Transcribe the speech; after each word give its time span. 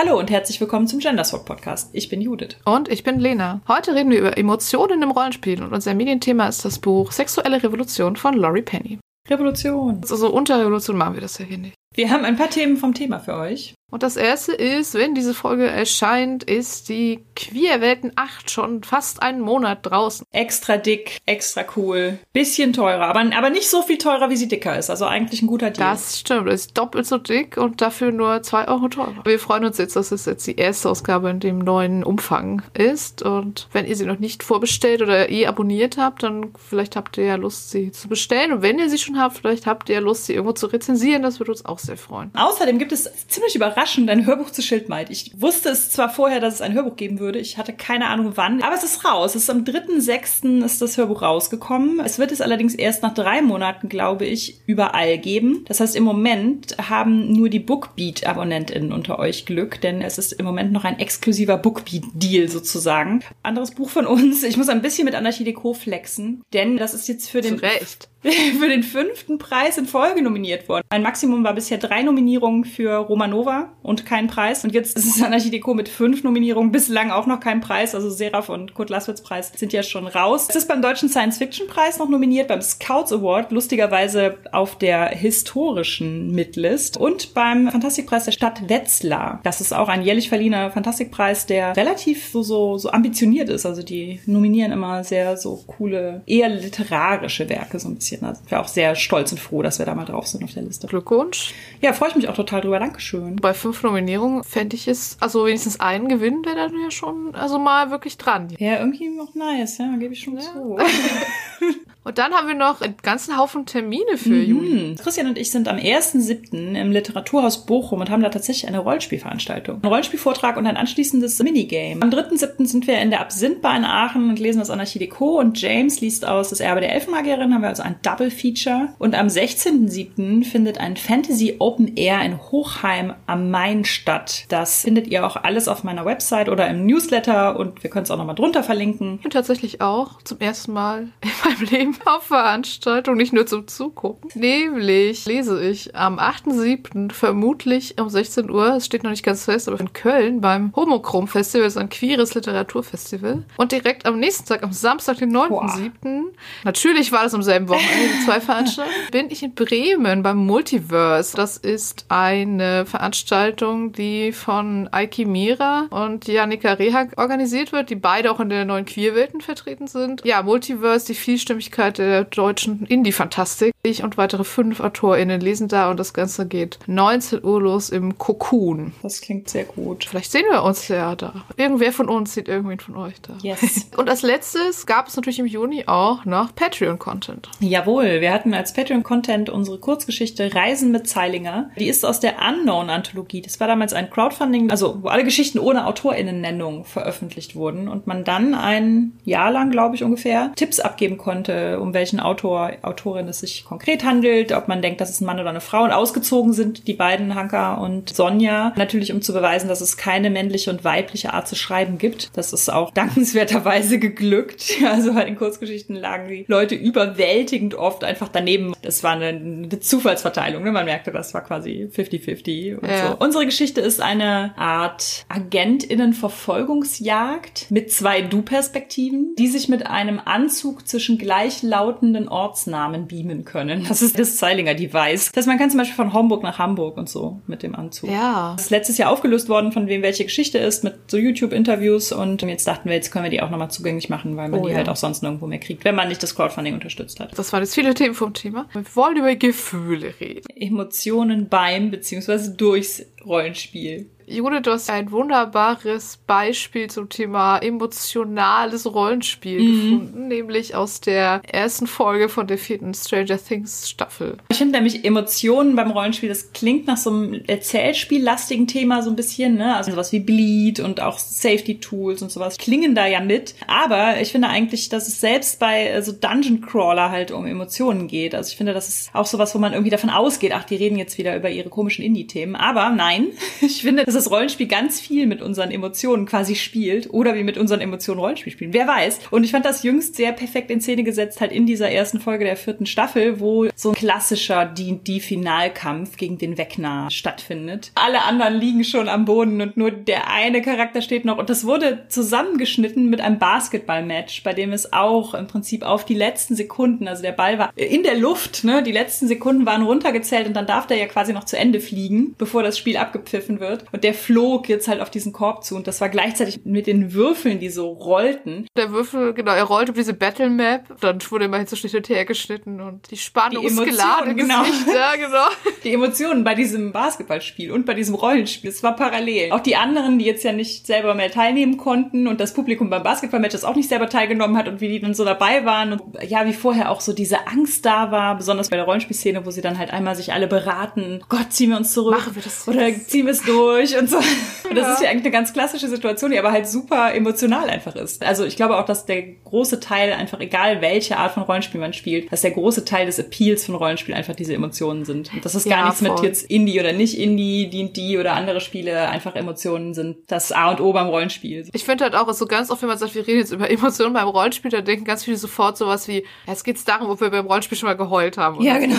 Hallo 0.00 0.16
und 0.16 0.30
herzlich 0.30 0.60
willkommen 0.60 0.86
zum 0.86 1.00
Genderswap 1.00 1.44
Podcast. 1.44 1.90
Ich 1.92 2.08
bin 2.08 2.20
Judith. 2.20 2.56
Und 2.64 2.88
ich 2.88 3.02
bin 3.02 3.18
Lena. 3.18 3.62
Heute 3.66 3.96
reden 3.96 4.12
wir 4.12 4.20
über 4.20 4.38
Emotionen 4.38 5.02
im 5.02 5.10
Rollenspiel 5.10 5.60
und 5.60 5.72
unser 5.72 5.92
Medienthema 5.92 6.46
ist 6.46 6.64
das 6.64 6.78
Buch 6.78 7.10
Sexuelle 7.10 7.60
Revolution 7.60 8.14
von 8.14 8.34
Laurie 8.34 8.62
Penny. 8.62 9.00
Revolution. 9.28 10.00
Also 10.08 10.30
unter 10.30 10.60
Revolution 10.60 10.96
machen 10.96 11.14
wir 11.14 11.20
das 11.20 11.38
ja 11.38 11.46
hier 11.46 11.58
nicht. 11.58 11.74
Wir 11.98 12.12
haben 12.12 12.24
ein 12.24 12.36
paar 12.36 12.48
Themen 12.48 12.76
vom 12.76 12.94
Thema 12.94 13.18
für 13.18 13.34
euch. 13.34 13.74
Und 13.90 14.02
das 14.02 14.16
erste 14.16 14.52
ist, 14.52 14.94
wenn 14.94 15.14
diese 15.14 15.32
Folge 15.32 15.66
erscheint, 15.66 16.44
ist 16.44 16.90
die 16.90 17.24
Queerwelten 17.34 18.12
8 18.16 18.50
schon 18.50 18.82
fast 18.82 19.22
einen 19.22 19.40
Monat 19.40 19.78
draußen. 19.86 20.26
Extra 20.30 20.76
dick, 20.76 21.16
extra 21.24 21.64
cool, 21.74 22.18
bisschen 22.34 22.74
teurer, 22.74 23.06
aber, 23.06 23.20
aber 23.34 23.48
nicht 23.48 23.70
so 23.70 23.80
viel 23.80 23.96
teurer, 23.96 24.28
wie 24.28 24.36
sie 24.36 24.46
dicker 24.46 24.78
ist. 24.78 24.90
Also 24.90 25.06
eigentlich 25.06 25.40
ein 25.40 25.46
guter 25.46 25.70
Deal. 25.70 25.88
Das 25.88 26.18
stimmt, 26.18 26.50
ist 26.50 26.76
doppelt 26.76 27.06
so 27.06 27.16
dick 27.16 27.56
und 27.56 27.80
dafür 27.80 28.12
nur 28.12 28.42
2 28.42 28.68
Euro 28.68 28.88
teurer. 28.88 29.24
Wir 29.24 29.38
freuen 29.38 29.64
uns 29.64 29.78
jetzt, 29.78 29.96
dass 29.96 30.12
es 30.12 30.26
jetzt 30.26 30.46
die 30.46 30.56
erste 30.56 30.90
Ausgabe 30.90 31.30
in 31.30 31.40
dem 31.40 31.58
neuen 31.58 32.04
Umfang 32.04 32.60
ist. 32.74 33.22
Und 33.22 33.68
wenn 33.72 33.86
ihr 33.86 33.96
sie 33.96 34.04
noch 34.04 34.18
nicht 34.18 34.42
vorbestellt 34.42 35.00
oder 35.00 35.30
eh 35.30 35.46
abonniert 35.46 35.96
habt, 35.96 36.24
dann 36.24 36.52
vielleicht 36.68 36.94
habt 36.94 37.16
ihr 37.16 37.24
ja 37.24 37.36
Lust, 37.36 37.70
sie 37.70 37.90
zu 37.90 38.06
bestellen. 38.08 38.52
Und 38.52 38.60
wenn 38.60 38.78
ihr 38.78 38.90
sie 38.90 38.98
schon 38.98 39.18
habt, 39.18 39.38
vielleicht 39.38 39.64
habt 39.64 39.88
ihr 39.88 39.94
ja 39.94 40.00
Lust, 40.02 40.26
sie 40.26 40.34
irgendwo 40.34 40.52
zu 40.52 40.66
rezensieren. 40.66 41.22
Das 41.22 41.40
würde 41.40 41.52
uns 41.52 41.64
auch 41.64 41.78
sehr 41.78 41.87
freuen. 41.96 42.30
Außerdem 42.34 42.78
gibt 42.78 42.92
es 42.92 43.10
ziemlich 43.28 43.54
überraschend 43.54 43.78
überraschend 43.78 44.10
ein 44.10 44.26
Hörbuch 44.26 44.50
zu 44.50 44.62
Schildmaid. 44.62 45.10
Ich 45.10 45.40
wusste 45.40 45.70
es 45.70 45.90
zwar 45.90 46.08
vorher, 46.08 46.40
dass 46.40 46.54
es 46.54 46.60
ein 46.60 46.74
Hörbuch 46.74 46.96
geben 46.96 47.18
würde. 47.18 47.38
Ich 47.38 47.58
hatte 47.58 47.72
keine 47.72 48.08
Ahnung 48.08 48.32
wann. 48.36 48.62
Aber 48.62 48.74
es 48.74 48.82
ist 48.82 49.04
raus. 49.04 49.34
Es 49.34 49.42
ist 49.42 49.50
am 49.50 49.64
3.6. 49.64 50.64
ist 50.64 50.82
das 50.82 50.96
Hörbuch 50.96 51.22
rausgekommen. 51.22 52.00
Es 52.00 52.18
wird 52.18 52.32
es 52.32 52.40
allerdings 52.40 52.74
erst 52.74 53.02
nach 53.02 53.14
drei 53.14 53.42
Monaten, 53.42 53.88
glaube 53.88 54.26
ich, 54.26 54.60
überall 54.66 55.18
geben. 55.18 55.64
Das 55.68 55.80
heißt, 55.80 55.96
im 55.96 56.04
Moment 56.04 56.76
haben 56.78 57.32
nur 57.32 57.48
die 57.48 57.60
Bookbeat-AbonnentInnen 57.60 58.92
unter 58.92 59.18
euch 59.18 59.46
Glück, 59.46 59.80
denn 59.80 60.02
es 60.02 60.18
ist 60.18 60.32
im 60.32 60.44
Moment 60.44 60.72
noch 60.72 60.84
ein 60.84 60.98
exklusiver 60.98 61.58
Bookbeat-Deal 61.58 62.48
sozusagen. 62.48 63.22
Anderes 63.42 63.72
Buch 63.72 63.90
von 63.90 64.06
uns. 64.06 64.42
Ich 64.42 64.56
muss 64.56 64.68
ein 64.68 64.82
bisschen 64.82 65.04
mit 65.04 65.14
Anarchie 65.14 65.44
Deco 65.44 65.72
flexen, 65.72 66.42
denn 66.52 66.76
das 66.76 66.94
ist 66.94 67.08
jetzt 67.08 67.30
für 67.30 67.40
den... 67.40 67.58
Zu 67.58 67.62
Recht. 67.62 68.08
für 68.58 68.68
den 68.68 68.82
fünften 68.82 69.38
Preis 69.38 69.78
in 69.78 69.86
Folge 69.86 70.22
nominiert 70.22 70.68
worden. 70.68 70.82
Ein 70.90 71.02
Maximum 71.02 71.44
war 71.44 71.54
bisher 71.54 71.78
drei 71.78 72.02
Nominierungen 72.02 72.64
für 72.64 72.96
Romanova 72.96 73.72
und 73.82 74.06
kein 74.06 74.26
Preis. 74.26 74.64
Und 74.64 74.74
jetzt 74.74 74.98
ist 74.98 75.16
es 75.16 75.22
Anarchie 75.22 75.50
Deco 75.50 75.72
mit 75.72 75.88
fünf 75.88 76.24
Nominierungen, 76.24 76.72
bislang 76.72 77.12
auch 77.12 77.26
noch 77.26 77.38
kein 77.38 77.60
Preis. 77.60 77.94
Also 77.94 78.10
Seraph 78.10 78.48
und 78.48 78.74
Kurt 78.74 78.90
Laswitz 78.90 79.22
Preis 79.22 79.52
sind 79.54 79.72
ja 79.72 79.84
schon 79.84 80.08
raus. 80.08 80.46
Es 80.48 80.56
ist 80.56 80.66
beim 80.66 80.82
Deutschen 80.82 81.08
Science 81.08 81.38
Fiction 81.38 81.68
Preis 81.68 81.98
noch 81.98 82.08
nominiert, 82.08 82.48
beim 82.48 82.60
Scouts 82.60 83.12
Award, 83.12 83.52
lustigerweise 83.52 84.38
auf 84.50 84.76
der 84.76 85.10
historischen 85.10 86.32
Midlist 86.32 86.96
und 86.96 87.34
beim 87.34 87.70
Fantastikpreis 87.70 88.24
der 88.24 88.32
Stadt 88.32 88.68
Wetzlar. 88.68 89.40
Das 89.44 89.60
ist 89.60 89.72
auch 89.72 89.88
ein 89.88 90.02
jährlich 90.02 90.28
verliehener 90.28 90.72
Fantastikpreis, 90.72 91.46
der 91.46 91.76
relativ 91.76 92.30
so, 92.30 92.42
so, 92.42 92.78
so 92.78 92.90
ambitioniert 92.90 93.48
ist. 93.48 93.64
Also 93.64 93.84
die 93.84 94.20
nominieren 94.26 94.72
immer 94.72 95.04
sehr 95.04 95.36
so 95.36 95.62
coole, 95.68 96.22
eher 96.26 96.48
literarische 96.48 97.48
Werke 97.48 97.78
so 97.78 97.88
ein 97.88 97.94
bisschen 97.94 98.07
bisschen. 98.08 98.26
Da 98.26 98.34
sind 98.34 98.50
wir 98.50 98.60
auch 98.60 98.68
sehr 98.68 98.94
stolz 98.94 99.32
und 99.32 99.38
froh, 99.38 99.62
dass 99.62 99.78
wir 99.78 99.86
da 99.86 99.94
mal 99.94 100.04
drauf 100.04 100.26
sind 100.26 100.44
auf 100.44 100.52
der 100.52 100.62
Liste. 100.62 100.86
Glückwunsch. 100.86 101.54
Ja, 101.80 101.92
freue 101.92 102.10
ich 102.10 102.16
mich 102.16 102.28
auch 102.28 102.34
total 102.34 102.60
drüber. 102.60 102.78
Dankeschön. 102.78 103.36
Bei 103.36 103.54
fünf 103.54 103.82
Nominierungen 103.82 104.44
fände 104.44 104.76
ich 104.76 104.88
es, 104.88 105.16
also 105.20 105.46
wenigstens 105.46 105.80
einen 105.80 106.08
Gewinn 106.08 106.44
wäre 106.44 106.56
dann 106.56 106.80
ja 106.80 106.90
schon, 106.90 107.34
also 107.34 107.58
mal 107.58 107.90
wirklich 107.90 108.18
dran. 108.18 108.48
Ja, 108.58 108.78
irgendwie 108.78 109.08
noch 109.08 109.34
nice, 109.34 109.78
ja, 109.78 109.94
gebe 109.96 110.14
ich 110.14 110.22
schon 110.22 110.36
ja. 110.36 110.42
zu. 110.42 110.78
Und 112.08 112.16
dann 112.16 112.32
haben 112.32 112.48
wir 112.48 112.54
noch 112.54 112.80
einen 112.80 112.96
ganzen 113.02 113.36
Haufen 113.36 113.66
Termine 113.66 114.16
für 114.16 114.30
mhm. 114.30 114.46
Juli. 114.46 114.94
Christian 114.98 115.26
und 115.26 115.36
ich 115.36 115.50
sind 115.50 115.68
am 115.68 115.76
1.7. 115.76 116.74
im 116.74 116.90
Literaturhaus 116.90 117.66
Bochum 117.66 118.00
und 118.00 118.08
haben 118.08 118.22
da 118.22 118.30
tatsächlich 118.30 118.66
eine 118.66 118.78
Rollspielveranstaltung. 118.78 119.80
Ein 119.82 119.86
Rollspielvortrag 119.86 120.56
und 120.56 120.66
ein 120.66 120.78
anschließendes 120.78 121.38
Minigame. 121.42 122.00
Am 122.00 122.08
3.7. 122.08 122.64
sind 122.66 122.86
wir 122.86 122.98
in 122.98 123.10
der 123.10 123.20
Absinthbar 123.20 123.76
in 123.76 123.84
Aachen 123.84 124.30
und 124.30 124.38
lesen 124.38 124.60
das 124.60 124.70
Anarchie 124.70 125.00
Deco 125.00 125.38
und 125.38 125.60
James 125.60 126.00
liest 126.00 126.26
aus 126.26 126.48
Das 126.48 126.60
Erbe 126.60 126.80
der 126.80 126.94
Elfenmagierin. 126.94 127.52
Haben 127.52 127.60
wir 127.60 127.68
also 127.68 127.82
ein 127.82 127.96
Double 128.00 128.30
Feature. 128.30 128.94
Und 128.98 129.14
am 129.14 129.26
16.7. 129.26 130.44
findet 130.44 130.78
ein 130.78 130.96
Fantasy 130.96 131.56
Open 131.58 131.94
Air 131.94 132.22
in 132.22 132.40
Hochheim 132.40 133.12
am 133.26 133.50
Main 133.50 133.84
statt. 133.84 134.46
Das 134.48 134.80
findet 134.80 135.08
ihr 135.08 135.26
auch 135.26 135.36
alles 135.36 135.68
auf 135.68 135.84
meiner 135.84 136.06
Website 136.06 136.48
oder 136.48 136.68
im 136.68 136.86
Newsletter 136.86 137.58
und 137.58 137.82
wir 137.82 137.90
können 137.90 138.04
es 138.04 138.10
auch 138.10 138.16
nochmal 138.16 138.34
drunter 138.34 138.62
verlinken. 138.62 139.20
Und 139.22 139.34
tatsächlich 139.34 139.82
auch 139.82 140.22
zum 140.22 140.40
ersten 140.40 140.72
Mal 140.72 141.08
meinem 141.48 141.68
Leben 141.70 141.96
auf 142.04 142.24
Veranstaltung, 142.24 143.16
nicht 143.16 143.32
nur 143.32 143.46
zum 143.46 143.66
Zugucken. 143.66 144.30
Nämlich 144.34 145.26
lese 145.26 145.62
ich 145.62 145.94
am 145.94 146.18
8.7. 146.18 147.12
vermutlich 147.12 147.98
um 148.00 148.08
16 148.08 148.50
Uhr, 148.50 148.76
es 148.76 148.86
steht 148.86 149.02
noch 149.02 149.10
nicht 149.10 149.24
ganz 149.24 149.44
fest, 149.44 149.68
aber 149.68 149.80
in 149.80 149.92
Köln 149.92 150.40
beim 150.40 150.72
Homochrom 150.74 151.28
Festival, 151.28 151.64
das 151.64 151.74
ist 151.74 151.80
ein 151.80 151.88
queeres 151.88 152.34
Literaturfestival. 152.34 153.44
Und 153.56 153.72
direkt 153.72 154.06
am 154.06 154.18
nächsten 154.18 154.46
Tag, 154.46 154.62
am 154.62 154.72
Samstag, 154.72 155.18
den 155.18 155.34
9.7., 155.34 156.24
natürlich 156.64 157.12
war 157.12 157.24
das 157.24 157.34
am 157.34 157.42
selben 157.42 157.68
Wochenende, 157.68 158.24
zwei 158.24 158.40
Veranstaltungen, 158.48 158.96
bin 159.10 159.30
ich 159.30 159.42
in 159.42 159.54
Bremen 159.54 160.22
beim 160.22 160.38
Multiverse. 160.38 161.36
Das 161.36 161.56
ist 161.56 162.06
eine 162.08 162.86
Veranstaltung, 162.86 163.92
die 163.92 164.32
von 164.32 164.88
Aiki 164.92 165.24
Mira 165.24 165.86
und 165.90 166.26
Janika 166.26 166.72
Rehak 166.72 167.18
organisiert 167.18 167.72
wird, 167.72 167.90
die 167.90 167.96
beide 167.96 168.30
auch 168.30 168.40
in 168.40 168.48
der 168.48 168.64
neuen 168.64 168.84
Queerwelten 168.84 169.40
vertreten 169.40 169.86
sind. 169.86 170.24
Ja, 170.24 170.42
Multiverse, 170.42 171.06
die 171.06 171.14
Vielstimmigkeit 171.38 171.98
der 171.98 172.24
deutschen 172.24 172.84
Indie-Fantastik. 172.86 173.72
Ich 173.84 174.02
und 174.02 174.16
weitere 174.16 174.42
fünf 174.42 174.80
AutorInnen 174.80 175.40
lesen 175.40 175.68
da 175.68 175.88
und 175.88 176.00
das 176.00 176.12
Ganze 176.12 176.46
geht 176.46 176.80
19 176.88 177.44
Uhr 177.44 177.62
los 177.62 177.90
im 177.90 178.18
Cocoon. 178.18 178.92
Das 179.04 179.20
klingt 179.20 179.48
sehr 179.48 179.62
gut. 179.62 180.04
Vielleicht 180.04 180.32
sehen 180.32 180.46
wir 180.50 180.64
uns 180.64 180.88
ja 180.88 181.14
da. 181.14 181.44
Irgendwer 181.56 181.92
von 181.92 182.08
uns 182.08 182.34
sieht 182.34 182.48
irgendwen 182.48 182.80
von 182.80 182.96
euch 182.96 183.20
da. 183.22 183.34
Yes. 183.40 183.86
Und 183.96 184.10
als 184.10 184.22
letztes 184.22 184.86
gab 184.86 185.06
es 185.06 185.16
natürlich 185.16 185.38
im 185.38 185.46
Juni 185.46 185.84
auch 185.86 186.24
noch 186.24 186.54
Patreon-Content. 186.54 187.50
Jawohl, 187.60 188.20
wir 188.20 188.32
hatten 188.32 188.52
als 188.52 188.72
Patreon-Content 188.72 189.48
unsere 189.48 189.78
Kurzgeschichte 189.78 190.54
Reisen 190.54 190.90
mit 190.90 191.08
Zeilinger. 191.08 191.70
Die 191.78 191.88
ist 191.88 192.04
aus 192.04 192.18
der 192.18 192.34
Unknown-Anthologie. 192.40 193.42
Das 193.42 193.60
war 193.60 193.68
damals 193.68 193.92
ein 193.92 194.10
Crowdfunding, 194.10 194.70
also 194.70 195.02
wo 195.02 195.08
alle 195.08 195.24
Geschichten 195.24 195.60
ohne 195.60 195.86
AutorInnen-Nennung 195.86 196.84
veröffentlicht 196.84 197.54
wurden 197.54 197.88
und 197.88 198.08
man 198.08 198.24
dann 198.24 198.54
ein 198.54 199.12
Jahr 199.24 199.52
lang, 199.52 199.70
glaube 199.70 199.94
ich, 199.94 200.02
ungefähr 200.02 200.52
Tipps 200.56 200.80
abgeben 200.80 201.16
konnte, 201.16 201.27
um 201.28 201.94
welchen 201.94 202.20
Autor, 202.20 202.72
Autorin 202.82 203.28
es 203.28 203.40
sich 203.40 203.64
konkret 203.64 204.04
handelt, 204.04 204.52
ob 204.52 204.68
man 204.68 204.82
denkt, 204.82 205.00
dass 205.00 205.08
es 205.10 205.20
ein 205.20 205.26
Mann 205.26 205.40
oder 205.40 205.50
eine 205.50 205.60
Frau 205.60 205.82
und 205.84 205.92
ausgezogen 205.92 206.52
sind 206.52 206.88
die 206.88 206.94
beiden, 206.94 207.34
Hanka 207.34 207.74
und 207.74 208.14
Sonja. 208.14 208.72
Natürlich, 208.76 209.12
um 209.12 209.20
zu 209.22 209.32
beweisen, 209.32 209.68
dass 209.68 209.80
es 209.80 209.96
keine 209.96 210.30
männliche 210.30 210.70
und 210.70 210.84
weibliche 210.84 211.32
Art 211.32 211.48
zu 211.48 211.56
schreiben 211.56 211.98
gibt. 211.98 212.30
Das 212.36 212.52
ist 212.52 212.70
auch 212.70 212.90
dankenswerterweise 212.94 213.98
geglückt. 213.98 214.74
Also 214.88 215.14
bei 215.14 215.24
den 215.24 215.36
Kurzgeschichten 215.36 215.96
lagen 215.96 216.28
die 216.28 216.44
Leute 216.48 216.74
überwältigend 216.74 217.74
oft 217.74 218.04
einfach 218.04 218.28
daneben. 218.28 218.74
Das 218.82 219.02
war 219.02 219.12
eine, 219.12 219.28
eine 219.28 219.80
Zufallsverteilung. 219.80 220.62
Ne? 220.64 220.72
Man 220.72 220.86
merkte, 220.86 221.10
das 221.10 221.34
war 221.34 221.44
quasi 221.44 221.88
50-50 221.94 222.76
und 222.76 222.88
ja. 222.88 223.10
so. 223.10 223.16
Unsere 223.18 223.44
Geschichte 223.44 223.80
ist 223.80 224.00
eine 224.00 224.56
Art 224.56 225.26
AgentInnen-Verfolgungsjagd 225.28 227.66
mit 227.70 227.92
zwei 227.92 228.22
Du-Perspektiven, 228.22 229.34
die 229.38 229.48
sich 229.48 229.68
mit 229.68 229.86
einem 229.86 230.20
Anzug 230.24 230.88
zwischen 230.88 231.17
gleich 231.18 231.62
lautenden 231.62 232.28
Ortsnamen 232.28 233.06
beamen 233.06 233.44
können. 233.44 233.84
Das 233.88 234.02
ist 234.02 234.18
das 234.18 234.36
Zeilinger 234.36 234.74
Device. 234.74 235.32
Das 235.32 235.42
heißt, 235.42 235.48
man 235.48 235.58
kann 235.58 235.70
zum 235.70 235.78
Beispiel 235.78 235.96
von 235.96 236.12
Homburg 236.12 236.42
nach 236.42 236.58
Hamburg 236.58 236.96
und 236.96 237.08
so 237.08 237.40
mit 237.46 237.62
dem 237.62 237.74
Anzug. 237.74 238.10
Ja. 238.10 238.52
Das 238.56 238.66
ist 238.66 238.70
letztes 238.70 238.98
Jahr 238.98 239.10
aufgelöst 239.10 239.48
worden, 239.48 239.72
von 239.72 239.88
wem 239.88 240.02
welche 240.02 240.24
Geschichte 240.24 240.58
ist, 240.58 240.84
mit 240.84 240.94
so 241.08 241.16
YouTube-Interviews 241.16 242.12
und 242.12 242.42
jetzt 242.42 242.66
dachten 242.66 242.88
wir, 242.88 242.96
jetzt 242.96 243.10
können 243.10 243.24
wir 243.24 243.30
die 243.30 243.42
auch 243.42 243.50
nochmal 243.50 243.70
zugänglich 243.70 244.08
machen, 244.08 244.36
weil 244.36 244.48
man 244.48 244.60
oh, 244.60 244.64
die 244.64 244.70
ja. 244.70 244.78
halt 244.78 244.88
auch 244.88 244.96
sonst 244.96 245.22
nirgendwo 245.22 245.46
mehr 245.46 245.58
kriegt, 245.58 245.84
wenn 245.84 245.94
man 245.94 246.08
nicht 246.08 246.22
das 246.22 246.34
Crowdfunding 246.34 246.74
unterstützt 246.74 247.20
hat. 247.20 247.38
Das 247.38 247.52
waren 247.52 247.62
jetzt 247.62 247.74
viele 247.74 247.94
Themen 247.94 248.14
vom 248.14 248.34
Thema. 248.34 248.66
Wir 248.72 248.84
wollen 248.94 249.16
über 249.16 249.34
Gefühle 249.34 250.14
reden. 250.20 250.44
Emotionen 250.54 251.48
beim 251.48 251.90
bzw. 251.90 252.54
durchs 252.56 253.04
Rollenspiel. 253.24 254.10
Judith, 254.30 254.62
du 254.62 254.72
hast 254.72 254.90
ein 254.90 255.10
wunderbares 255.10 256.18
Beispiel 256.26 256.90
zum 256.90 257.08
Thema 257.08 257.58
emotionales 257.58 258.92
Rollenspiel 258.92 259.60
mhm. 259.60 259.72
gefunden, 259.72 260.28
nämlich 260.28 260.74
aus 260.74 261.00
der 261.00 261.40
ersten 261.50 261.86
Folge 261.86 262.28
von 262.28 262.46
der 262.46 262.58
vierten 262.58 262.92
Stranger 262.92 263.38
Things 263.42 263.88
Staffel. 263.88 264.36
Ich 264.50 264.58
finde 264.58 264.76
nämlich 264.76 265.04
Emotionen 265.04 265.76
beim 265.76 265.90
Rollenspiel, 265.90 266.28
das 266.28 266.52
klingt 266.52 266.86
nach 266.86 266.98
so 266.98 267.10
einem 267.10 267.40
Erzählspiellastigen 267.46 268.66
Thema 268.66 269.02
so 269.02 269.08
ein 269.08 269.16
bisschen, 269.16 269.56
ne? 269.56 269.76
Also 269.76 269.92
sowas 269.92 270.12
wie 270.12 270.20
Bleed 270.20 270.80
und 270.80 271.00
auch 271.00 271.18
Safety 271.18 271.80
Tools 271.80 272.20
und 272.20 272.30
sowas 272.30 272.58
klingen 272.58 272.94
da 272.94 273.06
ja 273.06 273.20
mit. 273.20 273.54
Aber 273.66 274.20
ich 274.20 274.32
finde 274.32 274.48
eigentlich, 274.48 274.90
dass 274.90 275.08
es 275.08 275.20
selbst 275.20 275.58
bei 275.58 275.88
äh, 275.88 276.02
so 276.02 276.12
Dungeon 276.12 276.60
Crawler 276.60 277.10
halt 277.10 277.30
um 277.30 277.46
Emotionen 277.46 278.08
geht. 278.08 278.34
Also 278.34 278.50
ich 278.50 278.56
finde, 278.56 278.74
das 278.74 278.88
ist 278.88 279.10
auch 279.14 279.26
sowas, 279.26 279.54
wo 279.54 279.58
man 279.58 279.72
irgendwie 279.72 279.90
davon 279.90 280.10
ausgeht, 280.10 280.52
ach, 280.54 280.64
die 280.64 280.76
reden 280.76 280.98
jetzt 280.98 281.16
wieder 281.16 281.34
über 281.34 281.48
ihre 281.48 281.70
komischen 281.70 282.04
Indie-Themen. 282.04 282.56
Aber 282.56 282.90
nein. 282.90 283.28
Ich 283.60 283.82
finde, 283.82 284.04
dass 284.04 284.14
das 284.18 284.30
Rollenspiel 284.30 284.66
ganz 284.66 285.00
viel 285.00 285.26
mit 285.26 285.40
unseren 285.40 285.70
Emotionen 285.70 286.26
quasi 286.26 286.56
spielt 286.56 287.10
oder 287.10 287.34
wie 287.34 287.44
mit 287.44 287.56
unseren 287.56 287.80
Emotionen 287.80 288.20
Rollenspiel 288.20 288.52
spielen. 288.52 288.72
Wer 288.72 288.86
weiß. 288.86 289.20
Und 289.30 289.44
ich 289.44 289.52
fand 289.52 289.64
das 289.64 289.82
jüngst 289.82 290.16
sehr 290.16 290.32
perfekt 290.32 290.70
in 290.70 290.80
Szene 290.80 291.04
gesetzt, 291.04 291.40
halt 291.40 291.52
in 291.52 291.66
dieser 291.66 291.90
ersten 291.90 292.20
Folge 292.20 292.44
der 292.44 292.56
vierten 292.56 292.86
Staffel, 292.86 293.40
wo 293.40 293.68
so 293.74 293.90
ein 293.90 293.94
klassischer 293.94 294.66
D&D-Finalkampf 294.66 296.16
gegen 296.16 296.36
den 296.38 296.58
Wegner 296.58 297.10
stattfindet. 297.10 297.92
Alle 297.94 298.22
anderen 298.24 298.54
liegen 298.54 298.84
schon 298.84 299.08
am 299.08 299.24
Boden 299.24 299.60
und 299.60 299.76
nur 299.76 299.90
der 299.90 300.30
eine 300.30 300.62
Charakter 300.62 301.00
steht 301.00 301.24
noch. 301.24 301.38
Und 301.38 301.48
das 301.48 301.64
wurde 301.64 302.04
zusammengeschnitten 302.08 303.08
mit 303.08 303.20
einem 303.20 303.38
Basketball-Match, 303.38 304.42
bei 304.42 304.52
dem 304.52 304.72
es 304.72 304.92
auch 304.92 305.34
im 305.34 305.46
Prinzip 305.46 305.84
auf 305.84 306.04
die 306.04 306.14
letzten 306.14 306.56
Sekunden, 306.56 307.06
also 307.06 307.22
der 307.22 307.32
Ball 307.32 307.58
war 307.58 307.70
in 307.76 308.02
der 308.02 308.16
Luft, 308.16 308.64
ne, 308.64 308.82
die 308.82 308.92
letzten 308.92 309.28
Sekunden 309.28 309.64
waren 309.64 309.82
runtergezählt 309.82 310.48
und 310.48 310.54
dann 310.54 310.66
darf 310.66 310.86
der 310.86 310.96
ja 310.96 311.06
quasi 311.06 311.32
noch 311.32 311.44
zu 311.44 311.56
Ende 311.56 311.80
fliegen, 311.80 312.34
bevor 312.36 312.62
das 312.62 312.76
Spiel 312.76 312.96
abgepfiffen 312.96 313.60
wird. 313.60 313.84
Und 313.92 314.04
der 314.08 314.14
flog 314.14 314.70
jetzt 314.70 314.88
halt 314.88 315.02
auf 315.02 315.10
diesen 315.10 315.34
Korb 315.34 315.64
zu 315.64 315.76
und 315.76 315.86
das 315.86 316.00
war 316.00 316.08
gleichzeitig 316.08 316.60
mit 316.64 316.86
den 316.86 317.12
Würfeln, 317.12 317.58
die 317.58 317.68
so 317.68 317.88
rollten. 317.88 318.66
Der 318.74 318.90
Würfel, 318.90 319.34
genau, 319.34 319.52
er 319.52 319.64
rollte 319.64 319.92
auf 319.92 319.98
diese 319.98 320.14
Battle 320.14 320.48
Map, 320.48 320.98
dann 321.02 321.18
wurde 321.28 321.44
immer 321.44 321.66
so 321.66 321.76
Schnitt 321.76 321.94
und 321.94 322.08
her 322.08 322.24
geschnitten 322.24 322.80
und 322.80 323.10
die 323.10 323.18
Spannung 323.18 323.60
Die 323.60 323.66
ist 323.66 323.84
geladen. 323.84 324.34
Genau. 324.34 324.62
Ja, 324.94 325.14
genau. 325.16 325.48
Die 325.84 325.92
Emotionen 325.92 326.42
bei 326.42 326.54
diesem 326.54 326.90
Basketballspiel 326.92 327.70
und 327.70 327.84
bei 327.84 327.92
diesem 327.92 328.14
Rollenspiel, 328.14 328.70
es 328.70 328.82
war 328.82 328.96
parallel. 328.96 329.52
Auch 329.52 329.60
die 329.60 329.76
anderen, 329.76 330.18
die 330.18 330.24
jetzt 330.24 330.42
ja 330.42 330.52
nicht 330.52 330.86
selber 330.86 331.14
mehr 331.14 331.30
teilnehmen 331.30 331.76
konnten 331.76 332.26
und 332.28 332.40
das 332.40 332.54
Publikum 332.54 332.88
beim 332.88 333.02
Basketballmatch 333.02 333.52
das 333.52 333.64
auch 333.64 333.76
nicht 333.76 333.90
selber 333.90 334.08
teilgenommen 334.08 334.56
hat 334.56 334.68
und 334.68 334.80
wie 334.80 334.88
die 334.88 335.00
dann 335.00 335.12
so 335.12 335.26
dabei 335.26 335.66
waren 335.66 335.92
und 335.92 336.02
ja, 336.26 336.46
wie 336.46 336.54
vorher 336.54 336.90
auch 336.90 337.02
so 337.02 337.12
diese 337.12 337.46
Angst 337.46 337.84
da 337.84 338.10
war, 338.10 338.36
besonders 338.38 338.70
bei 338.70 338.76
der 338.76 338.86
Rollenspielszene, 338.86 339.44
wo 339.44 339.50
sie 339.50 339.60
dann 339.60 339.76
halt 339.78 339.92
einmal 339.92 340.16
sich 340.16 340.32
alle 340.32 340.46
beraten, 340.46 341.22
Gott, 341.28 341.52
ziehen 341.52 341.68
wir 341.70 341.76
uns 341.76 341.92
zurück 341.92 342.14
Machen 342.16 342.34
wir 342.36 342.42
das 342.42 342.66
oder 342.66 342.88
jetzt? 342.88 343.10
ziehen 343.10 343.26
wir 343.26 343.32
es 343.32 343.42
durch 343.42 343.97
und 343.98 344.08
so. 344.10 344.16
Und 344.18 344.24
das 344.76 344.86
Ja. 344.86 344.92
ist 344.94 345.02
ja 345.02 345.10
eigentlich 345.10 345.24
eine 345.24 345.30
ganz 345.32 345.52
klassische 345.52 345.88
Situation, 345.88 346.30
die 346.30 346.38
aber 346.38 346.52
halt 346.52 346.68
super 346.68 347.14
emotional 347.14 347.68
einfach 347.70 347.94
ist. 347.96 348.24
Also 348.24 348.44
ich 348.44 348.56
glaube 348.56 348.76
auch, 348.78 348.84
dass 348.84 349.06
der 349.06 349.22
große 349.22 349.80
Teil 349.80 350.12
einfach, 350.12 350.40
egal 350.40 350.80
welche 350.80 351.16
Art 351.16 351.32
von 351.32 351.42
Rollenspiel 351.42 351.80
man 351.80 351.92
spielt, 351.92 352.30
dass 352.32 352.42
der 352.42 352.50
große 352.52 352.84
Teil 352.84 353.06
des 353.06 353.18
Appeals 353.18 353.64
von 353.64 353.74
Rollenspiel 353.74 354.14
einfach 354.14 354.34
diese 354.36 354.54
Emotionen 354.54 355.04
sind. 355.04 355.32
Und 355.32 355.44
dass 355.44 355.54
es 355.54 355.64
gar 355.64 355.78
Ja, 355.78 355.84
nichts 355.86 356.00
mit 356.02 356.12
voll. 356.12 356.24
jetzt 356.26 356.50
Indie 356.50 356.78
oder 356.80 356.92
nicht 356.92 357.18
Indie, 357.18 357.68
D&D 357.70 358.18
oder 358.18 358.34
andere 358.34 358.60
Spiele 358.60 359.08
einfach 359.08 359.34
Emotionen 359.34 359.94
sind. 359.94 360.18
Das 360.26 360.52
A 360.52 360.70
und 360.70 360.80
O 360.80 360.92
beim 360.92 361.08
Rollenspiel. 361.08 361.68
Ich 361.72 361.84
finde 361.84 362.04
halt 362.04 362.14
auch, 362.14 362.32
so 362.32 362.46
ganz 362.46 362.70
oft, 362.70 362.82
wenn 362.82 362.88
man 362.88 362.98
sagt, 362.98 363.14
wir 363.14 363.26
reden 363.26 363.38
jetzt 363.38 363.52
über 363.52 363.70
Emotionen 363.70 364.12
beim 364.12 364.28
Rollenspiel, 364.28 364.70
da 364.70 364.80
denken 364.82 365.04
ganz 365.04 365.24
viele 365.24 365.36
sofort 365.38 365.76
sowas 365.78 366.08
wie, 366.08 366.18
ja, 366.18 366.52
jetzt 366.52 366.64
geht's 366.64 366.84
darum, 366.84 367.08
ob 367.10 367.20
wir 367.20 367.30
beim 367.30 367.46
Rollenspiel 367.46 367.76
schon 367.78 367.88
mal 367.88 367.96
geheult 367.96 368.36
haben. 368.36 368.56
so. 368.56 368.62
genau. 368.78 368.96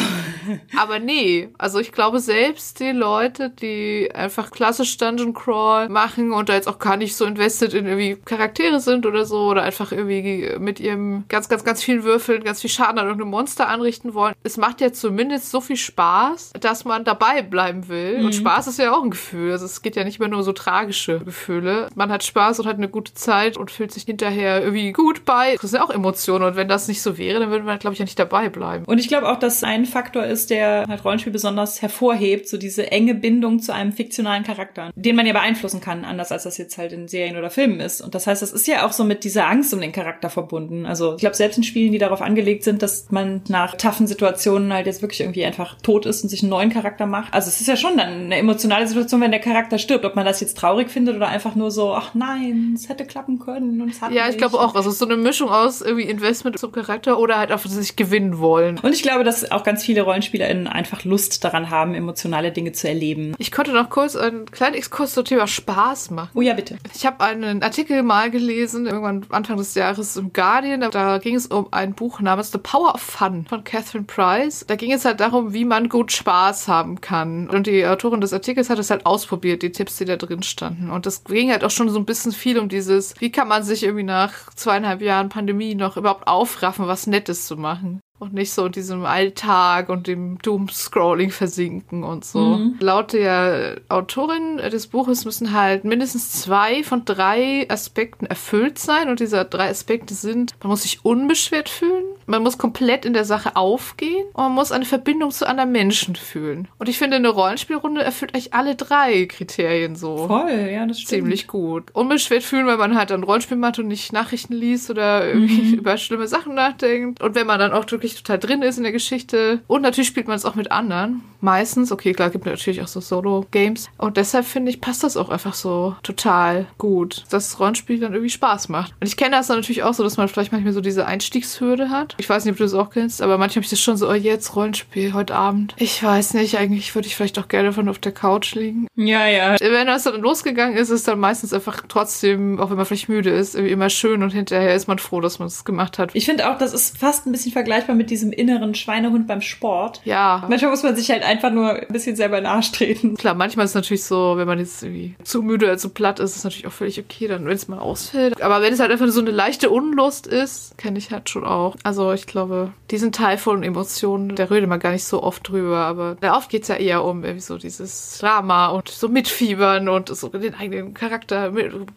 Aber 0.77 0.99
nee, 0.99 1.49
also 1.57 1.79
ich 1.79 1.91
glaube 1.91 2.19
selbst 2.19 2.79
die 2.79 2.91
Leute, 2.91 3.49
die 3.51 4.09
einfach 4.13 4.51
klassisch 4.51 4.88
Dungeon 4.97 5.33
Crawl 5.33 5.89
machen 5.89 6.31
und 6.31 6.50
da 6.50 6.53
jetzt 6.53 6.68
auch 6.68 6.80
gar 6.80 6.97
nicht 6.97 7.15
so 7.15 7.25
invested 7.25 7.74
in 7.74 7.86
irgendwie 7.86 8.18
Charaktere 8.25 8.80
sind 8.80 9.06
oder 9.06 9.25
so 9.25 9.47
oder 9.47 9.63
einfach 9.63 9.91
irgendwie 9.91 10.56
mit 10.59 10.80
ihrem 10.80 11.25
ganz, 11.30 11.50
ganz, 11.50 11.63
ganz 11.63 11.83
vielen 11.83 12.03
Würfeln 12.03 12.44
ganz 12.44 12.62
viel 12.62 12.69
Schaden 12.69 13.00
an 13.00 13.06
irgendeinem 13.06 13.31
Monster 13.31 13.68
anrichten 13.68 14.13
wollen. 14.13 14.33
Es 14.44 14.57
macht 14.57 14.81
ja 14.81 14.91
zumindest 14.91 15.51
so 15.51 15.62
viel 15.62 15.77
Spaß, 15.77 16.53
dass 16.59 16.86
man 16.86 17.03
dabei 17.03 17.41
bleiben 17.41 17.88
will. 17.88 18.24
Und 18.24 18.36
Spaß 18.36 18.68
ist 18.68 18.80
ja 18.80 18.94
auch 18.94 19.03
ein 19.03 19.12
Gefühl. 19.12 19.51
Also 19.51 19.65
es 19.65 19.81
geht 19.81 19.95
ja 19.95 20.03
nicht 20.03 20.19
mehr 20.19 20.27
nur 20.30 20.44
so 20.44 20.53
tragische 20.53 21.19
Gefühle. 21.19 21.89
Man 21.95 22.12
hat 22.12 22.24
Spaß 22.24 22.59
und 22.59 22.65
hat 22.68 22.77
eine 22.77 22.89
gute 22.89 23.13
Zeit 23.13 23.57
und 23.57 23.71
fühlt 23.71 23.92
sich 23.92 24.03
hinterher 24.03 24.62
irgendwie 24.62 24.92
gut 24.92 25.25
bei. 25.25 25.57
Das 25.62 25.71
sind 25.71 25.80
ja 25.80 25.85
auch 25.85 25.89
Emotionen. 25.89 26.45
Und 26.45 26.56
wenn 26.56 26.68
das 26.68 26.88
nicht 26.88 27.01
so 27.01 27.18
wäre, 27.18 27.39
dann 27.39 27.51
würde 27.51 27.65
man, 27.65 27.80
glaube 27.80 27.94
ich, 27.94 28.00
ja 28.00 28.06
nicht 28.06 28.19
dabei 28.19 28.50
bleiben. 28.50 28.85
Und 28.85 29.00
ich 29.00 29.07
glaube 29.07 29.30
auch, 29.30 29.39
dass 29.39 29.63
ein 29.63 29.85
Faktor 29.85 30.25
ist, 30.25 30.50
der 30.50 30.85
halt 30.88 31.03
Rollenspiel 31.03 31.33
besonders 31.33 31.81
hervorhebt, 31.81 32.47
so 32.47 32.57
diese 32.57 32.92
enge 32.92 33.15
Bindung 33.15 33.59
zu 33.59 33.74
einem 33.74 33.92
fiktionalen 33.92 34.44
Charakter, 34.44 34.78
den 34.95 35.15
man 35.15 35.25
ja 35.25 35.33
beeinflussen 35.33 35.81
kann, 35.81 36.05
anders 36.05 36.31
als 36.31 36.43
das 36.43 36.57
jetzt 36.57 36.77
halt 36.77 36.91
in 36.91 37.07
Serien 37.07 37.37
oder 37.37 37.49
Filmen 37.49 37.79
ist. 37.79 38.01
Und 38.01 38.15
das 38.15 38.27
heißt, 38.27 38.41
das 38.41 38.51
ist 38.51 38.67
ja 38.67 38.85
auch 38.85 38.91
so 38.91 39.03
mit 39.03 39.23
dieser 39.23 39.47
Angst 39.47 39.73
um 39.73 39.81
den 39.81 39.91
Charakter 39.91 40.29
verbunden. 40.29 40.85
Also 40.85 41.13
ich 41.13 41.19
glaube, 41.19 41.35
selbst 41.35 41.57
in 41.57 41.63
Spielen, 41.63 41.91
die 41.91 41.97
darauf 41.97 42.21
angelegt 42.21 42.63
sind, 42.63 42.81
dass 42.81 43.11
man 43.11 43.41
nach 43.47 43.75
taffen 43.75 44.07
Situationen 44.07 44.73
halt 44.73 44.85
jetzt 44.85 45.01
wirklich 45.01 45.21
irgendwie 45.21 45.45
einfach 45.45 45.77
tot 45.81 46.05
ist 46.05 46.23
und 46.23 46.29
sich 46.29 46.41
einen 46.41 46.49
neuen 46.49 46.69
Charakter 46.69 47.05
macht. 47.05 47.33
Also 47.33 47.49
es 47.49 47.59
ist 47.61 47.67
ja 47.67 47.75
schon 47.75 47.97
dann 47.97 48.25
eine 48.25 48.37
emotionale 48.37 48.87
Situation, 48.87 49.21
wenn 49.21 49.31
der 49.31 49.39
Charakter 49.39 49.77
stirbt, 49.77 50.05
ob 50.05 50.15
man 50.15 50.25
das 50.25 50.39
jetzt 50.41 50.57
traurig 50.57 50.89
findet 50.89 51.15
oder 51.15 51.27
einfach 51.27 51.55
nur 51.55 51.71
so, 51.71 51.93
ach 51.93 52.13
nein, 52.13 52.73
es 52.75 52.89
hätte 52.89 53.05
klappen 53.05 53.39
können 53.39 53.81
und 53.81 53.89
es 53.89 54.01
hat 54.01 54.11
Ja, 54.11 54.29
ich 54.29 54.37
glaube 54.37 54.59
auch. 54.59 54.75
Also 54.75 54.89
es 54.89 54.95
ist 54.95 54.99
so 54.99 55.05
eine 55.05 55.17
Mischung 55.17 55.49
aus 55.49 55.81
irgendwie 55.81 56.05
Investment 56.05 56.57
zum 56.59 56.71
Charakter 56.71 57.19
oder 57.19 57.37
halt 57.37 57.51
einfach 57.51 57.69
sich 57.69 57.95
gewinnen 57.95 58.39
wollen. 58.39 58.79
Und 58.79 58.93
ich 58.93 59.03
glaube, 59.03 59.23
dass 59.23 59.51
auch 59.51 59.63
ganz 59.63 59.83
viele 59.83 60.01
RollenspielerInnen 60.01 60.67
einfach 60.67 61.03
Lust 61.03 61.43
daran 61.43 61.69
haben, 61.69 61.95
emotionale 61.95 62.51
Dinge 62.51 62.71
zu 62.71 62.87
erleben. 62.87 63.33
Ich 63.37 63.51
konnte 63.51 63.71
noch 63.71 63.89
kurz 63.89 64.15
einen 64.15 64.45
kleinen 64.59 64.75
Exkurs 64.75 65.13
zum 65.13 65.23
Thema 65.23 65.47
Spaß 65.47 66.11
machen. 66.11 66.31
Oh 66.33 66.41
ja, 66.41 66.53
bitte. 66.53 66.77
Ich 66.94 67.06
habe 67.06 67.23
einen 67.23 67.63
Artikel 67.63 68.03
mal 68.03 68.29
gelesen, 68.29 68.88
irgendwann 68.88 69.25
Anfang 69.29 69.56
des 69.56 69.73
Jahres 69.73 70.17
im 70.17 70.33
Guardian. 70.33 70.81
Da 70.91 71.17
ging 71.19 71.35
es 71.35 71.47
um 71.47 71.69
ein 71.71 71.94
Buch 71.94 72.19
namens 72.19 72.51
The 72.51 72.57
Power 72.57 72.94
of 72.94 73.00
Fun 73.01 73.45
von 73.47 73.63
Catherine 73.63 74.03
Price. 74.03 74.65
Da 74.67 74.75
ging 74.75 74.91
es 74.91 75.06
halt 75.06 75.21
darum, 75.21 75.53
wie 75.53 75.63
man 75.63 75.88
gut 75.88 76.11
Spaß 76.11 76.67
haben 76.67 77.00
kann. 77.00 77.50
Und 77.50 77.67
die 77.67 77.88
Autorin 77.88 78.19
des 78.19 78.33
Artikels 78.33 78.69
hat 78.69 78.79
es 78.79 78.89
halt 78.89 79.06
ausprobiert, 79.06 79.61
die 79.61 79.71
Tipps, 79.71 79.95
die 79.95 80.03
da 80.03 80.17
drin 80.17 80.44
standen. 80.44 80.89
Und 80.89 81.06
das 81.06 81.23
ging 81.23 81.51
halt 81.51 81.63
auch 81.63 81.71
schon 81.71 81.88
so 81.88 81.97
ein 81.97 82.06
bisschen 82.06 82.33
viel 82.33 82.59
um 82.59 82.67
dieses, 82.67 83.13
wie 83.21 83.31
kann 83.31 83.47
man 83.47 83.63
sich 83.63 83.83
irgendwie 83.83 84.03
nach 84.03 84.33
zweieinhalb 84.56 85.01
Jahren 85.01 85.29
Pandemie 85.29 85.73
noch 85.73 85.95
überhaupt 85.95 86.27
aufraffen, 86.27 86.85
was 86.85 87.07
Nettes 87.07 87.47
zu 87.47 87.56
machen. 87.56 88.01
Und 88.19 88.33
nicht 88.33 88.51
so 88.51 88.66
in 88.66 88.74
diesem 88.74 89.06
Alltag 89.06 89.89
und 89.89 90.07
dem 90.07 90.38
Doom-Scrolling 90.39 91.31
versinken 91.31 92.04
und 92.04 92.25
so. 92.25 92.60
Laut 92.80 93.13
der 93.13 93.77
Autorin 93.88 94.57
des 94.57 94.88
Buches 94.88 95.24
müssen 95.25 95.54
halt 95.54 95.86
mindestens 95.86 96.31
zwei 96.31 96.83
von 96.83 97.06
drei 97.06 97.66
Aspekten 97.69 98.25
erfüllt 98.25 98.77
sein. 98.77 99.10
Und 99.10 99.19
diese 99.21 99.44
drei 99.45 99.69
Aspekte 99.69 100.13
sind, 100.13 100.54
man 100.62 100.69
muss 100.69 100.83
sich 100.83 101.06
unbeschwert 101.06 101.69
fühlen, 101.69 102.04
man 102.25 102.44
muss 102.44 102.57
komplett 102.57 103.06
in 103.06 103.13
der 103.13 103.25
Sache 103.25 103.56
aufgehen 103.56 104.25
und 104.33 104.44
man 104.44 104.51
muss 104.54 104.71
eine 104.71 104.86
Verbindung 104.86 105.31
zu 105.31 105.48
anderen 105.48 105.71
Menschen 105.71 106.16
fühlen. 106.16 106.68
Und 106.77 106.89
ich 106.89 106.98
finde, 106.98 107.16
eine 107.16 107.30
Rollenspielrunde 107.30 108.04
erfüllt 108.04 108.33
eigentlich 108.33 108.54
alle 108.54 108.75
drei 108.75 109.25
Kriterien 109.25 109.95
so 109.95 110.27
Voll, 110.27 110.69
ja, 110.71 110.86
das 110.86 111.00
stimmt. 111.00 111.10
ziemlich 111.10 111.48
gut. 111.48 111.86
Unbeschwert 111.94 112.44
fühlen, 112.44 112.68
weil 112.68 112.77
man 112.77 112.98
halt 112.98 113.10
dann 113.10 113.24
Rollenspiel 113.24 113.57
macht 113.57 113.80
und 113.80 113.88
nicht 113.88 114.13
Nachrichten 114.13 114.54
liest 114.54 114.89
oder 114.89 115.25
irgendwie 115.25 115.75
über 115.75 115.98
schlimme 115.98 116.27
Sachen 116.27 116.54
nachdenkt. 116.54 117.21
Und 117.24 117.36
wenn 117.36 117.48
man 117.48 117.60
dann 117.60 117.71
auch 117.71 117.89
wirklich 117.89 118.08
total 118.15 118.39
drin 118.39 118.61
ist 118.61 118.77
in 118.77 118.83
der 118.83 118.91
Geschichte. 118.91 119.61
Und 119.67 119.81
natürlich 119.81 120.07
spielt 120.07 120.27
man 120.27 120.35
es 120.35 120.45
auch 120.45 120.56
mit 120.56 120.71
anderen. 120.71 121.21
Meistens. 121.41 121.91
Okay, 121.91 122.13
klar, 122.13 122.29
gibt 122.29 122.45
natürlich 122.45 122.81
auch 122.81 122.88
so 122.88 123.00
Solo-Games. 123.00 123.89
Und 123.97 124.17
deshalb 124.17 124.45
finde 124.45 124.71
ich, 124.71 124.81
passt 124.81 125.03
das 125.03 125.15
auch 125.15 125.29
einfach 125.29 125.53
so 125.53 125.95
total 126.03 126.67
gut, 126.77 127.23
dass 127.29 127.50
das 127.50 127.59
Rollenspiel 127.59 128.00
dann 128.00 128.13
irgendwie 128.13 128.29
Spaß 128.29 128.69
macht. 128.69 128.94
Und 128.99 129.07
ich 129.07 129.16
kenne 129.16 129.37
das 129.37 129.47
dann 129.47 129.57
natürlich 129.57 129.83
auch 129.83 129.94
so, 129.94 130.04
dass 130.04 130.18
man 130.18 130.28
vielleicht 130.28 130.51
manchmal 130.51 130.73
so 130.73 130.81
diese 130.81 131.06
Einstiegshürde 131.06 131.89
hat. 131.89 132.16
Ich 132.18 132.30
weiß 132.30 132.44
nicht, 132.44 132.51
ob 132.54 132.57
du 132.57 132.63
das 132.63 132.73
auch 132.73 132.89
kennst, 132.89 133.21
aber 133.21 133.37
manchmal 133.37 133.61
habe 133.61 133.63
ich 133.66 133.69
das 133.69 133.80
schon 133.80 133.95
so, 133.95 134.09
oh, 134.09 134.13
jetzt 134.13 134.56
Rollenspiel 134.56 135.13
heute 135.13 135.35
Abend. 135.35 135.75
Ich 135.78 136.04
weiß 136.04 136.33
nicht, 136.33 136.57
eigentlich 136.57 136.94
würde 136.94 137.07
ich 137.07 137.16
vielleicht 137.16 137.39
auch 137.39 137.47
gerne 137.47 137.71
von 137.71 137.87
auf 137.87 137.99
der 137.99 138.11
Couch 138.11 138.56
liegen. 138.56 138.87
Ja, 138.95 139.28
ja. 139.28 139.56
Wenn 139.59 139.87
das 139.87 140.04
dann 140.04 140.21
losgegangen 140.21 140.78
ist, 140.78 140.89
ist 140.89 141.07
dann 141.07 141.19
meistens 141.19 141.54
einfach 141.54 141.83
trotzdem, 141.87 142.59
auch 142.59 142.69
wenn 142.69 142.78
man 142.78 142.85
vielleicht 142.85 143.09
müde 143.09 143.30
ist, 143.30 143.56
irgendwie 143.56 143.73
immer 143.73 143.89
schön 143.89 144.23
und 144.23 144.31
hinterher 144.31 144.75
ist 144.75 144.87
man 144.87 144.99
froh, 144.99 145.21
dass 145.21 145.39
man 145.39 145.47
es 145.47 145.63
gemacht 145.63 145.99
hat. 145.99 146.11
Ich 146.13 146.25
finde 146.25 146.49
auch, 146.49 146.57
das 146.57 146.73
ist 146.73 146.97
fast 146.97 147.25
ein 147.25 147.31
bisschen 147.31 147.51
vergleichbar 147.51 147.95
mit 147.99 148.09
diesem 148.09 148.31
inneren 148.31 148.73
Schweinehund 148.73 149.27
beim 149.27 149.41
Sport. 149.41 150.01
Ja. 150.06 150.45
Manchmal 150.49 150.71
muss 150.71 150.83
man 150.83 150.95
sich 150.95 151.11
halt 151.11 151.21
einfach 151.23 151.51
nur 151.51 151.73
ein 151.73 151.87
bisschen 151.89 152.15
selber 152.15 152.37
in 152.37 152.45
den 152.45 152.51
Arsch 152.51 152.71
treten. 152.71 153.15
Klar, 153.18 153.35
manchmal 153.35 153.65
ist 153.65 153.71
es 153.71 153.75
natürlich 153.75 154.06
so, 154.06 154.37
wenn 154.37 154.47
man 154.47 154.57
jetzt 154.57 154.81
irgendwie 154.81 155.15
zu 155.23 155.44
müde 155.44 155.65
oder 155.65 155.77
zu 155.77 155.89
platt 155.89 156.19
ist, 156.19 156.31
ist 156.31 156.37
es 156.37 156.44
natürlich 156.45 156.65
auch 156.68 156.71
völlig 156.71 156.99
okay, 156.99 157.27
dann 157.27 157.45
wenn 157.45 157.56
es 157.56 157.68
mal 157.68 157.79
ausfällt. 157.79 158.41
Aber 158.41 158.61
wenn 158.61 158.73
es 158.73 158.79
halt 158.79 158.91
einfach 158.91 159.07
so 159.09 159.19
eine 159.19 159.31
leichte 159.31 159.69
Unlust 159.69 160.27
ist, 160.27 160.77
kenne 160.77 160.97
ich 160.97 161.11
halt 161.11 161.29
schon 161.29 161.44
auch. 161.44 161.75
Also 161.83 162.13
ich 162.13 162.25
glaube, 162.25 162.71
diesen 162.89 163.11
Teil 163.11 163.37
von 163.37 163.63
Emotionen, 163.63 164.35
da 164.35 164.45
redet 164.45 164.69
man 164.69 164.79
gar 164.79 164.91
nicht 164.91 165.03
so 165.03 165.21
oft 165.21 165.47
drüber, 165.47 165.79
aber 165.79 166.15
da 166.21 166.37
oft 166.37 166.49
geht's 166.49 166.69
ja 166.69 166.75
eher 166.75 167.03
um 167.03 167.23
irgendwie 167.23 167.41
so 167.41 167.57
dieses 167.57 168.18
Drama 168.19 168.69
und 168.69 168.87
so 168.87 169.09
mitfiebern 169.09 169.89
und 169.89 170.09
so 170.09 170.29
den 170.29 170.56
eigenen 170.56 170.94
Charakter 170.94 171.51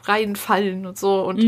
reinfallen 0.05 0.87
und 0.87 0.99
so. 0.99 1.23
Und 1.23 1.43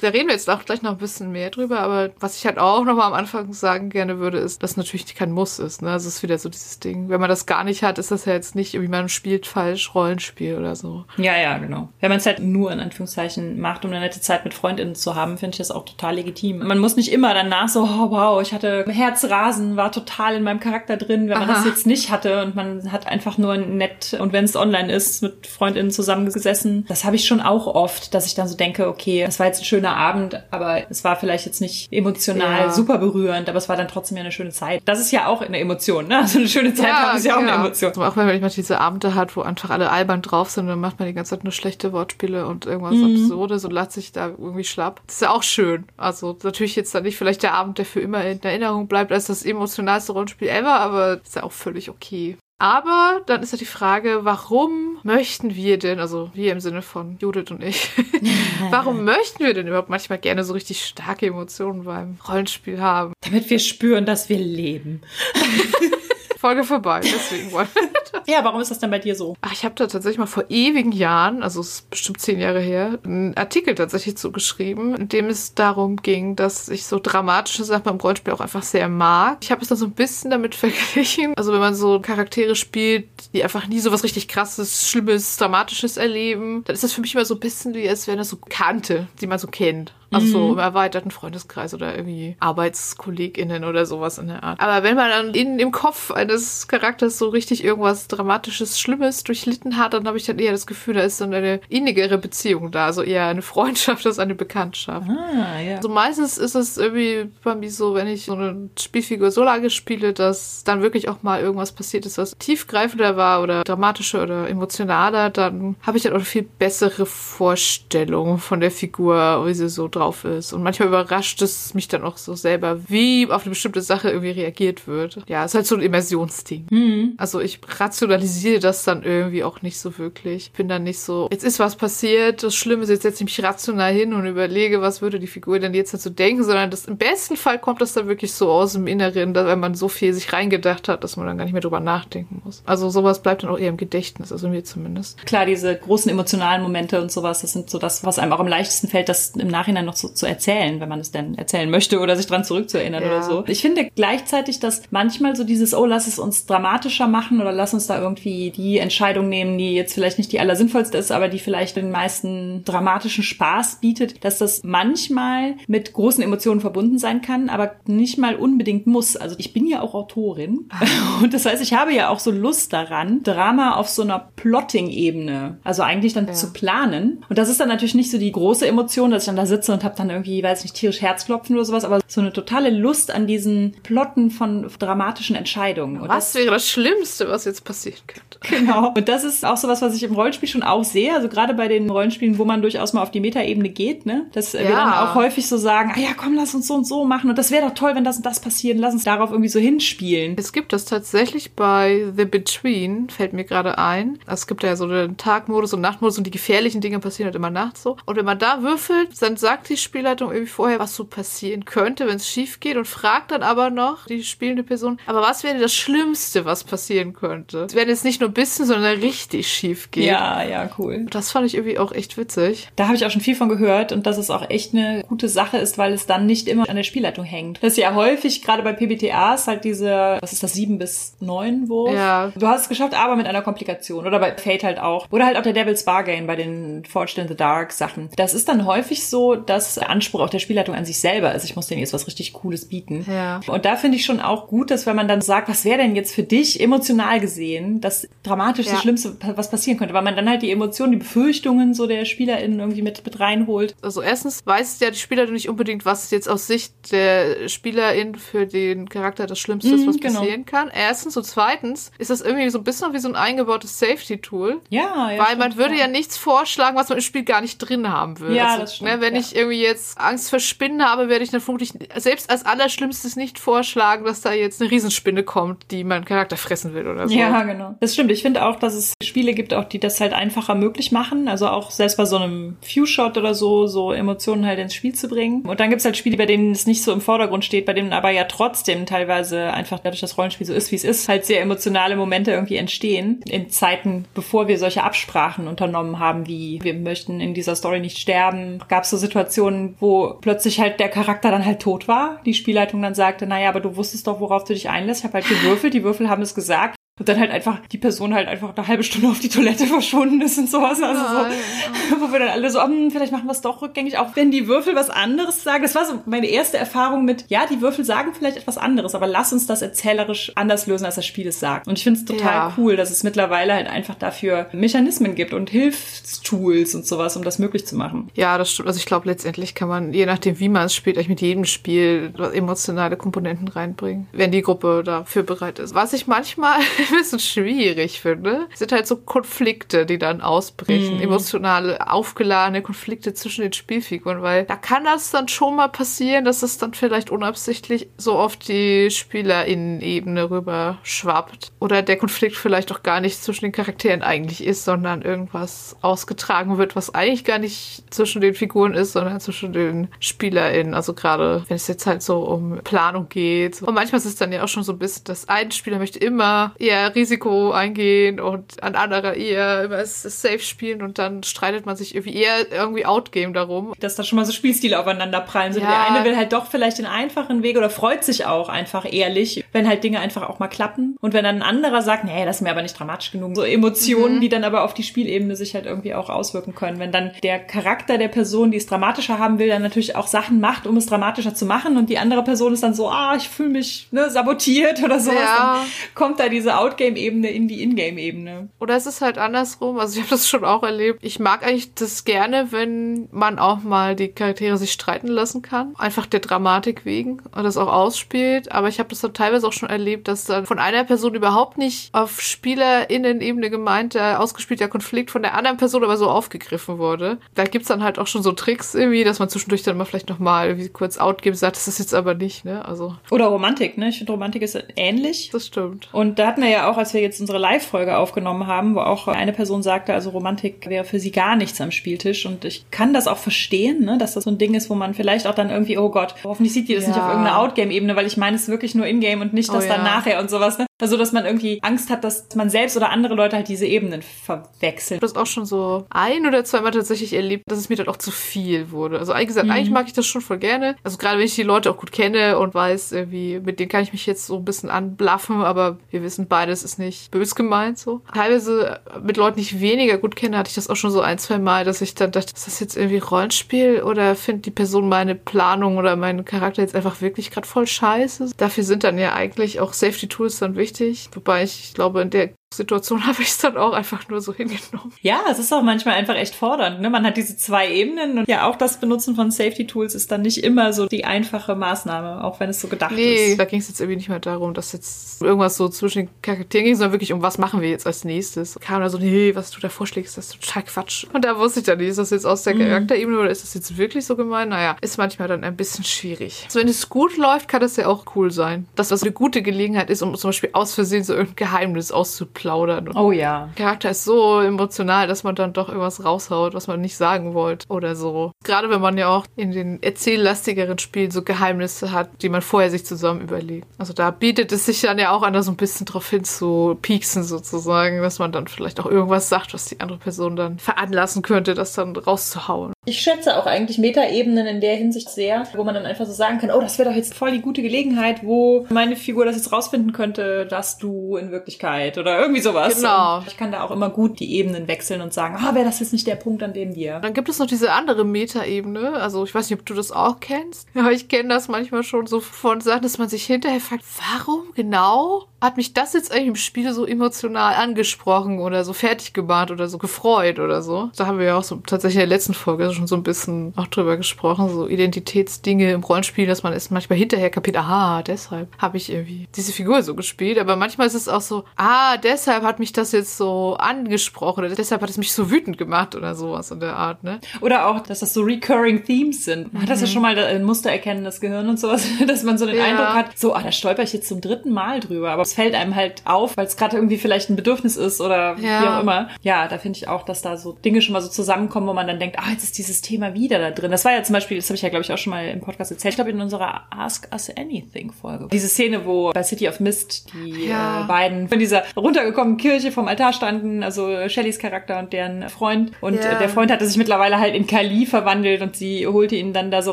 da 0.00 0.08
reden 0.08 0.26
wir 0.26 0.34
jetzt 0.34 0.50
auch 0.50 0.64
gleich 0.64 0.82
noch 0.82 0.92
ein 0.92 0.98
bisschen 0.98 1.30
mehr 1.30 1.50
drüber, 1.50 1.80
aber 1.80 2.10
was 2.18 2.36
ich 2.36 2.46
halt 2.46 2.58
auch 2.58 2.84
noch 2.84 2.96
mal 2.96 3.06
am 3.06 3.12
Anfang 3.12 3.52
sagen 3.52 3.90
gerne 3.92 4.18
würde, 4.18 4.38
ist, 4.38 4.62
dass 4.62 4.76
natürlich 4.76 5.14
kein 5.14 5.30
Muss 5.30 5.58
ist. 5.58 5.82
Ne? 5.82 5.90
Also 5.90 6.08
es 6.08 6.16
ist 6.16 6.22
wieder 6.22 6.38
so 6.38 6.48
dieses 6.48 6.80
Ding. 6.80 7.08
Wenn 7.08 7.20
man 7.20 7.30
das 7.30 7.46
gar 7.46 7.64
nicht 7.64 7.82
hat, 7.82 7.98
ist 7.98 8.10
das 8.10 8.24
ja 8.24 8.32
jetzt 8.32 8.54
nicht 8.54 8.74
irgendwie 8.74 8.90
man 8.90 9.08
spielt 9.08 9.46
falsch 9.46 9.94
Rollenspiel 9.94 10.56
oder 10.58 10.74
so. 10.76 11.04
Ja, 11.16 11.36
ja, 11.36 11.58
genau. 11.58 11.88
Wenn 12.00 12.08
man 12.10 12.18
es 12.18 12.26
halt 12.26 12.40
nur 12.40 12.72
in 12.72 12.80
Anführungszeichen 12.80 13.60
macht, 13.60 13.84
um 13.84 13.90
eine 13.90 14.00
nette 14.00 14.20
Zeit 14.20 14.44
mit 14.44 14.54
FreundInnen 14.54 14.94
zu 14.94 15.14
haben, 15.14 15.38
finde 15.38 15.54
ich 15.54 15.58
das 15.58 15.70
auch 15.70 15.84
total 15.84 16.16
legitim. 16.16 16.58
Man 16.58 16.78
muss 16.78 16.96
nicht 16.96 17.12
immer 17.12 17.34
danach 17.34 17.68
so, 17.68 17.82
oh 17.84 18.10
wow, 18.10 18.42
ich 18.42 18.52
hatte 18.52 18.84
Herzrasen, 18.88 19.76
war 19.76 19.92
total 19.92 20.36
in 20.36 20.42
meinem 20.42 20.60
Charakter 20.60 20.96
drin, 20.96 21.28
wenn 21.28 21.38
man 21.38 21.50
Aha. 21.50 21.54
das 21.54 21.64
jetzt 21.66 21.86
nicht 21.86 22.10
hatte 22.10 22.42
und 22.42 22.54
man 22.54 22.90
hat 22.90 23.06
einfach 23.06 23.38
nur 23.38 23.56
nett 23.56 24.16
und 24.18 24.32
wenn 24.32 24.44
es 24.44 24.56
online 24.56 24.92
ist, 24.92 25.22
mit 25.22 25.46
Freundinnen 25.46 25.90
zusammengesessen. 25.90 26.86
Das 26.88 27.04
habe 27.04 27.16
ich 27.16 27.26
schon 27.26 27.40
auch 27.40 27.66
oft, 27.66 28.14
dass 28.14 28.26
ich 28.26 28.34
dann 28.34 28.48
so 28.48 28.56
denke, 28.56 28.88
okay, 28.88 29.24
das 29.24 29.38
war 29.38 29.46
jetzt 29.46 29.60
ein 29.60 29.64
schöner 29.64 29.96
Abend, 29.96 30.42
aber 30.50 30.90
es 30.90 31.04
war 31.04 31.16
vielleicht 31.16 31.46
jetzt 31.46 31.60
nicht 31.60 31.92
emotional 31.92 32.62
Ja. 32.62 32.70
super 32.70 32.98
berührend, 32.98 33.48
aber 33.48 33.58
es 33.58 33.68
war 33.68 33.76
dann 33.82 33.88
trotzdem 33.88 34.16
ja 34.16 34.22
eine 34.22 34.32
schöne 34.32 34.50
Zeit. 34.50 34.82
Das 34.84 35.00
ist 35.00 35.10
ja 35.10 35.26
auch 35.26 35.42
eine 35.42 35.58
Emotion, 35.58 36.08
ne? 36.08 36.18
Also 36.18 36.38
eine 36.38 36.48
schöne 36.48 36.74
Zeit 36.74 36.92
haben 36.92 37.18
ist 37.18 37.24
ja 37.24 37.36
auch 37.36 37.40
eine 37.40 37.50
Emotion. 37.50 37.90
Also 37.90 38.02
auch 38.04 38.16
wenn 38.16 38.40
man 38.40 38.50
diese 38.50 38.80
Abende 38.80 39.14
hat, 39.14 39.36
wo 39.36 39.42
einfach 39.42 39.70
alle 39.70 39.90
albern 39.90 40.22
drauf 40.22 40.50
sind, 40.50 40.66
dann 40.66 40.80
macht 40.80 40.98
man 40.98 41.08
die 41.08 41.14
ganze 41.14 41.30
Zeit 41.30 41.44
nur 41.44 41.52
schlechte 41.52 41.92
Wortspiele 41.92 42.46
und 42.46 42.66
irgendwas 42.66 42.94
Mhm. 42.94 43.22
Absurdes 43.22 43.64
und 43.64 43.72
lässt 43.72 43.92
sich 43.92 44.12
da 44.12 44.28
irgendwie 44.28 44.64
schlapp. 44.64 45.00
Das 45.06 45.16
ist 45.16 45.22
ja 45.22 45.30
auch 45.30 45.42
schön. 45.42 45.84
Also 45.96 46.36
natürlich 46.42 46.76
jetzt 46.76 46.94
dann 46.94 47.02
nicht 47.02 47.16
vielleicht 47.16 47.42
der 47.42 47.54
Abend, 47.54 47.78
der 47.78 47.86
für 47.86 48.00
immer 48.00 48.24
in 48.24 48.42
Erinnerung 48.42 48.86
bleibt 48.86 49.12
als 49.12 49.26
das 49.26 49.44
emotionalste 49.44 50.12
Rollenspiel 50.12 50.48
ever, 50.48 50.80
aber 50.80 51.20
ist 51.22 51.36
ja 51.36 51.42
auch 51.42 51.52
völlig 51.52 51.90
okay. 51.90 52.36
Aber 52.62 53.22
dann 53.26 53.42
ist 53.42 53.50
ja 53.50 53.58
die 53.58 53.64
Frage, 53.64 54.20
warum 54.22 54.96
möchten 55.02 55.56
wir 55.56 55.80
denn, 55.80 55.98
also 55.98 56.30
wir 56.32 56.52
im 56.52 56.60
Sinne 56.60 56.80
von 56.80 57.16
Judith 57.18 57.50
und 57.50 57.60
ich, 57.60 57.90
warum 58.70 59.02
möchten 59.02 59.44
wir 59.44 59.52
denn 59.52 59.66
überhaupt 59.66 59.88
manchmal 59.88 60.18
gerne 60.18 60.44
so 60.44 60.52
richtig 60.52 60.84
starke 60.84 61.26
Emotionen 61.26 61.82
beim 61.82 62.18
Rollenspiel 62.28 62.80
haben? 62.80 63.14
Damit 63.22 63.50
wir 63.50 63.58
spüren, 63.58 64.06
dass 64.06 64.28
wir 64.28 64.38
leben. 64.38 65.00
Folge 66.42 66.64
vorbei, 66.64 66.98
deswegen 67.04 67.52
wollen 67.52 67.68
wir 67.72 68.22
Ja, 68.26 68.42
warum 68.42 68.60
ist 68.60 68.72
das 68.72 68.80
denn 68.80 68.90
bei 68.90 68.98
dir 68.98 69.14
so? 69.14 69.36
Ach, 69.42 69.52
ich 69.52 69.64
habe 69.64 69.76
da 69.76 69.86
tatsächlich 69.86 70.18
mal 70.18 70.26
vor 70.26 70.46
ewigen 70.48 70.90
Jahren, 70.90 71.40
also 71.40 71.60
es 71.60 71.74
ist 71.74 71.90
bestimmt 71.90 72.20
zehn 72.20 72.40
Jahre 72.40 72.58
her, 72.58 72.98
einen 73.04 73.36
Artikel 73.36 73.76
tatsächlich 73.76 74.16
zugeschrieben, 74.16 74.96
in 74.96 75.08
dem 75.08 75.26
es 75.26 75.54
darum 75.54 75.98
ging, 75.98 76.34
dass 76.34 76.68
ich 76.68 76.84
so 76.84 76.98
dramatische 77.00 77.62
Sachen 77.62 77.84
beim 77.84 77.96
Rollenspiel 77.98 78.32
auch 78.32 78.40
einfach 78.40 78.64
sehr 78.64 78.88
mag. 78.88 79.38
Ich 79.40 79.52
habe 79.52 79.62
es 79.62 79.68
dann 79.68 79.78
so 79.78 79.86
ein 79.86 79.92
bisschen 79.92 80.32
damit 80.32 80.54
verglichen. 80.56 81.32
Also 81.36 81.52
wenn 81.52 81.60
man 81.60 81.76
so 81.76 82.00
Charaktere 82.00 82.56
spielt, 82.56 83.06
die 83.32 83.44
einfach 83.44 83.68
nie 83.68 83.78
so 83.78 83.92
was 83.92 84.02
richtig 84.02 84.26
krasses, 84.26 84.90
schlimmes, 84.90 85.36
dramatisches 85.36 85.96
erleben, 85.96 86.64
dann 86.64 86.74
ist 86.74 86.82
das 86.82 86.92
für 86.92 87.02
mich 87.02 87.14
immer 87.14 87.24
so 87.24 87.34
ein 87.34 87.40
bisschen 87.40 87.72
wie, 87.74 87.88
als 87.88 88.08
wären 88.08 88.18
das 88.18 88.30
so 88.30 88.38
Kante, 88.48 89.06
die 89.20 89.28
man 89.28 89.38
so 89.38 89.46
kennt. 89.46 89.94
Also 90.12 90.26
so 90.26 90.52
im 90.52 90.58
erweiterten 90.58 91.10
Freundeskreis 91.10 91.74
oder 91.74 91.96
irgendwie 91.96 92.36
ArbeitskollegInnen 92.40 93.64
oder 93.64 93.86
sowas 93.86 94.18
in 94.18 94.28
der 94.28 94.42
Art. 94.42 94.60
Aber 94.60 94.82
wenn 94.82 94.96
man 94.96 95.10
dann 95.10 95.34
in 95.34 95.58
dem 95.58 95.72
Kopf 95.72 96.10
eines 96.10 96.68
Charakters 96.68 97.18
so 97.18 97.28
richtig 97.28 97.64
irgendwas 97.64 98.08
Dramatisches, 98.08 98.78
Schlimmes 98.78 99.24
durchlitten 99.24 99.76
hat, 99.76 99.94
dann 99.94 100.06
habe 100.06 100.16
ich 100.16 100.26
dann 100.26 100.38
eher 100.38 100.52
das 100.52 100.66
Gefühl, 100.66 100.94
da 100.94 101.02
ist 101.02 101.20
dann 101.20 101.32
eine 101.32 101.60
innigere 101.68 102.18
Beziehung 102.18 102.70
da. 102.70 102.86
Also 102.86 103.02
eher 103.02 103.26
eine 103.26 103.42
Freundschaft 103.42 104.06
als 104.06 104.18
eine 104.18 104.34
Bekanntschaft. 104.34 105.08
Ah, 105.08 105.60
ja. 105.60 105.76
Also 105.76 105.88
meistens 105.88 106.38
ist 106.38 106.54
es 106.54 106.76
irgendwie 106.76 107.30
bei 107.42 107.54
mir 107.54 107.70
so, 107.70 107.94
wenn 107.94 108.06
ich 108.06 108.26
so 108.26 108.34
eine 108.34 108.68
Spielfigur 108.78 109.30
so 109.30 109.42
lange 109.42 109.70
spiele, 109.70 110.12
dass 110.12 110.64
dann 110.64 110.82
wirklich 110.82 111.08
auch 111.08 111.22
mal 111.22 111.40
irgendwas 111.40 111.72
passiert 111.72 112.06
ist, 112.06 112.18
was 112.18 112.36
tiefgreifender 112.38 113.16
war 113.16 113.42
oder 113.42 113.64
dramatischer 113.64 114.22
oder 114.22 114.48
emotionaler, 114.48 115.30
dann 115.30 115.76
habe 115.82 115.96
ich 115.96 116.02
dann 116.02 116.12
auch 116.12 116.16
eine 116.16 116.24
viel 116.24 116.42
bessere 116.58 117.06
Vorstellung 117.06 118.38
von 118.38 118.60
der 118.60 118.70
Figur, 118.70 119.46
wie 119.46 119.54
sie 119.54 119.68
so 119.68 119.88
drauf 119.88 120.01
ist. 120.24 120.52
Und 120.52 120.62
manchmal 120.62 120.88
überrascht 120.88 121.40
es 121.42 121.74
mich 121.74 121.88
dann 121.88 122.04
auch 122.04 122.16
so 122.16 122.34
selber, 122.34 122.80
wie 122.88 123.28
auf 123.30 123.42
eine 123.42 123.50
bestimmte 123.50 123.80
Sache 123.80 124.10
irgendwie 124.10 124.30
reagiert 124.30 124.86
wird. 124.86 125.18
Ja, 125.28 125.44
ist 125.44 125.54
halt 125.54 125.66
so 125.66 125.74
ein 125.74 125.80
Immersionsding. 125.80 126.66
Mhm. 126.70 127.14
Also 127.16 127.40
ich 127.40 127.60
rationalisiere 127.78 128.60
das 128.60 128.84
dann 128.84 129.02
irgendwie 129.02 129.44
auch 129.44 129.62
nicht 129.62 129.78
so 129.78 129.98
wirklich. 129.98 130.46
Ich 130.46 130.52
bin 130.52 130.68
dann 130.68 130.82
nicht 130.82 130.98
so, 130.98 131.28
jetzt 131.30 131.44
ist 131.44 131.58
was 131.58 131.76
passiert, 131.76 132.42
das 132.42 132.54
Schlimme 132.54 132.84
ist, 132.84 132.90
jetzt 132.90 133.02
setze 133.02 133.24
ich 133.24 133.36
mich 133.36 133.44
rational 133.44 133.92
hin 133.92 134.12
und 134.14 134.26
überlege, 134.26 134.80
was 134.80 135.02
würde 135.02 135.18
die 135.18 135.26
Figur 135.26 135.58
denn 135.58 135.74
jetzt 135.74 135.94
dazu 135.94 136.10
denken, 136.10 136.44
sondern 136.44 136.70
das, 136.70 136.86
im 136.86 136.96
besten 136.96 137.36
Fall 137.36 137.58
kommt 137.58 137.80
das 137.80 137.92
dann 137.92 138.08
wirklich 138.08 138.32
so 138.32 138.50
aus 138.50 138.72
dem 138.74 138.86
Inneren, 138.86 139.34
dass, 139.34 139.46
wenn 139.46 139.60
man 139.60 139.74
so 139.74 139.88
viel 139.88 140.12
sich 140.14 140.32
reingedacht 140.32 140.88
hat, 140.88 141.04
dass 141.04 141.16
man 141.16 141.26
dann 141.26 141.38
gar 141.38 141.44
nicht 141.44 141.52
mehr 141.52 141.62
drüber 141.62 141.80
nachdenken 141.80 142.42
muss. 142.44 142.62
Also 142.66 142.90
sowas 142.90 143.22
bleibt 143.22 143.42
dann 143.42 143.50
auch 143.50 143.58
eher 143.58 143.68
im 143.68 143.76
Gedächtnis, 143.76 144.32
also 144.32 144.48
mir 144.48 144.64
zumindest. 144.64 145.24
Klar, 145.26 145.46
diese 145.46 145.74
großen 145.76 146.10
emotionalen 146.10 146.62
Momente 146.62 147.00
und 147.00 147.12
sowas, 147.12 147.42
das 147.42 147.52
sind 147.52 147.70
so 147.70 147.78
das, 147.78 148.04
was 148.04 148.18
einem 148.18 148.32
auch 148.32 148.40
am 148.40 148.48
leichtesten 148.48 148.88
fällt, 148.88 149.08
das 149.08 149.30
im 149.30 149.48
Nachhinein 149.48 149.84
noch 149.84 149.91
so 149.96 150.08
zu 150.08 150.26
erzählen, 150.26 150.80
wenn 150.80 150.88
man 150.88 151.00
es 151.00 151.10
denn 151.10 151.36
erzählen 151.36 151.70
möchte 151.70 152.00
oder 152.00 152.16
sich 152.16 152.26
dran 152.26 152.44
zurückzuerinnern 152.44 153.02
Ja. 153.02 153.08
oder 153.08 153.22
so. 153.22 153.44
Ich 153.46 153.60
finde 153.62 153.88
gleichzeitig, 153.94 154.60
dass 154.60 154.82
manchmal 154.90 155.36
so 155.36 155.44
dieses, 155.44 155.74
oh, 155.74 155.86
lass 155.86 156.06
es 156.06 156.18
uns 156.18 156.46
dramatischer 156.46 157.06
machen 157.08 157.40
oder 157.40 157.52
lass 157.52 157.74
uns 157.74 157.86
da 157.86 158.00
irgendwie 158.00 158.50
die 158.50 158.78
Entscheidung 158.78 159.28
nehmen, 159.28 159.58
die 159.58 159.72
jetzt 159.74 159.94
vielleicht 159.94 160.18
nicht 160.18 160.32
die 160.32 160.40
allersinnvollste 160.40 160.98
ist, 160.98 161.12
aber 161.12 161.28
die 161.28 161.38
vielleicht 161.38 161.76
den 161.76 161.90
meisten 161.90 162.64
dramatischen 162.64 163.24
Spaß 163.24 163.78
bietet, 163.80 164.24
dass 164.24 164.38
das 164.38 164.62
manchmal 164.64 165.54
mit 165.68 165.92
großen 165.92 166.22
Emotionen 166.22 166.60
verbunden 166.60 166.98
sein 166.98 167.22
kann, 167.22 167.48
aber 167.48 167.72
nicht 167.86 168.18
mal 168.18 168.36
unbedingt 168.36 168.86
muss. 168.86 169.16
Also 169.16 169.36
ich 169.38 169.52
bin 169.52 169.66
ja 169.66 169.80
auch 169.82 169.94
Autorin 169.94 170.68
und 171.22 171.34
das 171.34 171.46
heißt, 171.46 171.62
ich 171.62 171.74
habe 171.74 171.92
ja 171.92 172.08
auch 172.08 172.18
so 172.18 172.30
Lust 172.30 172.72
daran, 172.72 173.22
Drama 173.22 173.76
auf 173.76 173.88
so 173.88 174.02
einer 174.02 174.30
Plotting-Ebene, 174.36 175.58
also 175.64 175.82
eigentlich 175.82 176.12
dann 176.14 176.26
Ja. 176.26 176.32
zu 176.32 176.52
planen. 176.52 177.24
Und 177.28 177.38
das 177.38 177.48
ist 177.48 177.60
dann 177.60 177.68
natürlich 177.68 177.94
nicht 177.94 178.10
so 178.10 178.18
die 178.18 178.32
große 178.32 178.66
Emotion, 178.66 179.10
dass 179.10 179.24
ich 179.24 179.26
dann 179.26 179.36
da 179.36 179.46
sitze 179.46 179.72
und 179.72 179.81
habe 179.84 179.94
dann 179.96 180.10
irgendwie, 180.10 180.42
weiß 180.42 180.62
nicht, 180.62 180.74
tierisch 180.74 181.00
Herzklopfen 181.02 181.56
oder 181.56 181.64
sowas, 181.64 181.84
aber 181.84 182.00
so 182.06 182.20
eine 182.20 182.32
totale 182.32 182.70
Lust 182.70 183.12
an 183.12 183.26
diesen 183.26 183.74
Plotten 183.82 184.30
von 184.30 184.68
dramatischen 184.78 185.36
Entscheidungen. 185.36 186.00
Und 186.00 186.08
Was 186.08 186.34
wäre 186.34 186.50
das 186.50 186.68
Schlimmste, 186.68 187.28
was 187.28 187.44
jetzt 187.44 187.64
passieren 187.64 187.98
könnte? 188.06 188.22
Genau. 188.50 188.92
Und 188.96 189.08
das 189.08 189.22
ist 189.22 189.44
auch 189.44 189.56
sowas, 189.56 189.82
was 189.82 189.94
ich 189.94 190.02
im 190.02 190.14
Rollenspiel 190.14 190.48
schon 190.48 190.64
auch 190.64 190.82
sehe. 190.82 191.14
Also 191.14 191.28
gerade 191.28 191.54
bei 191.54 191.68
den 191.68 191.88
Rollenspielen, 191.88 192.38
wo 192.38 192.44
man 192.44 192.60
durchaus 192.60 192.92
mal 192.92 193.00
auf 193.02 193.12
die 193.12 193.20
Metaebene 193.20 193.68
geht, 193.68 194.04
ne? 194.04 194.26
Dass 194.32 194.52
äh, 194.54 194.64
wir 194.64 194.70
Ja. 194.70 194.76
dann 194.84 194.92
auch 194.94 195.14
häufig 195.14 195.46
so 195.46 195.56
sagen, 195.56 195.92
ah 195.94 195.98
ja, 196.00 196.08
komm, 196.16 196.34
lass 196.34 196.52
uns 196.54 196.66
so 196.66 196.74
und 196.74 196.84
so 196.84 197.04
machen. 197.04 197.30
Und 197.30 197.38
das 197.38 197.52
wäre 197.52 197.66
doch 197.68 197.74
toll, 197.74 197.94
wenn 197.94 198.02
das 198.02 198.16
und 198.16 198.26
das 198.26 198.40
passiert. 198.40 198.78
Lass 198.78 198.94
uns 198.94 199.04
darauf 199.04 199.30
irgendwie 199.30 199.48
so 199.48 199.60
hinspielen. 199.60 200.34
Es 200.38 200.52
gibt 200.52 200.72
das 200.72 200.84
tatsächlich 200.86 201.52
bei 201.52 202.04
The 202.16 202.24
Between, 202.24 203.08
fällt 203.10 203.32
mir 203.32 203.44
gerade 203.44 203.78
ein. 203.78 204.18
Es 204.26 204.46
gibt 204.48 204.62
ja 204.64 204.74
so 204.76 204.86
den 204.88 205.16
Tagmodus 205.16 205.72
und 205.74 205.80
Nachtmodus 205.80 206.18
und 206.18 206.26
die 206.26 206.30
gefährlichen 206.32 206.80
Dinge 206.80 206.98
passieren 206.98 207.26
halt 207.26 207.36
immer 207.36 207.50
nachts 207.50 207.82
so. 207.84 207.96
Und 208.06 208.16
wenn 208.16 208.24
man 208.24 208.38
da 208.40 208.62
würfelt, 208.62 209.10
dann 209.20 209.36
sagt 209.36 209.68
die 209.72 209.76
Spielleitung 209.78 210.30
irgendwie 210.30 210.50
vorher, 210.50 210.78
was 210.78 210.94
so 210.94 211.04
passieren 211.04 211.64
könnte, 211.64 212.06
wenn 212.06 212.16
es 212.16 212.28
schief 212.28 212.60
geht 212.60 212.76
und 212.76 212.86
fragt 212.86 213.30
dann 213.30 213.42
aber 213.42 213.70
noch 213.70 214.06
die 214.06 214.22
spielende 214.22 214.62
Person, 214.62 214.98
aber 215.06 215.22
was 215.22 215.44
wäre 215.44 215.58
das 215.58 215.74
Schlimmste, 215.74 216.44
was 216.44 216.64
passieren 216.64 217.12
könnte? 217.12 217.66
Wenn 217.72 217.88
es 217.88 218.04
nicht 218.04 218.20
nur 218.20 218.30
ein 218.30 218.34
bisschen, 218.34 218.66
sondern 218.66 219.00
richtig 219.00 219.48
schief 219.48 219.90
geht. 219.90 220.04
Ja, 220.04 220.42
ja, 220.42 220.70
cool. 220.78 221.06
Das 221.10 221.30
fand 221.30 221.46
ich 221.46 221.54
irgendwie 221.54 221.78
auch 221.78 221.92
echt 221.92 222.16
witzig. 222.16 222.68
Da 222.76 222.86
habe 222.86 222.96
ich 222.96 223.04
auch 223.06 223.10
schon 223.10 223.20
viel 223.20 223.34
von 223.34 223.48
gehört 223.48 223.92
und 223.92 224.06
dass 224.06 224.18
es 224.18 224.30
auch 224.30 224.48
echt 224.50 224.74
eine 224.74 225.04
gute 225.08 225.28
Sache 225.28 225.58
ist, 225.58 225.78
weil 225.78 225.92
es 225.92 226.06
dann 226.06 226.26
nicht 226.26 226.48
immer 226.48 226.68
an 226.68 226.76
der 226.76 226.82
Spielleitung 226.82 227.24
hängt. 227.24 227.62
Das 227.62 227.72
ist 227.72 227.78
ja 227.78 227.94
häufig, 227.94 228.42
gerade 228.42 228.62
bei 228.62 228.72
PBTAs, 228.72 229.46
halt 229.46 229.64
diese, 229.64 230.18
was 230.20 230.32
ist 230.32 230.42
das, 230.42 230.52
sieben 230.52 230.78
bis 230.78 231.16
neun 231.20 231.68
Wurf. 231.68 231.94
Ja. 231.94 232.32
Du 232.36 232.46
hast 232.46 232.62
es 232.62 232.68
geschafft, 232.68 232.94
aber 232.94 233.16
mit 233.16 233.26
einer 233.26 233.42
Komplikation. 233.42 234.06
Oder 234.06 234.18
bei 234.18 234.36
Fate 234.36 234.64
halt 234.64 234.78
auch. 234.78 235.06
Oder 235.10 235.26
halt 235.26 235.36
auch 235.36 235.42
der 235.42 235.52
Devil's 235.52 235.84
Bargain 235.84 236.26
bei 236.26 236.36
den 236.36 236.84
Forged 236.84 237.18
in 237.18 237.28
the 237.28 237.36
Dark 237.36 237.72
Sachen. 237.72 238.10
Das 238.16 238.34
ist 238.34 238.48
dann 238.48 238.66
häufig 238.66 239.06
so, 239.06 239.34
dass 239.52 239.74
der 239.74 239.90
Anspruch 239.90 240.20
auch 240.20 240.30
der 240.30 240.38
Spielleitung 240.38 240.74
an 240.74 240.84
sich 240.84 240.98
selber 241.00 241.34
ist. 241.34 241.44
Ich 241.44 241.56
muss 241.56 241.66
denen 241.66 241.80
jetzt 241.80 241.92
was 241.92 242.06
richtig 242.06 242.32
Cooles 242.32 242.66
bieten. 242.68 243.04
Ja. 243.08 243.40
Und 243.46 243.64
da 243.64 243.76
finde 243.76 243.96
ich 243.96 244.04
schon 244.04 244.20
auch 244.20 244.48
gut, 244.48 244.70
dass 244.70 244.86
wenn 244.86 244.96
man 244.96 245.08
dann 245.08 245.20
sagt, 245.20 245.48
was 245.48 245.64
wäre 245.64 245.78
denn 245.78 245.94
jetzt 245.96 246.14
für 246.14 246.22
dich 246.22 246.60
emotional 246.60 247.20
gesehen 247.20 247.80
das 247.80 248.08
dramatischste, 248.22 248.74
Ja. 248.74 248.80
Schlimmste, 248.80 249.16
was 249.36 249.50
passieren 249.50 249.78
könnte, 249.78 249.94
weil 249.94 250.02
man 250.02 250.16
dann 250.16 250.28
halt 250.28 250.42
die 250.42 250.50
Emotionen, 250.50 250.92
die 250.92 250.98
Befürchtungen 250.98 251.74
so 251.74 251.86
der 251.86 252.04
SpielerInnen 252.04 252.58
irgendwie 252.60 252.82
mit, 252.82 253.04
mit 253.04 253.20
reinholt. 253.20 253.74
Also 253.82 254.02
erstens 254.02 254.40
weiß 254.44 254.80
ja 254.80 254.90
die 254.90 254.98
Spielerin 254.98 255.32
nicht 255.34 255.48
unbedingt, 255.48 255.84
was 255.84 256.10
jetzt 256.10 256.28
aus 256.28 256.46
Sicht 256.46 256.72
der 256.92 257.48
Spielerin 257.48 258.14
für 258.16 258.46
den 258.46 258.88
Charakter 258.88 259.26
das 259.26 259.38
Schlimmste 259.38 259.74
ist, 259.74 259.82
Mhm, 259.82 259.88
was 259.88 260.00
genau. 260.00 260.20
passieren 260.20 260.46
kann. 260.46 260.70
Erstens 260.74 261.16
und 261.16 261.24
zweitens 261.24 261.90
ist 261.98 262.10
das 262.10 262.20
irgendwie 262.20 262.48
so 262.50 262.58
ein 262.58 262.64
bisschen 262.64 262.92
wie 262.92 262.98
so 262.98 263.08
ein 263.08 263.16
eingebautes 263.16 263.78
Safety-Tool. 263.78 264.60
Ja, 264.70 265.10
ja. 265.10 265.18
Weil 265.24 265.36
man 265.36 265.52
stimmt, 265.52 265.56
würde 265.58 265.78
ja 265.78 265.86
nichts 265.86 266.16
vorschlagen, 266.16 266.76
was 266.76 266.88
man 266.88 266.98
im 266.98 267.02
Spiel 267.02 267.24
gar 267.24 267.40
nicht 267.40 267.58
drin 267.58 267.88
haben 267.88 268.18
will. 268.20 268.34
Ja, 268.34 268.48
also, 268.48 268.60
das 268.62 268.76
stimmt, 268.76 268.90
Ne, 268.90 269.00
wenn 269.00 269.14
ja. 269.14 269.20
ich 269.20 269.36
irgendwie 269.42 269.62
jetzt 269.62 269.98
Angst 270.00 270.30
vor 270.30 270.38
Spinnen 270.38 270.84
habe, 270.84 271.08
werde 271.08 271.24
ich 271.24 271.30
dann 271.30 271.40
vermutlich 271.40 271.72
selbst 271.96 272.30
als 272.30 272.44
Allerschlimmstes 272.46 273.16
nicht 273.16 273.38
vorschlagen, 273.38 274.04
dass 274.04 274.20
da 274.20 274.32
jetzt 274.32 274.60
eine 274.60 274.70
Riesenspinne 274.70 275.22
kommt, 275.22 275.70
die 275.70 275.84
meinen 275.84 276.04
Charakter 276.04 276.36
fressen 276.36 276.74
will 276.74 276.86
oder 276.86 277.08
so. 277.08 277.14
Ja, 277.14 277.42
genau. 277.42 277.74
Das 277.80 277.94
stimmt. 277.94 278.10
Ich 278.10 278.22
finde 278.22 278.44
auch, 278.44 278.56
dass 278.56 278.74
es 278.74 278.94
Spiele 279.02 279.34
gibt, 279.34 279.54
auch 279.54 279.64
die 279.64 279.78
das 279.78 280.00
halt 280.00 280.12
einfacher 280.12 280.54
möglich 280.54 280.92
machen. 280.92 281.28
Also 281.28 281.48
auch 281.48 281.70
selbst 281.70 281.96
bei 281.96 282.04
so 282.04 282.16
einem 282.16 282.56
Few-Shot 282.62 283.18
oder 283.18 283.34
so, 283.34 283.66
so 283.66 283.92
Emotionen 283.92 284.46
halt 284.46 284.58
ins 284.58 284.74
Spiel 284.74 284.94
zu 284.94 285.08
bringen. 285.08 285.42
Und 285.42 285.60
dann 285.60 285.70
gibt's 285.70 285.84
halt 285.84 285.96
Spiele, 285.96 286.16
bei 286.16 286.26
denen 286.26 286.52
es 286.52 286.66
nicht 286.66 286.82
so 286.82 286.92
im 286.92 287.00
Vordergrund 287.00 287.44
steht, 287.44 287.66
bei 287.66 287.72
denen 287.72 287.92
aber 287.92 288.10
ja 288.10 288.24
trotzdem 288.24 288.86
teilweise 288.86 289.52
einfach 289.52 289.80
dadurch 289.80 290.00
das 290.00 290.16
Rollenspiel 290.16 290.46
so 290.46 290.54
ist, 290.54 290.70
wie 290.70 290.76
es 290.76 290.84
ist, 290.84 291.08
halt 291.08 291.26
sehr 291.26 291.40
emotionale 291.40 291.96
Momente 291.96 292.30
irgendwie 292.30 292.56
entstehen. 292.56 293.20
In 293.26 293.50
Zeiten, 293.50 294.06
bevor 294.14 294.48
wir 294.48 294.58
solche 294.58 294.82
Absprachen 294.82 295.48
unternommen 295.48 295.98
haben, 295.98 296.26
wie 296.26 296.60
wir 296.62 296.74
möchten 296.74 297.20
in 297.20 297.34
dieser 297.34 297.56
Story 297.56 297.80
nicht 297.80 297.98
sterben, 297.98 298.60
gab's 298.68 298.90
so 298.90 298.96
Situationen, 298.96 299.31
wo 299.80 300.14
plötzlich 300.20 300.60
halt 300.60 300.80
der 300.80 300.88
Charakter 300.88 301.30
dann 301.30 301.44
halt 301.44 301.60
tot 301.60 301.88
war. 301.88 302.20
Die 302.24 302.34
Spielleitung 302.34 302.82
dann 302.82 302.94
sagte, 302.94 303.26
naja, 303.26 303.48
aber 303.48 303.60
du 303.60 303.76
wusstest 303.76 304.06
doch, 304.06 304.20
worauf 304.20 304.44
du 304.44 304.52
dich 304.52 304.68
einlässt. 304.68 305.00
Ich 305.00 305.04
habe 305.04 305.14
halt 305.14 305.28
gewürfelt, 305.28 305.74
die 305.74 305.84
Würfel 305.84 306.08
haben 306.08 306.22
es 306.22 306.34
gesagt. 306.34 306.76
Und 307.02 307.08
dann 307.08 307.18
halt 307.18 307.32
einfach 307.32 307.58
die 307.72 307.78
Person 307.78 308.14
halt 308.14 308.28
einfach 308.28 308.56
eine 308.56 308.68
halbe 308.68 308.84
Stunde 308.84 309.08
auf 309.08 309.18
die 309.18 309.28
Toilette 309.28 309.66
verschwunden 309.66 310.20
ist 310.20 310.38
und 310.38 310.48
sowas. 310.48 310.80
Also 310.80 311.00
so, 311.02 312.00
wo 312.00 312.12
wir 312.12 312.20
dann 312.20 312.28
alle 312.28 312.48
so, 312.48 312.62
hm, 312.62 312.92
vielleicht 312.92 313.10
machen 313.10 313.26
wir 313.26 313.32
es 313.32 313.40
doch 313.40 313.60
rückgängig, 313.60 313.98
auch 313.98 314.14
wenn 314.14 314.30
die 314.30 314.46
Würfel 314.46 314.76
was 314.76 314.88
anderes 314.88 315.42
sagen. 315.42 315.64
Das 315.64 315.74
war 315.74 315.84
so 315.84 316.00
meine 316.06 316.28
erste 316.28 316.58
Erfahrung 316.58 317.04
mit, 317.04 317.24
ja, 317.26 317.46
die 317.50 317.60
Würfel 317.60 317.84
sagen 317.84 318.12
vielleicht 318.16 318.36
etwas 318.36 318.56
anderes, 318.56 318.94
aber 318.94 319.08
lass 319.08 319.32
uns 319.32 319.48
das 319.48 319.62
erzählerisch 319.62 320.30
anders 320.36 320.68
lösen, 320.68 320.84
als 320.84 320.94
das 320.94 321.04
Spiel 321.04 321.26
es 321.26 321.40
sagt. 321.40 321.66
Und 321.66 321.76
ich 321.76 321.82
finde 321.82 321.98
es 321.98 322.04
total 322.04 322.34
ja. 322.34 322.54
cool, 322.56 322.76
dass 322.76 322.92
es 322.92 323.02
mittlerweile 323.02 323.54
halt 323.54 323.66
einfach 323.66 323.96
dafür 323.96 324.46
Mechanismen 324.52 325.16
gibt 325.16 325.32
und 325.32 325.50
Hilfstools 325.50 326.76
und 326.76 326.86
sowas, 326.86 327.16
um 327.16 327.24
das 327.24 327.40
möglich 327.40 327.66
zu 327.66 327.74
machen. 327.74 328.12
Ja, 328.14 328.38
das 328.38 328.52
stimmt. 328.52 328.68
Also 328.68 328.78
ich 328.78 328.86
glaube, 328.86 329.08
letztendlich 329.08 329.56
kann 329.56 329.68
man, 329.68 329.92
je 329.92 330.06
nachdem, 330.06 330.38
wie 330.38 330.48
man 330.48 330.66
es 330.66 330.74
spielt, 330.76 330.98
eigentlich 330.98 331.08
mit 331.08 331.20
jedem 331.20 331.46
Spiel 331.46 332.12
emotionale 332.32 332.96
Komponenten 332.96 333.48
reinbringen, 333.48 334.06
wenn 334.12 334.30
die 334.30 334.42
Gruppe 334.42 334.82
dafür 334.84 335.24
bereit 335.24 335.58
ist. 335.58 335.74
Was 335.74 335.92
ich 335.92 336.06
manchmal 336.06 336.60
bisschen 337.02 337.18
schwierig 337.18 338.00
finde, 338.00 338.48
sind 338.54 338.72
halt 338.72 338.86
so 338.86 338.96
Konflikte, 338.96 339.86
die 339.86 339.98
dann 339.98 340.20
ausbrechen. 340.20 340.98
Mm. 340.98 341.02
Emotionale, 341.02 341.90
aufgeladene 341.90 342.62
Konflikte 342.62 343.14
zwischen 343.14 343.42
den 343.42 343.52
Spielfiguren, 343.52 344.22
weil 344.22 344.44
da 344.44 344.56
kann 344.56 344.84
das 344.84 345.10
dann 345.10 345.28
schon 345.28 345.56
mal 345.56 345.68
passieren, 345.68 346.24
dass 346.24 346.42
es 346.42 346.58
dann 346.58 346.74
vielleicht 346.74 347.10
unabsichtlich 347.10 347.88
so 347.96 348.18
auf 348.18 348.36
die 348.36 348.90
SpielerInnen-Ebene 348.90 350.30
rüber 350.30 350.78
schwappt. 350.82 351.52
Oder 351.58 351.82
der 351.82 351.96
Konflikt 351.96 352.36
vielleicht 352.36 352.72
auch 352.72 352.82
gar 352.82 353.00
nicht 353.00 353.22
zwischen 353.22 353.46
den 353.46 353.52
Charakteren 353.52 354.02
eigentlich 354.02 354.44
ist, 354.44 354.64
sondern 354.64 355.02
irgendwas 355.02 355.76
ausgetragen 355.82 356.58
wird, 356.58 356.76
was 356.76 356.94
eigentlich 356.94 357.24
gar 357.24 357.38
nicht 357.38 357.84
zwischen 357.90 358.20
den 358.20 358.34
Figuren 358.34 358.74
ist, 358.74 358.92
sondern 358.92 359.20
zwischen 359.20 359.52
den 359.52 359.88
SpielerInnen. 360.00 360.74
Also 360.74 360.94
gerade, 360.94 361.44
wenn 361.48 361.56
es 361.56 361.68
jetzt 361.68 361.86
halt 361.86 362.02
so 362.02 362.20
um 362.20 362.60
Planung 362.64 363.08
geht. 363.08 363.62
Und 363.62 363.74
manchmal 363.74 363.98
ist 363.98 364.06
es 364.06 364.16
dann 364.16 364.32
ja 364.32 364.42
auch 364.42 364.48
schon 364.48 364.62
so 364.62 364.72
ein 364.72 364.78
bisschen, 364.78 365.04
dass 365.04 365.28
ein 365.28 365.50
Spieler 365.50 365.78
möchte 365.78 365.98
immer 365.98 366.54
eher 366.58 366.71
Risiko 366.94 367.52
eingehen 367.52 368.20
und 368.20 368.62
ein 368.62 368.74
anderer 368.74 369.14
eher 369.14 369.64
immer 369.64 369.84
safe 369.84 370.40
spielen 370.40 370.82
und 370.82 370.98
dann 370.98 371.22
streitet 371.22 371.66
man 371.66 371.76
sich 371.76 371.94
irgendwie 371.94 372.16
eher 372.16 372.50
irgendwie 372.50 372.86
outgame 372.86 373.32
darum. 373.32 373.74
Dass 373.80 373.96
da 373.96 374.04
schon 374.04 374.16
mal 374.16 374.24
so 374.24 374.32
Spielstile 374.32 374.78
aufeinander 374.78 375.20
prallen. 375.20 375.52
So 375.52 375.60
ja. 375.60 375.66
der 375.66 375.90
eine 375.90 376.04
will 376.04 376.16
halt 376.16 376.32
doch 376.32 376.46
vielleicht 376.46 376.78
den 376.78 376.86
einfachen 376.86 377.42
Weg 377.42 377.56
oder 377.56 377.70
freut 377.70 378.04
sich 378.04 378.26
auch 378.26 378.48
einfach 378.48 378.90
ehrlich, 378.90 379.44
wenn 379.52 379.68
halt 379.68 379.84
Dinge 379.84 380.00
einfach 380.00 380.28
auch 380.28 380.38
mal 380.38 380.48
klappen. 380.48 380.96
Und 381.00 381.14
wenn 381.14 381.24
dann 381.24 381.36
ein 381.36 381.42
anderer 381.42 381.82
sagt, 381.82 382.04
nee, 382.04 382.24
das 382.24 382.36
ist 382.36 382.42
mir 382.42 382.50
aber 382.50 382.62
nicht 382.62 382.78
dramatisch 382.78 383.10
genug. 383.10 383.36
So 383.36 383.42
Emotionen, 383.42 384.16
mhm. 384.16 384.20
die 384.20 384.28
dann 384.28 384.44
aber 384.44 384.64
auf 384.64 384.74
die 384.74 384.82
Spielebene 384.82 385.36
sich 385.36 385.54
halt 385.54 385.66
irgendwie 385.66 385.94
auch 385.94 386.08
auswirken 386.08 386.54
können. 386.54 386.78
Wenn 386.78 386.92
dann 386.92 387.12
der 387.22 387.38
Charakter 387.38 387.98
der 387.98 388.08
Person, 388.08 388.50
die 388.50 388.56
es 388.58 388.66
dramatischer 388.66 389.18
haben 389.18 389.38
will, 389.38 389.48
dann 389.48 389.62
natürlich 389.62 389.96
auch 389.96 390.06
Sachen 390.06 390.40
macht, 390.40 390.66
um 390.66 390.76
es 390.76 390.86
dramatischer 390.86 391.34
zu 391.34 391.46
machen 391.46 391.76
und 391.76 391.88
die 391.90 391.98
andere 391.98 392.22
Person 392.22 392.52
ist 392.52 392.62
dann 392.62 392.74
so, 392.74 392.88
ah, 392.88 393.14
ich 393.16 393.28
fühle 393.28 393.50
mich 393.50 393.88
ne, 393.90 394.10
sabotiert 394.10 394.82
oder 394.82 395.00
sowas. 395.00 395.20
Ja. 395.20 395.54
Dann 395.54 395.66
kommt 395.94 396.20
da 396.20 396.28
diese 396.28 396.58
Outgame-Ebene 396.62 397.30
in 397.30 397.48
die 397.48 397.62
Ingame-Ebene. 397.62 398.48
Oder 398.60 398.76
es 398.76 398.86
ist 398.86 399.00
halt 399.00 399.18
andersrum. 399.18 399.78
Also 399.78 399.94
ich 399.94 400.00
habe 400.00 400.10
das 400.10 400.28
schon 400.28 400.44
auch 400.44 400.62
erlebt. 400.62 401.00
Ich 401.02 401.18
mag 401.18 401.44
eigentlich 401.44 401.74
das 401.74 402.04
gerne, 402.04 402.48
wenn 402.50 403.08
man 403.10 403.38
auch 403.38 403.62
mal 403.62 403.96
die 403.96 404.08
Charaktere 404.08 404.56
sich 404.56 404.72
streiten 404.72 405.08
lassen 405.08 405.42
kann. 405.42 405.74
Einfach 405.76 406.06
der 406.06 406.20
Dramatik 406.20 406.84
wegen 406.84 407.20
und 407.34 407.44
das 407.44 407.56
auch 407.56 407.72
ausspielt. 407.72 408.52
Aber 408.52 408.68
ich 408.68 408.78
habe 408.78 408.90
das 408.90 409.00
dann 409.00 409.14
teilweise 409.14 409.46
auch 409.46 409.52
schon 409.52 409.68
erlebt, 409.68 410.08
dass 410.08 410.24
dann 410.24 410.46
von 410.46 410.58
einer 410.58 410.84
Person 410.84 411.14
überhaupt 411.14 411.58
nicht 411.58 411.92
auf 411.92 412.20
SpielerInnen-Ebene 412.20 413.50
gemeint, 413.50 413.94
der 413.94 414.20
ausgespielter 414.20 414.68
Konflikt 414.68 415.10
von 415.10 415.22
der 415.22 415.34
anderen 415.34 415.56
Person 415.56 415.82
aber 415.82 415.96
so 415.96 416.08
aufgegriffen 416.08 416.78
wurde. 416.78 417.18
Da 417.34 417.44
gibt's 417.44 417.68
dann 417.68 417.82
halt 417.82 417.98
auch 417.98 418.06
schon 418.06 418.22
so 418.22 418.32
Tricks 418.32 418.74
irgendwie, 418.74 419.04
dass 419.04 419.18
man 419.18 419.28
zwischendurch 419.28 419.62
dann 419.62 419.76
mal 419.76 419.84
vielleicht 419.84 420.08
nochmal 420.08 420.48
irgendwie 420.48 420.68
kurz 420.68 420.98
outgibt, 420.98 421.36
sagt, 421.36 421.56
das 421.56 421.68
ist 421.68 421.78
jetzt 421.78 421.94
aber 421.94 422.14
nicht, 422.14 422.44
ne? 422.44 422.64
Also. 422.64 422.96
Oder 423.10 423.26
Romantik, 423.26 423.78
ne? 423.78 423.88
Ich 423.88 423.98
finde 423.98 424.12
Romantik 424.12 424.42
ist 424.42 424.58
ähnlich. 424.76 425.30
Das 425.32 425.46
stimmt. 425.46 425.88
Und 425.92 426.18
da 426.18 426.28
hatten 426.28 426.42
wir 426.42 426.51
ja 426.52 426.70
auch, 426.70 426.76
als 426.76 426.94
wir 426.94 427.00
jetzt 427.00 427.20
unsere 427.20 427.38
Live-Folge 427.38 427.96
aufgenommen 427.96 428.46
haben, 428.46 428.74
wo 428.74 428.80
auch 428.80 429.08
eine 429.08 429.32
Person 429.32 429.62
sagte, 429.62 429.94
also 429.94 430.10
Romantik 430.10 430.68
wäre 430.68 430.84
für 430.84 431.00
sie 431.00 431.10
gar 431.10 431.36
nichts 431.36 431.60
am 431.60 431.70
Spieltisch. 431.70 432.26
Und 432.26 432.44
ich 432.44 432.64
kann 432.70 432.92
das 432.92 433.08
auch 433.08 433.18
verstehen, 433.18 433.84
ne? 433.84 433.98
dass 433.98 434.14
das 434.14 434.24
so 434.24 434.30
ein 434.30 434.38
Ding 434.38 434.54
ist, 434.54 434.70
wo 434.70 434.74
man 434.74 434.94
vielleicht 434.94 435.26
auch 435.26 435.34
dann 435.34 435.50
irgendwie, 435.50 435.78
oh 435.78 435.90
Gott, 435.90 436.14
hoffentlich 436.24 436.52
sieht 436.52 436.68
die 436.68 436.74
das 436.74 436.84
ja. 436.84 436.90
nicht 436.90 437.00
auf 437.00 437.08
irgendeiner 437.08 437.38
Outgame-Ebene, 437.38 437.96
weil 437.96 438.06
ich 438.06 438.16
meine 438.16 438.36
es 438.36 438.48
wirklich 438.48 438.74
nur 438.74 438.86
Ingame 438.86 439.22
und 439.22 439.32
nicht 439.32 439.48
das 439.48 439.64
oh, 439.64 439.68
dann 439.68 439.84
ja. 439.84 439.96
nachher 439.96 440.20
und 440.20 440.30
sowas. 440.30 440.58
Ne? 440.58 440.66
Also, 440.82 440.96
dass 440.96 441.12
man 441.12 441.24
irgendwie 441.24 441.60
Angst 441.62 441.90
hat, 441.90 442.02
dass 442.02 442.34
man 442.34 442.50
selbst 442.50 442.76
oder 442.76 442.90
andere 442.90 443.14
Leute 443.14 443.36
halt 443.36 443.46
diese 443.46 443.66
Ebenen 443.66 444.02
verwechseln. 444.02 444.98
Ich 444.98 445.02
habe 445.02 445.12
das 445.12 445.16
auch 445.16 445.26
schon 445.26 445.46
so 445.46 445.86
ein 445.90 446.26
oder 446.26 446.44
zweimal 446.44 446.72
tatsächlich 446.72 447.12
erlebt, 447.12 447.44
dass 447.46 447.60
es 447.60 447.68
mir 447.68 447.76
dann 447.76 447.86
auch 447.86 447.96
zu 447.96 448.10
viel 448.10 448.72
wurde. 448.72 448.98
Also, 448.98 449.12
eigentlich 449.12 449.28
gesagt, 449.28 449.46
mhm. 449.46 449.52
eigentlich 449.52 449.70
mag 449.70 449.86
ich 449.86 449.92
das 449.92 450.06
schon 450.06 450.22
voll 450.22 450.38
gerne. 450.38 450.74
Also, 450.82 450.98
gerade 450.98 451.18
wenn 451.18 451.26
ich 451.26 451.36
die 451.36 451.44
Leute 451.44 451.70
auch 451.70 451.76
gut 451.76 451.92
kenne 451.92 452.36
und 452.36 452.54
weiß, 452.54 452.90
irgendwie, 452.90 453.38
mit 453.38 453.60
denen 453.60 453.68
kann 453.68 453.84
ich 453.84 453.92
mich 453.92 454.06
jetzt 454.06 454.26
so 454.26 454.36
ein 454.36 454.44
bisschen 454.44 454.70
anblaffen, 454.70 455.42
aber 455.42 455.78
wir 455.90 456.02
wissen 456.02 456.26
beides 456.42 456.64
ist 456.64 456.78
nicht 456.78 457.12
bös 457.12 457.36
gemeint, 457.36 457.78
so. 457.78 458.00
Teilweise 458.12 458.80
mit 459.00 459.16
Leuten, 459.16 459.36
die 459.36 459.42
ich 459.42 459.60
weniger 459.60 459.96
gut 459.98 460.16
kenne, 460.16 460.36
hatte 460.36 460.48
ich 460.48 460.56
das 460.56 460.68
auch 460.68 460.74
schon 460.74 460.90
so 460.90 461.00
ein, 461.00 461.18
zwei 461.18 461.38
Mal, 461.38 461.64
dass 461.64 461.80
ich 461.80 461.94
dann 461.94 462.10
dachte, 462.10 462.32
ist 462.34 462.48
das 462.48 462.58
jetzt 462.58 462.76
irgendwie 462.76 462.98
Rollenspiel 462.98 463.82
oder 463.82 464.16
findet 464.16 464.46
die 464.46 464.50
Person 464.50 464.88
meine 464.88 465.14
Planung 465.14 465.76
oder 465.76 465.94
meinen 465.94 466.24
Charakter 466.24 466.60
jetzt 466.60 466.74
einfach 466.74 467.00
wirklich 467.00 467.30
gerade 467.30 467.46
voll 467.46 467.68
scheiße? 467.68 468.30
Dafür 468.36 468.64
sind 468.64 468.82
dann 468.82 468.98
ja 468.98 469.14
eigentlich 469.14 469.60
auch 469.60 469.72
Safety 469.72 470.08
Tools 470.08 470.40
dann 470.40 470.56
wichtig. 470.56 471.10
Wobei 471.14 471.44
ich 471.44 471.74
glaube, 471.74 472.02
in 472.02 472.10
der 472.10 472.30
Situation 472.52 473.06
habe 473.06 473.22
ich 473.22 473.28
es 473.28 473.38
dann 473.38 473.56
auch 473.56 473.72
einfach 473.72 474.08
nur 474.08 474.20
so 474.20 474.32
hingenommen. 474.34 474.92
Ja, 475.00 475.22
es 475.30 475.38
ist 475.38 475.52
auch 475.52 475.62
manchmal 475.62 475.94
einfach 475.94 476.14
echt 476.14 476.34
fordernd. 476.34 476.80
Ne? 476.80 476.90
Man 476.90 477.04
hat 477.04 477.16
diese 477.16 477.36
zwei 477.36 477.70
Ebenen 477.70 478.18
und 478.18 478.28
ja, 478.28 478.46
auch 478.46 478.56
das 478.56 478.80
Benutzen 478.80 479.14
von 479.14 479.30
Safety 479.30 479.66
Tools 479.66 479.94
ist 479.94 480.10
dann 480.12 480.22
nicht 480.22 480.44
immer 480.44 480.72
so 480.72 480.86
die 480.86 481.04
einfache 481.04 481.54
Maßnahme, 481.54 482.24
auch 482.24 482.40
wenn 482.40 482.50
es 482.50 482.60
so 482.60 482.68
gedacht 482.68 482.92
nee, 482.92 483.14
ist. 483.14 483.28
Nee, 483.30 483.36
da 483.36 483.44
ging 483.44 483.60
es 483.60 483.68
jetzt 483.68 483.80
irgendwie 483.80 483.96
nicht 483.96 484.08
mehr 484.08 484.20
darum, 484.20 484.54
dass 484.54 484.72
jetzt 484.72 485.22
irgendwas 485.22 485.56
so 485.56 485.68
zwischen 485.68 486.06
den 486.06 486.08
Charakteren 486.22 486.64
ging, 486.64 486.76
sondern 486.76 486.92
wirklich 486.92 487.12
um 487.12 487.22
was 487.22 487.38
machen 487.38 487.60
wir 487.60 487.68
jetzt 487.68 487.86
als 487.86 488.04
nächstes. 488.04 488.58
Kam 488.60 488.80
da 488.80 488.88
so, 488.88 488.98
nee, 488.98 489.34
was 489.34 489.50
du 489.50 489.60
da 489.60 489.68
vorschlägst, 489.68 490.16
das 490.16 490.26
ist 490.26 490.40
total 490.40 490.62
Quatsch. 490.64 491.06
Und 491.12 491.24
da 491.24 491.38
wusste 491.38 491.60
ich 491.60 491.66
dann 491.66 491.78
nicht, 491.78 491.88
ist 491.88 491.98
das 491.98 492.10
jetzt 492.10 492.26
aus 492.26 492.42
der 492.42 492.54
mhm. 492.54 492.60
Charakterebene 492.60 493.18
oder 493.18 493.30
ist 493.30 493.42
das 493.42 493.54
jetzt 493.54 493.76
wirklich 493.76 494.04
so 494.04 494.16
gemein? 494.16 494.50
Naja, 494.50 494.76
ist 494.80 494.98
manchmal 494.98 495.28
dann 495.28 495.44
ein 495.44 495.56
bisschen 495.56 495.84
schwierig. 495.84 496.42
Also 496.46 496.60
wenn 496.60 496.68
es 496.68 496.88
gut 496.88 497.16
läuft, 497.16 497.48
kann 497.48 497.60
das 497.60 497.76
ja 497.76 497.86
auch 497.86 498.04
cool 498.16 498.30
sein. 498.30 498.66
Das, 498.74 498.90
was 498.90 499.02
eine 499.02 499.12
gute 499.12 499.42
Gelegenheit 499.42 499.90
ist, 499.90 500.02
um 500.02 500.14
zum 500.16 500.28
Beispiel 500.28 500.50
aus 500.52 500.74
Versehen 500.74 501.04
so 501.04 501.12
irgendein 501.12 501.36
Geheimnis 501.36 501.92
auszuplaudern. 502.42 502.90
Oh 502.96 503.12
ja. 503.12 503.48
Der 503.56 503.64
Charakter 503.64 503.90
ist 503.90 504.04
so 504.04 504.40
emotional, 504.40 505.06
dass 505.06 505.24
man 505.24 505.34
dann 505.34 505.52
doch 505.52 505.68
irgendwas 505.68 506.04
raushaut, 506.04 506.54
was 506.54 506.66
man 506.66 506.80
nicht 506.80 506.96
sagen 506.96 507.34
wollte 507.34 507.66
oder 507.68 507.94
so. 507.94 508.32
Gerade 508.44 508.70
wenn 508.70 508.80
man 508.80 508.98
ja 508.98 509.08
auch 509.08 509.26
in 509.36 509.52
den 509.52 509.82
erzähllastigeren 509.82 510.78
Spielen 510.78 511.10
so 511.10 511.22
Geheimnisse 511.22 511.92
hat, 511.92 512.22
die 512.22 512.28
man 512.28 512.42
vorher 512.42 512.70
sich 512.70 512.84
zusammen 512.84 513.20
überlegt. 513.20 513.66
Also 513.78 513.92
da 513.92 514.10
bietet 514.10 514.52
es 514.52 514.66
sich 514.66 514.80
dann 514.80 514.98
ja 514.98 515.12
auch 515.12 515.22
an, 515.22 515.32
da 515.32 515.42
so 515.42 515.50
ein 515.50 515.56
bisschen 515.56 515.86
drauf 515.86 516.08
hin 516.08 516.24
zu 516.24 516.78
pieksen 516.82 517.22
sozusagen, 517.22 518.02
dass 518.02 518.18
man 518.18 518.32
dann 518.32 518.48
vielleicht 518.48 518.80
auch 518.80 518.86
irgendwas 518.86 519.28
sagt, 519.28 519.54
was 519.54 519.66
die 519.66 519.80
andere 519.80 519.98
Person 519.98 520.36
dann 520.36 520.58
veranlassen 520.58 521.22
könnte, 521.22 521.54
das 521.54 521.74
dann 521.74 521.96
rauszuhauen. 521.96 522.72
Ich 522.84 522.98
schätze 523.00 523.36
auch 523.36 523.46
eigentlich 523.46 523.78
Metaebenen 523.78 524.44
in 524.48 524.60
der 524.60 524.74
Hinsicht 524.74 525.08
sehr, 525.08 525.46
wo 525.54 525.62
man 525.62 525.74
dann 525.74 525.86
einfach 525.86 526.04
so 526.04 526.12
sagen 526.12 526.40
kann, 526.40 526.50
oh, 526.50 526.60
das 526.60 526.78
wäre 526.78 526.88
doch 526.88 526.96
jetzt 526.96 527.14
voll 527.14 527.30
die 527.30 527.40
gute 527.40 527.62
Gelegenheit, 527.62 528.24
wo 528.24 528.66
meine 528.70 528.96
Figur 528.96 529.24
das 529.24 529.36
jetzt 529.36 529.52
rausfinden 529.52 529.92
könnte, 529.92 530.46
dass 530.46 530.78
du 530.78 531.16
in 531.16 531.30
Wirklichkeit 531.30 531.96
oder 531.96 532.18
irgendwie 532.18 532.40
sowas. 532.40 532.74
Genau. 532.74 533.18
Und 533.18 533.28
ich 533.28 533.36
kann 533.36 533.52
da 533.52 533.62
auch 533.62 533.70
immer 533.70 533.88
gut 533.88 534.18
die 534.18 534.34
Ebenen 534.34 534.66
wechseln 534.66 535.00
und 535.00 535.12
sagen, 535.12 535.36
ah, 535.38 535.50
oh, 535.50 535.54
wäre 535.54 535.64
das 535.64 535.78
jetzt 535.78 535.92
nicht 535.92 536.08
der 536.08 536.16
Punkt, 536.16 536.42
an 536.42 536.54
dem 536.54 536.74
wir. 536.74 536.98
Dann 536.98 537.14
gibt 537.14 537.28
es 537.28 537.38
noch 537.38 537.46
diese 537.46 537.70
andere 537.70 538.04
Metaebene, 538.04 538.94
also 538.94 539.22
ich 539.22 539.32
weiß 539.32 539.48
nicht, 539.48 539.60
ob 539.60 539.64
du 539.64 539.74
das 539.74 539.92
auch 539.92 540.18
kennst, 540.18 540.66
aber 540.74 540.90
ich 540.90 541.06
kenne 541.06 541.28
das 541.28 541.46
manchmal 541.46 541.84
schon 541.84 542.08
so 542.08 542.18
von 542.18 542.60
Sachen, 542.60 542.82
dass 542.82 542.98
man 542.98 543.08
sich 543.08 543.24
hinterher 543.24 543.60
fragt, 543.60 543.84
warum 544.12 544.52
genau 544.56 545.28
hat 545.42 545.56
mich 545.56 545.74
das 545.74 545.92
jetzt 545.92 546.12
eigentlich 546.12 546.28
im 546.28 546.36
Spiel 546.36 546.72
so 546.72 546.86
emotional 546.86 547.54
angesprochen 547.54 548.38
oder 548.38 548.64
so 548.64 548.72
fertig 548.72 549.12
gemacht 549.12 549.50
oder 549.50 549.66
so 549.66 549.76
gefreut 549.76 550.38
oder 550.38 550.62
so. 550.62 550.90
Da 550.96 551.06
haben 551.06 551.18
wir 551.18 551.26
ja 551.26 551.36
auch 551.36 551.42
so 551.42 551.56
tatsächlich 551.56 551.96
in 551.96 552.08
der 552.08 552.16
letzten 552.16 552.32
Folge 552.32 552.72
schon 552.72 552.86
so 552.86 552.94
ein 552.94 553.02
bisschen 553.02 553.52
auch 553.56 553.66
drüber 553.66 553.96
gesprochen, 553.96 554.48
so 554.48 554.68
Identitätsdinge 554.68 555.72
im 555.72 555.82
Rollenspiel, 555.82 556.28
dass 556.28 556.44
man 556.44 556.52
es 556.52 556.70
manchmal 556.70 556.96
hinterher 556.96 557.28
kapiert, 557.28 557.56
aha, 557.56 558.04
deshalb 558.04 558.48
habe 558.58 558.76
ich 558.76 558.92
irgendwie 558.92 559.26
diese 559.34 559.52
Figur 559.52 559.82
so 559.82 559.96
gespielt. 559.96 560.38
Aber 560.38 560.54
manchmal 560.54 560.86
ist 560.86 560.94
es 560.94 561.08
auch 561.08 561.20
so, 561.20 561.42
ah, 561.56 561.96
deshalb 561.96 562.44
hat 562.44 562.60
mich 562.60 562.72
das 562.72 562.92
jetzt 562.92 563.16
so 563.16 563.56
angesprochen 563.58 564.44
oder 564.44 564.54
deshalb 564.54 564.80
hat 564.80 564.90
es 564.90 564.96
mich 564.96 565.12
so 565.12 565.28
wütend 565.32 565.58
gemacht 565.58 565.96
oder 565.96 566.14
sowas 566.14 566.52
in 566.52 566.60
der 566.60 566.76
Art, 566.76 567.02
ne? 567.02 567.18
Oder 567.40 567.66
auch, 567.66 567.80
dass 567.80 567.98
das 567.98 568.14
so 568.14 568.22
recurring 568.22 568.84
Themes 568.84 569.24
sind. 569.24 569.52
Man 569.52 569.62
hat 569.62 569.70
das 569.70 569.80
ja 569.80 569.88
mhm. 569.88 569.90
schon 569.90 570.02
mal 570.02 570.16
ein 570.16 570.44
Muster 570.44 570.70
erkennen, 570.70 571.02
das 571.02 571.20
Gehirn 571.20 571.48
und 571.48 571.58
sowas, 571.58 571.84
dass 572.06 572.22
man 572.22 572.38
so 572.38 572.46
den 572.46 572.58
ja. 572.58 572.64
Eindruck 572.64 572.94
hat, 572.94 573.18
so, 573.18 573.34
ah, 573.34 573.42
da 573.42 573.50
stolper 573.50 573.82
ich 573.82 573.92
jetzt 573.92 574.06
zum 574.06 574.20
dritten 574.20 574.52
Mal 574.52 574.78
drüber. 574.78 575.10
Aber 575.10 575.24
fällt 575.32 575.54
einem 575.54 575.74
halt 575.74 576.02
auf, 576.04 576.36
weil 576.36 576.46
es 576.46 576.56
gerade 576.56 576.76
irgendwie 576.76 576.98
vielleicht 576.98 577.30
ein 577.30 577.36
Bedürfnis 577.36 577.76
ist 577.76 578.00
oder 578.00 578.36
ja. 578.38 578.62
wie 578.62 578.66
auch 578.68 578.80
immer. 578.80 579.08
Ja, 579.22 579.48
da 579.48 579.58
finde 579.58 579.78
ich 579.78 579.88
auch, 579.88 580.04
dass 580.04 580.22
da 580.22 580.36
so 580.36 580.52
Dinge 580.52 580.82
schon 580.82 580.92
mal 580.92 581.00
so 581.00 581.08
zusammenkommen, 581.08 581.66
wo 581.66 581.72
man 581.72 581.86
dann 581.86 581.98
denkt, 581.98 582.18
ah, 582.18 582.30
jetzt 582.30 582.44
ist 582.44 582.58
dieses 582.58 582.80
Thema 582.82 583.14
wieder 583.14 583.38
da 583.38 583.50
drin. 583.50 583.70
Das 583.70 583.84
war 583.84 583.92
ja 583.92 584.02
zum 584.02 584.14
Beispiel, 584.14 584.36
das 584.36 584.46
habe 584.48 584.56
ich 584.56 584.62
ja, 584.62 584.68
glaube 584.68 584.82
ich, 584.82 584.92
auch 584.92 584.98
schon 584.98 585.10
mal 585.10 585.28
im 585.28 585.40
Podcast 585.40 585.70
erzählt, 585.70 585.92
ich 585.92 585.96
glaube 585.96 586.10
in 586.10 586.20
unserer 586.20 586.62
Ask 586.70 587.08
Us 587.12 587.30
Anything 587.36 587.92
Folge. 587.92 588.28
Diese 588.32 588.48
Szene, 588.48 588.86
wo 588.86 589.10
bei 589.12 589.22
City 589.22 589.48
of 589.48 589.60
Mist 589.60 590.12
die 590.12 590.48
ja. 590.48 590.84
äh, 590.84 590.88
beiden 590.88 591.28
von 591.28 591.38
dieser 591.38 591.64
runtergekommenen 591.76 592.36
Kirche 592.36 592.72
vom 592.72 592.88
Altar 592.88 593.12
standen, 593.12 593.62
also 593.62 594.08
Shellys 594.08 594.38
Charakter 594.38 594.78
und 594.78 594.92
deren 594.92 595.28
Freund. 595.28 595.72
Und 595.80 595.96
ja. 595.96 596.18
der 596.18 596.28
Freund 596.28 596.50
hatte 596.50 596.66
sich 596.66 596.76
mittlerweile 596.76 597.18
halt 597.18 597.34
in 597.34 597.46
Kali 597.46 597.86
verwandelt 597.86 598.42
und 598.42 598.56
sie 598.56 598.86
holte 598.86 599.16
ihn 599.16 599.32
dann 599.32 599.50
da 599.50 599.62
so 599.62 599.72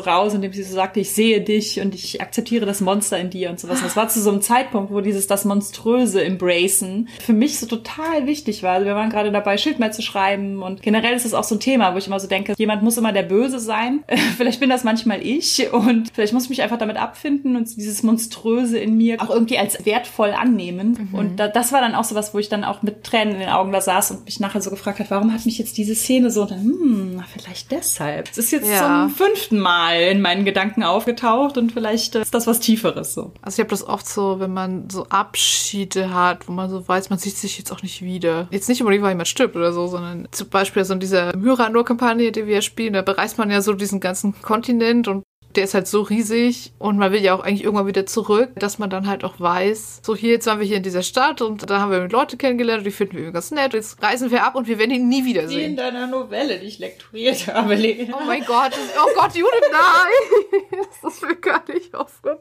raus, 0.00 0.34
indem 0.34 0.52
sie 0.52 0.62
so 0.62 0.74
sagte, 0.74 1.00
ich 1.00 1.12
sehe 1.12 1.40
dich 1.40 1.80
und 1.80 1.94
ich 1.94 2.20
akzeptiere 2.20 2.66
das 2.66 2.80
Monster 2.80 3.18
in 3.18 3.30
dir 3.30 3.50
und 3.50 3.60
sowas. 3.60 3.78
Und 3.78 3.86
das 3.86 3.96
war 3.96 4.08
zu 4.08 4.20
so 4.20 4.30
einem 4.30 4.42
Zeitpunkt, 4.42 4.92
wo 4.92 5.00
dieses 5.00 5.26
das 5.26 5.44
Monströse 5.50 6.24
embracen, 6.24 7.08
für 7.20 7.32
mich 7.32 7.58
so 7.58 7.66
total 7.66 8.26
wichtig 8.26 8.62
war. 8.62 8.74
Also 8.74 8.86
wir 8.86 8.94
waren 8.94 9.10
gerade 9.10 9.32
dabei, 9.32 9.58
Schildmail 9.58 9.92
zu 9.92 10.02
schreiben 10.02 10.62
und 10.62 10.82
generell 10.82 11.14
ist 11.14 11.26
es 11.26 11.34
auch 11.34 11.44
so 11.44 11.56
ein 11.56 11.60
Thema, 11.60 11.92
wo 11.92 11.98
ich 11.98 12.06
immer 12.06 12.20
so 12.20 12.28
denke, 12.28 12.54
jemand 12.56 12.82
muss 12.82 12.96
immer 12.96 13.12
der 13.12 13.24
Böse 13.24 13.58
sein. 13.58 14.04
vielleicht 14.36 14.60
bin 14.60 14.70
das 14.70 14.84
manchmal 14.84 15.26
ich 15.26 15.72
und 15.72 16.10
vielleicht 16.14 16.32
muss 16.32 16.44
ich 16.44 16.50
mich 16.50 16.62
einfach 16.62 16.78
damit 16.78 16.96
abfinden 16.96 17.56
und 17.56 17.76
dieses 17.76 18.02
Monströse 18.02 18.78
in 18.78 18.96
mir 18.96 19.20
auch 19.20 19.30
irgendwie 19.30 19.58
als 19.58 19.84
wertvoll 19.84 20.30
annehmen. 20.30 21.08
Mhm. 21.10 21.18
Und 21.18 21.36
da, 21.36 21.48
das 21.48 21.72
war 21.72 21.80
dann 21.80 21.94
auch 21.94 22.04
so 22.04 22.14
was, 22.14 22.32
wo 22.32 22.38
ich 22.38 22.48
dann 22.48 22.64
auch 22.64 22.82
mit 22.82 23.04
Tränen 23.04 23.34
in 23.34 23.40
den 23.40 23.48
Augen 23.48 23.72
da 23.72 23.80
saß 23.80 24.12
und 24.12 24.24
mich 24.24 24.40
nachher 24.40 24.62
so 24.62 24.70
gefragt 24.70 25.00
habe, 25.00 25.10
warum 25.10 25.32
hat 25.32 25.44
mich 25.44 25.58
jetzt 25.58 25.76
diese 25.76 25.94
Szene 25.94 26.30
so, 26.30 26.42
und 26.42 26.52
dann, 26.52 26.60
hm, 26.60 27.22
vielleicht 27.32 27.70
deshalb. 27.72 28.28
Es 28.30 28.38
ist 28.38 28.52
jetzt 28.52 28.70
ja. 28.70 29.08
zum 29.08 29.10
fünften 29.10 29.58
Mal 29.58 30.00
in 30.02 30.20
meinen 30.20 30.44
Gedanken 30.44 30.82
aufgetaucht 30.82 31.58
und 31.58 31.72
vielleicht 31.72 32.14
ist 32.14 32.34
das 32.34 32.46
was 32.46 32.60
Tieferes 32.60 33.14
so. 33.14 33.32
Also 33.42 33.56
ich 33.56 33.60
habe 33.60 33.70
das 33.70 33.86
oft 33.86 34.06
so, 34.06 34.40
wenn 34.40 34.52
man 34.52 34.88
so 34.90 35.06
Abschiede 35.40 36.12
hat, 36.12 36.48
wo 36.48 36.52
man 36.52 36.68
so 36.68 36.86
weiß, 36.86 37.08
man 37.08 37.18
sieht 37.18 37.36
sich 37.36 37.56
jetzt 37.56 37.72
auch 37.72 37.82
nicht 37.82 38.02
wieder. 38.02 38.48
Jetzt 38.50 38.68
nicht 38.68 38.82
unbedingt, 38.82 39.02
weil 39.02 39.12
jemand 39.12 39.28
stirbt 39.28 39.56
oder 39.56 39.72
so, 39.72 39.86
sondern 39.86 40.28
zum 40.30 40.48
Beispiel 40.50 40.84
so 40.84 40.92
in 40.92 41.00
dieser 41.00 41.34
Myranur-Kampagne, 41.34 42.30
die 42.30 42.46
wir 42.46 42.60
spielen, 42.60 42.92
da 42.92 43.02
bereist 43.02 43.38
man 43.38 43.50
ja 43.50 43.62
so 43.62 43.72
diesen 43.72 44.00
ganzen 44.00 44.34
Kontinent 44.42 45.08
und 45.08 45.22
der 45.56 45.64
ist 45.64 45.74
halt 45.74 45.88
so 45.88 46.02
riesig 46.02 46.72
und 46.78 46.96
man 46.96 47.12
will 47.12 47.20
ja 47.20 47.34
auch 47.34 47.40
eigentlich 47.40 47.64
irgendwann 47.64 47.86
wieder 47.86 48.06
zurück, 48.06 48.50
dass 48.56 48.78
man 48.78 48.90
dann 48.90 49.06
halt 49.06 49.24
auch 49.24 49.40
weiß, 49.40 50.00
so 50.04 50.14
hier, 50.14 50.30
jetzt 50.30 50.46
waren 50.46 50.60
wir 50.60 50.66
hier 50.66 50.76
in 50.76 50.82
dieser 50.82 51.02
Stadt 51.02 51.42
und 51.42 51.68
da 51.68 51.80
haben 51.80 51.90
wir 51.90 52.08
Leute 52.08 52.36
kennengelernt 52.36 52.80
und 52.80 52.84
die 52.84 52.90
finden 52.90 53.16
wir 53.16 53.32
ganz 53.32 53.50
nett. 53.50 53.74
Jetzt 53.74 54.02
reisen 54.02 54.30
wir 54.30 54.44
ab 54.44 54.54
und 54.54 54.68
wir 54.68 54.78
werden 54.78 54.92
ihn 54.92 55.08
nie 55.08 55.24
wiedersehen. 55.24 55.58
Wie 55.58 55.64
in 55.64 55.76
deiner 55.76 56.06
Novelle, 56.06 56.58
die 56.58 56.66
ich 56.66 56.78
lektoriert 56.78 57.46
habe. 57.48 57.74
Oh 57.74 58.24
mein 58.26 58.44
Gott, 58.44 58.72
oh 58.96 59.08
Gott, 59.16 59.34
Judith, 59.34 59.70
nein! 59.72 60.80
das 61.02 61.14
ist 61.14 61.22
mir 61.22 61.36
gar 61.36 61.62
nicht 61.68 61.94
aufgekommen. 61.94 62.40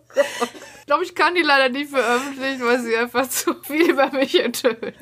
Ich 0.79 0.85
glaube, 0.85 1.03
ich 1.03 1.15
kann 1.15 1.35
die 1.35 1.41
leider 1.41 1.69
nie 1.69 1.85
veröffentlichen, 1.85 2.65
weil 2.65 2.79
sie 2.79 2.95
einfach 2.95 3.27
zu 3.27 3.55
viel 3.63 3.91
über 3.91 4.11
mich 4.11 4.39
enthüllt. 4.39 4.95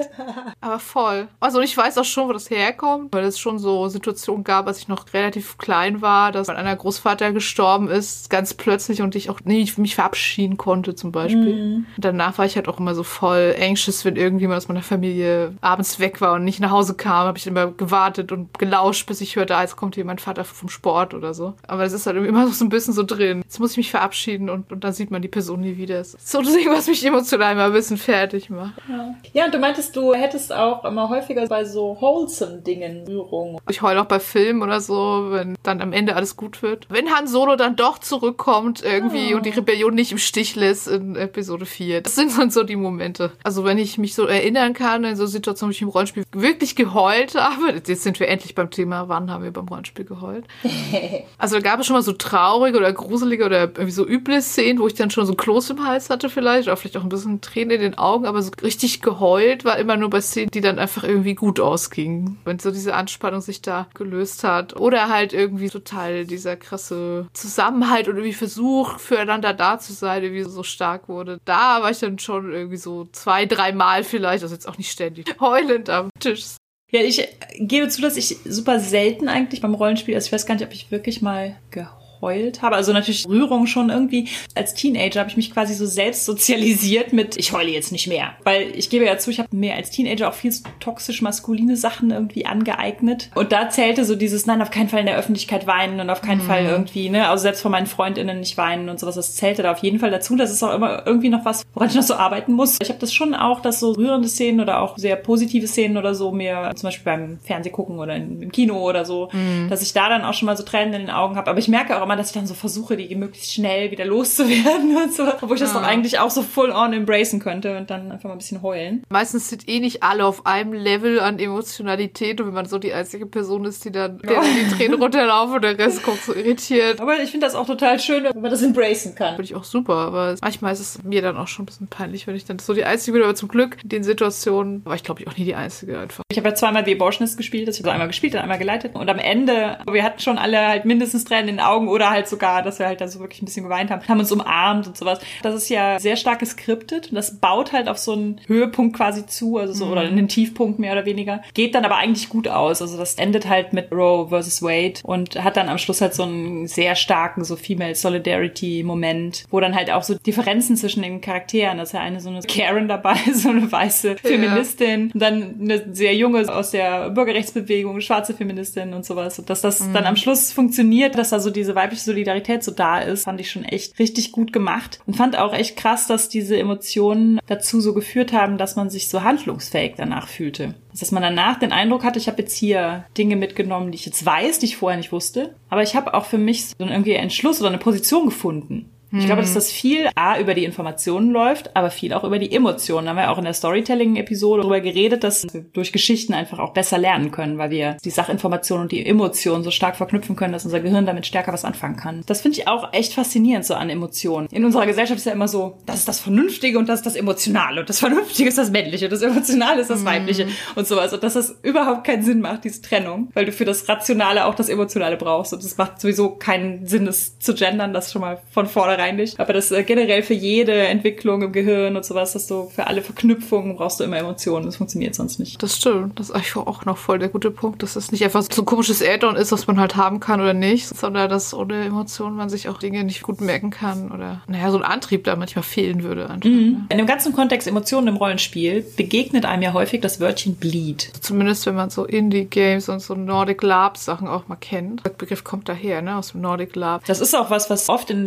Aber 0.62 0.80
voll. 0.80 1.28
Also 1.40 1.60
ich 1.60 1.76
weiß 1.76 1.98
auch 1.98 2.06
schon, 2.06 2.28
wo 2.28 2.34
das 2.34 2.50
herkommt, 2.50 3.14
weil 3.14 3.26
es 3.26 3.40
schon 3.40 3.60
so 3.60 3.88
Situationen 3.88 4.44
gab, 4.44 4.68
als 4.68 4.80
ich 4.80 4.88
noch 4.88 5.14
relativ 5.14 5.58
klein 5.58 6.02
war, 6.02 6.32
dass 6.32 6.48
mein 6.48 6.58
einer 6.58 6.76
Großvater 6.76 7.32
gestorben 7.32 7.90
ist 7.90 7.97
ist, 7.98 8.30
ganz 8.30 8.54
plötzlich 8.54 9.02
und 9.02 9.16
ich 9.16 9.30
auch 9.30 9.42
nicht 9.42 9.78
mich 9.78 9.96
verabschieden 9.96 10.58
konnte 10.58 10.96
zum 10.96 11.12
Beispiel. 11.12 11.56
Mhm. 11.56 11.86
Danach 11.98 12.38
war 12.38 12.46
ich 12.46 12.56
halt 12.56 12.68
auch 12.68 12.80
immer 12.80 12.96
so 12.96 13.04
voll 13.04 13.56
anxious, 13.60 14.06
wenn 14.06 14.16
irgendjemand 14.16 14.58
aus 14.58 14.68
meiner 14.68 14.82
Familie 14.82 15.54
abends 15.62 16.00
weg 16.00 16.22
war 16.22 16.34
und 16.34 16.44
nicht 16.44 16.60
nach 16.60 16.72
Hause 16.72 16.94
kam, 16.94 17.28
habe 17.28 17.38
ich 17.38 17.48
immer 17.48 17.68
gewartet 17.68 18.32
und 18.32 18.58
gelauscht, 18.58 19.08
bis 19.08 19.22
ich 19.22 19.36
hörte, 19.36 19.56
ah, 19.56 19.62
jetzt 19.62 19.76
kommt 19.76 19.96
hier 19.96 20.06
mein 20.06 20.20
Vater 20.20 20.44
vom 20.44 20.70
Sport 20.70 21.14
oder 21.14 21.34
so. 21.34 21.54
Aber 21.68 21.84
es 21.84 21.94
ist 21.94 22.06
halt 22.06 22.18
immer 22.18 22.48
so 22.48 22.66
ein 22.66 22.70
bisschen 22.70 22.94
so 22.94 23.04
drin. 23.04 23.42
Jetzt 23.44 23.60
muss 23.60 23.72
ich 23.72 23.78
mich 23.78 23.92
verabschieden 23.92 24.50
und, 24.50 24.72
und 24.72 24.84
dann 24.84 24.94
sieht 24.94 25.12
man 25.12 25.22
die 25.22 25.28
Person 25.28 25.62
nie 25.62 25.78
wieder. 25.78 25.98
Das 25.98 26.14
ist 26.14 26.30
so 26.30 26.42
das 26.42 26.54
Ding, 26.54 26.70
was 26.70 26.88
mich 26.88 27.06
emotional 27.06 27.54
immer 27.54 27.66
ein 27.66 27.74
bisschen 27.74 27.98
fertig 27.98 28.50
macht. 28.50 28.74
Ja. 28.90 29.16
ja, 29.34 29.46
und 29.46 29.54
du 29.54 29.60
meintest, 29.60 29.96
du 29.96 30.14
hättest 30.14 30.54
auch 30.54 30.86
immer 30.86 31.10
häufiger 31.10 31.46
bei 31.48 31.66
so 31.66 31.98
wholesome 32.00 32.60
Dingen 32.60 33.06
Rührung. 33.08 33.60
Ich 33.70 33.82
heule 33.82 34.02
auch 34.02 34.06
bei 34.06 34.20
Filmen 34.20 34.62
oder 34.62 34.82
so, 34.82 35.28
wenn 35.30 35.56
dann 35.64 35.82
am 35.82 35.94
Ende 35.94 36.16
alles 36.16 36.36
gut 36.36 36.62
wird. 36.62 36.88
Wenn 36.90 37.14
Han 37.14 37.28
Solo 37.28 37.56
dann 37.56 37.76
doch 37.76 37.87
doch 37.88 38.00
zurückkommt 38.00 38.84
irgendwie 38.84 39.34
oh. 39.34 39.38
und 39.38 39.46
die 39.46 39.52
Rebellion 39.52 39.96
nicht 39.96 40.12
im 40.12 40.18
Stich 40.18 40.56
lässt 40.56 40.88
in 40.88 41.16
Episode 41.16 41.66
4. 41.66 42.02
Das 42.02 42.16
sind 42.16 42.38
dann 42.38 42.50
so 42.50 42.64
die 42.64 42.76
Momente. 42.76 43.32
Also 43.44 43.64
wenn 43.64 43.78
ich 43.78 43.98
mich 43.98 44.14
so 44.14 44.26
erinnern 44.26 44.74
kann, 44.74 45.06
in 45.06 45.16
so 45.16 45.26
Situationen, 45.26 45.72
wo 45.72 45.76
ich 45.76 45.82
im 45.82 45.88
Rollenspiel 45.88 46.26
wirklich 46.34 46.76
geheult 46.76 47.36
habe, 47.36 47.82
jetzt 47.88 48.04
sind 48.04 48.20
wir 48.20 48.28
endlich 48.28 48.56
beim 48.56 48.70
Thema, 48.70 49.08
wann 49.08 49.32
haben 49.32 49.44
wir 49.44 49.52
beim 49.52 49.68
Rollenspiel 49.68 50.06
geheult? 50.06 50.46
also 51.38 51.56
da 51.56 51.62
gab 51.62 51.80
es 51.80 51.88
schon 51.88 51.96
mal 51.96 52.02
so 52.02 52.12
traurige 52.12 52.78
oder 52.78 52.92
gruselige 52.92 53.46
oder 53.46 53.62
irgendwie 53.62 53.92
so 53.92 54.06
üble 54.06 54.42
Szenen, 54.42 54.80
wo 54.80 54.88
ich 54.88 54.96
dann 54.96 55.10
schon 55.10 55.26
so 55.26 55.34
ein 55.34 55.38
Kloß 55.38 55.70
im 55.70 55.86
Hals 55.86 56.10
hatte 56.10 56.30
vielleicht, 56.30 56.68
oder 56.68 56.76
vielleicht 56.76 56.98
auch 56.98 57.04
ein 57.04 57.10
bisschen 57.10 57.40
Tränen 57.40 57.72
in 57.72 57.82
den 57.82 57.98
Augen, 57.98 58.26
aber 58.26 58.42
so 58.42 58.52
richtig 58.62 59.02
geheult 59.02 59.64
war 59.64 59.78
immer 59.78 59.96
nur 59.96 60.10
bei 60.10 60.20
Szenen, 60.20 60.52
die 60.52 60.62
dann 60.62 60.78
einfach 60.78 61.06
irgendwie 61.06 61.36
gut 61.36 61.62
ausgingen. 61.62 62.38
Wenn 62.44 62.60
so 62.60 62.72
diese 62.72 62.96
Anspannung 62.96 63.40
sich 63.40 63.62
da 63.62 63.88
gelöst 63.94 64.44
hat. 64.44 64.76
Oder 64.76 65.08
halt 65.08 65.32
irgendwie 65.32 65.70
total 65.70 66.26
dieser 66.26 66.56
krasse 66.58 67.28
Zusammenhang 67.34 67.77
Zusammenhalt 67.78 68.08
und 68.08 68.16
irgendwie 68.16 68.34
Versuch, 68.34 69.00
füreinander 69.00 69.54
da 69.54 69.80
zu 69.80 69.94
sein, 69.94 70.24
irgendwie 70.24 70.44
so 70.44 70.64
stark 70.64 71.08
wurde. 71.08 71.40
Da 71.46 71.82
war 71.82 71.92
ich 71.92 72.00
dann 72.00 72.20
schon 72.20 72.52
irgendwie 72.52 72.78
so 72.78 73.06
zwei, 73.12 73.46
dreimal 73.46 74.04
vielleicht, 74.04 74.44
also 74.44 74.56
jetzt 74.56 74.68
auch 74.68 74.78
nicht 74.78 74.92
ständig, 74.92 75.36
heulend 75.40 75.90
am 75.90 76.10
Tisch. 76.20 76.56
Ja, 76.92 77.02
ich 77.02 77.28
gebe 77.60 77.90
zu, 77.90 78.02
dass 78.02 78.18
ich 78.18 78.38
super 78.46 78.80
selten 78.80 79.28
eigentlich 79.28 79.62
beim 79.62 79.74
Rollenspiel, 79.74 80.16
also 80.16 80.28
ich 80.28 80.32
weiß 80.32 80.46
gar 80.46 80.56
nicht, 80.56 80.66
ob 80.66 80.74
ich 80.74 80.90
wirklich 80.90 81.22
mal 81.22 81.58
geheult 81.70 82.07
geheult 82.20 82.62
habe. 82.62 82.76
Also 82.76 82.94
natürlich 82.94 83.28
Rührung 83.28 83.68
schon 83.68 83.90
irgendwie. 83.90 84.28
Als 84.56 84.74
Teenager 84.74 85.20
habe 85.20 85.30
ich 85.30 85.38
mich 85.38 85.52
quasi 85.52 85.74
so 85.74 85.86
selbst 85.86 86.26
sozialisiert 86.26 87.14
mit, 87.14 87.38
ich 87.38 87.52
heule 87.52 87.70
jetzt 87.70 87.92
nicht 87.92 88.08
mehr. 88.08 88.34
Weil 88.44 88.72
ich 88.76 88.90
gebe 88.90 89.06
ja 89.06 89.18
zu, 89.18 89.32
ich 89.32 89.40
habe 89.40 89.50
mir 89.56 89.76
als 89.76 89.92
Teenager 89.92 90.30
auch 90.30 90.34
viel 90.34 90.54
toxisch 90.80 91.22
maskuline 91.22 91.78
Sachen 91.78 92.12
irgendwie 92.12 92.46
angeeignet. 92.46 93.30
Und 93.36 93.52
da 93.52 93.70
zählte 93.70 94.06
so 94.06 94.16
dieses, 94.16 94.46
nein, 94.46 94.62
auf 94.62 94.72
keinen 94.72 94.90
Fall 94.90 95.02
in 95.02 95.06
der 95.06 95.18
Öffentlichkeit 95.18 95.68
weinen 95.68 96.00
und 96.00 96.10
auf 96.10 96.22
keinen 96.22 96.44
mhm. 96.44 96.48
Fall 96.48 96.66
irgendwie, 96.66 97.10
ne, 97.10 97.30
also 97.30 97.44
selbst 97.44 97.62
von 97.62 97.72
meinen 97.72 97.88
Freundinnen 97.88 98.40
nicht 98.40 98.58
weinen 98.58 98.90
und 98.90 99.00
sowas. 99.00 99.16
Das 99.16 99.36
zählte 99.36 99.64
da 99.64 99.72
auf 99.72 99.80
jeden 99.80 100.00
Fall 100.00 100.12
dazu. 100.12 100.36
Das 100.36 100.52
ist 100.52 100.64
auch 100.64 100.74
immer 100.74 101.06
irgendwie 101.06 101.30
noch 101.30 101.46
was, 101.46 101.64
woran 101.74 101.90
ich 101.90 101.96
noch 101.96 102.04
so 102.04 102.16
arbeiten 102.16 102.54
muss. 102.54 102.78
Ich 102.82 102.90
habe 102.90 103.00
das 103.00 103.14
schon 103.14 103.34
auch, 103.34 103.62
dass 103.62 103.80
so 103.80 103.92
rührende 103.92 104.28
Szenen 104.28 104.60
oder 104.60 104.82
auch 104.82 104.98
sehr 104.98 105.16
positive 105.16 105.68
Szenen 105.68 105.98
oder 105.98 106.16
so 106.16 106.32
mir 106.32 106.72
zum 106.76 106.88
Beispiel 106.88 107.06
beim 107.06 107.40
Fernsehgucken 107.44 108.00
oder 108.00 108.16
im 108.16 108.52
Kino 108.52 108.82
oder 108.82 109.06
so, 109.06 109.30
mhm. 109.32 109.70
dass 109.70 109.82
ich 109.82 109.94
da 109.94 110.10
dann 110.10 110.24
auch 110.24 110.34
schon 110.34 110.48
mal 110.48 110.58
so 110.58 110.64
Tränen 110.64 110.94
in 110.94 111.02
den 111.02 111.10
Augen 111.10 111.36
habe. 111.36 111.50
Aber 111.50 111.60
ich 111.60 111.68
merke 111.68 111.98
auch 111.98 112.07
immer, 112.08 112.16
dass 112.16 112.28
ich 112.28 112.34
dann 112.34 112.48
so 112.48 112.54
versuche, 112.54 112.96
die 112.96 113.14
möglichst 113.16 113.54
schnell 113.54 113.92
wieder 113.92 114.06
loszuwerden 114.06 114.96
und 114.96 115.14
so, 115.14 115.28
obwohl 115.28 115.56
ich 115.56 115.62
das 115.62 115.74
doch 115.74 115.84
eigentlich 115.84 116.20
auch 116.20 116.30
so 116.30 116.42
full 116.42 116.72
on 116.72 116.94
embracen 116.94 117.40
könnte 117.40 117.78
und 117.78 117.90
dann 117.90 118.12
einfach 118.12 118.30
mal 118.30 118.36
ein 118.36 118.38
bisschen 118.38 118.62
heulen. 118.62 119.04
Meistens 119.10 119.50
sind 119.50 119.68
eh 119.68 119.80
nicht 119.80 120.04
alle 120.04 120.26
auf 120.26 120.46
einem 120.46 120.74
Level 120.74 121.20
an 121.20 121.40
Emotionalität 121.40 122.40
und 122.40 122.48
wenn 122.48 122.54
man 122.54 122.66
so 122.66 122.80
die 122.80 122.94
einzige 122.94 123.26
Person 123.26 123.66
ist, 123.66 123.84
die 123.86 123.92
dann 123.92 124.22
ja. 124.26 124.42
die 124.42 124.76
Tränen 124.76 125.02
runterlaufen 125.02 125.56
und 125.56 125.62
der 125.64 125.78
Rest 125.78 126.04
guckt 126.04 126.24
so 126.24 126.34
irritiert. 126.34 127.02
Aber 127.02 127.22
ich 127.22 127.32
finde 127.32 127.46
das 127.46 127.56
auch 127.56 127.68
total 127.68 128.00
schön, 128.00 128.24
wenn 128.24 128.42
man 128.42 128.52
das 128.52 128.62
embracen 128.62 129.16
kann. 129.16 129.36
Finde 129.36 129.44
ich 129.44 129.56
auch 129.56 129.66
super, 129.66 129.96
aber 129.96 130.36
manchmal 130.42 130.74
ist 130.74 130.80
es 130.80 131.04
mir 131.04 131.22
dann 131.22 131.38
auch 131.38 131.48
schon 131.48 131.64
ein 131.64 131.68
bisschen 131.68 131.88
peinlich, 131.88 132.28
wenn 132.28 132.36
ich 132.36 132.46
dann 132.46 132.60
so 132.60 132.74
die 132.74 132.86
Einzige 132.86 133.18
bin, 133.18 133.24
aber 133.24 133.36
zum 133.36 133.50
Glück 133.50 133.78
in 133.84 133.90
den 133.90 134.04
Situationen 134.04 134.86
war 134.86 134.96
ich 134.96 135.04
glaube 135.04 135.22
ich 135.22 135.28
auch 135.28 135.38
nie 135.38 135.46
die 135.46 135.56
Einzige 135.56 136.00
einfach. 136.00 136.24
Ich 136.32 136.38
habe 136.38 136.50
ja 136.50 136.56
zweimal 136.56 136.86
The 136.86 136.94
Abortionist 136.94 137.38
gespielt, 137.38 137.68
das 137.68 137.78
ich 137.78 137.84
habe 137.84 137.92
einmal 137.92 138.08
gespielt 138.08 138.34
und 138.34 138.40
einmal 138.40 138.58
geleitet 138.58 138.96
und 138.96 139.10
am 139.10 139.20
Ende, 139.20 139.80
wir 139.90 140.04
hatten 140.04 140.20
schon 140.20 140.38
alle 140.38 140.68
halt 140.68 140.86
mindestens 140.86 141.26
Tränen 141.26 141.50
in 141.50 141.56
den 141.58 141.60
Augen 141.60 141.88
oder 141.98 142.10
halt 142.10 142.28
so 142.28 142.38
sogar, 142.38 142.62
dass 142.62 142.78
wir 142.78 142.86
halt 142.86 143.02
da 143.02 143.08
so 143.08 143.20
wirklich 143.20 143.42
ein 143.42 143.46
bisschen 143.46 143.64
geweint 143.64 143.90
haben, 143.90 144.08
haben 144.08 144.20
uns 144.20 144.32
umarmt 144.32 144.86
und 144.86 144.96
sowas. 144.96 145.20
Das 145.42 145.56
ist 145.56 145.70
ja 145.70 146.00
sehr 146.00 146.16
stark 146.16 146.40
geskriptet 146.40 147.10
und 147.10 147.16
das 147.16 147.40
baut 147.40 147.74
halt 147.74 147.90
auf 147.90 147.98
so 147.98 148.14
einen 148.14 148.40
Höhepunkt 148.46 148.96
quasi 148.96 149.26
zu, 149.26 149.58
also 149.58 149.74
so, 149.74 149.86
mhm. 149.86 149.92
oder 149.92 150.02
einen 150.02 150.28
Tiefpunkt 150.28 150.78
mehr 150.78 150.92
oder 150.92 151.06
weniger. 151.06 151.42
Geht 151.56 151.74
dann 151.74 151.84
aber 151.84 151.98
eigentlich 151.98 152.30
gut 152.30 152.48
aus. 152.48 152.82
Also 152.82 152.96
das 152.96 153.16
endet 153.16 153.50
halt 153.50 153.74
mit 153.74 153.92
Roe 153.92 154.30
versus 154.30 154.62
Wade 154.62 155.00
und 155.04 155.44
hat 155.44 155.58
dann 155.58 155.68
am 155.68 155.80
Schluss 155.80 156.00
halt 156.00 156.14
so 156.14 156.24
einen 156.24 156.68
sehr 156.68 156.96
starken, 156.96 157.44
so 157.44 157.56
Female 157.56 157.96
Solidarity 157.96 158.84
Moment, 158.84 159.46
wo 159.50 159.60
dann 159.60 159.76
halt 159.76 159.90
auch 159.90 160.04
so 160.04 160.14
Differenzen 160.14 160.78
zwischen 160.78 161.02
den 161.02 161.22
Charakteren, 161.22 161.80
dass 161.80 161.92
ja 161.92 162.02
eine 162.02 162.20
so 162.20 162.30
eine 162.30 162.42
Karen 162.42 162.88
dabei, 162.88 163.16
so 163.34 163.50
eine 163.50 163.72
weiße 163.72 164.18
Feministin, 164.18 165.12
und 165.12 165.20
dann 165.20 165.56
eine 165.60 165.94
sehr 165.94 166.14
junge 166.14 166.38
aus 166.54 166.70
der 166.70 167.10
Bürgerrechtsbewegung, 167.10 168.00
schwarze 168.02 168.36
Feministin 168.36 168.94
und 168.94 169.06
sowas. 169.06 169.40
Und 169.40 169.50
dass 169.50 169.62
das 169.62 169.80
mhm. 169.80 169.94
dann 169.94 170.06
am 170.06 170.16
Schluss 170.16 170.52
funktioniert, 170.52 171.18
dass 171.18 171.32
da 171.32 171.40
so 171.40 171.50
diese 171.50 171.74
weibliche 171.88 172.04
Solidarität 172.04 172.64
so 172.64 172.72
da 172.72 173.00
ist, 173.00 173.24
fand 173.24 173.40
ich 173.40 173.50
schon 173.50 173.64
echt 173.64 173.98
richtig 174.00 174.32
gut 174.32 174.52
gemacht 174.52 175.00
und 175.06 175.16
fand 175.16 175.38
auch 175.38 175.54
echt 175.54 175.78
krass, 175.78 176.08
dass 176.08 176.30
diese 176.30 176.58
Emotionen 176.58 177.40
dazu 177.48 177.80
so 177.82 177.94
geführt 177.94 178.34
haben, 178.34 178.58
dass 178.58 178.76
man 178.76 178.90
sich 178.90 179.08
so 179.10 179.24
handlungsfähig 179.24 179.94
danach 179.98 180.28
fühlte. 180.28 180.76
Dass 181.00 181.12
man 181.12 181.24
danach 181.24 181.60
den 181.60 181.72
Eindruck 181.72 182.04
hatte, 182.04 182.20
ich 182.20 182.28
habe 182.28 182.42
jetzt 182.42 182.56
hier 182.56 183.06
Dinge 183.18 183.36
mitgenommen, 183.36 183.92
die 183.92 183.98
ich 183.98 184.06
jetzt 184.06 184.26
weiß, 184.26 184.60
die 184.60 184.66
ich 184.66 184.78
vorher 184.78 184.98
nicht 184.98 185.12
wusste, 185.12 185.56
aber 185.70 185.84
ich 185.84 185.96
habe 185.96 186.14
auch 186.14 186.26
für 186.26 186.38
mich 186.38 186.68
so 186.68 186.76
irgendwie 186.80 187.14
einen 187.14 187.24
Entschluss 187.24 187.60
oder 187.60 187.70
eine 187.70 187.78
Position 187.78 188.26
gefunden. 188.26 188.90
Ich 189.12 189.26
glaube, 189.26 189.42
dass 189.42 189.52
mhm. 189.52 189.56
das 189.56 189.72
viel 189.72 190.10
A 190.16 190.38
über 190.40 190.54
die 190.54 190.66
Informationen 190.66 191.32
läuft, 191.32 191.76
aber 191.76 191.92
viel 191.92 192.14
auch 192.14 192.24
über 192.24 192.40
die 192.40 192.52
Emotionen. 192.52 193.06
Da 193.06 193.12
haben 193.12 193.18
wir 193.18 193.32
auch 193.32 193.38
in 193.38 193.46
der 193.46 193.54
Storytelling-Episode 193.54 194.62
darüber 194.62 194.82
geredet, 194.82 195.24
dass 195.24 195.46
wir 195.52 195.62
durch 195.74 195.94
Geschichten 195.94 196.34
einfach 196.34 196.60
auch 196.60 196.74
besser 196.74 196.98
lernen 196.98 197.32
können, 197.32 197.58
weil 197.58 197.70
wir 197.70 197.98
die 198.04 198.10
Sachinformationen 198.10 198.84
und 198.84 198.92
die 198.92 199.06
Emotionen 199.06 199.64
so 199.64 199.72
stark 199.72 199.96
verknüpfen 199.96 200.36
können, 200.36 200.52
dass 200.54 200.66
unser 200.66 200.82
Gehirn 200.82 201.06
damit 201.06 201.26
stärker 201.26 201.54
was 201.54 201.64
anfangen 201.64 201.96
kann. 201.96 202.22
Das 202.26 202.42
finde 202.42 202.60
ich 202.60 202.68
auch 202.68 202.92
echt 202.94 203.14
faszinierend 203.14 203.66
so 203.66 203.76
an 203.76 203.90
Emotionen. 203.90 204.48
In 204.52 204.66
unserer 204.66 204.86
Gesellschaft 204.86 205.20
ist 205.20 205.26
ja 205.26 205.32
immer 205.32 205.48
so, 205.48 205.78
das 205.86 206.00
ist 206.00 206.08
das 206.08 206.20
Vernünftige 206.20 206.78
und 206.78 206.90
das 206.90 207.00
ist 207.00 207.06
das 207.06 207.16
Emotionale 207.16 207.80
und 207.82 207.90
das 207.90 208.00
Vernünftige 208.00 208.50
ist 208.50 208.58
das 208.58 208.72
Männliche 208.72 209.06
und 209.06 209.14
das 209.14 209.22
Emotionale 209.22 209.82
ist 209.82 209.90
das 209.90 210.02
mhm. 210.02 210.06
Weibliche 210.06 210.46
mhm. 210.46 210.52
und 210.76 210.88
sowas. 210.88 211.14
Und 211.14 211.24
dass 211.24 211.36
das 211.36 211.58
überhaupt 211.64 212.04
keinen 212.04 212.24
Sinn 212.24 212.42
macht, 212.42 212.66
diese 212.66 212.82
Trennung, 212.82 213.30
weil 213.34 213.46
du 213.46 213.52
für 213.54 213.66
das 213.66 213.88
Rationale 213.88 214.46
auch 214.46 214.56
das 214.56 214.68
Emotionale 214.68 215.16
brauchst 215.16 215.54
und 215.54 215.64
es 215.64 215.78
macht 215.78 216.02
sowieso 216.02 216.32
keinen 216.32 216.86
Sinn, 216.86 217.08
es 217.08 217.40
zu 217.40 217.54
gendern, 217.54 217.94
das 217.94 218.12
schon 218.12 218.22
mal 218.22 218.42
von 218.52 218.68
vornherein 218.68 218.97
unvordergründig. 219.02 219.40
Aber 219.40 219.54
das 219.54 219.72
äh, 219.72 219.84
generell 219.84 220.24
für 220.24 220.34
jede 220.34 220.74
Entwicklung 220.74 221.42
im 221.42 221.52
Gehirn 221.52 221.96
und 221.96 222.06
sowas, 222.06 222.34
dass 222.34 222.48
du 222.48 222.70
für 222.74 222.88
alle 222.88 223.02
Verknüpfungen 223.02 223.76
brauchst 223.76 224.00
du 224.00 224.04
immer 224.04 224.18
Emotionen. 224.18 224.66
Das 224.66 224.78
funktioniert 224.78 225.16
sonst 225.16 225.40
nicht. 225.40 225.62
Das 225.62 225.78
stimmt. 225.78 226.20
Das 226.20 226.30
ist 226.30 226.36
eigentlich 226.36 226.56
auch 226.56 226.86
noch 226.86 226.98
voll 226.98 227.20
der 227.20 227.30
gute 227.30 227.52
Punkt, 227.52 227.84
dass 227.84 227.94
das 227.94 228.12
nicht 228.12 228.24
einfach 228.24 228.44
so 228.50 228.62
ein 228.62 228.66
komisches 228.66 229.02
Add-on 229.04 229.36
ist, 229.36 229.52
was 229.52 229.68
man 229.68 229.80
halt 229.80 229.96
haben 229.96 230.20
kann 230.20 230.42
oder 230.42 230.54
nicht, 230.54 230.88
sondern 230.88 231.30
dass 231.30 231.54
ohne 231.54 231.86
Emotionen 231.86 232.36
man 232.36 232.50
sich 232.50 232.70
auch 232.70 232.80
Dinge 232.80 233.04
nicht 233.04 233.22
gut 233.24 233.42
merken 233.42 233.70
kann 233.70 234.12
oder, 234.12 234.42
naja, 234.48 234.72
so 234.72 234.78
ein 234.78 234.84
Antrieb 234.84 235.24
da 235.24 235.36
manchmal 235.36 235.64
fehlen 235.64 236.04
würde. 236.04 236.30
Einfach, 236.30 236.48
Mhm. 236.50 236.58
ne? 236.58 236.86
In 236.90 236.98
dem 236.98 237.08
ganzen 237.08 237.34
Kontext 237.34 237.68
Emotionen 237.68 238.08
im 238.08 238.16
Rollenspiel 238.18 238.86
begegnet 238.96 239.46
einem 239.46 239.64
ja 239.64 239.74
häufig 239.74 240.02
das 240.02 240.20
Wörtchen 240.20 240.56
Bleed. 240.56 241.12
Zumindest 241.22 241.66
wenn 241.66 241.76
man 241.76 241.90
so 241.90 242.06
Indie-Games 242.06 242.90
und 242.90 243.00
so 243.02 243.16
Nordic 243.16 243.62
Lab-Sachen 243.64 244.28
auch 244.28 244.48
mal 244.48 244.56
kennt. 244.56 245.06
Der 245.06 245.10
Begriff 245.12 245.44
kommt 245.44 245.70
daher, 245.70 246.02
ne, 246.02 246.18
aus 246.18 246.32
dem 246.32 246.42
Nordic 246.42 246.76
Lab. 246.76 247.06
Das 247.06 247.20
ist 247.20 247.36
auch 247.36 247.50
was, 247.50 247.70
was 247.70 247.90
oft 247.90 248.10
in 248.10 248.26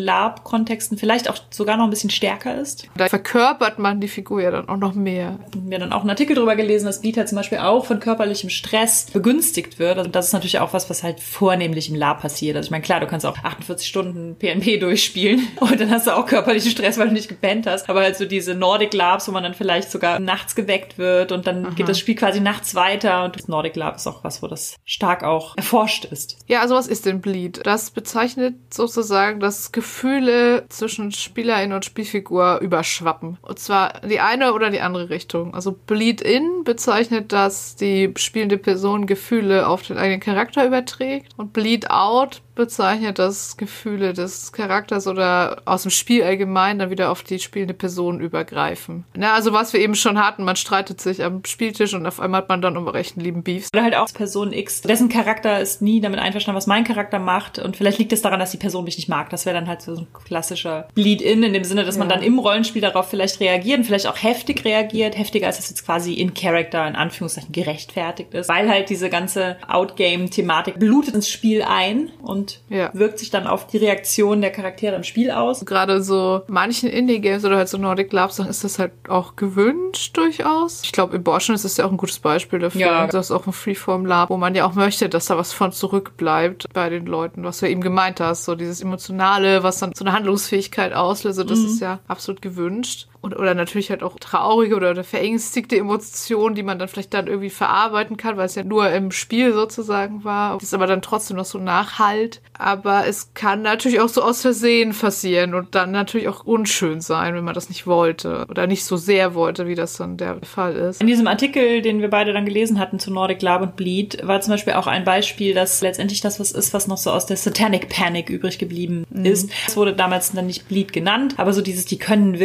Lab-Kontexten 0.60 0.98
vielleicht 0.98 1.28
auch 1.30 1.36
sogar 1.50 1.76
noch 1.76 1.84
ein 1.84 1.90
bisschen 1.90 2.10
stärker 2.10 2.60
ist. 2.60 2.86
Da 2.96 3.08
verkörpert 3.08 3.78
man 3.78 4.00
die 4.00 4.08
Figur 4.08 4.42
ja 4.42 4.50
dann 4.50 4.68
auch 4.68 4.76
noch 4.76 4.94
mehr. 4.94 5.38
Wir 5.54 5.76
haben 5.76 5.90
dann 5.90 5.92
auch 5.92 6.00
einen 6.00 6.10
Artikel 6.10 6.36
drüber 6.36 6.56
gelesen, 6.56 6.86
dass 6.86 7.00
Bleed 7.00 7.16
halt 7.16 7.28
zum 7.28 7.36
Beispiel 7.36 7.58
auch 7.58 7.86
von 7.86 8.00
körperlichem 8.00 8.50
Stress 8.50 9.06
begünstigt 9.12 9.78
wird. 9.78 9.98
Und 9.98 10.14
das 10.14 10.28
ist 10.28 10.32
natürlich 10.32 10.58
auch 10.58 10.72
was, 10.72 10.90
was 10.90 11.02
halt 11.02 11.20
vornehmlich 11.20 11.88
im 11.88 11.94
Lab 11.96 12.20
passiert. 12.20 12.56
Also 12.56 12.66
ich 12.66 12.70
meine, 12.70 12.82
klar, 12.82 13.00
du 13.00 13.06
kannst 13.06 13.26
auch 13.26 13.38
48 13.38 13.86
Stunden 13.86 14.36
PNP 14.36 14.78
durchspielen 14.78 15.48
und 15.60 15.80
dann 15.80 15.90
hast 15.90 16.06
du 16.06 16.16
auch 16.16 16.26
körperlichen 16.26 16.70
Stress, 16.70 16.98
weil 16.98 17.08
du 17.08 17.14
nicht 17.14 17.28
gepennt 17.28 17.66
hast. 17.66 17.88
Aber 17.88 18.00
halt 18.00 18.16
so 18.16 18.24
diese 18.24 18.54
Nordic 18.54 18.92
Labs, 18.92 19.28
wo 19.28 19.32
man 19.32 19.42
dann 19.42 19.54
vielleicht 19.54 19.90
sogar 19.90 20.18
nachts 20.20 20.54
geweckt 20.54 20.98
wird 20.98 21.32
und 21.32 21.46
dann 21.46 21.74
geht 21.74 21.88
das 21.88 21.98
Spiel 21.98 22.14
quasi 22.14 22.40
nachts 22.40 22.74
weiter. 22.74 23.24
Und 23.24 23.36
das 23.36 23.48
Nordic 23.48 23.76
Lab 23.76 23.96
ist 23.96 24.06
auch 24.06 24.24
was, 24.24 24.42
wo 24.42 24.46
das 24.46 24.76
stark 24.84 25.24
auch 25.24 25.56
erforscht 25.56 26.04
ist. 26.04 26.36
Ja, 26.46 26.60
also 26.60 26.74
was 26.74 26.86
ist 26.86 27.06
denn 27.06 27.20
Bleed? 27.20 27.60
Das 27.64 27.90
bezeichnet 27.90 28.54
sozusagen, 28.72 29.40
dass 29.40 29.70
Gefühle 29.72 30.49
zwischen 30.68 31.12
Spielerin 31.12 31.72
und 31.72 31.84
Spielfigur 31.84 32.58
überschwappen. 32.60 33.38
Und 33.42 33.58
zwar 33.58 34.00
die 34.00 34.20
eine 34.20 34.52
oder 34.52 34.70
die 34.70 34.80
andere 34.80 35.10
Richtung. 35.10 35.54
Also 35.54 35.72
Bleed-In 35.72 36.64
bezeichnet, 36.64 37.32
dass 37.32 37.76
die 37.76 38.12
spielende 38.16 38.58
Person 38.58 39.06
Gefühle 39.06 39.66
auf 39.66 39.82
den 39.82 39.98
eigenen 39.98 40.20
Charakter 40.20 40.66
überträgt. 40.66 41.32
Und 41.36 41.52
Bleed-Out 41.52 42.42
bezeichnet, 42.60 43.18
dass 43.18 43.56
Gefühle 43.56 44.12
des 44.12 44.52
Charakters 44.52 45.06
oder 45.06 45.62
aus 45.64 45.82
dem 45.82 45.90
Spiel 45.90 46.22
allgemein 46.22 46.78
dann 46.78 46.90
wieder 46.90 47.10
auf 47.10 47.22
die 47.22 47.38
spielende 47.38 47.74
Person 47.74 48.20
übergreifen. 48.20 49.04
Na, 49.16 49.32
also 49.34 49.52
was 49.52 49.72
wir 49.72 49.80
eben 49.80 49.94
schon 49.94 50.18
hatten, 50.22 50.44
man 50.44 50.56
streitet 50.56 51.00
sich 51.00 51.24
am 51.24 51.42
Spieltisch 51.44 51.94
und 51.94 52.06
auf 52.06 52.20
einmal 52.20 52.42
hat 52.42 52.48
man 52.48 52.60
dann 52.60 52.76
um 52.76 52.86
rechten 52.86 53.20
lieben 53.20 53.42
Beefs. 53.42 53.70
Oder 53.72 53.82
halt 53.82 53.96
auch 53.96 54.12
Person 54.12 54.52
X, 54.52 54.82
dessen 54.82 55.08
Charakter 55.08 55.58
ist 55.60 55.80
nie 55.82 56.00
damit 56.00 56.20
einverstanden, 56.20 56.56
was 56.56 56.66
mein 56.66 56.84
Charakter 56.84 57.18
macht. 57.18 57.58
Und 57.58 57.76
vielleicht 57.76 57.98
liegt 57.98 58.12
es 58.12 58.22
daran, 58.22 58.38
dass 58.38 58.50
die 58.50 58.56
Person 58.58 58.84
mich 58.84 58.96
nicht 58.96 59.08
mag. 59.08 59.30
Das 59.30 59.46
wäre 59.46 59.54
dann 59.56 59.66
halt 59.68 59.82
so 59.82 59.92
ein 59.96 60.06
klassischer 60.24 60.88
Bleed-In 60.94 61.42
in 61.42 61.52
dem 61.52 61.64
Sinne, 61.64 61.84
dass 61.84 61.96
man 61.96 62.08
Ja. 62.10 62.16
dann 62.16 62.24
im 62.24 62.38
Rollenspiel 62.38 62.82
darauf 62.82 63.08
vielleicht 63.08 63.40
reagiert 63.40 63.78
und 63.78 63.84
vielleicht 63.84 64.06
auch 64.06 64.22
heftig 64.22 64.64
reagiert. 64.64 65.16
Heftiger 65.16 65.46
als 65.46 65.58
es 65.58 65.70
jetzt 65.70 65.86
quasi 65.86 66.14
in 66.14 66.34
Character, 66.34 66.86
in 66.86 66.94
Anführungszeichen, 66.96 67.52
gerechtfertigt 67.52 68.34
ist. 68.34 68.48
Weil 68.48 68.68
halt 68.68 68.90
diese 68.90 69.08
ganze 69.08 69.56
Outgame-Thematik 69.66 70.78
blutet 70.78 71.14
ins 71.14 71.28
Spiel 71.28 71.62
ein 71.62 72.10
und 72.22 72.49
Ja. 72.68 72.90
wirkt 72.92 73.18
sich 73.18 73.30
dann 73.30 73.46
auf 73.46 73.66
die 73.66 73.78
Reaktion 73.78 74.40
der 74.40 74.50
Charaktere 74.50 74.96
im 74.96 75.04
Spiel 75.04 75.30
aus. 75.30 75.64
gerade 75.64 76.02
so 76.02 76.42
manchen 76.48 76.88
Indie-Games 76.88 77.44
oder 77.44 77.56
halt 77.56 77.68
so 77.68 77.78
Nordic 77.78 78.12
Lab 78.12 78.32
Sachen 78.32 78.50
ist 78.50 78.64
das 78.64 78.78
halt 78.78 78.92
auch 79.08 79.36
gewünscht 79.36 80.16
durchaus. 80.16 80.82
Ich 80.84 80.92
glaube, 80.92 81.16
Abortion 81.16 81.54
ist 81.54 81.64
das 81.64 81.76
ja 81.76 81.86
auch 81.86 81.90
ein 81.90 81.96
gutes 81.96 82.18
Beispiel 82.18 82.58
dafür. 82.58 82.80
Ja. 82.80 83.06
Das 83.06 83.26
ist 83.26 83.30
auch 83.32 83.46
ein 83.46 83.52
Freeform 83.52 84.06
Lab, 84.06 84.30
wo 84.30 84.36
man 84.36 84.54
ja 84.54 84.66
auch 84.66 84.74
möchte, 84.74 85.08
dass 85.08 85.26
da 85.26 85.36
was 85.36 85.52
von 85.52 85.72
zurückbleibt 85.72 86.66
bei 86.72 86.88
den 86.88 87.06
Leuten, 87.06 87.44
was 87.44 87.60
du 87.60 87.68
eben 87.68 87.80
gemeint 87.80 88.20
hast. 88.20 88.44
So 88.44 88.54
dieses 88.54 88.80
Emotionale, 88.80 89.62
was 89.62 89.78
dann 89.78 89.92
so 89.94 90.04
eine 90.04 90.12
Handlungsfähigkeit 90.12 90.92
auslöst, 90.92 91.38
das 91.38 91.58
ist 91.58 91.80
ja 91.80 92.00
absolut 92.08 92.42
gewünscht. 92.42 93.08
Und, 93.22 93.36
oder 93.36 93.54
natürlich 93.54 93.90
halt 93.90 94.02
auch 94.02 94.18
traurige 94.18 94.76
oder, 94.76 94.90
oder 94.92 95.04
verängstigte 95.04 95.76
Emotionen, 95.76 96.54
die 96.54 96.62
man 96.62 96.78
dann 96.78 96.88
vielleicht 96.88 97.12
dann 97.12 97.26
irgendwie 97.26 97.50
verarbeiten 97.50 98.16
kann, 98.16 98.36
weil 98.36 98.46
es 98.46 98.54
ja 98.54 98.64
nur 98.64 98.90
im 98.90 99.10
Spiel 99.10 99.52
sozusagen 99.52 100.24
war. 100.24 100.54
Das 100.54 100.64
ist 100.64 100.74
aber 100.74 100.86
dann 100.86 101.02
trotzdem 101.02 101.36
noch 101.36 101.44
so 101.44 101.58
nachhalt. 101.58 102.40
Aber 102.54 103.06
es 103.06 103.32
kann 103.34 103.62
natürlich 103.62 104.00
auch 104.00 104.08
so 104.08 104.22
aus 104.22 104.42
Versehen 104.42 104.94
passieren 104.94 105.54
und 105.54 105.74
dann 105.74 105.90
natürlich 105.90 106.28
auch 106.28 106.44
unschön 106.44 107.00
sein, 107.00 107.34
wenn 107.34 107.44
man 107.44 107.54
das 107.54 107.68
nicht 107.68 107.86
wollte 107.86 108.46
oder 108.48 108.66
nicht 108.66 108.84
so 108.84 108.96
sehr 108.96 109.34
wollte, 109.34 109.66
wie 109.66 109.74
das 109.74 109.96
dann 109.96 110.16
der 110.16 110.38
Fall 110.42 110.74
ist. 110.74 111.00
In 111.00 111.06
diesem 111.06 111.26
Artikel, 111.26 111.82
den 111.82 112.00
wir 112.00 112.10
beide 112.10 112.32
dann 112.32 112.44
gelesen 112.44 112.78
hatten 112.78 112.98
zu 112.98 113.12
Nordic 113.12 113.42
Lab 113.42 113.62
und 113.62 113.76
Bleed, 113.76 114.26
war 114.26 114.40
zum 114.40 114.52
Beispiel 114.52 114.74
auch 114.74 114.86
ein 114.86 115.04
Beispiel, 115.04 115.54
dass 115.54 115.80
letztendlich 115.80 116.20
das 116.20 116.40
was 116.40 116.52
ist, 116.52 116.72
was 116.74 116.86
noch 116.86 116.98
so 116.98 117.10
aus 117.10 117.26
der 117.26 117.36
Satanic 117.36 117.88
Panic 117.88 118.30
übrig 118.30 118.58
geblieben 118.58 119.04
ist. 119.24 119.50
Es 119.66 119.76
wurde 119.76 119.94
damals 119.94 120.32
dann 120.32 120.46
nicht 120.46 120.68
Bleed 120.68 120.92
genannt, 120.92 121.34
aber 121.36 121.52
so 121.52 121.62
dieses, 121.62 121.84
die 121.84 121.98
können 121.98 122.38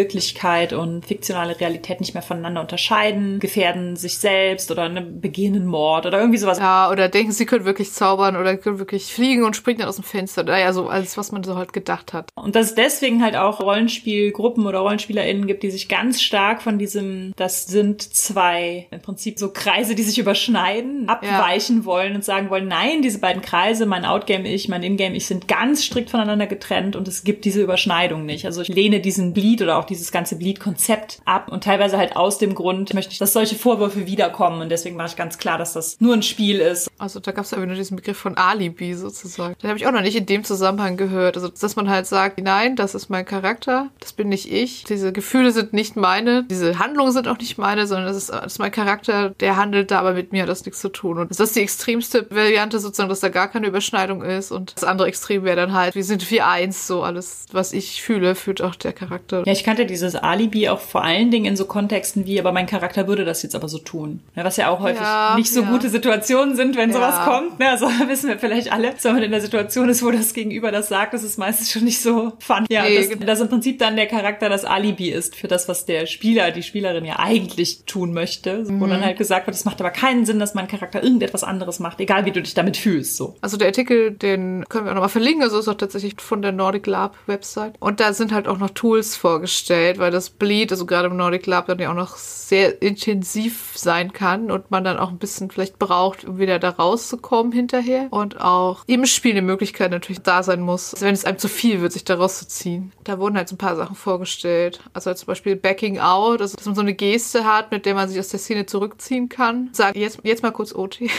Wirklichkeit 0.66 0.74
und 0.74 1.06
fiktionale 1.06 1.60
Realität 1.60 2.00
nicht 2.00 2.14
mehr 2.14 2.24
voneinander 2.24 2.62
unterscheiden, 2.62 3.40
gefährden 3.40 3.96
sich 3.96 4.18
selbst 4.18 4.72
oder 4.72 4.90
ne, 4.90 5.02
begehen 5.02 5.56
einen 5.56 5.66
Mord 5.66 6.06
oder 6.06 6.20
irgendwie 6.20 6.38
sowas. 6.38 6.60
Ja, 6.60 6.90
oder 6.90 7.10
denken, 7.10 7.32
sie 7.32 7.46
können 7.46 7.66
wirklich 7.66 7.92
zaubern 7.92 8.36
oder 8.36 8.58
können 8.58 8.80
wirklich 8.80 9.14
fliegen 9.14 9.44
und 9.44 9.56
springen 9.56 9.80
dann 9.80 9.90
aus 9.90 9.96
dem 9.96 10.04
Fenster. 10.04 10.44
Naja, 10.44 10.74
so 10.74 10.88
alles, 10.88 11.18
was 11.18 11.32
man 11.32 11.44
so 11.44 11.56
halt 11.56 11.74
gedacht 11.74 12.14
hat. 12.14 12.30
Und 12.36 12.56
dass 12.56 12.68
es 12.68 12.76
deswegen 12.76 13.24
halt 13.24 13.36
auch 13.36 13.62
Rollenspielgruppen 13.62 14.66
oder 14.66 14.80
RollenspielerInnen 14.80 15.48
gibt, 15.48 15.64
die 15.64 15.72
sich 15.72 15.88
ganz 15.88 16.22
stark 16.22 16.62
von 16.62 16.78
diesem, 16.78 17.34
das 17.36 17.66
sind 17.66 18.02
zwei, 18.02 18.88
im 18.92 19.02
Prinzip 19.02 19.40
so 19.40 19.52
Kreise, 19.52 19.96
die 19.96 20.04
sich 20.04 20.18
überschneiden, 20.18 21.08
abweichen 21.10 21.86
wollen 21.86 22.16
und 22.16 22.24
sagen 22.24 22.50
wollen, 22.50 22.68
nein, 22.68 23.02
diese 23.02 23.20
beiden 23.20 23.42
Kreise, 23.42 23.86
mein 23.86 24.06
Outgame-Ich, 24.06 24.70
mein 24.70 24.84
Ingame-Ich 24.84 25.28
sind 25.28 25.48
ganz 25.48 25.84
strikt 25.84 26.10
voneinander 26.10 26.48
getrennt 26.48 26.96
und 26.96 27.08
es 27.08 27.24
gibt 27.24 27.46
diese 27.46 27.62
Überschneidung 27.62 28.26
nicht. 28.26 28.46
Also 28.46 28.62
ich 28.62 28.68
lehne 28.68 29.00
diesen 29.00 29.34
Bleed 29.34 29.62
oder 29.62 29.78
auch 29.78 29.86
dieses 29.86 30.12
ganze 30.12 30.38
Bleed-Konzept 30.56 31.20
ab 31.26 31.50
und 31.50 31.64
teilweise 31.64 31.98
halt 31.98 32.16
aus 32.16 32.38
dem 32.38 32.56
Grund 32.56 32.94
möchte 32.94 33.12
ich, 33.12 33.20
dass 33.20 33.34
solche 33.34 33.56
Vorwürfe 33.56 34.08
wiederkommen 34.08 34.62
und 34.62 34.70
deswegen 34.70 34.96
mache 34.96 35.10
ich 35.10 35.16
ganz 35.16 35.38
klar, 35.38 35.58
dass 35.58 35.74
das 35.74 36.00
nur 36.00 36.14
ein 36.14 36.24
Spiel 36.24 36.60
ist. 36.60 36.90
Also 36.98 37.20
da 37.20 37.32
gab 37.32 37.46
es 37.46 37.52
ja 37.52 37.62
wieder 37.62 37.76
diesen 37.76 37.98
Begriff 37.98 38.18
von 38.18 38.38
Alibi 38.38 38.94
sozusagen. 38.94 39.56
Den 39.62 39.70
habe 39.70 39.78
ich 39.78 39.88
auch 39.88 39.92
noch 39.92 40.02
nicht 40.02 40.16
in 40.16 40.26
dem 40.26 40.44
Zusammenhang 40.44 40.98
gehört. 40.98 41.36
Also 41.36 41.50
dass 41.50 41.76
man 41.76 41.90
halt 41.90 42.08
sagt, 42.08 42.40
nein, 42.42 42.76
das 42.76 42.96
ist 42.96 43.10
mein 43.10 43.26
Charakter, 43.26 43.90
das 44.00 44.14
bin 44.14 44.30
nicht 44.30 44.52
ich. 44.52 44.84
Diese 44.86 45.12
Gefühle 45.12 45.52
sind 45.52 45.74
nicht 45.74 45.96
meine, 45.96 46.44
diese 46.44 46.80
Handlungen 46.80 47.12
sind 47.12 47.28
auch 47.28 47.38
nicht 47.38 47.58
meine, 47.58 47.88
sondern 47.88 48.08
das 48.08 48.18
ist, 48.18 48.30
das 48.30 48.54
ist 48.54 48.60
mein 48.60 48.72
Charakter, 48.72 49.30
der 49.40 49.58
handelt 49.58 49.92
da, 49.92 50.00
aber 50.00 50.14
mit 50.14 50.32
mir 50.32 50.44
hat 50.44 50.50
das 50.50 50.66
nichts 50.66 50.82
zu 50.82 50.90
tun. 50.90 51.20
Und 51.20 51.32
das 51.32 51.40
ist 51.40 51.56
die 51.56 51.62
extremste 51.62 52.28
Variante 52.30 52.80
sozusagen, 52.80 53.10
dass 53.10 53.20
da 53.20 53.30
gar 53.30 53.50
keine 53.50 53.68
Überschneidung 53.68 54.24
ist. 54.24 54.52
Und 54.52 54.74
das 54.76 54.84
andere 54.84 55.08
Extrem 55.08 55.44
wäre 55.44 55.56
dann 55.56 55.74
halt, 55.74 55.96
wir 55.96 56.04
sind 56.04 56.30
wie 56.32 56.42
eins, 56.42 56.88
so 56.88 57.04
alles, 57.04 57.46
was 57.52 57.74
ich 57.74 58.02
fühle, 58.02 58.36
fühlt 58.36 58.62
auch 58.62 58.76
der 58.76 58.94
Charakter. 58.94 59.44
Ja, 59.46 59.52
ich 59.52 59.64
kannte 59.64 59.86
dieses 59.86 60.16
Alibi 60.16 60.45
auch 60.70 60.80
vor 60.80 61.04
allen 61.04 61.32
Dingen 61.32 61.46
in 61.46 61.56
so 61.56 61.66
Kontexten 61.66 62.26
wie, 62.26 62.40
aber 62.40 62.52
mein 62.52 62.66
Charakter 62.68 63.08
würde 63.08 63.26
das 63.26 63.44
jetzt 63.44 63.56
aber 63.56 63.68
so 63.68 63.78
tun. 63.78 64.20
Was 64.36 64.58
ja 64.58 64.70
auch 64.70 64.80
häufig 64.80 65.02
Ja, 65.02 65.36
nicht 65.38 65.52
so 65.52 65.62
ja. 65.62 65.70
gute 65.72 65.90
Situationen 65.90 66.56
sind, 66.56 66.76
wenn 66.78 66.90
Ja. 66.92 66.96
sowas 66.96 67.26
kommt. 67.26 67.60
Ne? 67.60 67.70
Also 67.70 67.88
wissen 68.08 68.30
wir 68.30 68.38
vielleicht 68.40 68.72
alle, 68.72 68.94
wenn 69.02 69.14
man 69.14 69.24
in 69.24 69.32
der 69.32 69.42
Situation 69.42 69.90
ist, 69.90 70.04
wo 70.04 70.12
das 70.12 70.34
Gegenüber 70.34 70.72
das 70.72 70.88
sagt, 70.90 71.14
das 71.14 71.24
ist 71.24 71.38
meistens 71.38 71.72
schon 71.72 71.84
nicht 71.84 72.02
so 72.02 72.34
fun. 72.40 72.66
Ja, 72.70 72.84
Nee, 72.84 73.08
dass, 73.08 73.20
dass 73.26 73.42
im 73.42 73.50
Prinzip 73.50 73.80
dann 73.80 73.96
der 73.96 74.08
Charakter 74.08 74.50
das 74.50 74.66
Alibi 74.66 75.10
ist 75.10 75.36
für 75.36 75.48
das, 75.48 75.68
was 75.68 75.86
der 75.86 76.06
Spieler, 76.06 76.52
die 76.52 76.64
Spielerin 76.64 77.06
ja 77.06 77.20
eigentlich 77.20 77.84
tun 77.86 78.14
möchte. 78.14 78.64
Wo 78.68 78.86
Mhm. 78.86 78.90
dann 78.90 79.06
halt 79.06 79.18
gesagt 79.18 79.48
wird, 79.48 79.56
es 79.56 79.66
macht 79.66 79.80
aber 79.80 79.92
keinen 79.92 80.26
Sinn, 80.26 80.40
dass 80.40 80.54
mein 80.54 80.68
Charakter 80.68 81.04
irgendetwas 81.04 81.44
anderes 81.44 81.80
macht, 81.80 82.00
egal 82.00 82.26
wie 82.26 82.32
du 82.32 82.42
dich 82.42 82.54
damit 82.54 82.78
fühlst. 82.78 83.18
So. 83.18 83.36
Also 83.42 83.58
der 83.58 83.68
Artikel, 83.68 84.12
den 84.12 84.66
können 84.70 84.86
wir 84.86 84.92
auch 84.92 84.96
nochmal 84.96 85.10
verlinken, 85.10 85.44
also 85.44 85.60
ist 85.60 85.68
auch 85.68 85.74
tatsächlich 85.76 86.16
von 86.20 86.42
der 86.42 86.52
Nordic 86.52 86.88
Lab 86.88 87.16
Website. 87.28 87.74
Und 87.80 88.00
da 88.00 88.14
sind 88.14 88.32
halt 88.32 88.48
auch 88.48 88.58
noch 88.58 88.70
Tools 88.72 89.16
vorgestellt, 89.16 89.98
weil 90.00 90.12
das 90.12 90.30
Bleed, 90.38 90.72
also 90.72 90.86
gerade 90.86 91.08
im 91.08 91.18
Nordic 91.18 91.46
Lab, 91.46 91.68
dann 91.68 91.80
ja 91.80 91.92
auch 91.92 91.96
noch 91.96 92.18
sehr 92.18 92.82
intensiv 92.82 93.74
sein 93.76 94.14
kann 94.14 94.52
und 94.52 94.72
man 94.72 94.84
dann 94.84 94.98
auch 94.98 95.10
ein 95.10 95.18
bisschen 95.18 95.50
vielleicht 95.50 95.80
braucht, 95.80 96.26
um 96.26 96.38
wieder 96.38 96.60
da 96.60 96.70
rauszukommen 96.70 97.52
hinterher. 97.52 98.08
Und 98.12 98.40
auch 98.42 98.84
im 98.88 99.06
Spiel 99.06 99.32
eine 99.32 99.42
Möglichkeit 99.42 99.92
natürlich 99.92 100.22
da 100.22 100.44
sein 100.44 100.62
muss, 100.62 100.94
also 100.94 101.06
wenn 101.06 101.14
es 101.14 101.26
einem 101.26 101.40
zu 101.40 101.48
viel 101.48 101.82
wird, 101.82 101.94
sich 101.94 102.04
da 102.04 102.16
rauszuziehen. 102.16 102.92
Da 103.04 103.20
wurden 103.20 103.38
halt 103.38 103.50
so 103.50 103.56
ein 103.56 103.60
paar 103.60 103.76
Sachen 103.76 103.96
vorgestellt. 103.96 104.82
Also 104.94 105.14
zum 105.14 105.28
Beispiel 105.28 105.56
Backing 105.56 106.00
Out, 106.00 106.42
also 106.42 106.56
dass 106.56 106.66
man 106.66 106.76
so 106.76 106.82
eine 106.82 106.94
Geste 106.94 107.46
hat, 107.46 107.72
mit 107.72 107.86
der 107.86 107.96
man 107.96 108.10
sich 108.10 108.20
aus 108.20 108.30
der 108.30 108.40
Szene 108.40 108.66
zurückziehen 108.66 109.30
kann. 109.30 109.70
Sagt 109.72 109.96
jetzt, 109.96 110.20
jetzt 110.24 110.44
mal 110.44 110.52
kurz 110.52 110.74
OT. 110.74 111.00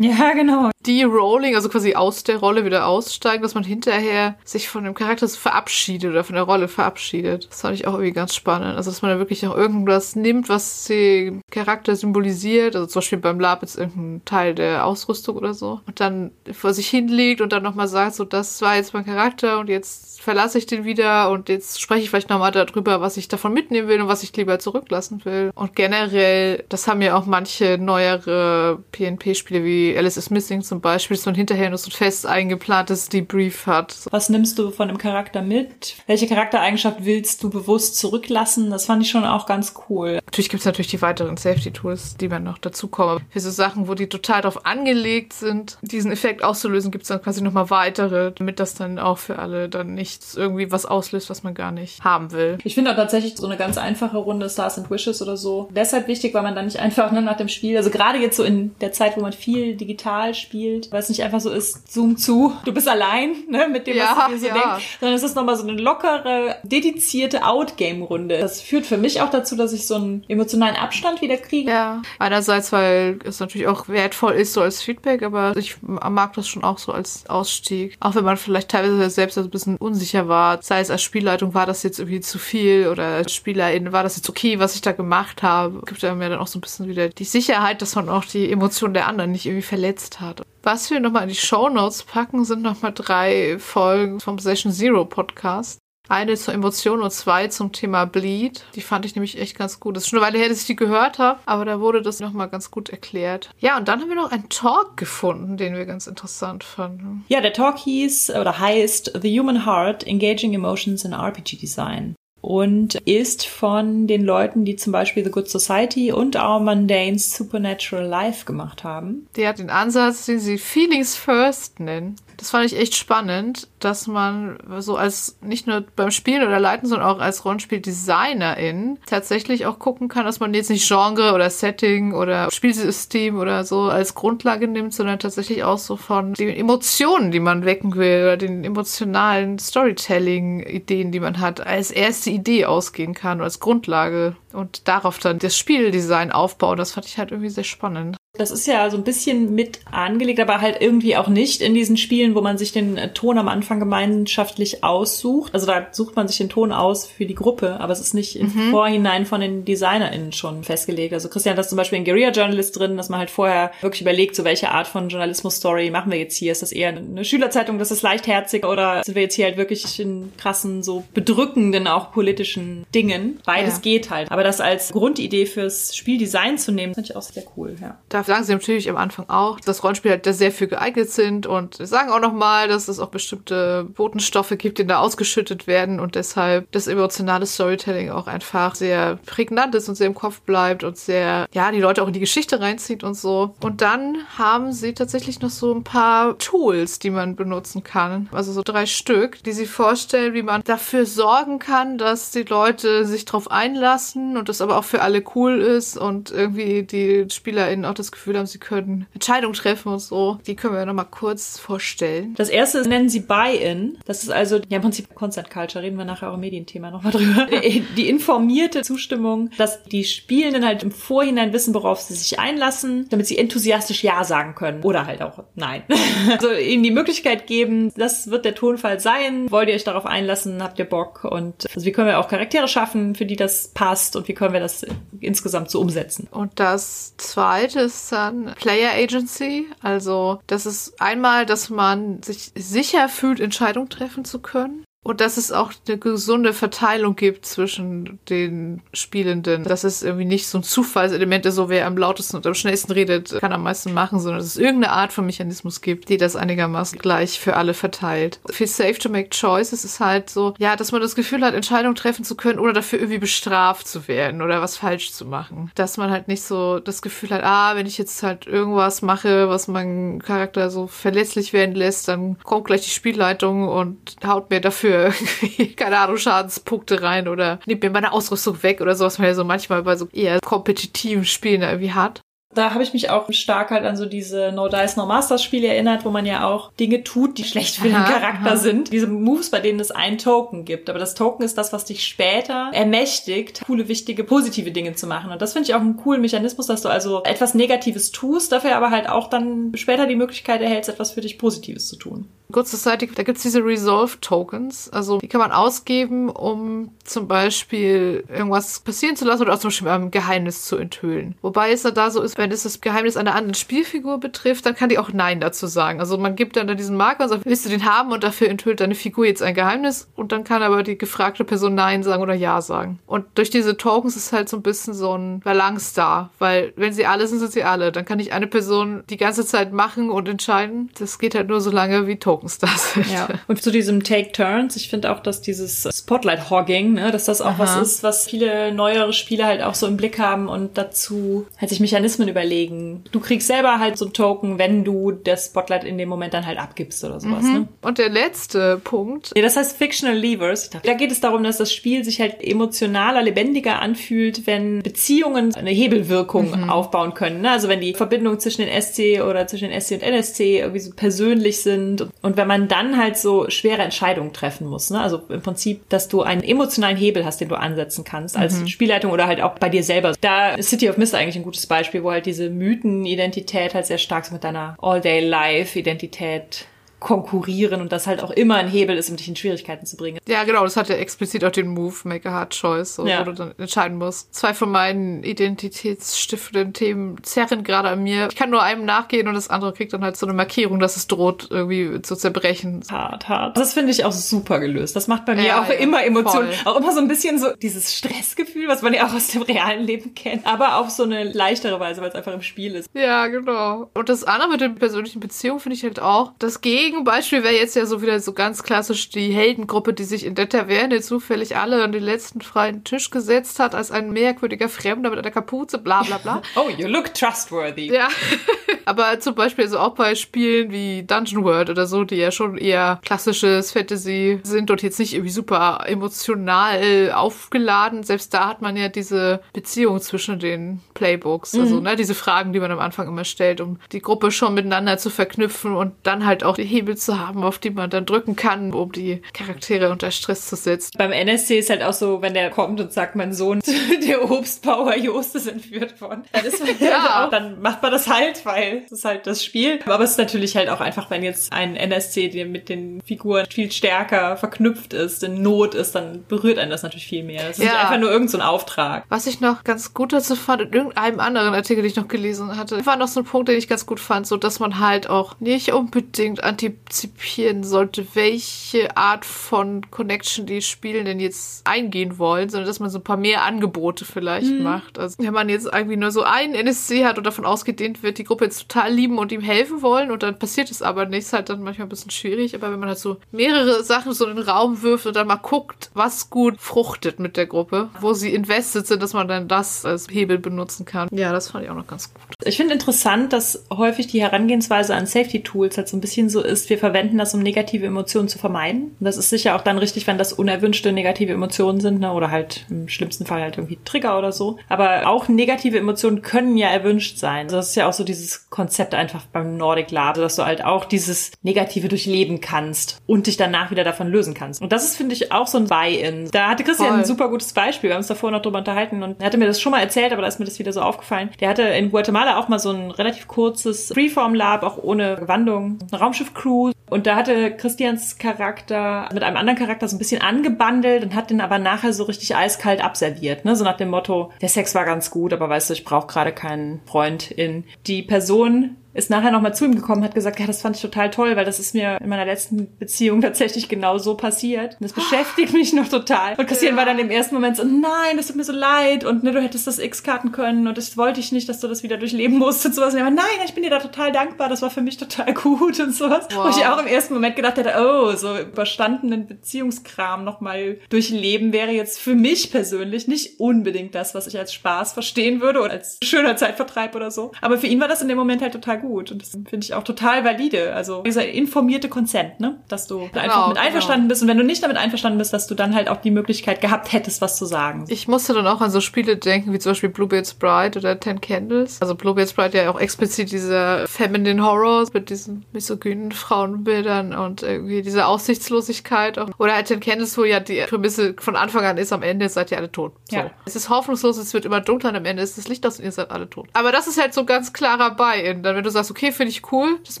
Ja, 0.00 0.32
genau. 0.32 0.70
De-Rolling, 0.86 1.56
also 1.56 1.68
quasi 1.68 1.96
aus 1.96 2.22
der 2.22 2.36
Rolle 2.36 2.64
wieder 2.64 2.86
aussteigen, 2.86 3.42
dass 3.42 3.54
man 3.54 3.64
hinterher 3.64 4.38
sich 4.44 4.68
von 4.68 4.84
dem 4.84 4.94
Charakter 4.94 5.28
verabschiedet 5.28 6.12
oder 6.12 6.22
von 6.22 6.36
der 6.36 6.44
Rolle 6.44 6.68
verabschiedet. 6.68 7.48
Das 7.50 7.62
fand 7.62 7.74
ich 7.74 7.86
auch 7.88 7.94
irgendwie 7.94 8.12
ganz 8.12 8.36
spannend. 8.36 8.57
Also, 8.62 8.90
dass 8.90 9.02
man 9.02 9.12
da 9.12 9.18
wirklich 9.18 9.46
auch 9.46 9.56
irgendwas 9.56 10.16
nimmt, 10.16 10.48
was 10.48 10.84
den 10.84 11.42
Charakter 11.50 11.96
symbolisiert. 11.96 12.74
Also 12.74 12.86
zum 12.86 13.00
Beispiel 13.00 13.18
beim 13.18 13.40
Lab 13.40 13.62
jetzt 13.62 13.78
irgendein 13.78 14.24
Teil 14.24 14.54
der 14.54 14.84
Ausrüstung 14.84 15.36
oder 15.36 15.54
so. 15.54 15.80
Und 15.86 16.00
dann 16.00 16.30
vor 16.52 16.74
sich 16.74 16.88
hinlegt 16.88 17.40
und 17.40 17.52
dann 17.52 17.62
nochmal 17.62 17.88
sagt, 17.88 18.14
so, 18.14 18.24
das 18.24 18.60
war 18.62 18.76
jetzt 18.76 18.94
mein 18.94 19.04
Charakter 19.04 19.58
und 19.58 19.68
jetzt 19.68 20.20
verlasse 20.20 20.58
ich 20.58 20.66
den 20.66 20.84
wieder 20.84 21.30
und 21.30 21.48
jetzt 21.48 21.80
spreche 21.80 22.02
ich 22.02 22.10
vielleicht 22.10 22.28
nochmal 22.28 22.52
darüber, 22.52 23.00
was 23.00 23.16
ich 23.16 23.28
davon 23.28 23.52
mitnehmen 23.52 23.88
will 23.88 24.02
und 24.02 24.08
was 24.08 24.22
ich 24.22 24.36
lieber 24.36 24.58
zurücklassen 24.58 25.24
will. 25.24 25.50
Und 25.54 25.74
generell, 25.74 26.64
das 26.68 26.88
haben 26.88 27.02
ja 27.02 27.16
auch 27.16 27.26
manche 27.26 27.78
neuere 27.78 28.82
PNP-Spiele 28.92 29.64
wie 29.64 29.96
Alice 29.96 30.16
is 30.16 30.30
Missing 30.30 30.62
zum 30.62 30.80
Beispiel, 30.80 31.16
dass 31.16 31.26
man 31.26 31.34
hinterher 31.34 31.70
noch 31.70 31.78
so 31.78 31.88
ein 31.88 31.92
fest 31.92 32.26
eingeplantes 32.26 33.08
Debrief 33.08 33.66
hat. 33.66 33.96
Was 34.10 34.28
nimmst 34.28 34.58
du 34.58 34.70
von 34.70 34.88
dem 34.88 34.98
Charakter 34.98 35.42
mit? 35.42 35.96
Welche 36.06 36.26
Charaktereigenschaft 36.26 37.04
willst 37.04 37.42
du 37.42 37.50
bewusst 37.50 37.96
zurücklassen? 37.96 38.47
Das 38.56 38.86
fand 38.86 39.02
ich 39.02 39.10
schon 39.10 39.24
auch 39.24 39.46
ganz 39.46 39.74
cool. 39.88 40.20
Natürlich 40.26 40.48
gibt 40.48 40.60
es 40.60 40.66
natürlich 40.66 40.88
die 40.88 41.02
weiteren 41.02 41.36
Safety-Tools, 41.36 42.16
die 42.16 42.28
man 42.28 42.44
noch 42.44 42.58
dazu 42.58 42.88
kommen. 42.88 43.20
Für 43.30 43.40
so 43.40 43.50
Sachen, 43.50 43.88
wo 43.88 43.94
die 43.94 44.08
total 44.08 44.42
darauf 44.42 44.64
angelegt 44.66 45.32
sind, 45.32 45.78
diesen 45.82 46.12
Effekt 46.12 46.42
auszulösen, 46.42 46.90
gibt 46.90 47.02
es 47.02 47.08
dann 47.08 47.22
quasi 47.22 47.42
nochmal 47.42 47.70
weitere, 47.70 48.32
damit 48.32 48.60
das 48.60 48.74
dann 48.74 48.98
auch 48.98 49.18
für 49.18 49.38
alle 49.38 49.68
dann 49.68 49.94
nichts 49.94 50.34
irgendwie 50.34 50.70
was 50.70 50.86
auslöst, 50.86 51.30
was 51.30 51.42
man 51.42 51.54
gar 51.54 51.72
nicht 51.72 52.02
haben 52.04 52.32
will. 52.32 52.58
Ich 52.64 52.74
finde 52.74 52.92
auch 52.92 52.96
tatsächlich 52.96 53.36
so 53.36 53.46
eine 53.46 53.56
ganz 53.56 53.78
einfache 53.78 54.16
Runde 54.16 54.48
Stars 54.48 54.78
and 54.78 54.90
Wishes 54.90 55.22
oder 55.22 55.36
so. 55.36 55.68
Deshalb 55.74 56.08
wichtig, 56.08 56.34
weil 56.34 56.42
man 56.42 56.54
dann 56.54 56.64
nicht 56.64 56.78
einfach 56.78 57.12
ne, 57.12 57.22
nach 57.22 57.36
dem 57.36 57.48
Spiel, 57.48 57.76
also 57.76 57.90
gerade 57.90 58.18
jetzt 58.18 58.36
so 58.36 58.44
in 58.44 58.74
der 58.80 58.92
Zeit, 58.92 59.16
wo 59.16 59.20
man 59.20 59.32
viel 59.32 59.76
digital 59.76 60.34
spielt, 60.34 60.90
weil 60.92 61.00
es 61.00 61.08
nicht 61.08 61.22
einfach 61.22 61.40
so 61.40 61.50
ist, 61.50 61.92
zoom 61.92 62.16
zu, 62.16 62.52
du 62.64 62.72
bist 62.72 62.88
allein 62.88 63.34
ne, 63.48 63.68
mit 63.68 63.86
dem, 63.86 63.96
ja, 63.96 64.14
was 64.16 64.26
du 64.26 64.32
dir 64.32 64.38
so 64.38 64.46
ja. 64.46 64.52
denkst, 64.54 64.98
sondern 65.00 65.16
es 65.16 65.22
ist 65.22 65.36
nochmal 65.36 65.56
so 65.56 65.62
eine 65.62 65.80
lockere, 65.80 66.56
dedizierte 66.62 67.44
Outgame-Runde. 67.44 68.27
Das 68.28 68.60
führt 68.60 68.86
für 68.86 68.96
mich 68.96 69.20
auch 69.20 69.30
dazu, 69.30 69.56
dass 69.56 69.72
ich 69.72 69.86
so 69.86 69.96
einen 69.96 70.24
emotionalen 70.28 70.76
Abstand 70.76 71.20
wieder 71.22 71.36
kriege. 71.36 71.70
Ja, 71.70 72.02
einerseits, 72.18 72.72
weil 72.72 73.18
es 73.24 73.40
natürlich 73.40 73.66
auch 73.66 73.88
wertvoll 73.88 74.34
ist 74.34 74.52
so 74.52 74.60
als 74.60 74.82
Feedback, 74.82 75.22
aber 75.22 75.56
ich 75.56 75.76
mag 75.82 76.32
das 76.34 76.48
schon 76.48 76.64
auch 76.64 76.78
so 76.78 76.92
als 76.92 77.28
Ausstieg. 77.28 77.96
Auch 78.00 78.14
wenn 78.14 78.24
man 78.24 78.36
vielleicht 78.36 78.70
teilweise 78.70 79.10
selbst 79.10 79.38
ein 79.38 79.50
bisschen 79.50 79.76
unsicher 79.76 80.28
war, 80.28 80.62
sei 80.62 80.80
es 80.80 80.90
als 80.90 81.02
Spielleitung, 81.02 81.54
war 81.54 81.66
das 81.66 81.82
jetzt 81.82 81.98
irgendwie 81.98 82.20
zu 82.20 82.38
viel 82.38 82.88
oder 82.88 83.04
als 83.04 83.34
Spielerin, 83.34 83.92
war 83.92 84.02
das 84.02 84.16
jetzt 84.16 84.28
okay, 84.28 84.58
was 84.58 84.74
ich 84.74 84.80
da 84.80 84.92
gemacht 84.92 85.42
habe. 85.42 85.82
Gibt 85.86 86.04
einem 86.04 86.22
ja 86.22 86.28
dann 86.28 86.38
auch 86.38 86.46
so 86.46 86.58
ein 86.58 86.62
bisschen 86.62 86.88
wieder 86.88 87.08
die 87.08 87.24
Sicherheit, 87.24 87.82
dass 87.82 87.94
man 87.94 88.08
auch 88.08 88.24
die 88.24 88.50
Emotionen 88.50 88.94
der 88.94 89.06
anderen 89.06 89.32
nicht 89.32 89.46
irgendwie 89.46 89.62
verletzt 89.62 90.20
hat. 90.20 90.42
Was 90.62 90.90
wir 90.90 91.00
nochmal 91.00 91.22
in 91.22 91.28
die 91.28 91.34
Show 91.34 91.68
Notes 91.68 92.02
packen, 92.02 92.44
sind 92.44 92.62
nochmal 92.62 92.92
drei 92.94 93.58
Folgen 93.58 94.20
vom 94.20 94.38
Session 94.38 94.72
Zero 94.72 95.04
Podcast. 95.04 95.78
Eine 96.08 96.36
zur 96.36 96.54
Emotion 96.54 97.02
und 97.02 97.12
zwei 97.12 97.48
zum 97.48 97.72
Thema 97.72 98.06
Bleed. 98.06 98.64
Die 98.74 98.80
fand 98.80 99.04
ich 99.04 99.14
nämlich 99.14 99.38
echt 99.38 99.58
ganz 99.58 99.78
gut. 99.78 99.96
Das 99.96 100.04
ist 100.04 100.08
schon 100.08 100.18
eine 100.18 100.26
Weile 100.26 100.38
her, 100.38 100.48
dass 100.48 100.60
ich 100.60 100.66
die 100.66 100.76
gehört 100.76 101.18
habe, 101.18 101.40
aber 101.44 101.64
da 101.64 101.80
wurde 101.80 102.00
das 102.00 102.20
nochmal 102.20 102.48
ganz 102.48 102.70
gut 102.70 102.88
erklärt. 102.88 103.50
Ja, 103.58 103.76
und 103.76 103.88
dann 103.88 104.00
haben 104.00 104.08
wir 104.08 104.16
noch 104.16 104.32
einen 104.32 104.48
Talk 104.48 104.96
gefunden, 104.96 105.56
den 105.58 105.74
wir 105.74 105.84
ganz 105.84 106.06
interessant 106.06 106.64
fanden. 106.64 107.24
Ja, 107.28 107.40
der 107.40 107.52
Talk 107.52 107.78
hieß 107.78 108.30
oder 108.30 108.58
heißt 108.58 109.18
The 109.20 109.38
Human 109.38 109.66
Heart 109.66 110.06
Engaging 110.06 110.54
Emotions 110.54 111.04
in 111.04 111.12
RPG 111.12 111.56
Design 111.56 112.14
und 112.40 112.94
ist 112.94 113.46
von 113.46 114.06
den 114.06 114.24
Leuten, 114.24 114.64
die 114.64 114.76
zum 114.76 114.92
Beispiel 114.92 115.24
The 115.24 115.30
Good 115.30 115.48
Society 115.48 116.12
und 116.12 116.36
Our 116.36 116.60
Mundane's 116.60 117.36
Supernatural 117.36 118.06
Life 118.06 118.44
gemacht 118.44 118.84
haben. 118.84 119.26
Der 119.36 119.50
hat 119.50 119.58
den 119.58 119.70
Ansatz, 119.70 120.26
den 120.26 120.40
sie 120.40 120.58
Feelings 120.58 121.16
First 121.16 121.80
nennen. 121.80 122.16
Das 122.38 122.50
fand 122.50 122.64
ich 122.64 122.78
echt 122.78 122.94
spannend, 122.94 123.66
dass 123.80 124.06
man 124.06 124.58
so 124.78 124.96
als 124.96 125.38
nicht 125.40 125.66
nur 125.66 125.84
beim 125.96 126.12
Spielen 126.12 126.46
oder 126.46 126.60
Leiten, 126.60 126.88
sondern 126.88 127.08
auch 127.08 127.18
als 127.18 127.44
Rollenspieldesignerin 127.44 128.98
tatsächlich 129.06 129.66
auch 129.66 129.80
gucken 129.80 130.06
kann, 130.06 130.24
dass 130.24 130.38
man 130.38 130.54
jetzt 130.54 130.70
nicht 130.70 130.86
Genre 130.86 131.34
oder 131.34 131.50
Setting 131.50 132.14
oder 132.14 132.48
Spielsystem 132.52 133.36
oder 133.36 133.64
so 133.64 133.82
als 133.82 134.14
Grundlage 134.14 134.68
nimmt, 134.68 134.94
sondern 134.94 135.18
tatsächlich 135.18 135.64
auch 135.64 135.78
so 135.78 135.96
von 135.96 136.34
den 136.34 136.50
Emotionen, 136.50 137.32
die 137.32 137.40
man 137.40 137.64
wecken 137.64 137.96
will 137.96 138.22
oder 138.22 138.36
den 138.36 138.62
emotionalen 138.62 139.58
Storytelling-Ideen, 139.58 141.10
die 141.10 141.20
man 141.20 141.40
hat, 141.40 141.60
als 141.60 141.90
erste 141.90 142.30
Idee 142.30 142.66
ausgehen 142.66 143.14
kann 143.14 143.40
als 143.40 143.58
Grundlage 143.58 144.36
und 144.52 144.86
darauf 144.86 145.18
dann 145.18 145.40
das 145.40 145.56
Spieldesign 145.56 146.30
aufbauen. 146.30 146.78
Das 146.78 146.92
fand 146.92 147.06
ich 147.06 147.18
halt 147.18 147.32
irgendwie 147.32 147.50
sehr 147.50 147.64
spannend. 147.64 148.16
Das 148.38 148.50
ist 148.50 148.66
ja 148.66 148.88
so 148.90 148.96
ein 148.96 149.04
bisschen 149.04 149.54
mit 149.54 149.80
angelegt, 149.90 150.40
aber 150.40 150.60
halt 150.60 150.80
irgendwie 150.80 151.16
auch 151.16 151.28
nicht 151.28 151.60
in 151.60 151.74
diesen 151.74 151.96
Spielen, 151.96 152.34
wo 152.34 152.40
man 152.40 152.58
sich 152.58 152.72
den 152.72 152.96
äh, 152.96 153.12
Ton 153.12 153.38
am 153.38 153.48
Anfang 153.48 153.80
gemeinschaftlich 153.80 154.84
aussucht. 154.84 155.54
Also 155.54 155.66
da 155.66 155.88
sucht 155.90 156.16
man 156.16 156.28
sich 156.28 156.38
den 156.38 156.48
Ton 156.48 156.72
aus 156.72 157.06
für 157.06 157.26
die 157.26 157.34
Gruppe, 157.34 157.80
aber 157.80 157.92
es 157.92 158.00
ist 158.00 158.14
nicht 158.14 158.36
im 158.36 158.46
mhm. 158.46 158.70
Vorhinein 158.70 159.26
von 159.26 159.40
den 159.40 159.64
DesignerInnen 159.64 160.32
schon 160.32 160.64
festgelegt. 160.64 161.12
Also 161.12 161.28
Christian 161.28 161.52
hat 161.52 161.58
das 161.58 161.68
zum 161.68 161.76
Beispiel 161.76 161.98
in 161.98 162.04
Guerilla 162.04 162.30
Journalist 162.30 162.78
drin, 162.78 162.96
dass 162.96 163.08
man 163.08 163.18
halt 163.18 163.30
vorher 163.30 163.72
wirklich 163.80 164.02
überlegt, 164.02 164.36
so 164.36 164.44
welche 164.44 164.70
Art 164.70 164.86
von 164.86 165.08
Journalismus-Story 165.08 165.90
machen 165.90 166.12
wir 166.12 166.18
jetzt 166.18 166.36
hier? 166.36 166.52
Ist 166.52 166.62
das 166.62 166.72
eher 166.72 166.88
eine 166.90 167.24
Schülerzeitung, 167.24 167.78
das 167.78 167.90
ist 167.90 168.02
leichtherzig 168.02 168.64
oder 168.64 169.02
sind 169.04 169.14
wir 169.14 169.22
jetzt 169.22 169.34
hier 169.34 169.46
halt 169.46 169.56
wirklich 169.56 169.98
in 169.98 170.32
krassen, 170.36 170.82
so 170.82 171.04
bedrückenden, 171.14 171.86
auch 171.86 172.12
politischen 172.12 172.86
Dingen? 172.94 173.40
Beides 173.44 173.76
ja. 173.76 173.80
geht 173.80 174.10
halt. 174.10 174.30
Aber 174.30 174.44
das 174.44 174.60
als 174.60 174.92
Grundidee 174.92 175.46
fürs 175.46 175.96
Spieldesign 175.96 176.58
zu 176.58 176.72
nehmen, 176.72 176.94
finde 176.94 177.10
ich 177.10 177.16
auch 177.16 177.22
sehr 177.22 177.44
cool, 177.56 177.76
ja. 177.80 177.98
Da 178.08 178.27
sagen 178.28 178.44
sie 178.44 178.52
natürlich 178.52 178.88
am 178.88 178.96
Anfang 178.96 179.28
auch, 179.28 179.58
dass 179.58 179.82
Rollenspiele 179.82 180.14
halt 180.14 180.34
sehr 180.34 180.52
für 180.52 180.68
geeignet 180.68 181.10
sind 181.10 181.46
und 181.46 181.74
sagen 181.74 182.10
auch 182.10 182.20
nochmal, 182.20 182.68
dass 182.68 182.86
es 182.86 183.00
auch 183.00 183.08
bestimmte 183.08 183.84
Botenstoffe 183.96 184.54
gibt, 184.56 184.78
die 184.78 184.86
da 184.86 184.98
ausgeschüttet 184.98 185.66
werden 185.66 185.98
und 185.98 186.14
deshalb 186.14 186.70
das 186.70 186.86
emotionale 186.86 187.46
Storytelling 187.46 188.10
auch 188.10 188.28
einfach 188.28 188.76
sehr 188.76 189.18
prägnant 189.26 189.74
ist 189.74 189.88
und 189.88 189.96
sehr 189.96 190.06
im 190.06 190.14
Kopf 190.14 190.40
bleibt 190.42 190.84
und 190.84 190.96
sehr, 190.96 191.46
ja, 191.52 191.72
die 191.72 191.80
Leute 191.80 192.02
auch 192.02 192.06
in 192.06 192.12
die 192.12 192.20
Geschichte 192.20 192.60
reinzieht 192.60 193.02
und 193.02 193.14
so. 193.14 193.54
Und 193.60 193.80
dann 193.80 194.18
haben 194.36 194.72
sie 194.72 194.94
tatsächlich 194.94 195.40
noch 195.40 195.50
so 195.50 195.74
ein 195.74 195.82
paar 195.82 196.38
Tools, 196.38 196.98
die 196.98 197.10
man 197.10 197.34
benutzen 197.34 197.82
kann. 197.82 198.28
Also 198.30 198.52
so 198.52 198.62
drei 198.62 198.86
Stück, 198.86 199.42
die 199.42 199.52
sie 199.52 199.66
vorstellen, 199.66 200.34
wie 200.34 200.42
man 200.42 200.62
dafür 200.62 201.06
sorgen 201.06 201.58
kann, 201.58 201.98
dass 201.98 202.30
die 202.30 202.42
Leute 202.42 203.06
sich 203.06 203.24
drauf 203.24 203.50
einlassen 203.50 204.36
und 204.36 204.48
das 204.48 204.60
aber 204.60 204.76
auch 204.76 204.84
für 204.84 205.00
alle 205.02 205.24
cool 205.34 205.60
ist 205.60 205.96
und 205.96 206.30
irgendwie 206.30 206.82
die 206.82 207.26
SpielerInnen 207.30 207.86
auch 207.86 207.94
das 207.94 208.12
Gefühl 208.12 208.17
haben, 208.26 208.46
sie 208.46 208.58
können 208.58 209.06
Entscheidungen 209.14 209.54
treffen 209.54 209.92
und 209.92 210.00
so. 210.00 210.38
Die 210.46 210.56
können 210.56 210.74
wir 210.74 210.84
noch 210.86 210.94
mal 210.94 211.04
kurz 211.04 211.58
vorstellen. 211.58 212.34
Das 212.36 212.48
erste 212.48 212.86
nennen 212.88 213.08
sie 213.08 213.20
Buy-in. 213.20 213.98
Das 214.06 214.22
ist 214.22 214.30
also 214.30 214.56
ja 214.68 214.76
im 214.76 214.82
Prinzip 214.82 215.14
Consent 215.14 215.50
Culture. 215.50 215.84
Reden 215.84 215.96
wir 215.96 216.04
nachher 216.04 216.30
auch 216.30 216.34
im 216.34 216.40
Medienthema 216.40 216.90
noch 216.90 217.02
mal 217.02 217.10
drüber. 217.10 217.46
Die 217.96 218.08
informierte 218.08 218.82
Zustimmung, 218.82 219.50
dass 219.58 219.82
die 219.84 220.04
Spielenden 220.04 220.64
halt 220.64 220.82
im 220.82 220.90
Vorhinein 220.90 221.52
wissen, 221.52 221.74
worauf 221.74 222.00
sie 222.00 222.14
sich 222.14 222.38
einlassen, 222.38 223.06
damit 223.10 223.26
sie 223.26 223.38
enthusiastisch 223.38 224.02
Ja 224.02 224.24
sagen 224.24 224.54
können. 224.54 224.82
Oder 224.82 225.06
halt 225.06 225.22
auch 225.22 225.44
Nein. 225.54 225.82
also 226.30 226.52
ihnen 226.52 226.82
die 226.82 226.90
Möglichkeit 226.90 227.46
geben, 227.46 227.92
das 227.96 228.30
wird 228.30 228.44
der 228.44 228.54
Tonfall 228.54 229.00
sein. 229.00 229.50
Wollt 229.50 229.68
ihr 229.68 229.74
euch 229.74 229.84
darauf 229.84 230.06
einlassen? 230.06 230.62
Habt 230.62 230.78
ihr 230.78 230.84
Bock? 230.84 231.24
Und 231.24 231.66
also 231.74 231.86
wie 231.86 231.92
können 231.92 232.08
wir 232.08 232.18
auch 232.18 232.28
Charaktere 232.28 232.68
schaffen, 232.68 233.14
für 233.14 233.26
die 233.26 233.36
das 233.36 233.68
passt? 233.68 234.16
Und 234.16 234.28
wie 234.28 234.34
können 234.34 234.52
wir 234.52 234.60
das 234.60 234.86
insgesamt 235.20 235.70
so 235.70 235.80
umsetzen? 235.80 236.28
Und 236.30 236.52
das 236.60 237.16
zweite 237.16 237.80
ist 237.80 237.97
dann 238.06 238.54
Player 238.54 238.92
Agency. 238.92 239.66
Also 239.82 240.40
das 240.46 240.66
ist 240.66 241.00
einmal, 241.00 241.46
dass 241.46 241.70
man 241.70 242.22
sich 242.22 242.52
sicher 242.54 243.08
fühlt, 243.08 243.40
Entscheidungen 243.40 243.88
treffen 243.88 244.24
zu 244.24 244.38
können. 244.38 244.84
Und 245.08 245.22
dass 245.22 245.38
es 245.38 245.52
auch 245.52 245.72
eine 245.88 245.96
gesunde 245.96 246.52
Verteilung 246.52 247.16
gibt 247.16 247.46
zwischen 247.46 248.18
den 248.28 248.82
Spielenden. 248.92 249.64
Dass 249.64 249.82
es 249.82 250.02
irgendwie 250.02 250.26
nicht 250.26 250.46
so 250.46 250.58
ein 250.58 250.62
Zufallselement 250.62 251.46
ist, 251.46 251.54
so 251.54 251.70
wer 251.70 251.86
am 251.86 251.96
lautesten 251.96 252.36
und 252.36 252.46
am 252.46 252.52
schnellsten 252.52 252.92
redet, 252.92 253.34
kann 253.40 253.54
am 253.54 253.62
meisten 253.62 253.94
machen, 253.94 254.20
sondern 254.20 254.40
dass 254.40 254.48
es 254.48 254.58
irgendeine 254.58 254.92
Art 254.92 255.14
von 255.14 255.24
Mechanismus 255.24 255.80
gibt, 255.80 256.10
die 256.10 256.18
das 256.18 256.36
einigermaßen 256.36 256.98
gleich 256.98 257.40
für 257.40 257.56
alle 257.56 257.72
verteilt. 257.72 258.38
Für 258.50 258.66
Safe 258.66 258.98
to 258.98 259.08
Make 259.08 259.30
Choices 259.30 259.82
ist 259.82 259.98
halt 259.98 260.28
so, 260.28 260.52
ja, 260.58 260.76
dass 260.76 260.92
man 260.92 261.00
das 261.00 261.14
Gefühl 261.14 261.40
hat, 261.40 261.54
Entscheidungen 261.54 261.94
treffen 261.94 262.26
zu 262.26 262.36
können, 262.36 262.58
ohne 262.58 262.74
dafür 262.74 262.98
irgendwie 262.98 263.16
bestraft 263.16 263.88
zu 263.88 264.08
werden 264.08 264.42
oder 264.42 264.60
was 264.60 264.76
falsch 264.76 265.12
zu 265.12 265.24
machen. 265.24 265.70
Dass 265.74 265.96
man 265.96 266.10
halt 266.10 266.28
nicht 266.28 266.42
so 266.42 266.80
das 266.80 267.00
Gefühl 267.00 267.30
hat, 267.30 267.44
ah, 267.44 267.76
wenn 267.76 267.86
ich 267.86 267.96
jetzt 267.96 268.22
halt 268.22 268.46
irgendwas 268.46 269.00
mache, 269.00 269.48
was 269.48 269.68
meinen 269.68 270.20
Charakter 270.20 270.68
so 270.68 270.86
verletzlich 270.86 271.54
werden 271.54 271.74
lässt, 271.74 272.08
dann 272.08 272.38
kommt 272.40 272.66
gleich 272.66 272.82
die 272.82 272.90
Spielleitung 272.90 273.68
und 273.68 274.16
haut 274.22 274.50
mir 274.50 274.60
dafür 274.60 274.97
irgendwie, 274.98 275.74
keine 275.76 275.98
Ahnung, 275.98 276.16
Schadenspunkte 276.16 277.02
rein 277.02 277.28
oder 277.28 277.60
nimmt 277.66 277.82
mir 277.82 277.90
meine 277.90 278.12
Ausrüstung 278.12 278.62
weg 278.62 278.80
oder 278.80 278.94
so, 278.94 279.04
was 279.04 279.18
man 279.18 279.28
ja 279.28 279.34
so 279.34 279.44
manchmal 279.44 279.82
bei 279.82 279.96
so 279.96 280.08
eher 280.12 280.40
kompetitiven 280.40 281.24
Spielen 281.24 281.62
irgendwie 281.62 281.92
hat. 281.92 282.22
Da 282.54 282.72
habe 282.72 282.82
ich 282.82 282.94
mich 282.94 283.10
auch 283.10 283.30
stark 283.30 283.70
halt 283.70 283.84
an 283.84 283.96
so 283.96 284.06
diese 284.06 284.52
No 284.52 284.68
Dice 284.68 284.96
No 284.96 285.04
Masters 285.04 285.42
Spiele 285.44 285.68
erinnert, 285.68 286.06
wo 286.06 286.10
man 286.10 286.24
ja 286.24 286.48
auch 286.48 286.72
Dinge 286.72 287.04
tut, 287.04 287.36
die 287.36 287.44
schlecht 287.44 287.76
für 287.76 287.94
aha, 287.94 288.04
den 288.04 288.14
Charakter 288.14 288.50
aha. 288.50 288.56
sind. 288.56 288.90
Diese 288.90 289.06
Moves, 289.06 289.50
bei 289.50 289.60
denen 289.60 289.78
es 289.80 289.90
ein 289.90 290.16
Token 290.16 290.64
gibt. 290.64 290.88
Aber 290.88 290.98
das 290.98 291.14
Token 291.14 291.44
ist 291.44 291.58
das, 291.58 291.74
was 291.74 291.84
dich 291.84 292.06
später 292.06 292.70
ermächtigt, 292.72 293.62
coole, 293.66 293.88
wichtige, 293.88 294.24
positive 294.24 294.70
Dinge 294.70 294.94
zu 294.94 295.06
machen. 295.06 295.30
Und 295.30 295.42
das 295.42 295.52
finde 295.52 295.68
ich 295.68 295.74
auch 295.74 295.80
einen 295.80 295.98
coolen 295.98 296.22
Mechanismus, 296.22 296.66
dass 296.66 296.80
du 296.80 296.88
also 296.88 297.22
etwas 297.24 297.52
Negatives 297.52 298.12
tust, 298.12 298.50
dafür 298.50 298.76
aber 298.76 298.90
halt 298.90 299.10
auch 299.10 299.28
dann 299.28 299.72
später 299.74 300.06
die 300.06 300.16
Möglichkeit 300.16 300.62
erhältst, 300.62 300.88
etwas 300.88 301.12
für 301.12 301.20
dich 301.20 301.36
Positives 301.38 301.86
zu 301.86 301.96
tun. 301.96 302.28
Good 302.50 302.66
Society, 302.66 303.10
da 303.14 303.24
gibt's 303.24 303.42
diese 303.42 303.62
Resolve 303.62 304.20
Tokens. 304.22 304.88
Also 304.88 305.18
die 305.18 305.28
kann 305.28 305.38
man 305.38 305.52
ausgeben, 305.52 306.30
um 306.30 306.92
zum 307.04 307.28
Beispiel 307.28 308.24
irgendwas 308.26 308.80
passieren 308.80 309.16
zu 309.16 309.26
lassen 309.26 309.42
oder 309.42 309.52
auch 309.52 309.58
zum 309.58 309.68
Beispiel 309.68 309.88
ein 309.88 310.10
Geheimnis 310.10 310.64
zu 310.64 310.76
enthüllen. 310.78 311.34
Wobei 311.42 311.72
es 311.72 311.82
da 311.82 312.10
so 312.10 312.22
ist, 312.22 312.38
wenn 312.38 312.50
es 312.50 312.62
das 312.62 312.80
Geheimnis 312.80 313.18
einer 313.18 313.34
anderen 313.34 313.52
Spielfigur 313.52 314.18
betrifft, 314.18 314.64
dann 314.64 314.74
kann 314.74 314.88
die 314.88 314.98
auch 314.98 315.12
Nein 315.12 315.40
dazu 315.40 315.66
sagen. 315.66 316.00
Also 316.00 316.16
man 316.16 316.36
gibt 316.36 316.56
dann 316.56 316.66
da 316.66 316.74
diesen 316.74 316.96
Marker 316.96 317.24
und 317.24 317.28
sagt, 317.28 317.44
willst 317.44 317.66
du 317.66 317.68
den 317.68 317.84
haben 317.84 318.12
und 318.12 318.24
dafür 318.24 318.48
enthüllt 318.48 318.80
deine 318.80 318.94
Figur 318.94 319.26
jetzt 319.26 319.42
ein 319.42 319.54
Geheimnis 319.54 320.08
und 320.16 320.32
dann 320.32 320.44
kann 320.44 320.62
aber 320.62 320.82
die 320.82 320.96
gefragte 320.96 321.44
Person 321.44 321.74
Nein 321.74 322.02
sagen 322.02 322.22
oder 322.22 322.34
Ja 322.34 322.62
sagen. 322.62 322.98
Und 323.06 323.26
durch 323.34 323.50
diese 323.50 323.76
Tokens 323.76 324.16
ist 324.16 324.32
halt 324.32 324.48
so 324.48 324.56
ein 324.56 324.62
bisschen 324.62 324.94
so 324.94 325.14
ein 325.14 325.40
Balance 325.40 325.94
da, 325.94 326.30
weil 326.38 326.72
wenn 326.76 326.94
sie 326.94 327.04
alle 327.04 327.26
sind, 327.26 327.40
sind 327.40 327.52
sie 327.52 327.64
alle. 327.64 327.92
Dann 327.92 328.06
kann 328.06 328.20
ich 328.20 328.32
eine 328.32 328.46
Person 328.46 329.04
die 329.10 329.18
ganze 329.18 329.44
Zeit 329.44 329.74
machen 329.74 330.08
und 330.08 330.28
entscheiden. 330.28 330.88
Das 330.98 331.18
geht 331.18 331.34
halt 331.34 331.48
nur 331.48 331.60
so 331.60 331.70
lange, 331.70 332.06
wie 332.06 332.16
Tokens 332.16 332.37
da 332.58 332.68
sind. 332.68 333.06
Ja. 333.18 333.28
Und 333.46 333.62
zu 333.62 333.70
diesem 333.70 334.02
Take 334.02 334.32
Turns, 334.32 334.76
ich 334.76 334.88
finde 334.88 335.10
auch, 335.10 335.20
dass 335.20 335.40
dieses 335.40 335.88
Spotlight 335.90 336.50
Hogging, 336.50 336.92
ne, 336.92 337.10
dass 337.10 337.24
das 337.24 337.40
auch 337.40 337.58
Aha. 337.58 337.58
was 337.58 337.76
ist, 337.76 338.02
was 338.02 338.28
viele 338.28 338.72
neuere 338.72 339.12
Spiele 339.12 339.46
halt 339.46 339.62
auch 339.62 339.74
so 339.74 339.86
im 339.86 339.96
Blick 339.96 340.18
haben 340.18 340.48
und 340.48 340.76
dazu 340.76 341.46
halt 341.58 341.70
sich 341.70 341.80
Mechanismen 341.80 342.28
überlegen. 342.28 343.02
Du 343.12 343.20
kriegst 343.20 343.46
selber 343.46 343.78
halt 343.78 343.96
so 343.96 344.06
ein 344.06 344.12
Token, 344.12 344.58
wenn 344.58 344.84
du 344.84 345.12
das 345.12 345.46
Spotlight 345.46 345.84
in 345.84 345.96
dem 345.96 346.08
Moment 346.08 346.34
dann 346.34 346.46
halt 346.46 346.58
abgibst 346.58 347.02
oder 347.02 347.18
sowas. 347.18 347.44
Mhm. 347.44 347.52
Ne? 347.52 347.68
Und 347.80 347.98
der 347.98 348.10
letzte 348.10 348.78
Punkt. 348.78 349.32
Ja, 349.34 349.42
das 349.42 349.56
heißt 349.56 349.76
Fictional 349.76 350.16
Levers. 350.16 350.70
Da 350.70 350.94
geht 350.94 351.10
es 351.10 351.20
darum, 351.20 351.42
dass 351.42 351.56
das 351.56 351.72
Spiel 351.72 352.04
sich 352.04 352.20
halt 352.20 352.42
emotionaler, 352.42 353.22
lebendiger 353.22 353.80
anfühlt, 353.80 354.46
wenn 354.46 354.82
Beziehungen 354.82 355.54
eine 355.54 355.70
Hebelwirkung 355.70 356.50
mhm. 356.50 356.70
aufbauen 356.70 357.14
können. 357.14 357.40
Ne? 357.40 357.50
Also 357.50 357.68
wenn 357.68 357.80
die 357.80 357.94
Verbindung 357.94 358.38
zwischen 358.38 358.62
den 358.64 358.82
SC 358.82 359.22
oder 359.22 359.46
zwischen 359.46 359.70
den 359.70 359.80
SC 359.80 359.92
und 359.92 360.02
NSC 360.02 360.58
irgendwie 360.58 360.80
so 360.80 360.90
persönlich 360.94 361.62
sind 361.62 362.06
und 362.22 362.27
wenn 362.36 362.48
man 362.48 362.68
dann 362.68 362.96
halt 362.96 363.16
so 363.16 363.48
schwere 363.50 363.82
Entscheidungen 363.82 364.32
treffen 364.32 364.66
muss. 364.66 364.90
Ne? 364.90 365.00
Also 365.00 365.22
im 365.28 365.42
Prinzip, 365.42 365.88
dass 365.88 366.08
du 366.08 366.22
einen 366.22 366.42
emotionalen 366.42 366.96
Hebel 366.96 367.24
hast, 367.24 367.40
den 367.40 367.48
du 367.48 367.54
ansetzen 367.54 368.04
kannst 368.04 368.36
als 368.36 368.60
mhm. 368.60 368.68
Spielleitung 368.68 369.12
oder 369.12 369.26
halt 369.26 369.40
auch 369.40 369.58
bei 369.58 369.68
dir 369.68 369.82
selber. 369.82 370.14
Da 370.20 370.54
ist 370.54 370.70
City 370.70 370.88
of 370.90 370.96
Mist 370.96 371.14
eigentlich 371.14 371.36
ein 371.36 371.42
gutes 371.42 371.66
Beispiel, 371.66 372.02
wo 372.02 372.10
halt 372.10 372.26
diese 372.26 372.50
Mythenidentität 372.50 373.74
halt 373.74 373.86
sehr 373.86 373.98
stark 373.98 374.30
mit 374.32 374.44
deiner 374.44 374.76
All-Day-Life-Identität 374.80 376.66
konkurrieren 377.00 377.80
und 377.80 377.92
das 377.92 378.06
halt 378.06 378.22
auch 378.22 378.30
immer 378.30 378.56
ein 378.56 378.68
Hebel 378.68 378.96
ist, 378.96 379.08
um 379.10 379.16
dich 379.16 379.28
in 379.28 379.36
Schwierigkeiten 379.36 379.86
zu 379.86 379.96
bringen. 379.96 380.18
Ja, 380.26 380.44
genau, 380.44 380.64
das 380.64 380.76
hat 380.76 380.88
ja 380.88 380.96
explizit 380.96 381.44
auch 381.44 381.52
den 381.52 381.68
Move 381.68 381.94
Make 382.04 382.28
a 382.28 382.32
Hard 382.32 382.50
Choice, 382.50 382.96
so, 382.96 383.06
ja. 383.06 383.20
wo 383.20 383.24
du 383.24 383.32
dann 383.32 383.54
entscheiden 383.58 383.98
musst. 383.98 384.34
Zwei 384.34 384.52
von 384.52 384.70
meinen 384.70 385.22
identitätsstiftenden 385.22 386.72
Themen 386.72 387.22
zerren 387.22 387.62
gerade 387.62 387.90
an 387.90 388.02
mir. 388.02 388.28
Ich 388.30 388.36
kann 388.36 388.50
nur 388.50 388.62
einem 388.62 388.84
nachgehen 388.84 389.28
und 389.28 389.34
das 389.34 389.48
andere 389.48 389.72
kriegt 389.72 389.92
dann 389.92 390.02
halt 390.02 390.16
so 390.16 390.26
eine 390.26 390.34
Markierung, 390.34 390.80
dass 390.80 390.96
es 390.96 391.06
droht, 391.06 391.48
irgendwie 391.50 392.02
zu 392.02 392.16
zerbrechen. 392.16 392.82
Hart, 392.90 393.28
hart. 393.28 393.56
Das 393.56 393.74
finde 393.74 393.92
ich 393.92 394.04
auch 394.04 394.12
super 394.12 394.58
gelöst. 394.58 394.96
Das 394.96 395.06
macht 395.06 395.24
bei 395.24 395.36
mir 395.36 395.44
ja, 395.44 395.62
auch 395.62 395.68
ja, 395.68 395.74
immer 395.74 396.04
Emotionen, 396.04 396.50
auch 396.64 396.76
immer 396.76 396.92
so 396.92 397.00
ein 397.00 397.08
bisschen 397.08 397.38
so 397.38 397.52
dieses 397.54 397.96
Stressgefühl, 397.96 398.66
was 398.66 398.82
man 398.82 398.92
ja 398.92 399.06
auch 399.06 399.14
aus 399.14 399.28
dem 399.28 399.42
realen 399.42 399.84
Leben 399.84 400.14
kennt, 400.14 400.46
aber 400.46 400.76
auf 400.78 400.90
so 400.90 401.04
eine 401.04 401.24
leichtere 401.24 401.78
Weise, 401.78 402.00
weil 402.00 402.08
es 402.08 402.14
einfach 402.14 402.32
im 402.32 402.42
Spiel 402.42 402.74
ist. 402.74 402.88
Ja, 402.94 403.28
genau. 403.28 403.90
Und 403.94 404.08
das 404.08 404.24
andere 404.24 404.50
mit 404.50 404.60
den 404.60 404.74
persönlichen 404.74 405.20
Beziehungen 405.20 405.60
finde 405.60 405.76
ich 405.76 405.84
halt 405.84 406.00
auch, 406.00 406.32
das 406.38 406.60
geht 406.60 406.87
Gegenbeispiel 406.88 407.42
wäre 407.42 407.54
jetzt 407.54 407.76
ja 407.76 407.84
so 407.84 408.00
wieder 408.00 408.18
so 408.18 408.32
ganz 408.32 408.62
klassisch 408.62 409.10
die 409.10 409.30
Heldengruppe, 409.30 409.92
die 409.92 410.04
sich 410.04 410.24
in 410.24 410.34
der 410.34 410.48
Taverne 410.48 411.02
zufällig 411.02 411.54
alle 411.54 411.84
an 411.84 411.92
den 411.92 412.02
letzten 412.02 412.40
freien 412.40 412.82
Tisch 412.82 413.10
gesetzt 413.10 413.60
hat, 413.60 413.74
als 413.74 413.90
ein 413.90 414.10
merkwürdiger 414.10 414.70
Fremder 414.70 415.10
mit 415.10 415.18
einer 415.18 415.30
Kapuze, 415.30 415.76
bla 415.76 416.02
bla 416.02 416.16
bla. 416.16 416.40
oh, 416.56 416.70
you 416.70 416.88
look 416.88 417.12
trustworthy. 417.12 417.92
Ja. 417.92 418.08
Aber 418.86 419.20
zum 419.20 419.34
Beispiel 419.34 419.68
so 419.68 419.78
auch 419.78 419.94
bei 419.94 420.14
Spielen 420.14 420.72
wie 420.72 421.02
Dungeon 421.02 421.44
World 421.44 421.68
oder 421.68 421.86
so, 421.86 422.04
die 422.04 422.16
ja 422.16 422.30
schon 422.30 422.56
eher 422.56 423.00
klassisches 423.04 423.72
Fantasy 423.72 424.40
sind 424.44 424.70
und 424.70 424.82
jetzt 424.82 424.98
nicht 424.98 425.12
irgendwie 425.12 425.30
super 425.30 425.84
emotional 425.86 427.12
aufgeladen. 427.12 428.02
Selbst 428.02 428.32
da 428.32 428.48
hat 428.48 428.62
man 428.62 428.78
ja 428.78 428.88
diese 428.88 429.40
Beziehung 429.52 430.00
zwischen 430.00 430.38
den 430.38 430.80
Playbooks, 430.94 431.54
also 431.54 431.76
mhm. 431.76 431.82
ne, 431.82 431.96
diese 431.96 432.14
Fragen, 432.14 432.54
die 432.54 432.60
man 432.60 432.70
am 432.70 432.78
Anfang 432.78 433.08
immer 433.08 433.24
stellt, 433.24 433.60
um 433.60 433.78
die 433.92 434.00
Gruppe 434.00 434.30
schon 434.30 434.54
miteinander 434.54 434.96
zu 434.96 435.10
verknüpfen 435.10 435.76
und 435.76 435.92
dann 436.02 436.24
halt 436.24 436.42
auch 436.42 436.56
die 436.56 436.77
Hebel 436.78 436.96
zu 436.96 437.18
haben, 437.18 437.42
auf 437.42 437.58
die 437.58 437.70
man 437.70 437.90
dann 437.90 438.06
drücken 438.06 438.36
kann, 438.36 438.72
um 438.72 438.92
die 438.92 439.20
Charaktere 439.32 439.90
unter 439.90 440.10
Stress 440.10 440.46
zu 440.46 440.56
setzen. 440.56 440.92
Beim 440.96 441.12
NSC 441.12 441.58
ist 441.58 441.70
halt 441.70 441.82
auch 441.82 441.92
so, 441.92 442.22
wenn 442.22 442.34
der 442.34 442.50
kommt 442.50 442.80
und 442.80 442.92
sagt, 442.92 443.16
mein 443.16 443.32
Sohn, 443.32 443.60
der 444.06 444.30
Obstbauer 444.30 444.96
Jost 444.96 445.34
ist 445.34 445.48
entführt 445.48 446.00
worden, 446.00 446.22
dann, 446.32 446.44
ist 446.44 446.60
man 446.60 446.68
ja. 446.80 447.26
auch, 447.26 447.30
dann 447.30 447.60
macht 447.60 447.82
man 447.82 447.90
das 447.90 448.08
halt, 448.08 448.44
weil 448.46 448.82
das 448.82 448.92
ist 449.00 449.04
halt 449.04 449.26
das 449.26 449.44
Spiel. 449.44 449.80
Aber 449.86 450.04
es 450.04 450.12
ist 450.12 450.18
natürlich 450.18 450.56
halt 450.56 450.68
auch 450.68 450.80
einfach, 450.80 451.10
wenn 451.10 451.22
jetzt 451.22 451.52
ein 451.52 451.74
NSC, 451.74 452.28
der 452.28 452.46
mit 452.46 452.68
den 452.68 453.00
Figuren 453.04 453.46
viel 453.50 453.72
stärker 453.72 454.36
verknüpft 454.36 454.94
ist, 454.94 455.24
in 455.24 455.42
Not 455.42 455.74
ist, 455.74 455.94
dann 455.94 456.24
berührt 456.28 456.58
einen 456.58 456.70
das 456.70 456.82
natürlich 456.82 457.06
viel 457.06 457.24
mehr. 457.24 457.50
Es 457.50 457.58
ist 457.58 457.64
ja. 457.64 457.72
nicht 457.72 457.80
einfach 457.80 457.98
nur 457.98 458.10
irgendein 458.10 458.40
so 458.40 458.46
Auftrag. 458.46 459.04
Was 459.08 459.26
ich 459.26 459.40
noch 459.40 459.64
ganz 459.64 459.94
gut 459.94 460.12
dazu 460.12 460.36
fand, 460.36 460.62
in 460.62 460.72
irgendeinem 460.72 461.20
anderen 461.20 461.54
Artikel, 461.54 461.82
den 461.82 461.90
ich 461.90 461.96
noch 461.96 462.08
gelesen 462.08 462.56
hatte, 462.56 462.84
war 462.86 462.96
noch 462.96 463.08
so 463.08 463.20
ein 463.20 463.26
Punkt, 463.26 463.48
den 463.48 463.58
ich 463.58 463.68
ganz 463.68 463.86
gut 463.86 464.00
fand, 464.00 464.26
so 464.26 464.36
dass 464.36 464.60
man 464.60 464.78
halt 464.78 465.10
auch 465.10 465.40
nicht 465.40 465.72
unbedingt 465.72 466.44
antizipieren 466.68 467.64
sollte, 467.64 468.06
welche 468.14 468.96
Art 468.96 469.24
von 469.24 469.90
Connection 469.90 470.46
die 470.46 470.62
Spielenden 470.62 471.20
jetzt 471.20 471.66
eingehen 471.66 472.18
wollen, 472.18 472.48
sondern 472.48 472.66
dass 472.66 472.80
man 472.80 472.90
so 472.90 472.98
ein 472.98 473.04
paar 473.04 473.16
mehr 473.16 473.44
Angebote 473.44 474.04
vielleicht 474.04 474.50
mhm. 474.50 474.62
macht. 474.62 474.98
Also 474.98 475.16
wenn 475.18 475.32
man 475.32 475.48
jetzt 475.48 475.66
irgendwie 475.66 475.96
nur 475.96 476.10
so 476.10 476.22
einen 476.22 476.54
NSC 476.54 477.04
hat 477.04 477.18
und 477.18 477.24
davon 477.24 477.44
ausgeht, 477.44 477.80
den 477.80 478.00
wird 478.02 478.18
die 478.18 478.24
Gruppe 478.24 478.44
jetzt 478.44 478.68
total 478.68 478.92
lieben 478.92 479.18
und 479.18 479.32
ihm 479.32 479.40
helfen 479.40 479.82
wollen 479.82 480.10
und 480.10 480.22
dann 480.22 480.38
passiert 480.38 480.70
es 480.70 480.82
aber 480.82 481.06
nicht, 481.06 481.18
ist 481.18 481.32
halt 481.32 481.48
dann 481.48 481.62
manchmal 481.62 481.86
ein 481.86 481.90
bisschen 481.90 482.10
schwierig. 482.10 482.54
Aber 482.54 482.72
wenn 482.72 482.80
man 482.80 482.88
halt 482.88 482.98
so 482.98 483.18
mehrere 483.32 483.82
Sachen 483.84 484.12
so 484.12 484.26
in 484.26 484.36
den 484.36 484.48
Raum 484.48 484.82
wirft 484.82 485.06
und 485.06 485.16
dann 485.16 485.26
mal 485.26 485.36
guckt, 485.36 485.90
was 485.94 486.30
gut 486.30 486.60
fruchtet 486.60 487.18
mit 487.20 487.36
der 487.36 487.46
Gruppe, 487.46 487.88
wo 488.00 488.12
sie 488.12 488.32
invested 488.32 488.86
sind, 488.86 489.02
dass 489.02 489.12
man 489.12 489.28
dann 489.28 489.48
das 489.48 489.84
als 489.84 490.06
Hebel 490.10 490.38
benutzen 490.38 490.84
kann. 490.84 491.08
Ja, 491.12 491.32
das 491.32 491.50
fand 491.50 491.64
ich 491.64 491.70
auch 491.70 491.74
noch 491.74 491.86
ganz 491.86 492.12
gut. 492.12 492.22
Ich 492.44 492.56
finde 492.56 492.74
interessant, 492.74 493.32
dass 493.32 493.66
häufig 493.72 494.06
die 494.06 494.20
Herangehensweise 494.20 494.94
an 494.94 495.06
Safety 495.06 495.42
Tools 495.42 495.76
halt 495.76 495.88
so 495.88 495.96
ein 495.96 496.00
bisschen 496.00 496.28
so 496.30 496.42
ist, 496.42 496.57
wir 496.70 496.78
verwenden 496.78 497.18
das, 497.18 497.34
um 497.34 497.40
negative 497.40 497.86
Emotionen 497.86 498.28
zu 498.28 498.38
vermeiden. 498.38 498.96
Und 498.98 499.04
das 499.04 499.16
ist 499.16 499.30
sicher 499.30 499.56
auch 499.56 499.62
dann 499.62 499.78
richtig, 499.78 500.06
wenn 500.06 500.18
das 500.18 500.32
unerwünschte 500.32 500.92
negative 500.92 501.32
Emotionen 501.32 501.80
sind, 501.80 502.00
ne? 502.00 502.12
oder 502.12 502.30
halt 502.30 502.66
im 502.70 502.88
schlimmsten 502.88 503.26
Fall 503.26 503.40
halt 503.40 503.56
irgendwie 503.56 503.78
Trigger 503.84 504.18
oder 504.18 504.32
so. 504.32 504.58
Aber 504.68 505.06
auch 505.06 505.28
negative 505.28 505.78
Emotionen 505.78 506.22
können 506.22 506.56
ja 506.56 506.68
erwünscht 506.68 507.18
sein. 507.18 507.46
Also 507.46 507.56
das 507.56 507.70
ist 507.70 507.74
ja 507.76 507.88
auch 507.88 507.92
so 507.92 508.04
dieses 508.04 508.50
Konzept 508.50 508.94
einfach 508.94 509.26
beim 509.26 509.56
Nordic 509.56 509.90
Lab, 509.90 510.14
dass 510.14 510.36
du 510.36 510.44
halt 510.44 510.64
auch 510.64 510.84
dieses 510.84 511.32
Negative 511.42 511.88
durchleben 511.88 512.40
kannst 512.40 512.98
und 513.06 513.26
dich 513.26 513.36
danach 513.36 513.70
wieder 513.70 513.84
davon 513.84 514.08
lösen 514.08 514.34
kannst. 514.34 514.60
Und 514.62 514.72
das 514.72 514.84
ist, 514.84 514.96
finde 514.96 515.14
ich, 515.14 515.32
auch 515.32 515.46
so 515.46 515.58
ein 515.58 515.66
Buy-in. 515.66 516.30
Da 516.30 516.48
hatte 516.48 516.64
Christian 516.64 516.88
Voll. 516.90 516.98
ein 516.98 517.04
super 517.04 517.28
gutes 517.28 517.52
Beispiel. 517.52 517.90
Wir 517.90 517.94
haben 517.94 518.00
uns 518.00 518.08
davor 518.08 518.30
noch 518.30 518.42
drüber 518.42 518.58
unterhalten 518.58 519.02
und 519.02 519.20
er 519.20 519.26
hatte 519.26 519.38
mir 519.38 519.46
das 519.46 519.60
schon 519.60 519.72
mal 519.72 519.80
erzählt, 519.80 520.12
aber 520.12 520.22
da 520.22 520.28
ist 520.28 520.38
mir 520.38 520.46
das 520.46 520.58
wieder 520.58 520.72
so 520.72 520.80
aufgefallen. 520.80 521.30
Der 521.40 521.48
hatte 521.48 521.62
in 521.62 521.90
Guatemala 521.90 522.38
auch 522.38 522.48
mal 522.48 522.58
so 522.58 522.70
ein 522.70 522.90
relativ 522.90 523.28
kurzes 523.28 523.88
Freeform-Lab, 523.88 524.62
auch 524.62 524.78
ohne 524.82 525.16
Gewandung, 525.16 525.78
eine 525.90 526.00
Raumschiff-Crew. 526.00 526.47
Und 526.90 527.06
da 527.06 527.16
hatte 527.16 527.54
Christians 527.56 528.18
Charakter 528.18 529.08
mit 529.12 529.22
einem 529.22 529.36
anderen 529.36 529.58
Charakter 529.58 529.88
so 529.88 529.96
ein 529.96 529.98
bisschen 529.98 530.22
angebandelt 530.22 531.04
und 531.04 531.14
hat 531.14 531.30
den 531.30 531.40
aber 531.40 531.58
nachher 531.58 531.92
so 531.92 532.04
richtig 532.04 532.34
eiskalt 532.34 532.82
abserviert. 532.82 533.44
Ne? 533.44 533.56
So 533.56 533.64
nach 533.64 533.76
dem 533.76 533.90
Motto, 533.90 534.32
der 534.40 534.48
Sex 534.48 534.74
war 534.74 534.84
ganz 534.84 535.10
gut, 535.10 535.32
aber 535.32 535.48
weißt 535.48 535.70
du, 535.70 535.74
ich 535.74 535.84
brauche 535.84 536.06
gerade 536.06 536.32
keinen 536.32 536.80
Freund 536.86 537.30
in. 537.30 537.64
Die 537.86 538.02
Person 538.02 538.76
ist 538.98 539.10
nachher 539.10 539.30
nochmal 539.30 539.54
zu 539.54 539.64
ihm 539.64 539.76
gekommen, 539.76 540.02
hat 540.02 540.14
gesagt, 540.14 540.40
ja, 540.40 540.46
das 540.46 540.60
fand 540.60 540.74
ich 540.74 540.82
total 540.82 541.10
toll, 541.10 541.36
weil 541.36 541.44
das 541.44 541.60
ist 541.60 541.72
mir 541.72 542.00
in 542.00 542.08
meiner 542.08 542.24
letzten 542.24 542.76
Beziehung 542.78 543.20
tatsächlich 543.22 543.68
genau 543.68 543.96
so 543.98 544.16
passiert. 544.16 544.74
Und 544.80 544.84
das 544.84 544.92
beschäftigt 544.92 545.52
mich 545.52 545.72
noch 545.72 545.88
total. 545.88 546.34
Und 546.36 546.48
Christian 546.48 546.72
ja. 546.74 546.78
war 546.78 546.84
dann 546.84 546.98
im 546.98 547.10
ersten 547.10 547.36
Moment 547.36 547.56
so, 547.56 547.62
nein, 547.64 548.16
das 548.16 548.26
tut 548.26 548.36
mir 548.36 548.44
so 548.44 548.52
leid 548.52 549.04
und 549.04 549.22
ne, 549.22 549.30
du 549.30 549.40
hättest 549.40 549.68
das 549.68 549.78
X-Karten 549.78 550.32
können 550.32 550.66
und 550.66 550.76
das 550.76 550.96
wollte 550.96 551.20
ich 551.20 551.30
nicht, 551.30 551.48
dass 551.48 551.60
du 551.60 551.68
das 551.68 551.84
wieder 551.84 551.96
durchleben 551.96 552.38
musst 552.38 552.66
und 552.66 552.74
sowas. 552.74 552.92
Und 552.92 552.98
er 552.98 553.04
war, 553.04 553.12
nein, 553.12 553.24
ich 553.44 553.54
bin 553.54 553.62
dir 553.62 553.70
da 553.70 553.78
total 553.78 554.10
dankbar, 554.10 554.48
das 554.48 554.62
war 554.62 554.70
für 554.70 554.82
mich 554.82 554.96
total 554.96 555.32
gut 555.34 555.78
und 555.78 555.94
sowas. 555.94 556.26
Wow. 556.34 556.46
Wo 556.46 556.48
ich 556.58 556.66
auch 556.66 556.78
im 556.78 556.88
ersten 556.88 557.14
Moment 557.14 557.36
gedacht 557.36 557.56
hätte, 557.56 557.74
oh, 557.78 558.16
so 558.16 558.36
überstandenen 558.36 559.28
Beziehungskram 559.28 560.24
nochmal 560.24 560.78
durchleben 560.90 561.52
wäre 561.52 561.70
jetzt 561.70 562.00
für 562.00 562.16
mich 562.16 562.50
persönlich 562.50 563.06
nicht 563.06 563.38
unbedingt 563.38 563.94
das, 563.94 564.16
was 564.16 564.26
ich 564.26 564.36
als 564.36 564.52
Spaß 564.52 564.92
verstehen 564.92 565.40
würde 565.40 565.60
oder 565.60 565.72
als 565.72 565.98
schöner 566.02 566.36
Zeitvertreib 566.36 566.96
oder 566.96 567.12
so. 567.12 567.30
Aber 567.40 567.58
für 567.58 567.68
ihn 567.68 567.80
war 567.80 567.86
das 567.86 568.02
in 568.02 568.08
dem 568.08 568.18
Moment 568.18 568.42
halt 568.42 568.52
total 568.52 568.80
gut. 568.80 568.87
Und 568.88 569.22
das 569.22 569.30
finde 569.30 569.58
ich 569.60 569.74
auch 569.74 569.84
total 569.84 570.24
valide. 570.24 570.74
Also 570.74 571.02
dieser 571.02 571.26
informierte 571.28 571.88
Konsent, 571.88 572.40
ne? 572.40 572.58
Dass 572.68 572.86
du 572.86 572.98
genau, 572.98 573.20
einfach 573.20 573.48
mit 573.48 573.56
genau. 573.56 573.66
einverstanden 573.66 574.08
bist. 574.08 574.22
Und 574.22 574.28
wenn 574.28 574.38
du 574.38 574.44
nicht 574.44 574.62
damit 574.62 574.76
einverstanden 574.76 575.18
bist, 575.18 575.32
dass 575.32 575.46
du 575.46 575.54
dann 575.54 575.74
halt 575.74 575.88
auch 575.88 575.98
die 575.98 576.10
Möglichkeit 576.10 576.60
gehabt 576.60 576.92
hättest, 576.92 577.20
was 577.20 577.36
zu 577.36 577.46
sagen. 577.46 577.84
Ich 577.88 578.08
musste 578.08 578.34
dann 578.34 578.46
auch 578.46 578.60
an 578.60 578.70
so 578.70 578.80
Spiele 578.80 579.16
denken, 579.16 579.52
wie 579.52 579.58
zum 579.58 579.70
Beispiel 579.70 579.88
Bluebeard's 579.88 580.34
Bride 580.34 580.78
oder 580.78 580.98
Ten 580.98 581.20
Candles. 581.20 581.80
Also 581.80 581.94
Bluebeard's 581.94 582.32
Bride 582.32 582.56
ja 582.56 582.70
auch 582.70 582.80
explizit 582.80 583.32
diese 583.32 583.84
Feminine 583.88 584.44
Horrors 584.44 584.92
mit 584.92 585.10
diesen 585.10 585.44
misogynen 585.52 586.12
Frauenbildern 586.12 587.14
und 587.14 587.42
irgendwie 587.42 587.82
diese 587.82 588.06
Aussichtslosigkeit. 588.06 589.18
Auch. 589.18 589.28
Oder 589.38 589.54
halt 589.54 589.66
Ten 589.66 589.80
Candles, 589.80 590.16
wo 590.18 590.24
ja 590.24 590.40
die 590.40 590.62
Prämisse 590.68 591.14
von 591.18 591.36
Anfang 591.36 591.64
an 591.64 591.78
ist, 591.78 591.92
am 591.92 592.02
Ende 592.02 592.28
seid 592.28 592.50
ihr 592.50 592.58
alle 592.58 592.70
tot. 592.70 592.92
So. 593.10 593.16
Ja. 593.16 593.30
Es 593.44 593.56
ist 593.56 593.68
hoffnungslos, 593.68 594.16
es 594.16 594.34
wird 594.34 594.44
immer 594.44 594.60
dunkler 594.60 594.90
und 594.90 594.96
am 594.96 595.04
Ende 595.04 595.22
ist 595.22 595.38
das 595.38 595.48
Licht 595.48 595.66
aus 595.66 595.78
und 595.78 595.84
ihr 595.84 595.92
seid 595.92 596.10
alle 596.10 596.28
tot. 596.28 596.48
Aber 596.52 596.72
das 596.72 596.86
ist 596.86 597.00
halt 597.00 597.14
so 597.14 597.24
ganz 597.24 597.52
klarer 597.52 597.94
Buy-in. 597.94 598.42
Dann, 598.42 598.56
wenn 598.56 598.64
du 598.64 598.67
du 598.68 598.72
sagst, 598.72 598.90
okay, 598.90 599.12
finde 599.12 599.30
ich 599.30 599.52
cool, 599.52 599.78
das 599.84 600.00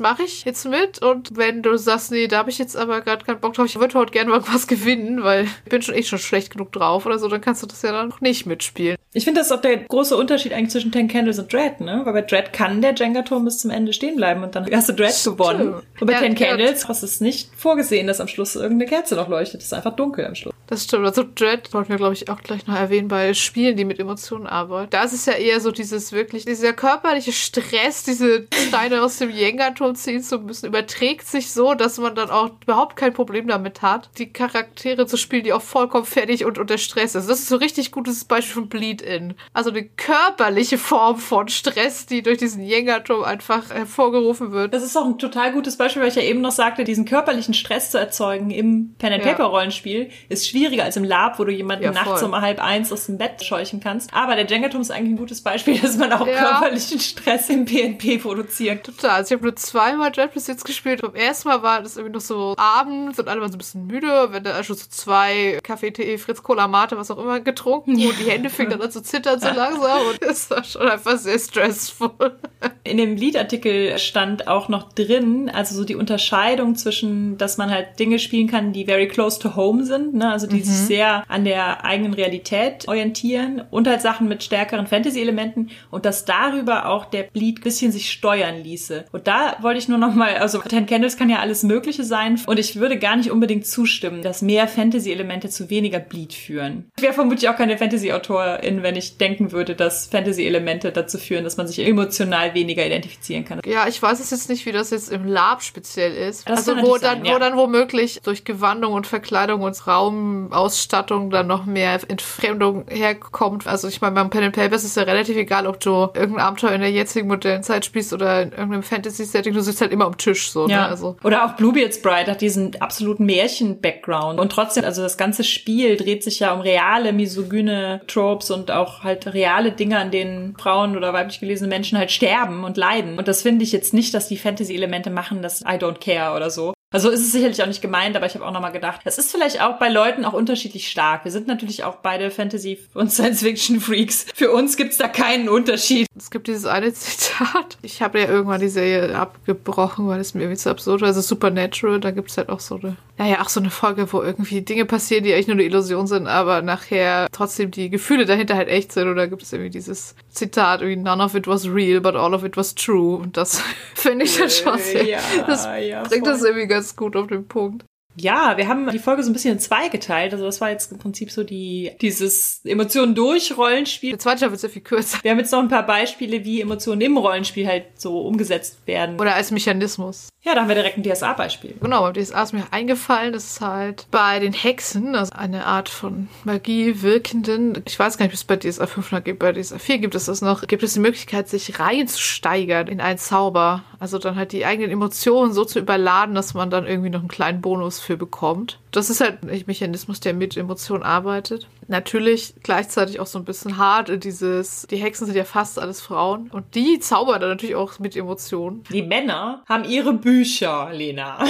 mache 0.00 0.22
ich 0.22 0.44
jetzt 0.44 0.66
mit. 0.66 1.02
Und 1.02 1.36
wenn 1.36 1.62
du 1.62 1.76
sagst, 1.76 2.10
nee, 2.10 2.28
da 2.28 2.38
habe 2.38 2.50
ich 2.50 2.58
jetzt 2.58 2.76
aber 2.76 3.00
gerade 3.00 3.24
keinen 3.24 3.40
Bock 3.40 3.54
drauf, 3.54 3.66
ich 3.66 3.78
würde 3.78 3.94
heute 3.98 4.12
gerne 4.12 4.30
mal 4.30 4.42
was 4.52 4.66
gewinnen, 4.66 5.22
weil 5.24 5.44
ich 5.44 5.70
bin 5.70 5.82
schon 5.82 5.94
echt 5.94 6.08
schon 6.08 6.18
schlecht 6.18 6.50
genug 6.50 6.72
drauf 6.72 7.06
oder 7.06 7.18
so, 7.18 7.28
dann 7.28 7.40
kannst 7.40 7.62
du 7.62 7.66
das 7.66 7.82
ja 7.82 7.92
dann 7.92 8.08
noch 8.08 8.20
nicht 8.20 8.46
mitspielen. 8.46 8.96
Ich 9.14 9.24
finde, 9.24 9.40
das 9.40 9.48
ist 9.50 9.52
auch 9.56 9.60
der 9.62 9.78
große 9.78 10.16
Unterschied 10.16 10.52
eigentlich 10.52 10.70
zwischen 10.70 10.92
Ten 10.92 11.08
Candles 11.08 11.38
und 11.38 11.52
Dread, 11.52 11.80
ne? 11.80 12.02
Weil 12.04 12.12
bei 12.12 12.22
Dread 12.22 12.52
kann 12.52 12.82
der 12.82 12.94
Jenga-Turm 12.94 13.44
bis 13.44 13.58
zum 13.58 13.70
Ende 13.70 13.92
stehen 13.92 14.16
bleiben 14.16 14.42
und 14.44 14.54
dann 14.54 14.70
hast 14.72 14.88
du 14.88 14.92
Dread 14.92 15.12
Stimmt. 15.12 15.38
gewonnen. 15.38 15.74
Und 16.00 16.06
bei 16.06 16.12
Ja, 16.12 16.20
Ten 16.20 16.36
ja. 16.36 16.48
Candles 16.48 16.86
hast 16.88 17.02
du 17.02 17.06
es 17.06 17.20
nicht 17.20 17.50
vorgesehen, 17.56 18.06
dass 18.06 18.20
am 18.20 18.28
Schluss 18.28 18.54
irgendeine 18.54 18.88
Kerze 18.88 19.16
noch 19.16 19.28
leuchtet. 19.28 19.60
Es 19.60 19.68
ist 19.68 19.72
einfach 19.72 19.96
dunkel 19.96 20.26
am 20.26 20.34
Schluss. 20.34 20.54
Das 20.66 20.84
stimmt. 20.84 21.06
Also 21.06 21.24
Dread 21.34 21.72
wollten 21.72 21.88
wir, 21.88 21.96
glaube 21.96 22.12
ich, 22.12 22.28
auch 22.28 22.42
gleich 22.42 22.66
noch 22.66 22.76
erwähnen 22.76 23.08
bei 23.08 23.32
Spielen, 23.32 23.76
die 23.76 23.86
mit 23.86 23.98
Emotionen 23.98 24.46
arbeiten. 24.46 24.90
Da 24.90 25.02
ist 25.04 25.14
es 25.14 25.24
ja 25.24 25.32
eher 25.32 25.60
so 25.60 25.72
dieses 25.72 26.12
wirklich, 26.12 26.44
dieser 26.44 26.74
körperliche 26.74 27.32
Stress, 27.32 28.02
diese 28.04 28.46
Steine 28.66 29.02
aus 29.02 29.18
dem 29.18 29.30
Jenga-Turm 29.30 29.94
ziehen 29.94 30.22
zu 30.22 30.38
müssen, 30.38 30.66
überträgt 30.66 31.26
sich 31.26 31.50
so, 31.52 31.74
dass 31.74 31.98
man 31.98 32.14
dann 32.14 32.30
auch 32.30 32.50
überhaupt 32.62 32.96
kein 32.96 33.12
Problem 33.12 33.46
damit 33.46 33.82
hat, 33.82 34.10
die 34.18 34.32
Charaktere 34.32 35.06
zu 35.06 35.16
spielen, 35.16 35.44
die 35.44 35.52
auch 35.52 35.62
vollkommen 35.62 36.04
fertig 36.04 36.44
und 36.44 36.58
unter 36.58 36.78
Stress 36.78 37.14
ist. 37.14 37.28
Das 37.28 37.38
ist 37.38 37.48
so 37.48 37.56
ein 37.56 37.62
richtig 37.62 37.90
gutes 37.90 38.24
Beispiel 38.24 38.54
von 38.54 38.68
Bleed-In. 38.68 39.34
Also 39.52 39.70
eine 39.70 39.84
körperliche 39.84 40.78
Form 40.78 41.18
von 41.18 41.48
Stress, 41.48 42.06
die 42.06 42.22
durch 42.22 42.38
diesen 42.38 42.62
Jenga-Turm 42.62 43.24
einfach 43.24 43.70
hervorgerufen 43.70 44.52
wird. 44.52 44.74
Das 44.74 44.82
ist 44.82 44.96
auch 44.96 45.06
ein 45.06 45.18
total 45.18 45.52
gutes 45.52 45.76
Beispiel, 45.76 46.02
weil 46.02 46.08
ich 46.08 46.16
ja 46.16 46.22
eben 46.22 46.40
noch 46.40 46.52
sagte, 46.52 46.84
diesen 46.84 47.04
körperlichen 47.04 47.54
Stress 47.54 47.90
zu 47.90 47.98
erzeugen 47.98 48.50
im 48.50 48.94
Pen-and-Paper-Rollenspiel 48.98 50.10
ist 50.28 50.48
schwieriger 50.48 50.84
als 50.84 50.96
im 50.96 51.04
Lab, 51.04 51.38
wo 51.38 51.44
du 51.44 51.52
jemanden 51.52 51.84
Ja, 51.84 51.92
nachts 51.92 52.22
um 52.22 52.34
halb 52.38 52.62
eins 52.62 52.92
aus 52.92 53.06
dem 53.06 53.18
Bett 53.18 53.42
scheuchen 53.44 53.80
kannst. 53.80 54.12
Aber 54.12 54.36
der 54.36 54.46
Jenga-Turm 54.46 54.82
ist 54.82 54.90
eigentlich 54.90 55.12
ein 55.12 55.16
gutes 55.16 55.40
Beispiel, 55.40 55.78
dass 55.82 55.96
man 55.96 56.12
auch 56.12 56.26
Ja. 56.26 56.58
körperlichen 56.60 57.00
Stress 57.00 57.48
im 57.48 57.64
PNP 57.64 58.18
produziert. 58.18 58.47
Total. 58.82 59.10
Also 59.10 59.34
ich 59.34 59.38
habe 59.38 59.44
nur 59.44 59.56
zweimal 59.56 60.10
Dread 60.10 60.32
bis 60.34 60.46
jetzt 60.46 60.64
gespielt. 60.64 61.02
Beim 61.02 61.14
ersten 61.14 61.48
Mal 61.48 61.62
war 61.62 61.82
das 61.82 61.96
irgendwie 61.96 62.14
noch 62.14 62.20
so 62.20 62.54
abends 62.56 63.18
und 63.18 63.28
alle 63.28 63.40
waren 63.40 63.50
so 63.50 63.56
ein 63.56 63.58
bisschen 63.58 63.86
müde, 63.86 64.28
wenn 64.30 64.44
da 64.44 64.62
schon 64.62 64.76
so 64.76 64.86
zwei 64.88 65.58
Kaffee, 65.62 65.90
Tee, 65.90 66.18
Fritz, 66.18 66.42
Cola, 66.42 66.68
Mate, 66.68 66.96
was 66.96 67.10
auch 67.10 67.18
immer 67.18 67.40
getrunken 67.40 67.92
und 67.92 68.18
die 68.18 68.30
Hände 68.30 68.50
fingen 68.50 68.70
dann 68.70 68.82
an 68.82 68.90
zu 68.90 69.02
zittern 69.02 69.40
so 69.40 69.48
langsam 69.48 70.06
und 70.08 70.22
das 70.22 70.50
war 70.50 70.64
schon 70.64 70.88
einfach 70.88 71.18
sehr 71.18 71.38
stressvoll. 71.38 72.38
In 72.84 72.96
dem 72.96 73.16
Liedartikel 73.16 73.98
stand 73.98 74.48
auch 74.48 74.68
noch 74.68 74.92
drin, 74.92 75.50
also 75.52 75.74
so 75.74 75.84
die 75.84 75.94
Unterscheidung 75.94 76.74
zwischen, 76.74 77.38
dass 77.38 77.58
man 77.58 77.70
halt 77.70 77.98
Dinge 77.98 78.18
spielen 78.18 78.48
kann, 78.48 78.72
die 78.72 78.84
very 78.84 79.08
close 79.08 79.38
to 79.38 79.54
home 79.56 79.84
sind, 79.84 80.14
ne? 80.14 80.30
also 80.30 80.46
die 80.46 80.60
sich 80.60 80.74
sehr 80.74 81.24
an 81.28 81.44
der 81.44 81.84
eigenen 81.84 82.14
Realität 82.14 82.88
orientieren 82.88 83.62
und 83.70 83.86
halt 83.86 84.00
Sachen 84.00 84.28
mit 84.28 84.42
stärkeren 84.42 84.86
Fantasy-Elementen 84.86 85.70
und 85.90 86.04
dass 86.04 86.24
darüber 86.24 86.86
auch 86.86 87.04
der 87.04 87.24
Bleed 87.24 87.62
bisschen 87.62 87.92
sich 87.92 88.10
steuern 88.38 88.62
ließe. 88.62 89.04
Und 89.12 89.26
da 89.26 89.56
wollte 89.60 89.78
ich 89.78 89.88
nur 89.88 89.98
noch 89.98 90.14
mal, 90.14 90.36
also 90.36 90.58
Ten 90.60 90.86
Candles 90.86 91.16
kann 91.16 91.30
ja 91.30 91.38
alles 91.38 91.62
Mögliche 91.62 92.04
sein 92.04 92.40
und 92.46 92.58
ich 92.58 92.76
würde 92.76 92.98
gar 92.98 93.16
nicht 93.16 93.30
unbedingt 93.30 93.66
zustimmen, 93.66 94.22
dass 94.22 94.42
mehr 94.42 94.68
Fantasy-Elemente 94.68 95.48
zu 95.48 95.70
weniger 95.70 95.98
Bleed 95.98 96.32
führen. 96.32 96.90
Ich 96.96 97.02
wäre 97.02 97.12
vermutlich 97.12 97.48
auch 97.48 97.56
keine 97.56 97.78
Fantasy-Autorin, 97.78 98.82
wenn 98.82 98.96
ich 98.96 99.18
denken 99.18 99.52
würde, 99.52 99.74
dass 99.74 100.06
Fantasy-Elemente 100.06 100.92
dazu 100.92 101.18
führen, 101.18 101.44
dass 101.44 101.56
man 101.56 101.66
sich 101.66 101.80
emotional 101.80 102.54
weniger 102.54 102.86
identifizieren 102.86 103.44
kann. 103.44 103.60
Ja, 103.66 103.88
ich 103.88 104.00
weiß 104.00 104.20
es 104.20 104.30
jetzt 104.30 104.48
nicht, 104.48 104.66
wie 104.66 104.72
das 104.72 104.90
jetzt 104.90 105.10
im 105.10 105.24
Lab 105.24 105.62
speziell 105.62 106.14
ist. 106.14 106.48
Das 106.48 106.68
also 106.68 106.82
wo 106.82 106.98
dann, 106.98 107.18
sein, 107.18 107.24
ja. 107.24 107.34
wo 107.34 107.38
dann 107.38 107.56
womöglich 107.56 108.20
durch 108.22 108.44
Gewandung 108.44 108.92
und 108.92 109.06
Verkleidung 109.06 109.62
und 109.62 109.86
Raumausstattung 109.86 111.30
dann 111.30 111.46
noch 111.46 111.66
mehr 111.66 111.98
Entfremdung 112.08 112.86
herkommt. 112.88 113.66
Also 113.66 113.88
ich 113.88 114.00
meine, 114.00 114.14
beim 114.14 114.30
Pen 114.30 114.44
and 114.44 114.54
Paper 114.54 114.76
ist 114.76 114.84
es 114.84 114.94
ja 114.94 115.02
relativ 115.02 115.36
egal, 115.36 115.66
ob 115.66 115.80
du 115.80 116.08
irgendein 116.14 116.40
Abenteuer 116.40 116.72
in 116.72 116.80
der 116.80 116.90
jetzigen 116.90 117.28
modernen 117.28 117.62
Zeit 117.62 117.84
spielst 117.84 118.12
oder 118.12 118.27
in 118.36 118.50
irgendeinem 118.52 118.82
Fantasy-Setting. 118.82 119.52
Du 119.52 119.60
sitzt 119.60 119.80
halt 119.80 119.92
immer 119.92 120.06
am 120.06 120.16
Tisch 120.16 120.50
so. 120.50 120.66
Ja, 120.66 120.78
Ne? 120.78 120.88
Also 120.88 121.16
oder 121.22 121.44
auch 121.44 121.52
Bluebeard's 121.56 122.00
Bride 122.00 122.30
hat 122.30 122.40
diesen 122.40 122.80
absoluten 122.80 123.26
Märchen-Background. 123.26 124.40
Und 124.40 124.52
trotzdem, 124.52 124.84
also 124.84 125.02
das 125.02 125.16
ganze 125.16 125.44
Spiel 125.44 125.96
dreht 125.96 126.22
sich 126.22 126.40
ja 126.40 126.52
um 126.52 126.60
reale 126.60 127.12
misogyne 127.12 128.00
Tropes 128.06 128.50
und 128.50 128.70
auch 128.70 129.02
halt 129.02 129.32
reale 129.32 129.72
Dinge, 129.72 129.98
an 129.98 130.10
denen 130.10 130.56
Frauen 130.56 130.96
oder 130.96 131.12
weiblich 131.12 131.40
gelesene 131.40 131.68
Menschen 131.68 131.98
halt 131.98 132.10
sterben 132.10 132.64
und 132.64 132.76
leiden. 132.76 133.18
Und 133.18 133.28
das 133.28 133.42
finde 133.42 133.64
ich 133.64 133.72
jetzt 133.72 133.94
nicht, 133.94 134.14
dass 134.14 134.28
die 134.28 134.36
Fantasy-Elemente 134.36 135.10
machen, 135.10 135.42
das 135.42 135.62
I 135.62 135.78
don't 135.78 135.98
care 135.98 136.36
oder 136.36 136.50
so. 136.50 136.72
Also 136.90 137.10
ist 137.10 137.20
es 137.20 137.32
sicherlich 137.32 137.62
auch 137.62 137.66
nicht 137.66 137.82
gemeint, 137.82 138.16
aber 138.16 138.24
ich 138.24 138.34
habe 138.34 138.46
auch 138.46 138.50
nochmal 138.50 138.72
gedacht, 138.72 139.02
es 139.04 139.18
ist 139.18 139.30
vielleicht 139.30 139.60
auch 139.60 139.78
bei 139.78 139.90
Leuten 139.90 140.24
auch 140.24 140.32
unterschiedlich 140.32 140.88
stark. 140.88 141.24
Wir 141.24 141.30
sind 141.32 141.46
natürlich 141.46 141.84
auch 141.84 141.96
beide 141.96 142.30
Fantasy- 142.30 142.78
und 142.94 143.12
Science-Fiction-Freaks. 143.12 144.26
Für 144.34 144.52
uns 144.52 144.78
gibt's 144.78 144.96
da 144.96 145.06
keinen 145.06 145.50
Unterschied. 145.50 146.06
Es 146.16 146.30
gibt 146.30 146.46
dieses 146.46 146.64
eine 146.64 146.90
Zitat. 146.94 147.76
Ich 147.82 148.00
habe 148.00 148.20
ja 148.20 148.28
irgendwann 148.28 148.60
die 148.60 148.70
Serie 148.70 149.14
abgebrochen, 149.18 150.08
weil 150.08 150.20
es 150.20 150.32
mir 150.32 150.42
irgendwie 150.42 150.58
zu 150.58 150.70
absurd 150.70 151.02
war. 151.02 151.08
Also 151.08 151.20
Supernatural, 151.20 152.00
da 152.00 152.10
gibt 152.10 152.30
es 152.30 152.38
halt 152.38 152.48
auch 152.48 152.60
so 152.60 152.76
eine, 152.76 152.96
naja, 153.18 153.42
auch 153.42 153.48
so 153.48 153.60
eine 153.60 153.70
Folge, 153.70 154.12
wo 154.12 154.22
irgendwie 154.22 154.62
Dinge 154.62 154.84
passieren, 154.84 155.24
die 155.24 155.34
eigentlich 155.34 155.48
nur 155.48 155.56
eine 155.56 155.64
Illusion 155.64 156.06
sind, 156.06 156.28
aber 156.28 156.62
nachher 156.62 157.26
trotzdem 157.32 157.70
die 157.72 157.90
Gefühle 157.90 158.24
dahinter 158.24 158.54
halt 158.54 158.68
echt 158.68 158.92
sind. 158.92 159.08
Und 159.08 159.16
da 159.16 159.26
gibt 159.26 159.42
es 159.42 159.52
irgendwie 159.52 159.70
dieses 159.70 160.14
Zitat, 160.30 160.80
irgendwie 160.82 161.02
none 161.02 161.22
of 161.22 161.34
it 161.34 161.46
was 161.48 161.68
real, 161.68 162.00
but 162.00 162.14
all 162.14 162.32
of 162.32 162.44
it 162.44 162.56
was 162.56 162.74
true. 162.74 163.16
Und 163.16 163.36
das 163.36 163.60
finde 163.94 164.24
ich 164.24 164.38
dann 164.38 164.48
schon 164.50 164.78
sehr, 164.78 165.04
Ja, 165.04 165.18
das 165.46 165.64
ja, 165.64 166.02
bringt 166.04 166.24
voll. 166.24 166.32
das 166.32 166.44
irgendwie 166.44 166.68
ganz 166.68 166.94
gut 166.94 167.16
auf 167.16 167.26
den 167.26 167.46
Punkt. 167.48 167.84
Ja, 168.20 168.56
wir 168.56 168.68
haben 168.68 168.88
die 168.90 168.98
Folge 168.98 169.22
so 169.22 169.30
ein 169.30 169.32
bisschen 169.32 169.54
in 169.54 169.60
zwei 169.60 169.88
geteilt. 169.88 170.32
Also 170.32 170.44
das 170.44 170.60
war 170.60 170.70
jetzt 170.70 170.92
im 170.92 170.98
Prinzip 170.98 171.30
so 171.30 171.44
die 171.44 171.92
dieses 172.00 172.64
Emotionen 172.64 173.14
durch 173.14 173.56
Rollenspiel. 173.56 174.10
Der 174.10 174.18
zweite 174.18 174.50
wird 174.50 174.60
sehr 174.60 174.70
viel 174.70 174.82
kürzer. 174.82 175.18
Wir 175.22 175.30
haben 175.30 175.38
jetzt 175.38 175.52
noch 175.52 175.60
ein 175.60 175.68
paar 175.68 175.86
Beispiele, 175.86 176.44
wie 176.44 176.60
Emotionen 176.60 177.00
im 177.00 177.16
Rollenspiel 177.16 177.66
halt 177.66 177.84
so 177.94 178.20
umgesetzt 178.20 178.78
werden. 178.86 179.20
Oder 179.20 179.34
als 179.34 179.50
Mechanismus. 179.50 180.28
Ja, 180.42 180.54
da 180.54 180.62
haben 180.62 180.68
wir 180.68 180.76
direkt 180.76 180.96
ein 180.96 181.02
DSA-Beispiel. 181.02 181.74
Genau, 181.80 182.02
beim 182.02 182.14
DSA 182.14 182.42
ist 182.42 182.52
mir 182.54 182.64
eingefallen, 182.70 183.32
das 183.32 183.44
ist 183.44 183.60
halt 183.60 184.06
bei 184.10 184.38
den 184.38 184.52
Hexen, 184.52 185.14
also 185.16 185.32
eine 185.34 185.66
Art 185.66 185.88
von 185.88 186.28
Magie 186.44 187.02
wirkenden, 187.02 187.82
ich 187.84 187.98
weiß 187.98 188.16
gar 188.16 188.24
nicht, 188.24 188.32
ob 188.32 188.38
es 188.38 188.44
bei 188.44 188.56
DSA 188.56 188.86
5 188.86 189.12
noch 189.12 189.24
gibt, 189.24 189.40
bei 189.40 189.52
DSA 189.52 189.78
4 189.78 189.98
gibt 189.98 190.14
es 190.14 190.26
das 190.26 190.40
noch, 190.40 190.66
gibt 190.66 190.82
es 190.84 190.94
die 190.94 191.00
Möglichkeit, 191.00 191.48
sich 191.48 191.80
reinzusteigern 191.80 192.86
in 192.86 193.00
einen 193.00 193.18
Zauber. 193.18 193.82
Also 193.98 194.18
dann 194.18 194.36
halt 194.36 194.52
die 194.52 194.64
eigenen 194.64 194.92
Emotionen 194.92 195.52
so 195.52 195.64
zu 195.64 195.80
überladen, 195.80 196.36
dass 196.36 196.54
man 196.54 196.70
dann 196.70 196.86
irgendwie 196.86 197.10
noch 197.10 197.18
einen 197.18 197.28
kleinen 197.28 197.60
Bonus 197.60 197.98
für 198.08 198.16
bekommt. 198.16 198.80
Das 198.90 199.10
ist 199.10 199.20
halt 199.20 199.42
ein 199.42 199.64
Mechanismus, 199.66 200.18
der 200.18 200.32
mit 200.32 200.56
Emotionen 200.56 201.02
arbeitet. 201.02 201.68
Natürlich 201.88 202.54
gleichzeitig 202.62 203.18
auch 203.18 203.26
so 203.26 203.38
ein 203.38 203.46
bisschen 203.46 203.78
hart 203.78 204.10
in 204.10 204.20
dieses, 204.20 204.86
die 204.90 204.96
Hexen 204.96 205.26
sind 205.26 205.36
ja 205.36 205.44
fast 205.44 205.78
alles 205.78 206.02
Frauen 206.02 206.50
und 206.50 206.74
die 206.74 207.00
zaubern 207.00 207.40
dann 207.40 207.48
natürlich 207.48 207.76
auch 207.76 207.98
mit 207.98 208.14
Emotionen. 208.14 208.84
Die 208.90 209.02
Männer 209.02 209.62
haben 209.66 209.84
ihre 209.84 210.12
Bücher, 210.12 210.90
Lena. 210.92 211.38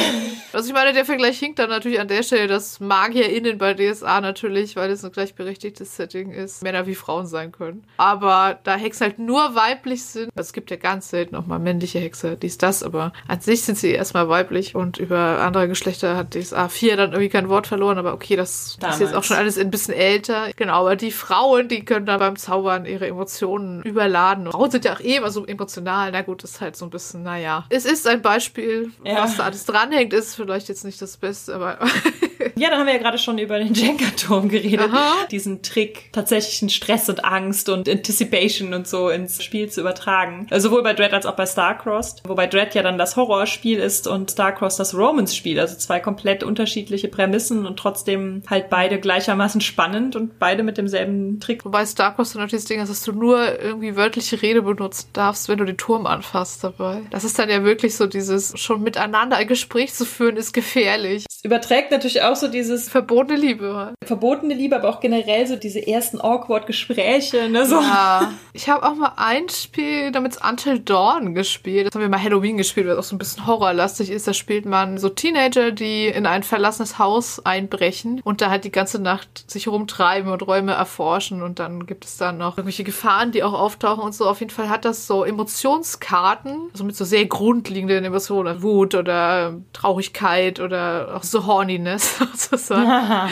Also 0.53 0.69
ich 0.69 0.75
meine, 0.75 0.95
der 0.95 1.05
Vergleich 1.05 1.39
hinkt 1.39 1.59
dann 1.59 1.69
natürlich 1.69 2.01
an 2.01 2.09
der 2.09 2.23
Stelle, 2.23 2.47
dass 2.47 2.81
MagierInnen 2.81 3.59
bei 3.59 3.75
DSA 3.75 4.21
natürlich, 4.21 4.77
weil 4.77 4.91
es 4.91 5.05
ein 5.05 5.13
gleichberechtigtes 5.13 5.95
Setting 5.97 6.31
ist, 6.31 6.63
Männer 6.63 6.87
wie 6.87 6.95
Frauen 6.95 7.27
sein 7.27 7.53
können. 7.53 7.85
Aber 7.99 8.59
da 8.65 8.77
Hexen 8.77 9.07
halt 9.07 9.19
nur 9.19 9.55
weiblich 9.55 10.05
sind, 10.05 10.31
also 10.35 10.49
es 10.49 10.53
gibt 10.55 10.71
ja 10.71 10.77
ganz 10.77 11.11
selten 11.11 11.37
auch 11.37 11.47
mal 11.47 11.59
männliche 11.59 11.99
Hexer, 11.99 12.37
dies, 12.37 12.57
das, 12.57 12.83
aber 12.83 13.13
an 13.27 13.41
sich 13.41 13.63
sind 13.63 13.77
sie 13.77 13.91
erstmal 13.91 14.29
weiblich 14.29 14.75
und 14.75 14.99
über 14.99 15.41
andere 15.41 15.69
Geschlechter 15.69 16.17
hat 16.17 16.35
DSA 16.35 16.69
4 16.69 16.97
dann 16.97 17.13
irgendwie 17.13 17.29
kein 17.29 17.49
Wort 17.49 17.67
verloren, 17.67 17.99
aber 17.99 18.15
okay, 18.15 18.37
das 18.37 18.69
ist 18.69 18.83
Damals. 18.83 19.01
jetzt 19.01 19.15
auch 19.15 19.25
schon 19.25 19.37
alles 19.37 19.59
ein 19.59 19.71
bisschen 19.71 19.95
älter. 19.95 20.28
Genau, 20.57 20.81
aber 20.81 20.97
die 20.97 21.11
Frauen, 21.11 21.69
die 21.69 21.85
können 21.85 22.07
dann 22.07 22.19
beim 22.19 22.37
Zaubern 22.37 22.85
ihre 22.87 23.07
Emotionen 23.07 23.83
überladen. 23.83 24.51
Frauen 24.51 24.71
sind 24.71 24.85
ja 24.85 24.95
auch 24.95 25.01
eh 25.01 25.17
immer 25.17 25.31
so 25.31 25.45
emotional, 25.47 26.11
na 26.13 26.23
gut, 26.23 26.43
das 26.43 26.53
ist 26.53 26.61
halt 26.61 26.77
so 26.77 26.85
ein 26.87 26.91
bisschen, 26.91 27.23
naja. 27.23 27.65
Es 27.71 27.85
ist 27.85 28.07
ein 28.07 28.23
Beispiel, 28.23 28.91
Ja. 29.05 29.23
was 29.23 29.37
da 29.37 29.45
alles 29.45 29.65
dranhängt, 29.65 30.13
ist 30.13 30.35
vielleicht 30.35 30.69
jetzt 30.69 30.85
nicht 30.85 31.01
das 31.03 31.17
Beste, 31.17 31.55
aber 31.55 31.79
Ja, 32.57 32.71
dann 32.71 32.81
haben 32.81 32.87
wir 32.87 32.95
ja 32.95 33.01
gerade 33.01 33.19
schon 33.19 33.39
über 33.39 33.59
den 33.59 33.75
Jenga-Turm 33.75 34.49
geredet. 34.49 34.91
Aha. 34.93 35.27
Diesen 35.31 35.63
Trick, 35.63 36.13
tatsächlichen 36.13 36.69
Stress 36.69 37.09
und 37.09 37.25
Angst 37.25 37.69
und 37.69 37.89
Anticipation 37.89 38.75
und 38.75 38.87
so 38.87 39.09
ins 39.09 39.43
Spiel 39.43 39.69
zu 39.69 39.81
übertragen. 39.81 40.47
Äh, 40.51 40.61
Sowohl 40.61 40.83
bei 40.83 40.95
Dread 40.95 41.13
als 41.13 41.27
auch 41.27 41.37
bei 41.37 41.47
Starcrossed. 41.47 42.23
Wobei 42.27 42.47
Dread 42.47 42.75
ja 42.75 42.83
dann 42.83 42.99
das 42.99 43.17
Horrorspiel 43.17 43.79
ist 43.79 44.07
und 44.07 44.31
Starcrossed 44.31 44.81
das 44.81 44.95
Romance-Spiel. 44.95 45.59
Also 45.61 45.77
zwei 45.77 46.01
komplett 46.01 46.43
unterschiedliche 46.43 47.09
Prämissen 47.09 47.67
und 47.67 47.79
trotzdem 47.79 48.43
halt 48.49 48.71
beide 48.71 48.99
gleichermaßen 48.99 49.61
spannend 49.61 50.17
und 50.17 50.39
beide 50.39 50.63
mit 50.63 50.79
demselben 50.79 51.41
Trick. 51.41 51.65
wobei 51.65 51.87
Starcross 51.87 52.33
dann 52.33 52.43
natürlich 52.43 52.65
das 52.65 52.69
Ding 52.69 52.81
ist, 52.81 52.89
dass 52.89 53.03
du 53.03 53.13
nur 53.13 53.61
irgendwie 53.61 53.97
wörtliche 53.97 54.41
Rede 54.43 54.63
benutzen 54.63 55.09
darfst, 55.13 55.49
wenn 55.49 55.59
du 55.59 55.65
den 55.65 55.77
Turm 55.77 56.07
anfasst 56.07 56.65
dabei. 56.65 57.03
Das 57.11 57.25
ist 57.25 57.39
dann 57.39 57.49
ja 57.49 57.65
wirklich 57.65 57.97
so 57.97 58.07
dieses, 58.07 58.59
schon 58.59 58.83
miteinander 58.83 59.37
ein 59.37 59.47
Gespräch 59.47 59.95
zu 59.95 60.05
führen, 60.05 60.37
ist 60.37 60.53
gefährlich. 60.53 61.25
Es 61.31 61.45
überträgt 61.45 61.91
natürlich 61.91 62.23
auch 62.23 62.37
so 62.39 62.49
dieses 62.49 62.89
Verbotene 62.89 63.39
Liebe. 63.39 63.95
verbotene 64.05 64.55
Liebe, 64.55 64.77
aber 64.77 64.89
auch 64.89 65.01
generell 65.01 65.47
so 65.47 65.57
diese 65.57 65.87
ersten 65.87 66.21
awkward 66.21 66.67
Gespräche, 66.67 67.49
ne, 67.49 67.67
so. 67.67 67.81
Ja. 67.81 68.33
Ich 68.55 68.69
habe 68.69 68.85
auch 68.89 68.95
mal 68.97 69.13
ein 69.17 69.49
Spiel 69.49 70.11
namens 70.11 70.37
Until 70.43 70.81
Dawn 70.81 71.33
gespielt. 71.35 71.87
Das 71.87 71.95
haben 71.95 72.03
wir 72.03 72.09
mal 72.09 72.21
Halloween 72.21 72.57
gespielt, 72.57 72.87
weil 72.87 72.95
es 72.95 72.99
auch 72.99 73.05
so 73.05 73.15
ein 73.15 73.19
bisschen 73.19 73.47
horrorlastig 73.47 74.11
ist. 74.11 74.27
Da 74.27 74.35
spielt 74.35 74.67
man 74.67 74.99
so 74.99 75.09
Teenager, 75.09 75.71
die 75.71 76.09
in 76.09 76.27
ein 76.27 76.43
verlassenes 76.43 76.99
Haus 76.99 77.45
einbrechen 77.47 78.21
und 78.25 78.41
da 78.41 78.51
halt 78.51 78.65
die 78.65 78.73
ganze 78.73 79.01
Nacht 79.01 79.49
sich 79.49 79.69
rumtreiben 79.69 80.33
und 80.33 80.45
Räume 80.45 80.73
erforschen 80.73 81.43
und 81.43 81.61
dann 81.61 81.87
gibt 81.87 82.05
es 82.05 82.17
dann 82.17 82.39
noch 82.39 82.59
irgendwelche 82.59 82.83
Gefahren, 82.83 83.31
die 83.31 83.45
auch 83.45 83.53
auftauchen 83.53 84.03
und 84.03 84.13
so. 84.13 84.27
Auf 84.27 84.41
jeden 84.41 84.51
Fall 84.51 84.69
hat 84.69 84.85
das 84.85 85.07
so 85.07 85.25
Emotionskarten, 85.25 86.71
also 86.73 86.83
mit 86.83 86.97
so 86.97 87.05
sehr 87.05 87.27
grundlegenden 87.27 88.05
Emotionen, 88.05 88.63
Wut 88.63 88.97
oder 88.97 89.55
Traurigkeit 89.73 90.59
oder 90.59 91.15
auch 91.17 91.23
so 91.23 91.47
Horniness 91.47 92.18
sozusagen. 92.35 93.31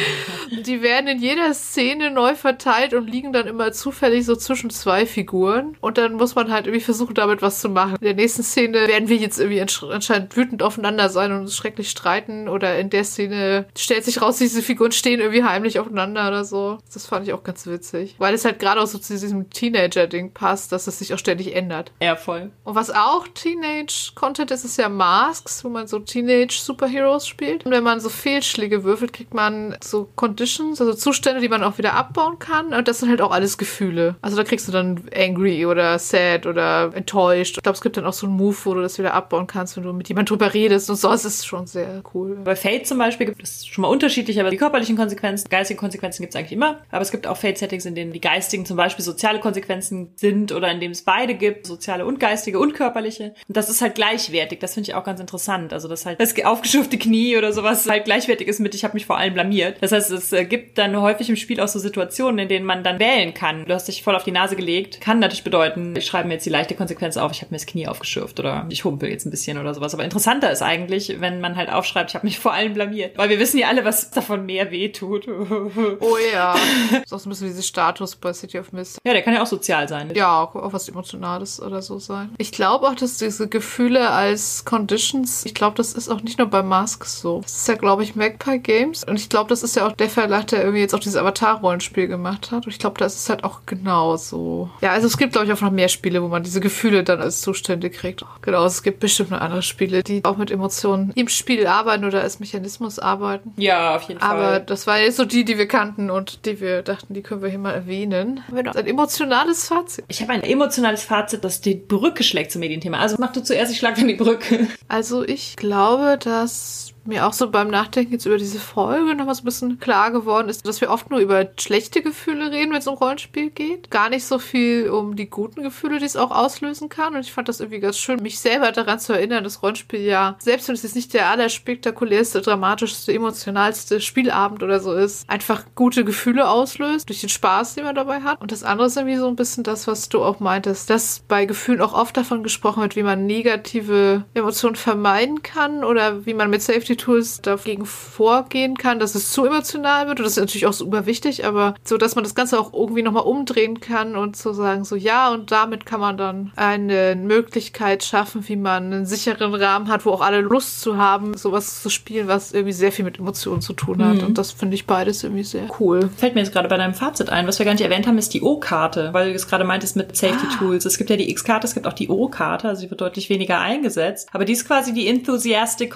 Die 0.65 0.83
werden 0.83 1.09
in 1.09 1.21
jeder 1.21 1.53
Szene 1.55 2.11
neu 2.11 2.35
verteilt 2.35 2.95
und 2.95 3.09
liegen 3.11 3.33
dann 3.33 3.47
immer 3.47 3.73
zufällig 3.73 4.25
so 4.25 4.37
zwischen 4.37 4.71
zwei 4.71 5.07
Figuren. 5.07 5.77
Und 5.81 5.99
dann 5.99 6.15
muss 6.15 6.35
man 6.35 6.51
halt 6.53 6.67
irgendwie 6.67 6.85
versuchen, 6.85 7.15
damit 7.15 7.43
was 7.43 7.61
zu 7.61 7.69
machen. 7.69 7.97
In 8.01 8.05
der 8.05 8.15
nächsten 8.15 8.43
Szene 8.43 8.87
werden 8.89 9.09
wir 9.09 9.17
jetzt 9.17 9.39
irgendwie 9.39 9.63
ansch- 9.63 9.89
anscheinend 9.91 10.37
wütend 10.37 10.63
aufeinander 10.63 11.09
sein 11.09 11.33
und 11.33 11.41
uns 11.41 11.57
schrecklich 11.57 11.91
streiten. 11.91 12.49
Oder 12.49 12.79
in 12.79 12.91
der 12.91 13.05
Szene 13.05 13.67
stellt 13.77 14.05
sich 14.05 14.23
raus, 14.23 14.39
diese 14.39 14.63
Figuren 14.63 14.93
stehen 14.93 15.21
irgendwie 15.21 15.45
heimlich 15.45 15.79
aufeinander 15.79 16.29
oder 16.29 16.45
so. 16.45 16.79
Das 16.93 17.07
fand 17.07 17.27
ich 17.27 17.33
auch 17.33 17.43
ganz 17.43 17.67
witzig. 17.67 18.15
Weil 18.19 18.35
es 18.35 18.45
halt 18.45 18.59
gerade 18.59 18.81
auch 18.81 18.87
so 18.87 18.99
zu 18.99 19.13
diesem 19.13 19.51
Teenager-Ding 19.51 20.33
passt, 20.33 20.73
dass 20.73 20.87
es 20.87 20.99
sich 20.99 21.13
auch 21.15 21.19
ständig 21.19 21.55
ändert. 21.55 21.93
Ja, 22.01 22.17
voll. 22.17 22.51
Und 22.65 22.75
was 22.75 22.91
auch 22.91 23.27
Teenage-Content 23.35 24.51
ist, 24.51 24.65
ist 24.65 24.79
ja 24.79 24.89
Masks, 24.89 25.65
wo 25.65 25.69
man 25.69 25.87
so 25.87 25.99
Teenage-Superheroes 25.99 27.27
spielt. 27.27 27.65
Und 27.67 27.73
wenn 27.73 27.85
man 27.85 28.01
so 28.01 28.09
Fehlschläge 28.09 28.76
würfelt, 28.85 29.13
kriegt 29.13 29.35
man 29.35 29.77
so 29.83 30.09
Conditions, 30.17 30.81
also 30.81 30.95
Zustände, 30.95 31.41
die 31.41 31.49
man 31.49 31.63
auch 31.63 31.79
wieder 31.79 31.95
abbauen 31.95 32.39
kann. 32.39 32.73
Und 32.73 32.89
das 32.89 32.99
sind 32.99 33.11
halt 33.11 33.21
auch 33.21 33.31
alles 33.31 33.59
Gefühle. 33.59 34.17
Also 34.23 34.37
da 34.37 34.45
kriegst 34.45 34.69
du 34.69 34.73
dann 34.73 35.03
angry 35.15 35.67
oder 35.67 35.99
sad 35.99 36.47
oder 36.47 36.93
enttäuscht. 36.95 37.57
Ich 37.57 37.63
glaube, 37.63 37.77
es 37.77 37.83
gibt 37.83 37.97
dann 37.97 38.07
auch 38.07 38.13
so 38.13 38.27
einen 38.27 38.37
Move, 38.37 38.57
wo 38.65 38.75
du 38.75 38.83
das 38.83 38.99
wieder 38.99 39.15
abbauen 39.15 39.47
kannst, 39.47 39.77
wenn 39.77 39.85
du 39.85 39.93
mit 39.93 40.09
jemandem 40.09 40.37
drüber 40.37 40.55
redest 40.55 40.91
und 40.91 40.97
so. 40.97 41.11
Es 41.11 41.25
ist 41.25 41.47
schon 41.47 41.67
sehr 41.67 42.03
cool. 42.15 42.39
Bei 42.45 42.57
Fate 42.57 42.87
zum 42.87 42.99
Beispiel 42.99 43.27
gibt 43.27 43.43
es 43.43 43.67
schon 43.67 43.83
mal 43.83 43.89
unterschiedlich, 43.89 44.41
aber 44.41 44.51
die 44.51 44.57
körperlichen 44.57 44.97
Konsequenzen, 44.97 45.49
geistige 45.49 45.79
Konsequenzen 45.79 46.23
gibt 46.23 46.35
es 46.35 46.39
eigentlich 46.39 46.53
immer. 46.53 46.79
Aber 46.91 47.03
es 47.03 47.11
gibt 47.11 47.27
auch 47.27 47.37
Fate-Settings, 47.37 47.87
in 47.87 47.95
denen 47.95 48.13
die 48.13 48.21
geistigen 48.21 48.67
zum 48.67 48.77
Beispiel 48.77 49.05
soziale 49.05 49.41
Konsequenzen 49.41 50.13
sind 50.17 50.53
oder 50.53 50.71
in 50.71 50.81
dem 50.81 50.93
es 50.93 51.03
beide 51.03 51.35
gibt, 51.35 51.67
soziale 51.67 52.07
und 52.07 52.21
geistige 52.21 52.59
und 52.59 52.75
körperliche. 52.75 53.35
Und 53.49 53.57
das 53.57 53.71
ist 53.71 53.81
halt 53.81 53.95
gleichwertig. 53.95 54.61
Das 54.61 54.75
finde 54.75 54.91
ich 54.91 54.95
auch 54.95 55.05
ganz 55.05 55.21
interessant. 55.21 55.73
Also 55.73 55.89
dass 55.89 56.07
halt 56.07 56.21
das 56.21 56.35
aufgeschürfte 56.45 56.99
Knie 56.99 57.37
oder 57.37 57.53
sowas 57.53 57.89
halt 57.89 58.05
gleichwertig 58.05 58.49
ist 58.49 58.61
mit, 58.67 58.75
ich 58.75 58.85
habe 58.85 58.95
mich 58.95 59.07
vor 59.07 59.17
allem 59.17 59.35
blamiert. 59.35 59.79
Das 59.81 59.93
heißt, 59.93 60.11
es 60.11 60.33
äh, 60.33 60.45
gibt 60.45 60.77
dann 60.79 61.01
häufig 61.01 61.29
im 61.29 61.37
Spiel 61.37 61.61
auch 61.61 61.69
so 61.69 61.79
Situationen, 61.79 62.41
in 62.41 62.49
denen 62.49 62.67
man 62.67 62.83
dann 62.83 62.99
wählen 62.99 63.33
kann. 63.33 63.65
Du 63.65 63.73
hast 63.73 63.87
dich 63.87 64.03
voll 64.03 64.17
auf 64.17 64.25
die 64.25 64.33
Nase 64.33 64.57
gelegt. 64.57 65.01
Kann 65.01 65.21
natürlich 65.21 65.45
bedeuten, 65.45 65.95
ich 65.97 66.07
schreibe 66.07 66.29
mir 66.29 66.35
jetzt 66.35 66.47
die 66.47 66.51
leichte 66.51 66.75
Konsequenz 66.75 67.17
auf, 67.17 67.33
ich 67.33 67.43
habe 67.43 67.53
mir 67.53 67.59
das 67.59 67.67
Knie 67.67 67.87
aufgeschürft 67.87 68.41
oder 68.41 68.67
ich 68.69 68.85
humpel 68.85 69.09
jetzt 69.09 69.25
ein 69.25 69.31
bisschen 69.31 69.59
oder 69.59 69.73
sowas. 69.73 69.95
Aber 69.95 70.05
interessanter 70.05 70.51
ist 70.51 70.63
eigentlich, 70.63 71.21
wenn 71.21 71.41
man 71.41 71.57
halt 71.57 71.71
aufschreibt, 71.71 72.11
ich 72.11 72.15
habe 72.15 72.27
mich 72.27 72.39
vor 72.47 72.53
allem 72.53 72.75
blamiert. 72.75 73.17
Weil 73.17 73.29
wir 73.29 73.39
wissen 73.39 73.59
ja 73.59 73.69
alle, 73.69 73.85
was 73.85 74.11
davon 74.11 74.45
mehr 74.45 74.71
weh 74.71 74.89
tut. 74.89 75.29
Oh 75.29 76.17
ja. 76.33 76.55
Das 76.91 77.03
ist 77.05 77.13
auch 77.13 77.19
so 77.21 77.29
ein 77.29 77.31
bisschen 77.31 77.49
dieses 77.49 77.67
Status 77.67 78.17
bei 78.17 78.33
City 78.33 78.59
of 78.59 78.73
Mist. 78.73 78.99
Ja, 79.07 79.13
der 79.13 79.23
kann 79.23 79.35
ja 79.35 79.43
auch 79.43 79.47
sozial 79.47 79.89
sein. 79.89 80.13
Ja, 80.15 80.43
auch, 80.43 80.57
auch 80.57 80.73
was 80.73 80.89
Emotionales 80.89 81.61
oder 81.61 81.83
so 81.83 81.99
sein. 81.99 82.35
Ich 82.39 82.53
glaube 82.53 82.89
auch, 82.89 82.95
dass 82.95 83.19
diese 83.19 83.49
Gefühle 83.49 84.11
als 84.11 84.65
Conditions, 84.65 85.45
ich 85.45 85.55
glaube, 85.55 85.77
das 85.77 85.93
ist 85.93 86.09
auch 86.09 86.23
nicht 86.23 86.39
nur 86.39 86.49
bei 86.49 86.63
Masks 86.63 87.21
so. 87.21 87.41
Das 87.43 87.57
ist 87.57 87.69
ja, 87.69 87.75
glaube 87.75 88.03
ich, 88.03 88.17
Magpie 88.17 88.56
Games. 88.59 89.05
Und 89.05 89.17
ich 89.17 89.29
glaube, 89.29 89.49
das 89.49 89.63
ist 89.63 89.77
ja 89.77 89.87
auch 89.87 89.93
der 89.93 90.09
Verlag, 90.09 90.47
der 90.49 90.61
irgendwie 90.61 90.81
jetzt 90.81 90.95
auch 90.95 90.99
dieses 90.99 91.17
Avatar-Rollenspiel 91.17 92.09
gemacht 92.09 92.51
hat. 92.51 92.67
Und 92.67 92.73
ich 92.73 92.79
glaube, 92.79 92.99
da 92.99 93.07
ist 93.07 93.17
es 93.17 93.29
halt 93.29 93.45
auch 93.45 93.61
genau 93.67 94.17
so. 94.17 94.71
Ja, 94.81 94.91
also 94.93 95.07
es 95.07 95.17
gibt, 95.19 95.33
glaube 95.33 95.47
ich, 95.47 95.53
auch 95.53 95.61
noch 95.61 95.71
mehr 95.71 95.89
Spiele, 95.89 96.23
wo 96.23 96.29
man 96.29 96.43
diese 96.43 96.61
Gefühle 96.61 97.05
dann 97.05 97.21
als 97.21 97.41
Zustände 97.41 97.91
kriegt. 97.91 98.25
Genau, 98.43 98.65
es 98.65 98.83
gibt 98.83 99.01
bestimmt 99.01 99.31
noch 99.31 99.41
andere 99.41 99.63
Spiele, 99.63 100.03
die 100.03 100.25
auch 100.25 100.37
mit 100.37 100.51
Emotionen 100.51 101.13
im 101.15 101.29
Spiel 101.29 101.67
arbeiten 101.67 102.05
oder 102.05 102.23
als 102.23 102.41
Mechanismus 102.41 102.99
arbeiten. 102.99 103.53
Ja, 103.57 103.97
auf 103.97 104.03
jeden 104.03 104.21
Aber 104.23 104.43
Fall. 104.43 104.61
das 104.61 104.87
waren 104.87 105.01
jetzt 105.01 105.17
so 105.17 105.25
die, 105.25 105.45
die 105.45 105.59
wir 105.59 105.69
kannten 105.69 106.11
und 106.11 106.47
die 106.47 106.61
wir 106.61 106.83
dachten, 106.83 107.15
die 107.15 107.23
können 107.23 107.43
wir 107.43 107.49
hier 107.49 107.59
mal 107.59 107.73
erwähnen. 107.73 108.43
Noch 108.51 108.75
ein 108.75 108.87
emotionales 108.87 109.69
Fazit? 109.69 110.05
Ich 110.09 110.23
habe 110.23 110.33
ein 110.33 110.43
emotionales 110.43 111.05
Fazit, 111.05 111.45
das 111.45 111.61
die 111.61 111.75
Brücke 111.75 112.23
schlägt 112.23 112.53
zum 112.53 112.61
Medienthema. 112.61 112.99
Also 112.99 113.17
mach 113.19 113.33
du 113.33 113.43
zuerst, 113.43 113.73
ich 113.73 113.79
schlag 113.79 113.97
dann 113.97 114.09
die 114.09 114.15
Brücke. 114.15 114.67
Also 114.89 115.25
ich 115.25 115.57
glaube, 115.57 116.19
dass 116.19 116.93
mir 117.07 117.27
auch 117.27 117.33
so 117.33 117.51
beim 117.51 117.69
Nachdenken 117.69 118.13
jetzt 118.13 118.27
über 118.27 118.39
diese 118.39 118.59
Folge 118.59 119.15
nochmal 119.15 119.35
so 119.35 119.43
ein 119.43 119.47
bisschen 119.47 119.81
klar 119.81 120.11
geworden 120.11 120.49
ist, 120.49 120.67
dass 120.67 120.81
wir 120.81 120.91
oft 120.91 121.11
nur 121.11 121.21
über 121.21 121.49
schlechte 121.59 122.03
Gefühle 122.03 122.51
reden, 122.51 122.73
wenn 122.73 122.79
es 122.79 122.87
um 122.87 122.97
Rollenspiel 122.97 123.51
geht. 123.51 123.91
Gar 123.91 124.11
nicht 124.11 124.25
so 124.25 124.39
viel 124.39 124.91
um 124.91 125.17
die 125.17 125.29
guten 125.29 125.63
Gefühle, 125.63 125.99
die 125.99 126.05
es 126.05 126.17
auch 126.17 126.31
auslösen 126.31 126.89
kann. 126.89 127.15
Und 127.15 127.21
ich 127.21 127.33
fand 127.33 127.49
das 127.49 127.61
irgendwie 127.61 127.81
ganz 127.81 127.99
schön, 127.99 128.23
mich 128.23 128.39
selber 128.39 128.73
daran 128.73 128.99
zu 128.99 129.13
erinnern, 129.13 129.45
dass 129.45 129.63
Rollenspiel 129.63 130.01
ja, 130.01 130.37
selbst 130.39 130.69
wenn 130.69 130.75
es 130.75 130.83
jetzt 130.83 130.97
nicht 130.97 131.15
der 131.15 131.29
allerspektakulärste, 131.31 132.41
dramatischste, 132.41 133.13
emotionalste 133.13 134.01
Spielabend 134.01 134.63
oder 134.63 134.81
so 134.81 134.93
ist, 134.93 135.29
einfach 135.29 135.65
gute 135.75 136.05
Gefühle 136.05 136.49
auslöst, 136.49 137.09
durch 137.09 137.21
den 137.21 137.29
Spaß, 137.29 137.75
den 137.75 137.85
man 137.85 137.95
dabei 137.95 138.21
hat. 138.21 138.41
Und 138.41 138.53
das 138.53 138.63
andere 138.63 138.89
ist 138.89 138.97
irgendwie 138.97 139.17
so 139.17 139.29
ein 139.29 139.37
bisschen 139.37 139.65
das, 139.65 139.87
was 139.87 140.09
du 140.09 140.23
auch 140.23 140.41
meintest, 140.41 140.91
dass 140.91 141.21
bei 141.21 141.45
Gefühlen 141.45 141.81
auch 141.81 141.95
oft 141.95 142.17
davon 142.17 142.43
gesprochen 142.43 142.83
wird, 142.83 142.97
wie 142.97 143.03
man 143.03 143.27
negative 143.27 144.25
Emotionen 144.35 144.77
vermeiden 144.77 145.43
kann 145.43 145.85
oder 145.85 146.27
wie 146.27 146.35
man 146.35 146.51
mit 146.51 146.63
Safety 146.63 146.96
Tools 146.97 147.41
dagegen 147.41 147.87
vorgehen 147.87 148.77
kann, 148.77 148.99
dass 148.99 149.15
es 149.15 149.31
zu 149.31 149.45
emotional 149.45 150.07
wird. 150.07 150.19
Und 150.19 150.25
das 150.25 150.33
ist 150.33 150.41
natürlich 150.41 150.67
auch 150.67 150.73
super 150.73 151.07
wichtig, 151.07 151.45
aber 151.45 151.75
so, 151.85 151.97
dass 151.97 152.15
man 152.15 152.25
das 152.25 152.35
Ganze 152.35 152.59
auch 152.59 152.73
irgendwie 152.73 153.03
nochmal 153.03 153.25
umdrehen 153.25 153.81
kann 153.81 154.17
und 154.17 154.37
zu 154.37 154.53
sagen, 154.53 154.85
so 154.85 154.97
ja, 154.97 155.31
und 155.33 155.53
damit 155.53 155.87
kann 155.87 156.01
man 156.01 156.17
dann 156.17 156.53
eine 156.57 157.17
Möglichkeit 157.17 158.05
schaffen, 158.05 158.47
wie 158.49 158.57
man 158.57 158.93
einen 158.93 159.07
sicheren 159.07 159.55
Rahmen 159.55 159.89
hat, 159.89 160.07
wo 160.07 160.11
auch 160.11 160.21
alle 160.21 160.41
Lust 160.41 160.81
zu 160.81 160.97
haben, 160.97 161.37
sowas 161.37 161.83
zu 161.83 161.91
spielen, 161.91 162.29
was 162.29 162.53
irgendwie 162.53 162.73
sehr 162.73 162.93
viel 162.93 163.05
mit 163.05 163.19
Emotionen 163.19 163.61
zu 163.61 163.73
tun 163.73 164.05
hat. 164.05 164.23
Und 164.23 164.39
das 164.39 164.53
finde 164.53 164.75
ich 164.75 164.87
beides 164.87 165.23
irgendwie 165.25 165.45
sehr 165.45 165.69
cool. 165.81 166.11
Fällt 166.17 166.35
mir 166.35 166.41
jetzt 166.41 166.53
gerade 166.53 166.69
bei 166.69 166.77
deinem 166.77 166.95
Fazit 166.95 167.31
ein. 167.31 167.47
Was 167.47 167.59
wir 167.59 167.67
gar 167.67 167.73
nicht 167.73 167.85
erwähnt 167.85 168.07
haben, 168.07 168.19
ist 168.19 168.35
die 168.35 168.43
O-Karte, 168.43 169.11
weil 169.13 169.31
du 169.31 169.35
es 169.35 169.49
gerade 169.49 169.65
meintest 169.65 169.97
mit 169.97 170.17
Safety 170.17 170.47
Tools. 170.59 170.85
Es 170.85 170.99
gibt 170.99 171.11
ja 171.11 171.17
die 171.17 171.31
X-Karte, 171.31 171.67
es 171.67 171.75
gibt 171.75 171.87
auch 171.87 171.93
die 171.93 172.09
O-Karte, 172.09 172.69
also 172.69 172.83
die 172.83 172.91
wird 172.91 173.01
deutlich 173.01 173.31
weniger 173.31 173.61
eingesetzt. 173.61 174.29
Aber 174.33 174.45
die 174.45 174.53
ist 174.53 174.67
quasi 174.67 174.93
die 174.93 175.07
Enthusiastic 175.09 175.91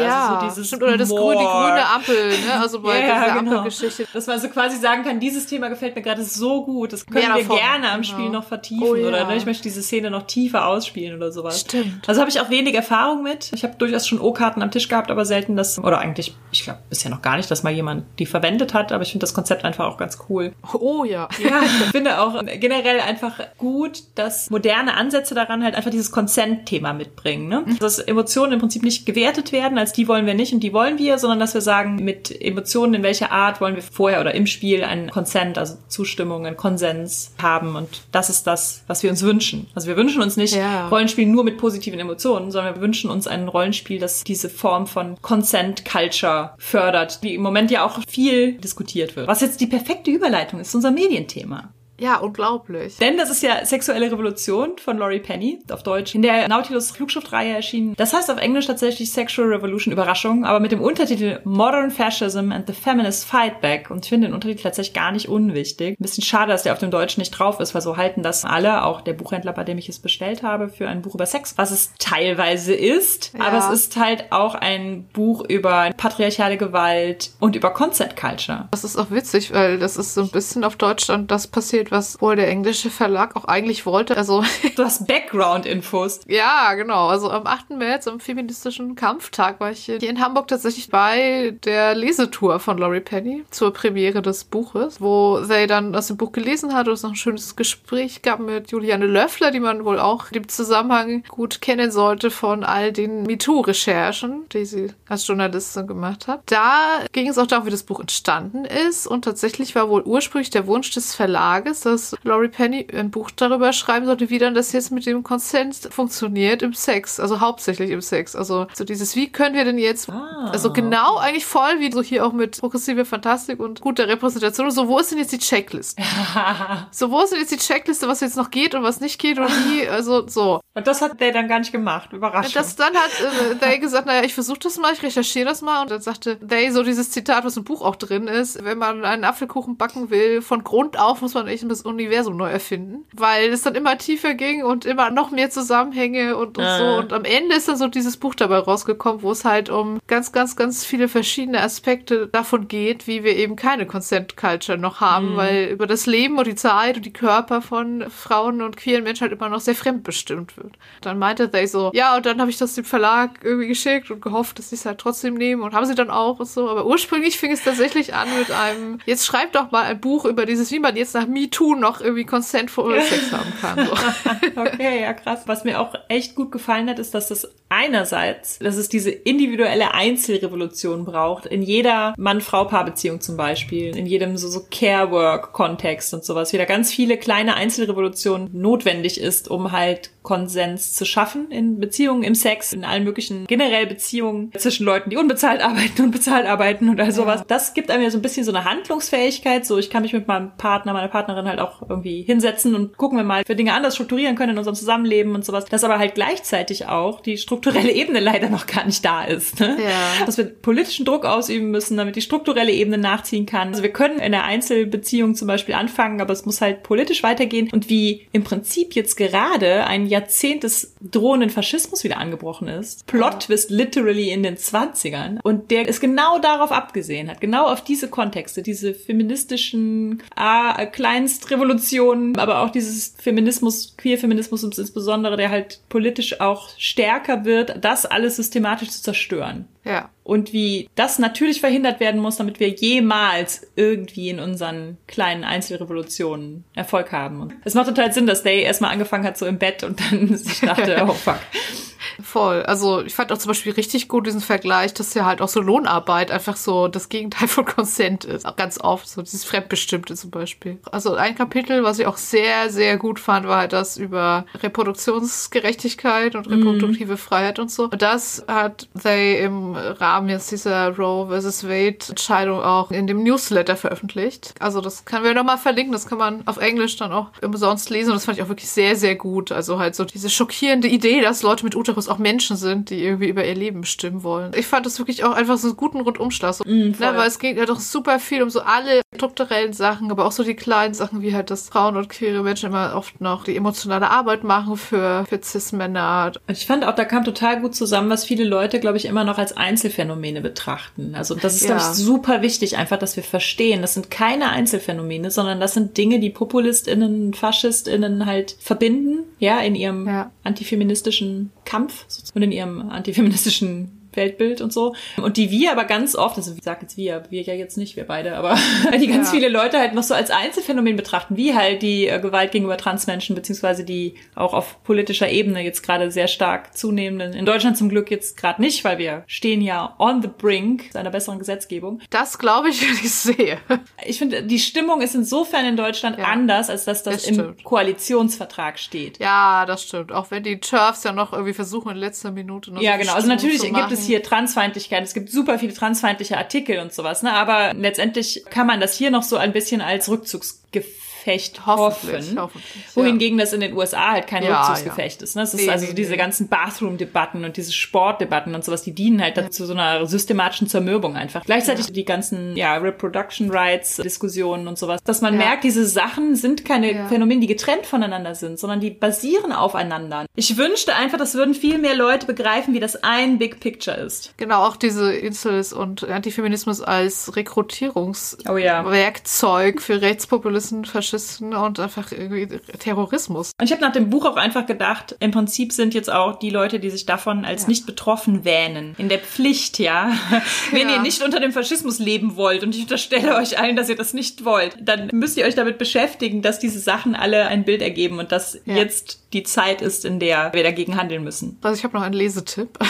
Consent-Karte. 0.00 0.44
also 0.44 0.48
so 0.48 0.54
dieses 0.54 0.66
stimmt. 0.68 0.82
Oder 0.82 0.96
das 0.96 1.08
grüne, 1.08 1.38
die 1.38 1.44
grüne 1.44 1.86
Ampel, 1.86 2.28
ne? 2.28 2.60
Also 2.60 2.80
bei 2.80 3.00
Ja, 3.06 3.14
dieser 3.24 3.38
genau. 3.40 3.56
Ampelgeschichte. 3.58 4.06
Dass 4.12 4.26
man 4.26 4.38
so 4.40 4.48
quasi 4.48 4.76
sagen 4.78 5.04
kann, 5.04 5.20
dieses 5.20 5.46
Thema 5.46 5.68
gefällt 5.68 5.94
mir 5.96 6.02
gerade 6.02 6.24
so 6.24 6.64
gut. 6.64 6.92
Das 6.92 7.06
können 7.06 7.26
Mehr 7.26 7.36
wir 7.36 7.42
davon, 7.42 7.56
gerne 7.56 7.90
am 7.90 8.02
genau. 8.02 8.12
Spiel 8.12 8.28
noch 8.30 8.44
vertiefen. 8.44 8.86
Oh, 8.86 8.94
ja. 8.94 9.08
Oder 9.08 9.26
ne, 9.26 9.36
ich 9.36 9.46
möchte 9.46 9.62
diese 9.64 9.82
Szene 9.82 10.10
noch 10.10 10.24
tiefer 10.26 10.66
ausspielen 10.66 11.16
oder 11.16 11.32
sowas. 11.32 11.60
Stimmt. 11.60 12.08
Also 12.08 12.20
habe 12.20 12.30
ich 12.30 12.40
auch 12.40 12.50
wenig 12.50 12.74
Erfahrung 12.74 13.22
mit. 13.22 13.50
Ich 13.54 13.62
habe 13.64 13.74
durchaus 13.78 14.06
schon 14.06 14.20
O-Karten 14.20 14.62
am 14.62 14.70
Tisch 14.70 14.88
gehabt, 14.88 15.10
aber 15.10 15.24
selten 15.24 15.56
das, 15.56 15.78
oder 15.78 15.98
eigentlich, 15.98 16.34
ich 16.52 16.64
glaube 16.64 16.80
bisher 16.88 17.10
noch 17.10 17.22
gar 17.22 17.36
nicht, 17.36 17.50
dass 17.50 17.62
mal 17.62 17.72
jemand 17.72 18.04
die 18.18 18.26
verwendet 18.26 18.74
hat, 18.74 18.92
aber 18.92 19.02
ich 19.02 19.10
finde 19.12 19.24
das 19.24 19.34
Konzept 19.34 19.64
einfach 19.64 19.86
auch 19.86 19.96
ganz 19.96 20.18
cool. 20.28 20.52
Oh 20.72 21.04
ja. 21.04 21.28
Ja, 21.40 21.62
ich 21.62 21.90
finde 21.90 22.20
auch 22.20 22.42
generell 22.44 23.00
einfach 23.00 23.40
gut, 23.56 24.02
dass 24.14 24.50
moderne 24.50 24.94
Ansätze 24.94 25.34
daran 25.34 25.64
halt 25.64 25.74
einfach 25.74 25.90
dieses 25.90 26.10
Consent-Thema 26.10 26.92
mitbringen. 26.92 27.48
Ne? 27.48 27.64
Dass 27.78 27.98
Emotionen 27.98 28.52
im 28.52 28.58
Prinzip 28.60 28.82
nicht 28.82 29.06
gewertet 29.06 29.52
werden, 29.52 29.78
als 29.80 29.92
die 29.92 30.06
wollen 30.06 30.26
wir 30.26 30.34
nicht 30.34 30.52
und 30.52 30.60
die 30.60 30.72
wollen 30.72 30.98
wir, 30.98 31.18
sondern 31.18 31.40
dass 31.40 31.54
wir 31.54 31.60
sagen, 31.60 31.96
mit 31.96 32.30
Emotionen 32.40 32.94
in 32.94 33.02
welcher 33.02 33.32
Art 33.32 33.60
wollen 33.60 33.74
wir 33.74 33.82
vorher 33.82 34.20
oder 34.20 34.34
im 34.34 34.46
Spiel 34.46 34.84
einen 34.84 35.10
Consent, 35.10 35.58
also 35.58 35.76
Zustimmung, 35.88 36.46
einen 36.46 36.56
Konsens 36.56 37.34
haben 37.40 37.76
und 37.76 37.88
das 38.12 38.30
ist 38.30 38.46
das, 38.46 38.84
was 38.86 39.02
wir 39.02 39.10
uns 39.10 39.22
wünschen. 39.22 39.66
Also 39.74 39.88
wir 39.88 39.96
wünschen 39.96 40.22
uns 40.22 40.36
nicht 40.36 40.54
Ja. 40.54 40.88
Rollenspiel 40.88 41.26
nur 41.26 41.44
mit 41.44 41.58
positiven 41.58 41.98
Emotionen, 41.98 42.50
sondern 42.50 42.76
wir 42.76 42.82
wünschen 42.82 43.10
uns 43.10 43.26
ein 43.26 43.48
Rollenspiel, 43.48 43.98
das 43.98 44.24
diese 44.24 44.48
Form 44.48 44.86
von 44.86 45.16
Consent-Culture 45.22 46.54
fördert, 46.58 47.22
die 47.22 47.34
im 47.34 47.42
Moment 47.42 47.70
ja 47.70 47.84
auch 47.84 47.98
viel 48.08 48.52
diskutiert 48.52 49.16
wird. 49.16 49.28
Was 49.28 49.40
jetzt 49.40 49.60
die 49.60 49.66
perfekte 49.66 50.10
Überleitung 50.10 50.60
ist, 50.60 50.74
unser 50.74 50.90
Medienthema. 50.90 51.72
Ja, 52.00 52.16
unglaublich. 52.16 52.96
Denn 52.96 53.16
das 53.16 53.30
ist 53.30 53.42
ja 53.42 53.64
Sexuelle 53.64 54.10
Revolution 54.10 54.78
von 54.78 54.98
Laurie 54.98 55.20
Penny, 55.20 55.58
auf 55.70 55.82
Deutsch, 55.82 56.14
in 56.14 56.22
der 56.22 56.48
Nautilus 56.48 56.90
Flugschriftreihe 56.90 57.54
erschienen. 57.54 57.94
Das 57.96 58.12
heißt 58.12 58.30
auf 58.30 58.38
Englisch 58.38 58.66
tatsächlich 58.66 59.12
Sexual 59.12 59.48
Revolution, 59.48 59.92
Überraschung, 59.92 60.44
aber 60.44 60.60
mit 60.60 60.72
dem 60.72 60.80
Untertitel 60.80 61.40
Modern 61.44 61.90
Fascism 61.90 62.52
and 62.52 62.66
the 62.66 62.72
Feminist 62.72 63.26
Fight 63.26 63.60
Back. 63.60 63.90
Und 63.90 64.04
ich 64.04 64.08
finde 64.08 64.28
den 64.28 64.34
Untertitel 64.34 64.62
tatsächlich 64.62 64.94
gar 64.94 65.12
nicht 65.12 65.28
unwichtig. 65.28 65.98
Ein 66.00 66.02
bisschen 66.02 66.24
schade, 66.24 66.52
dass 66.52 66.62
der 66.62 66.72
auf 66.72 66.78
dem 66.78 66.90
Deutsch 66.90 67.18
nicht 67.18 67.30
drauf 67.30 67.60
ist, 67.60 67.74
weil 67.74 67.82
so 67.82 67.96
halten 67.96 68.22
das 68.22 68.44
alle, 68.44 68.84
auch 68.84 69.02
der 69.02 69.12
Buchhändler, 69.12 69.52
bei 69.52 69.64
dem 69.64 69.76
ich 69.76 69.88
es 69.88 69.98
bestellt 69.98 70.42
habe, 70.42 70.68
für 70.68 70.88
ein 70.88 71.02
Buch 71.02 71.14
über 71.14 71.26
Sex, 71.26 71.54
was 71.56 71.70
es 71.70 71.92
teilweise 71.98 72.72
ist. 72.72 73.34
Ja. 73.38 73.46
Aber 73.46 73.58
es 73.58 73.68
ist 73.68 73.96
halt 73.96 74.32
auch 74.32 74.54
ein 74.54 75.04
Buch 75.12 75.44
über 75.48 75.90
patriarchale 75.96 76.56
Gewalt 76.56 77.30
und 77.40 77.56
über 77.56 77.70
Consent 77.70 78.16
Culture. 78.16 78.68
Das 78.70 78.84
ist 78.84 78.96
auch 78.96 79.10
witzig, 79.10 79.52
weil 79.52 79.78
das 79.78 79.96
ist 79.96 80.14
so 80.14 80.22
ein 80.22 80.30
bisschen 80.30 80.64
auf 80.64 80.76
Deutschland 80.76 81.30
das 81.30 81.46
passiert, 81.46 81.89
erzählt, 81.90 82.00
was 82.00 82.20
wohl 82.20 82.36
der 82.36 82.48
englische 82.48 82.90
Verlag 82.90 83.36
auch 83.36 83.44
eigentlich 83.44 83.86
wollte. 83.86 84.16
Also 84.16 84.42
du 84.76 84.84
hast 84.84 85.06
Background-Infos. 85.06 86.20
Ja, 86.26 86.74
genau. 86.74 87.08
Also 87.08 87.30
am 87.30 87.46
8. 87.46 87.70
März, 87.70 88.06
am 88.06 88.20
feministischen 88.20 88.94
Kampftag, 88.94 89.60
war 89.60 89.70
ich 89.70 89.84
hier 89.84 90.02
in 90.02 90.20
Hamburg 90.20 90.48
tatsächlich 90.48 90.90
bei 90.90 91.56
der 91.64 91.94
Lesetour 91.94 92.60
von 92.60 92.78
Laurie 92.78 93.00
Penny 93.00 93.44
zur 93.50 93.72
Premiere 93.72 94.22
des 94.22 94.44
Buches, 94.44 95.00
wo 95.00 95.42
sie 95.42 95.66
dann 95.66 95.94
aus 95.94 96.08
dem 96.08 96.16
Buch 96.16 96.32
gelesen 96.32 96.74
hat 96.74 96.88
und 96.88 96.94
es 96.94 97.02
noch 97.02 97.10
ein 97.10 97.16
schönes 97.16 97.56
Gespräch 97.56 98.22
gab 98.22 98.40
mit 98.40 98.70
Juliane 98.70 99.06
Löffler, 99.06 99.50
die 99.50 99.60
man 99.60 99.84
wohl 99.84 99.98
auch 99.98 100.30
im 100.32 100.48
Zusammenhang 100.48 101.24
gut 101.28 101.60
kennen 101.60 101.90
sollte 101.90 102.30
von 102.30 102.64
all 102.64 102.92
den 102.92 103.24
MeToo-Recherchen, 103.24 104.48
die 104.52 104.64
sie 104.64 104.88
als 105.08 105.26
Journalistin 105.26 105.86
gemacht 105.86 106.26
hat. 106.26 106.42
Da 106.46 107.00
ging 107.12 107.28
es 107.28 107.38
auch 107.38 107.46
darum, 107.46 107.66
wie 107.66 107.70
das 107.70 107.82
Buch 107.82 108.00
entstanden 108.00 108.64
ist 108.64 109.06
und 109.06 109.24
tatsächlich 109.24 109.74
war 109.74 109.88
wohl 109.88 110.02
ursprünglich 110.02 110.50
der 110.50 110.66
Wunsch 110.66 110.90
des 110.92 111.14
Verlages, 111.14 111.79
dass 111.80 112.16
Laurie 112.22 112.48
Penny 112.48 112.86
ein 112.92 113.10
Buch 113.10 113.30
darüber 113.30 113.72
schreiben 113.72 114.06
sollte, 114.06 114.30
wie 114.30 114.38
dann 114.38 114.54
das 114.54 114.72
jetzt 114.72 114.90
mit 114.90 115.06
dem 115.06 115.22
Consent 115.22 115.88
funktioniert 115.90 116.62
im 116.62 116.72
Sex, 116.72 117.20
also 117.20 117.40
hauptsächlich 117.40 117.90
im 117.90 118.00
Sex. 118.00 118.36
Also 118.36 118.66
so 118.74 118.84
dieses, 118.84 119.16
wie 119.16 119.30
können 119.30 119.54
wir 119.54 119.64
denn 119.64 119.78
jetzt, 119.78 120.08
ah. 120.10 120.50
also 120.52 120.72
genau 120.72 121.16
eigentlich 121.16 121.46
voll 121.46 121.80
wie 121.80 121.92
so 121.92 122.02
hier 122.02 122.26
auch 122.26 122.32
mit 122.32 122.58
progressive 122.58 123.04
Fantastik 123.04 123.60
und 123.60 123.80
guter 123.80 124.08
Repräsentation, 124.08 124.70
so 124.70 124.88
wo 124.88 124.98
ist 124.98 125.10
denn 125.10 125.18
jetzt 125.18 125.32
die 125.32 125.38
Checklist? 125.38 125.98
so 126.90 127.10
wo 127.10 127.22
ist 127.22 127.32
denn 127.32 127.40
jetzt 127.40 127.52
die 127.52 127.58
Checkliste, 127.58 128.08
was 128.08 128.20
jetzt 128.20 128.36
noch 128.36 128.50
geht 128.50 128.74
und 128.74 128.82
was 128.82 129.00
nicht 129.00 129.18
geht 129.18 129.38
und 129.38 129.48
wie, 129.48 129.88
also 129.88 130.26
so. 130.26 130.60
Und 130.74 130.86
das 130.86 131.02
hat 131.02 131.20
der 131.20 131.32
dann 131.32 131.48
gar 131.48 131.58
nicht 131.58 131.72
gemacht, 131.72 132.12
Überraschung. 132.12 132.52
Das 132.54 132.76
dann 132.76 132.94
hat 132.94 133.10
äh, 133.20 133.56
They 133.56 133.78
gesagt, 133.78 134.06
naja, 134.06 134.22
ich 134.24 134.34
versuche 134.34 134.60
das 134.60 134.78
mal, 134.78 134.92
ich 134.92 135.02
recherchiere 135.02 135.46
das 135.46 135.62
mal 135.62 135.82
und 135.82 135.90
dann 135.90 136.00
sagte 136.00 136.38
They 136.38 136.70
so 136.70 136.82
dieses 136.82 137.10
Zitat, 137.10 137.44
was 137.44 137.56
im 137.56 137.64
Buch 137.64 137.82
auch 137.82 137.96
drin 137.96 138.28
ist, 138.28 138.62
wenn 138.64 138.78
man 138.78 139.04
einen 139.04 139.24
Apfelkuchen 139.24 139.76
backen 139.76 140.10
will, 140.10 140.42
von 140.42 140.64
Grund 140.64 140.98
auf 140.98 141.20
muss 141.22 141.34
man 141.34 141.46
echt 141.46 141.62
das 141.70 141.82
Universum 141.82 142.36
neu 142.36 142.50
erfinden, 142.50 143.04
weil 143.12 143.50
es 143.50 143.62
dann 143.62 143.74
immer 143.74 143.96
tiefer 143.98 144.34
ging 144.34 144.64
und 144.64 144.84
immer 144.84 145.10
noch 145.10 145.30
mehr 145.30 145.50
Zusammenhänge 145.50 146.36
und, 146.36 146.58
und 146.58 146.64
äh. 146.64 146.78
so 146.78 146.84
und 146.98 147.12
am 147.12 147.24
Ende 147.24 147.56
ist 147.56 147.68
dann 147.68 147.76
so 147.76 147.88
dieses 147.88 148.16
Buch 148.16 148.34
dabei 148.34 148.58
rausgekommen, 148.58 149.22
wo 149.22 149.32
es 149.32 149.44
halt 149.44 149.70
um 149.70 150.00
ganz, 150.06 150.32
ganz, 150.32 150.56
ganz 150.56 150.84
viele 150.84 151.08
verschiedene 151.08 151.62
Aspekte 151.62 152.28
davon 152.28 152.68
geht, 152.68 153.06
wie 153.06 153.24
wir 153.24 153.36
eben 153.36 153.56
keine 153.56 153.86
Consent 153.86 154.36
Culture 154.36 154.78
noch 154.78 155.00
haben, 155.00 155.32
mhm. 155.32 155.36
weil 155.36 155.64
über 155.66 155.86
das 155.86 156.06
Leben 156.06 156.38
und 156.38 156.46
die 156.46 156.54
Zeit 156.54 156.96
und 156.96 157.06
die 157.06 157.12
Körper 157.12 157.62
von 157.62 158.04
Frauen 158.10 158.62
und 158.62 158.76
queeren 158.76 159.04
Menschen 159.04 159.22
halt 159.22 159.32
immer 159.32 159.48
noch 159.48 159.60
sehr 159.60 159.74
fremdbestimmt 159.74 160.56
wird. 160.56 160.74
Dann 161.00 161.18
meinte 161.18 161.50
They 161.50 161.66
so, 161.66 161.90
ja, 161.94 162.16
und 162.16 162.26
dann 162.26 162.40
habe 162.40 162.50
ich 162.50 162.58
das 162.58 162.74
dem 162.74 162.84
Verlag 162.84 163.40
irgendwie 163.42 163.68
geschickt 163.68 164.10
und 164.10 164.20
gehofft, 164.20 164.58
dass 164.58 164.70
sie 164.70 164.76
es 164.76 164.86
halt 164.86 164.98
trotzdem 164.98 165.34
nehmen 165.34 165.62
und 165.62 165.74
haben 165.74 165.86
sie 165.86 165.94
dann 165.94 166.10
auch 166.10 166.38
und 166.38 166.48
so. 166.48 166.68
Aber 166.68 166.86
ursprünglich 166.86 167.38
fing 167.38 167.52
es 167.52 167.64
tatsächlich 167.64 168.14
an 168.14 168.28
mit 168.38 168.50
einem, 168.50 168.98
jetzt 169.06 169.26
schreibt 169.26 169.54
doch 169.54 169.70
mal 169.70 169.84
ein 169.84 170.00
Buch 170.00 170.24
über 170.24 170.46
dieses, 170.46 170.70
wie 170.70 170.78
man 170.78 170.96
jetzt 170.96 171.14
nach 171.14 171.26
MeToo 171.50 171.74
noch 171.74 172.00
irgendwie 172.00 172.24
Consent 172.24 172.70
for 172.70 172.92
Sex 173.00 173.32
haben 173.32 173.52
kann. 173.60 173.86
So. 173.86 173.92
okay, 174.60 175.02
ja 175.02 175.12
krass. 175.12 175.42
Was 175.46 175.64
mir 175.64 175.80
auch 175.80 175.94
echt 176.08 176.34
gut 176.34 176.52
gefallen 176.52 176.88
hat, 176.88 176.98
ist, 176.98 177.14
dass 177.14 177.28
das 177.28 177.48
einerseits, 177.68 178.58
dass 178.58 178.76
es 178.76 178.88
diese 178.88 179.10
individuelle 179.10 179.94
Einzelrevolution 179.94 181.04
braucht, 181.04 181.46
in 181.46 181.62
jeder 181.62 182.14
Mann-Frau-Paar-Beziehung 182.16 183.20
zum 183.20 183.36
Beispiel, 183.36 183.96
in 183.96 184.06
jedem 184.06 184.36
so, 184.36 184.48
so 184.48 184.66
Care-Work-Kontext 184.70 186.14
und 186.14 186.24
sowas, 186.24 186.52
wieder 186.52 186.66
ganz 186.66 186.92
viele 186.92 187.16
kleine 187.16 187.54
Einzelrevolutionen 187.54 188.50
notwendig 188.52 189.20
ist, 189.20 189.48
um 189.48 189.72
halt 189.72 190.10
Konsens 190.22 190.92
zu 190.92 191.06
schaffen 191.06 191.50
in 191.50 191.80
Beziehungen, 191.80 192.22
im 192.22 192.34
Sex, 192.34 192.72
in 192.72 192.84
allen 192.84 193.04
möglichen 193.04 193.46
generell 193.46 193.86
Beziehungen 193.86 194.52
zwischen 194.56 194.84
Leuten, 194.84 195.10
die 195.10 195.16
unbezahlt 195.16 195.60
arbeiten 195.64 196.02
und 196.02 196.10
bezahlt 196.10 196.46
arbeiten 196.46 196.88
und 196.88 197.00
all 197.00 197.10
sowas. 197.10 197.42
Das 197.46 197.72
gibt 197.72 197.90
einem 197.90 198.02
ja 198.02 198.10
so 198.10 198.18
ein 198.18 198.22
bisschen 198.22 198.44
so 198.44 198.52
eine 198.52 198.64
Handlungsfähigkeit. 198.64 199.64
So, 199.64 199.78
ich 199.78 199.88
kann 199.88 200.02
mich 200.02 200.12
mit 200.12 200.28
meinem 200.28 200.56
Partner, 200.56 200.92
meiner 200.92 201.08
Partnerin 201.08 201.48
halt 201.48 201.58
auch 201.58 201.82
irgendwie 201.88 202.22
hinsetzen 202.22 202.74
und 202.74 202.96
gucken 202.98 203.16
wir 203.16 203.24
mal, 203.24 203.42
wie 203.44 203.48
wir 203.48 203.56
Dinge 203.56 203.72
anders 203.72 203.94
strukturieren 203.94 204.36
können 204.36 204.52
in 204.52 204.58
unserem 204.58 204.74
Zusammenleben 204.74 205.34
und 205.34 205.44
sowas. 205.44 205.64
Dass 205.64 205.84
aber 205.84 205.98
halt 205.98 206.14
gleichzeitig 206.14 206.86
auch 206.86 207.20
die 207.20 207.38
strukturelle 207.38 207.92
Ebene 207.92 208.20
leider 208.20 208.50
noch 208.50 208.66
gar 208.66 208.84
nicht 208.84 209.04
da 209.04 209.24
ist. 209.24 209.58
Ne? 209.58 209.78
Ja. 209.82 210.26
Dass 210.26 210.36
wir 210.36 210.44
politischen 210.44 211.06
Druck 211.06 211.24
ausüben 211.24 211.70
müssen, 211.70 211.96
damit 211.96 212.16
die 212.16 212.22
strukturelle 212.22 212.72
Ebene 212.72 212.98
nachziehen 212.98 213.46
kann. 213.46 213.68
Also 213.68 213.82
wir 213.82 213.92
können 213.92 214.18
in 214.18 214.32
der 214.32 214.44
Einzelbeziehung 214.44 215.34
zum 215.34 215.48
Beispiel 215.48 215.74
anfangen, 215.74 216.20
aber 216.20 216.32
es 216.32 216.44
muss 216.44 216.60
halt 216.60 216.82
politisch 216.82 217.22
weitergehen. 217.22 217.70
Und 217.72 217.88
wie 217.88 218.26
im 218.32 218.44
Prinzip 218.44 218.94
jetzt 218.94 219.16
gerade 219.16 219.86
ein 219.86 220.10
Jahrzehnt 220.20 220.64
des 220.64 220.94
drohenden 221.00 221.50
Faschismus 221.50 222.04
wieder 222.04 222.18
angebrochen 222.18 222.68
ist. 222.68 223.06
Plot 223.06 223.40
Twist 223.40 223.70
literally 223.70 224.30
in 224.30 224.42
den 224.42 224.56
20ern. 224.56 225.38
Und 225.42 225.70
der 225.70 225.88
ist 225.88 226.00
genau 226.00 226.38
darauf 226.38 226.72
abgesehen, 226.72 227.30
hat 227.30 227.40
genau 227.40 227.66
auf 227.66 227.82
diese 227.82 228.08
Kontexte, 228.08 228.62
diese 228.62 228.94
feministischen 228.94 230.22
ah, 230.36 230.84
Kleinstrevolutionen, 230.86 232.38
aber 232.38 232.60
auch 232.60 232.70
dieses 232.70 233.14
Feminismus, 233.18 233.96
Queer-Feminismus 233.96 234.62
insbesondere, 234.62 235.36
der 235.36 235.50
halt 235.50 235.80
politisch 235.88 236.40
auch 236.40 236.68
stärker 236.76 237.44
wird, 237.44 237.82
das 237.84 238.06
alles 238.06 238.36
systematisch 238.36 238.90
zu 238.90 239.02
zerstören. 239.02 239.66
Ja. 239.84 240.10
Und 240.30 240.52
wie 240.52 240.88
das 240.94 241.18
natürlich 241.18 241.58
verhindert 241.58 241.98
werden 241.98 242.20
muss, 242.20 242.36
damit 242.36 242.60
wir 242.60 242.68
jemals 242.68 243.66
irgendwie 243.74 244.28
in 244.28 244.38
unseren 244.38 244.96
kleinen 245.08 245.42
Einzelrevolutionen 245.42 246.62
Erfolg 246.72 247.10
haben. 247.10 247.40
Und 247.40 247.54
es 247.64 247.74
macht 247.74 247.88
total 247.88 248.12
Sinn, 248.12 248.28
dass 248.28 248.44
Day 248.44 248.62
erstmal 248.62 248.92
angefangen 248.92 249.24
hat 249.24 249.36
so 249.36 249.44
im 249.46 249.58
Bett 249.58 249.82
und 249.82 249.98
dann 249.98 250.36
sich 250.36 250.60
dachte, 250.60 251.04
oh 251.04 251.14
fuck. 251.14 251.40
Voll. 252.22 252.62
Also 252.62 253.02
ich 253.02 253.14
fand 253.14 253.32
auch 253.32 253.38
zum 253.38 253.50
Beispiel 253.50 253.72
richtig 253.72 254.08
gut 254.08 254.26
diesen 254.26 254.40
Vergleich, 254.40 254.94
dass 254.94 255.14
ja 255.14 255.24
halt 255.24 255.40
auch 255.40 255.48
so 255.48 255.60
Lohnarbeit 255.60 256.30
einfach 256.30 256.56
so 256.56 256.88
das 256.88 257.08
Gegenteil 257.08 257.48
von 257.48 257.64
Consent 257.64 258.24
ist. 258.24 258.46
Auch 258.46 258.56
ganz 258.56 258.80
oft 258.80 259.08
so 259.08 259.22
dieses 259.22 259.44
Fremdbestimmte 259.44 260.14
zum 260.14 260.30
Beispiel. 260.30 260.78
Also 260.90 261.14
ein 261.14 261.34
Kapitel, 261.34 261.82
was 261.84 261.98
ich 261.98 262.06
auch 262.06 262.16
sehr, 262.16 262.70
sehr 262.70 262.96
gut 262.96 263.18
fand, 263.20 263.46
war 263.46 263.58
halt 263.58 263.72
das 263.72 263.96
über 263.96 264.46
Reproduktionsgerechtigkeit 264.62 266.34
und 266.34 266.48
reproduktive 266.48 267.14
mm. 267.14 267.18
Freiheit 267.18 267.58
und 267.58 267.70
so. 267.70 267.84
Und 267.84 268.02
das 268.02 268.44
hat 268.48 268.88
They 269.00 269.40
im 269.40 269.74
Rahmen 269.74 270.28
jetzt 270.28 270.50
dieser 270.50 270.96
Roe 270.96 271.28
vs. 271.28 271.64
Wade 271.64 271.98
Entscheidung 272.08 272.60
auch 272.60 272.90
in 272.90 273.06
dem 273.06 273.22
Newsletter 273.22 273.76
veröffentlicht. 273.76 274.54
Also 274.60 274.80
das 274.80 275.04
können 275.04 275.24
wir 275.24 275.34
nochmal 275.34 275.58
verlinken. 275.58 275.92
Das 275.92 276.06
kann 276.06 276.18
man 276.18 276.46
auf 276.46 276.58
Englisch 276.58 276.96
dann 276.96 277.12
auch 277.12 277.28
umsonst 277.42 277.90
lesen. 277.90 278.10
Und 278.10 278.16
das 278.16 278.24
fand 278.24 278.38
ich 278.38 278.44
auch 278.44 278.48
wirklich 278.48 278.70
sehr, 278.70 278.96
sehr 278.96 279.16
gut. 279.16 279.52
Also 279.52 279.78
halt 279.78 279.94
so 279.94 280.04
diese 280.04 280.30
schockierende 280.30 280.88
Idee, 280.88 281.20
dass 281.20 281.42
Leute 281.42 281.64
mit 281.64 281.74
Uterus 281.74 282.08
auch 282.10 282.18
Menschen 282.18 282.56
sind, 282.56 282.90
die 282.90 283.02
irgendwie 283.02 283.28
über 283.28 283.44
ihr 283.44 283.54
Leben 283.54 283.82
bestimmen 283.82 284.22
wollen. 284.22 284.52
Ich 284.56 284.66
fand 284.66 284.86
das 284.86 284.98
wirklich 284.98 285.24
auch 285.24 285.32
einfach 285.32 285.58
so 285.58 285.68
einen 285.68 285.76
guten 285.76 286.00
Rundumschlag. 286.00 286.54
So, 286.54 286.64
mm, 286.64 286.96
ne, 286.98 287.12
weil 287.14 287.28
es 287.28 287.38
geht 287.38 287.56
ja 287.56 287.66
doch 287.66 287.80
super 287.80 288.18
viel 288.18 288.42
um 288.42 288.50
so 288.50 288.60
alle 288.60 289.02
strukturellen 289.14 289.72
Sachen, 289.72 290.10
aber 290.10 290.26
auch 290.26 290.32
so 290.32 290.42
die 290.42 290.54
kleinen 290.54 290.94
Sachen, 290.94 291.22
wie 291.22 291.34
halt, 291.34 291.50
dass 291.50 291.68
Frauen 291.68 291.96
und 291.96 292.08
queere 292.08 292.42
Menschen 292.42 292.70
immer 292.70 292.94
oft 292.94 293.20
noch 293.20 293.44
die 293.44 293.56
emotionale 293.56 294.10
Arbeit 294.10 294.44
machen 294.44 294.76
für, 294.76 295.24
für 295.28 295.40
Cis-Männer. 295.42 296.32
Ich 296.48 296.66
fand 296.66 296.84
auch, 296.84 296.94
da 296.94 297.04
kam 297.04 297.24
total 297.24 297.60
gut 297.60 297.74
zusammen, 297.74 298.10
was 298.10 298.24
viele 298.24 298.44
Leute, 298.44 298.80
glaube 298.80 298.96
ich, 298.96 299.04
immer 299.04 299.24
noch 299.24 299.38
als 299.38 299.56
Einzelfänomene 299.56 300.40
betrachten. 300.40 301.14
Also 301.14 301.34
das 301.34 301.56
ist, 301.56 301.62
ja. 301.62 301.76
glaube 301.76 301.82
ich, 301.82 301.96
super 301.96 302.42
wichtig, 302.42 302.76
einfach, 302.76 302.98
dass 302.98 303.16
wir 303.16 303.22
verstehen, 303.22 303.82
das 303.82 303.94
sind 303.94 304.10
keine 304.10 304.50
Einzelfänomene, 304.50 305.30
sondern 305.30 305.60
das 305.60 305.74
sind 305.74 305.96
Dinge, 305.96 306.20
die 306.20 306.30
PopulistInnen, 306.30 307.34
FaschistInnen 307.34 308.26
halt 308.26 308.56
verbinden, 308.58 309.19
ja, 309.40 309.60
in 309.60 309.74
ihrem 309.74 310.06
ja. 310.06 310.30
antifeministischen 310.44 311.50
Kampf 311.64 312.06
und 312.34 312.42
in 312.42 312.52
ihrem 312.52 312.88
antifeministischen 312.90 313.99
Weltbild 314.12 314.60
und 314.60 314.72
so. 314.72 314.94
Und 315.16 315.36
die 315.36 315.50
wir 315.50 315.72
aber 315.72 315.84
ganz 315.84 316.16
oft, 316.16 316.36
also 316.36 316.52
ich 316.52 316.62
sag 316.62 316.82
jetzt 316.82 316.96
wir, 316.96 317.22
wir 317.30 317.42
ja 317.42 317.54
jetzt 317.54 317.76
nicht, 317.76 317.96
wir 317.96 318.04
beide, 318.04 318.36
aber 318.36 318.56
die 319.00 319.06
ganz 319.06 319.28
ja. 319.28 319.34
viele 319.34 319.48
Leute 319.48 319.78
halt 319.78 319.94
noch 319.94 320.02
so 320.02 320.14
als 320.14 320.30
Einzelfänomen 320.30 320.96
betrachten, 320.96 321.36
wie 321.36 321.54
halt 321.54 321.82
die 321.82 322.06
äh, 322.06 322.20
Gewalt 322.20 322.52
gegenüber 322.52 322.76
Transmenschen, 322.76 323.34
beziehungsweise 323.34 323.84
die 323.84 324.14
auch 324.34 324.54
auf 324.54 324.82
politischer 324.84 325.28
Ebene 325.28 325.62
jetzt 325.62 325.82
gerade 325.82 326.10
sehr 326.10 326.28
stark 326.28 326.76
zunehmenden. 326.76 327.32
In 327.32 327.46
Deutschland 327.46 327.76
zum 327.76 327.88
Glück 327.88 328.10
jetzt 328.10 328.36
gerade 328.36 328.60
nicht, 328.60 328.84
weil 328.84 328.98
wir 328.98 329.24
stehen 329.26 329.60
ja 329.60 329.94
on 329.98 330.22
the 330.22 330.28
brink 330.28 330.90
einer 330.94 331.10
besseren 331.10 331.38
Gesetzgebung. 331.38 332.00
Das 332.10 332.38
glaube 332.38 332.70
ich, 332.70 332.82
wenn 332.88 332.94
ich 332.94 333.10
sehe. 333.10 333.58
Ich 334.06 334.18
finde, 334.18 334.42
die 334.42 334.58
Stimmung 334.58 335.00
ist 335.00 335.14
insofern 335.14 335.64
in 335.64 335.76
Deutschland 335.76 336.18
ja, 336.18 336.24
anders, 336.24 336.70
als 336.70 336.84
dass 336.84 337.02
das, 337.02 337.22
das 337.22 337.26
im 337.26 337.56
Koalitionsvertrag 337.62 338.78
steht. 338.78 339.18
Ja, 339.18 339.66
das 339.66 339.82
stimmt. 339.84 340.12
Auch 340.12 340.30
wenn 340.30 340.42
die 340.42 340.60
Turfs 340.60 341.04
ja 341.04 341.12
noch 341.12 341.32
irgendwie 341.32 341.52
versuchen 341.52 341.90
in 341.90 341.96
letzter 341.96 342.30
Minute 342.30 342.72
noch 342.72 342.80
Ja, 342.80 342.96
genau. 342.96 343.14
Also 343.14 343.28
natürlich 343.28 343.60
gibt 343.62 343.92
es 343.92 343.99
es 344.00 344.06
hier 344.06 344.22
Transfeindlichkeit. 344.22 345.02
Es 345.04 345.14
gibt 345.14 345.30
super 345.30 345.58
viele 345.58 345.74
transfeindliche 345.74 346.36
Artikel 346.36 346.78
und 346.78 346.92
sowas, 346.92 347.22
ne? 347.22 347.32
Aber 347.32 347.74
letztendlich 347.74 348.44
kann 348.50 348.66
man 348.66 348.80
das 348.80 348.96
hier 348.96 349.10
noch 349.10 349.22
so 349.22 349.36
ein 349.36 349.52
bisschen 349.52 349.80
als 349.80 350.08
Rückzugsgefühl 350.08 351.00
Rückzugsgefecht 351.20 351.66
hoffen. 351.66 352.38
Hoffentlich, 352.38 352.84
wohingegen 352.94 353.38
ja. 353.38 353.44
das 353.44 353.52
in 353.52 353.60
den 353.60 353.76
USA 353.76 354.12
halt 354.12 354.26
kein 354.26 354.42
ja, 354.42 354.60
Rückzugsgefecht 354.60 355.20
ja. 355.20 355.24
ist. 355.24 355.36
Ne? 355.36 355.42
Ist 355.42 355.54
nee, 355.54 355.68
also 355.68 355.86
nee, 355.86 355.94
diese 355.94 356.12
nee. 356.12 356.16
ganzen 356.16 356.48
Bathroom-Debatten 356.48 357.44
und 357.44 357.56
diese 357.56 357.72
Sportdebatten 357.72 358.54
und 358.54 358.64
sowas, 358.64 358.82
die 358.82 358.92
dienen 358.92 359.22
halt 359.22 359.36
dazu 359.36 359.66
so 359.66 359.72
einer 359.72 360.06
systematischen 360.06 360.68
Zermürbung 360.68 361.16
einfach. 361.16 361.44
Gleichzeitig 361.44 361.92
die 361.92 362.04
ganzen 362.04 362.56
ja, 362.56 362.76
Reproduction 362.76 363.50
Rights 363.50 363.96
Diskussionen 363.96 364.68
und 364.68 364.78
sowas, 364.78 365.00
dass 365.04 365.20
man 365.20 365.36
merkt, 365.36 365.64
diese 365.64 365.86
Sachen 365.86 366.36
sind 366.36 366.64
keine 366.64 367.08
Phänomene, 367.08 367.40
die 367.40 367.46
getrennt 367.46 367.86
voneinander 367.86 368.34
sind, 368.34 368.58
sondern 368.58 368.80
die 368.80 368.90
basieren 368.90 369.52
aufeinander. 369.52 370.26
Ich 370.34 370.56
wünschte 370.56 370.94
einfach, 370.94 371.18
das 371.18 371.34
würden 371.34 371.54
viel 371.54 371.78
mehr 371.78 371.94
Leute 371.94 372.26
begreifen, 372.26 372.74
wie 372.74 372.80
das 372.80 373.02
ein 373.02 373.38
Big 373.38 373.60
Picture 373.60 373.96
ist. 373.96 374.34
Genau, 374.36 374.66
auch 374.66 374.76
diese 374.76 375.12
Incels 375.12 375.72
und 375.72 376.04
Antifeminismus 376.04 376.80
als 376.80 377.36
Rekrutierungswerkzeug 377.36 379.74
oh, 379.78 379.80
für 379.80 380.00
Rechtspopulisten, 380.00 380.84
Faschisten 381.14 381.54
und 381.54 381.80
einfach 381.80 382.12
irgendwie 382.12 382.46
Terrorismus. 382.78 383.52
Und 383.58 383.64
ich 383.66 383.72
habe 383.72 383.82
nach 383.82 383.92
dem 383.92 384.10
Buch 384.10 384.24
auch 384.26 384.36
einfach 384.36 384.66
gedacht, 384.66 385.16
im 385.20 385.30
Prinzip 385.32 385.72
sind 385.72 385.92
jetzt 385.94 386.10
auch 386.10 386.38
die 386.38 386.50
Leute, 386.50 386.78
die 386.80 386.90
sich 386.90 387.06
davon 387.06 387.44
als 387.44 387.62
Ja. 387.62 387.68
nicht 387.68 387.86
betroffen 387.86 388.44
wähnen, 388.44 388.94
in 388.98 389.08
der 389.08 389.18
Pflicht, 389.18 389.78
ja. 389.78 390.12
Wenn 390.70 390.88
Ja. 390.88 390.96
ihr 390.96 391.02
nicht 391.02 391.22
unter 391.22 391.40
dem 391.40 391.52
Faschismus 391.52 391.98
leben 391.98 392.36
wollt 392.36 392.62
und 392.62 392.74
ich 392.74 392.82
unterstelle 392.82 393.36
euch 393.36 393.58
allen, 393.58 393.76
dass 393.76 393.88
ihr 393.88 393.96
das 393.96 394.14
nicht 394.14 394.44
wollt, 394.44 394.76
dann 394.80 395.08
müsst 395.12 395.36
ihr 395.36 395.44
euch 395.46 395.54
damit 395.54 395.78
beschäftigen, 395.78 396.42
dass 396.42 396.58
diese 396.58 396.78
Sachen 396.78 397.14
alle 397.14 397.46
ein 397.48 397.64
Bild 397.64 397.82
ergeben 397.82 398.18
und 398.18 398.30
dass 398.32 398.58
Ja. 398.64 398.76
jetzt 398.76 399.19
die 399.32 399.42
Zeit 399.42 399.82
ist, 399.82 400.04
in 400.04 400.18
der 400.18 400.52
wir 400.52 400.62
dagegen 400.62 400.96
handeln 400.96 401.24
müssen. 401.24 401.58
Also 401.62 401.78
ich 401.78 401.84
habe 401.84 401.96
noch 401.96 402.02
einen 402.02 402.14
Lesetipp. 402.14 402.78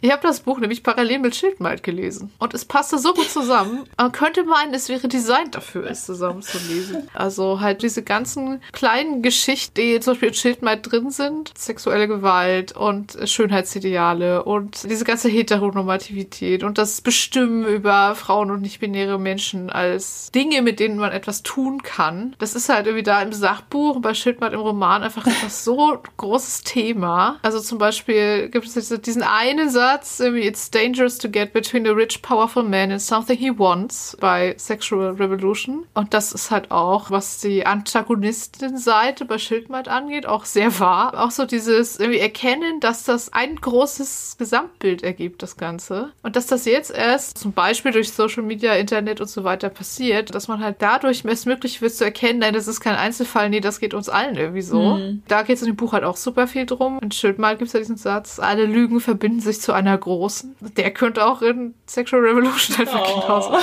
Ich 0.00 0.12
habe 0.12 0.22
das 0.22 0.40
Buch 0.40 0.60
nämlich 0.60 0.84
parallel 0.84 1.18
mit 1.18 1.34
Schildmaid 1.34 1.82
gelesen. 1.82 2.30
Und 2.38 2.54
es 2.54 2.64
passte 2.64 2.98
so 2.98 3.14
gut 3.14 3.28
zusammen. 3.28 3.84
Man 3.98 4.12
könnte 4.12 4.44
meinen, 4.44 4.72
es 4.72 4.88
wäre 4.88 5.08
designt 5.08 5.56
dafür, 5.56 5.90
es 5.90 6.06
zusammen 6.06 6.42
zu 6.42 6.56
lesen. 6.68 7.08
Also 7.14 7.60
halt 7.60 7.82
diese 7.82 8.02
ganzen 8.04 8.62
kleinen 8.72 9.22
Geschichten, 9.22 9.74
die 9.74 9.98
zum 9.98 10.12
Beispiel 10.12 10.28
in 10.28 10.34
Schildmaid 10.34 10.90
drin 10.90 11.10
sind. 11.10 11.52
Sexuelle 11.58 12.06
Gewalt 12.06 12.76
und 12.76 13.18
Schönheitsideale 13.24 14.44
und 14.44 14.88
diese 14.88 15.04
ganze 15.04 15.28
Heteronormativität 15.28 16.62
und 16.62 16.78
das 16.78 17.00
Bestimmen 17.00 17.66
über 17.66 18.14
Frauen 18.14 18.52
und 18.52 18.62
nicht-binäre 18.62 19.18
Menschen 19.18 19.68
als 19.68 20.30
Dinge, 20.30 20.62
mit 20.62 20.78
denen 20.78 20.98
man 20.98 21.10
etwas 21.10 21.42
tun 21.42 21.82
kann. 21.82 22.36
Das 22.38 22.54
ist 22.54 22.68
halt 22.68 22.86
irgendwie 22.86 23.02
da 23.02 23.20
im 23.20 23.32
Sachbuch 23.32 23.96
und 23.96 24.02
bei 24.02 24.14
Schildmaid 24.14 24.52
im 24.52 24.60
Roman 24.60 25.02
einfach 25.02 25.26
etwas 25.26 25.64
so 25.64 25.77
großes 26.16 26.62
Thema. 26.62 27.38
Also 27.42 27.60
zum 27.60 27.78
Beispiel 27.78 28.48
gibt 28.50 28.66
es 28.66 28.74
diese- 28.74 28.98
diesen 28.98 29.22
einen 29.22 29.70
Satz, 29.70 30.20
irgendwie, 30.20 30.46
it's 30.46 30.70
dangerous 30.70 31.18
to 31.18 31.28
get 31.28 31.52
between 31.52 31.86
a 31.86 31.92
rich, 31.92 32.20
powerful 32.22 32.62
man 32.62 32.90
and 32.90 33.00
something 33.00 33.36
he 33.38 33.50
wants 33.56 34.16
bei 34.20 34.54
Sexual 34.58 35.12
Revolution. 35.12 35.84
Und 35.94 36.12
das 36.14 36.32
ist 36.32 36.50
halt 36.50 36.70
auch, 36.70 37.10
was 37.10 37.38
die 37.38 37.64
Antagonistin-Seite 37.66 39.24
bei 39.24 39.38
Schildmaid 39.38 39.88
angeht, 39.88 40.26
auch 40.26 40.44
sehr 40.44 40.78
wahr. 40.80 41.22
Auch 41.22 41.30
so 41.30 41.44
dieses 41.44 41.98
irgendwie 41.98 42.18
erkennen, 42.20 42.80
dass 42.80 43.04
das 43.04 43.32
ein 43.32 43.56
großes 43.56 44.36
Gesamtbild 44.38 45.02
ergibt, 45.02 45.42
das 45.42 45.56
Ganze. 45.56 46.12
Und 46.22 46.36
dass 46.36 46.46
das 46.46 46.64
jetzt 46.64 46.90
erst 46.90 47.38
zum 47.38 47.52
Beispiel 47.52 47.92
durch 47.92 48.12
Social 48.12 48.42
Media, 48.42 48.74
Internet 48.74 49.20
und 49.20 49.28
so 49.28 49.44
weiter 49.44 49.68
passiert, 49.68 50.34
dass 50.34 50.48
man 50.48 50.62
halt 50.62 50.76
dadurch 50.80 51.24
es 51.24 51.46
möglich 51.46 51.80
wird 51.82 51.92
zu 51.94 52.04
erkennen, 52.04 52.40
nein, 52.40 52.54
das 52.54 52.66
ist 52.66 52.80
kein 52.80 52.96
Einzelfall, 52.96 53.48
nee, 53.50 53.60
das 53.60 53.80
geht 53.80 53.94
uns 53.94 54.08
allen 54.08 54.36
irgendwie 54.36 54.62
so. 54.62 54.98
Da 55.28 55.42
geht 55.42 55.56
es 55.56 55.67
in 55.68 55.74
dem 55.74 55.76
Buch 55.76 55.92
halt 55.92 56.04
auch 56.04 56.16
super 56.16 56.46
viel 56.46 56.66
drum. 56.66 56.98
In 57.02 57.10
Schildmaid 57.12 57.58
gibt 57.58 57.68
es 57.68 57.72
ja 57.74 57.80
diesen 57.80 57.96
Satz, 57.96 58.38
alle 58.38 58.64
Lügen 58.64 59.00
verbinden 59.00 59.40
sich 59.40 59.60
zu 59.60 59.72
einer 59.72 59.96
großen. 59.96 60.56
Der 60.76 60.90
könnte 60.92 61.26
auch 61.26 61.42
in 61.42 61.74
Sexual 61.86 62.22
Revolution 62.22 62.76
einfach 62.78 63.06
Oh. 63.08 63.20
genauso 63.20 63.58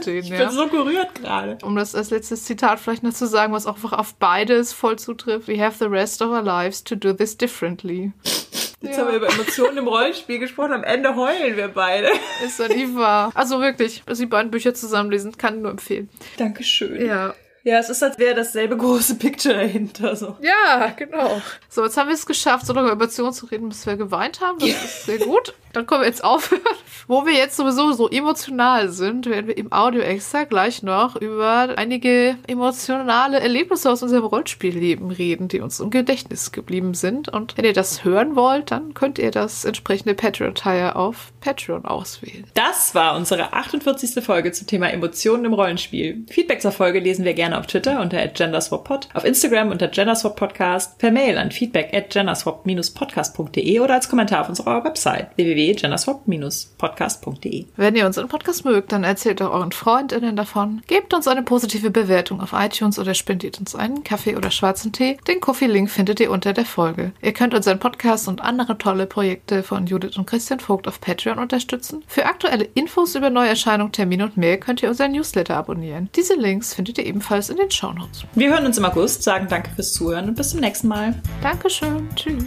stehen, 0.00 0.18
Ich 0.24 0.28
ja. 0.30 0.38
bin 0.38 0.50
so 0.50 0.66
gerührt 0.68 1.14
gerade. 1.14 1.58
Um 1.62 1.76
das 1.76 1.94
als 1.94 2.10
letztes 2.10 2.44
Zitat 2.44 2.80
vielleicht 2.80 3.02
noch 3.02 3.12
zu 3.12 3.26
sagen, 3.26 3.52
was 3.52 3.66
auch 3.66 3.74
einfach 3.76 3.92
auf 3.92 4.14
beides 4.14 4.72
voll 4.72 4.98
zutrifft. 4.98 5.48
We 5.48 5.62
have 5.62 5.76
the 5.78 5.84
rest 5.90 6.22
of 6.22 6.30
our 6.30 6.42
lives 6.42 6.82
to 6.84 6.94
do 6.96 7.12
this 7.12 7.36
differently. 7.36 8.12
Jetzt 8.24 8.96
Ja. 8.96 9.02
haben 9.02 9.08
wir 9.08 9.16
über 9.16 9.30
Emotionen 9.30 9.76
im 9.76 9.88
Rollenspiel 9.88 10.38
gesprochen. 10.38 10.72
Am 10.72 10.82
Ende 10.84 11.14
heulen 11.14 11.56
wir 11.56 11.68
beide. 11.68 12.08
Ist 12.44 12.58
doch 12.58 12.68
nie 12.68 12.94
wahr. 12.96 13.30
Also 13.34 13.60
wirklich, 13.60 14.02
dass 14.06 14.18
die 14.18 14.26
beiden 14.26 14.50
Bücher 14.50 14.72
zusammenlesen, 14.72 15.36
kann 15.36 15.56
ich 15.56 15.60
nur 15.62 15.70
empfehlen. 15.70 16.08
Dankeschön. 16.38 17.04
Ja. 17.04 17.34
Ja, 17.62 17.78
es 17.78 17.90
ist, 17.90 18.02
als 18.02 18.18
wäre 18.18 18.34
dasselbe 18.34 18.76
große 18.76 19.16
Picture 19.16 19.54
dahinter. 19.54 20.16
So. 20.16 20.36
Ja, 20.40 20.92
genau. 20.96 21.42
So, 21.68 21.84
jetzt 21.84 21.96
haben 21.96 22.08
wir 22.08 22.14
es 22.14 22.24
geschafft, 22.24 22.66
so 22.66 22.72
lange 22.72 22.88
über 22.88 23.04
Emotionen 23.04 23.32
zu 23.32 23.46
reden, 23.46 23.68
bis 23.68 23.84
wir 23.86 23.96
geweint 23.96 24.40
haben. 24.40 24.58
Das 24.58 24.68
ist 24.68 25.06
sehr 25.06 25.18
gut. 25.18 25.54
Dann 25.72 25.86
können 25.86 26.02
wir 26.02 26.06
jetzt 26.06 26.24
aufhören. 26.24 26.60
Wo 27.06 27.26
wir 27.26 27.32
jetzt 27.32 27.56
sowieso 27.56 27.92
so 27.92 28.08
emotional 28.08 28.88
sind, 28.88 29.26
werden 29.26 29.48
wir 29.48 29.56
im 29.56 29.72
Audio 29.72 30.00
extra 30.00 30.44
gleich 30.44 30.82
noch 30.82 31.16
über 31.16 31.74
einige 31.76 32.36
emotionale 32.46 33.40
Erlebnisse 33.40 33.90
aus 33.90 34.02
unserem 34.02 34.24
Rollenspielleben 34.24 35.10
reden, 35.10 35.48
die 35.48 35.60
uns 35.60 35.80
im 35.80 35.90
Gedächtnis 35.90 36.52
geblieben 36.52 36.94
sind. 36.94 37.28
Und 37.28 37.56
wenn 37.56 37.64
ihr 37.64 37.72
das 37.72 38.04
hören 38.04 38.36
wollt, 38.36 38.70
dann 38.70 38.94
könnt 38.94 39.18
ihr 39.18 39.32
das 39.32 39.64
entsprechende 39.64 40.14
Patreon-Teil 40.14 40.92
auf 40.92 41.32
Patreon 41.40 41.84
auswählen. 41.84 42.44
Das 42.54 42.94
war 42.94 43.16
unsere 43.16 43.52
48. 43.52 44.22
Folge 44.22 44.52
zum 44.52 44.66
Thema 44.66 44.88
Emotionen 44.90 45.46
im 45.46 45.54
Rollenspiel. 45.54 46.24
Feedback 46.28 46.62
zur 46.62 46.72
Folge 46.72 47.00
lesen 47.00 47.24
wir 47.24 47.34
gerne 47.34 47.58
auf 47.58 47.66
Twitter 47.66 48.00
unter 48.00 48.24
@genderswappod, 48.28 49.08
auf 49.14 49.24
Instagram 49.24 49.70
unter 49.70 49.88
genderswappodcast, 49.88 50.98
per 50.98 51.10
Mail 51.10 51.38
an 51.38 51.50
feedback 51.50 51.92
at 51.92 52.10
genderswap-podcast.de 52.10 53.80
oder 53.80 53.94
als 53.94 54.08
Kommentar 54.08 54.42
auf 54.42 54.48
unserer 54.48 54.84
Website 54.84 55.36
www.genderswap-podcast.de. 55.60 57.66
Wenn 57.76 57.96
ihr 57.96 58.06
unseren 58.06 58.28
Podcast 58.28 58.64
mögt, 58.64 58.92
dann 58.92 59.04
erzählt 59.04 59.40
doch 59.40 59.52
euren 59.52 59.72
FreundInnen 59.72 60.36
davon. 60.36 60.82
Gebt 60.86 61.14
uns 61.14 61.28
eine 61.28 61.42
positive 61.42 61.90
Bewertung 61.90 62.40
auf 62.40 62.52
iTunes 62.52 62.98
oder 62.98 63.14
spendiert 63.14 63.60
uns 63.60 63.74
einen 63.74 64.04
Kaffee 64.04 64.36
oder 64.36 64.50
schwarzen 64.50 64.92
Tee. 64.92 65.18
Den 65.28 65.40
Kofi-Link 65.40 65.90
findet 65.90 66.20
ihr 66.20 66.30
unter 66.30 66.52
der 66.52 66.64
Folge. 66.64 67.12
Ihr 67.22 67.32
könnt 67.32 67.54
unseren 67.54 67.78
Podcast 67.78 68.28
und 68.28 68.40
andere 68.40 68.78
tolle 68.78 69.06
Projekte 69.06 69.62
von 69.62 69.86
Judith 69.86 70.16
und 70.16 70.26
Christian 70.26 70.60
Vogt 70.60 70.88
auf 70.88 71.00
Patreon 71.00 71.38
unterstützen. 71.38 72.04
Für 72.06 72.26
aktuelle 72.26 72.64
Infos 72.64 73.14
über 73.14 73.30
Neuerscheinungen, 73.30 73.92
Termine 73.92 74.24
und 74.24 74.36
mehr 74.36 74.58
könnt 74.58 74.82
ihr 74.82 74.88
unseren 74.88 75.12
Newsletter 75.12 75.56
abonnieren. 75.56 76.08
Diese 76.16 76.34
Links 76.34 76.74
findet 76.74 76.98
ihr 76.98 77.06
ebenfalls 77.06 77.50
in 77.50 77.56
den 77.56 77.70
Shownotes. 77.70 78.24
Wir 78.34 78.50
hören 78.50 78.66
uns 78.66 78.78
im 78.78 78.84
August, 78.84 79.22
sagen 79.22 79.46
danke 79.48 79.70
fürs 79.74 79.92
Zuhören 79.92 80.28
und 80.28 80.36
bis 80.36 80.50
zum 80.50 80.60
nächsten 80.60 80.88
Mal. 80.88 81.14
Dankeschön. 81.42 82.08
Tschüss. 82.14 82.44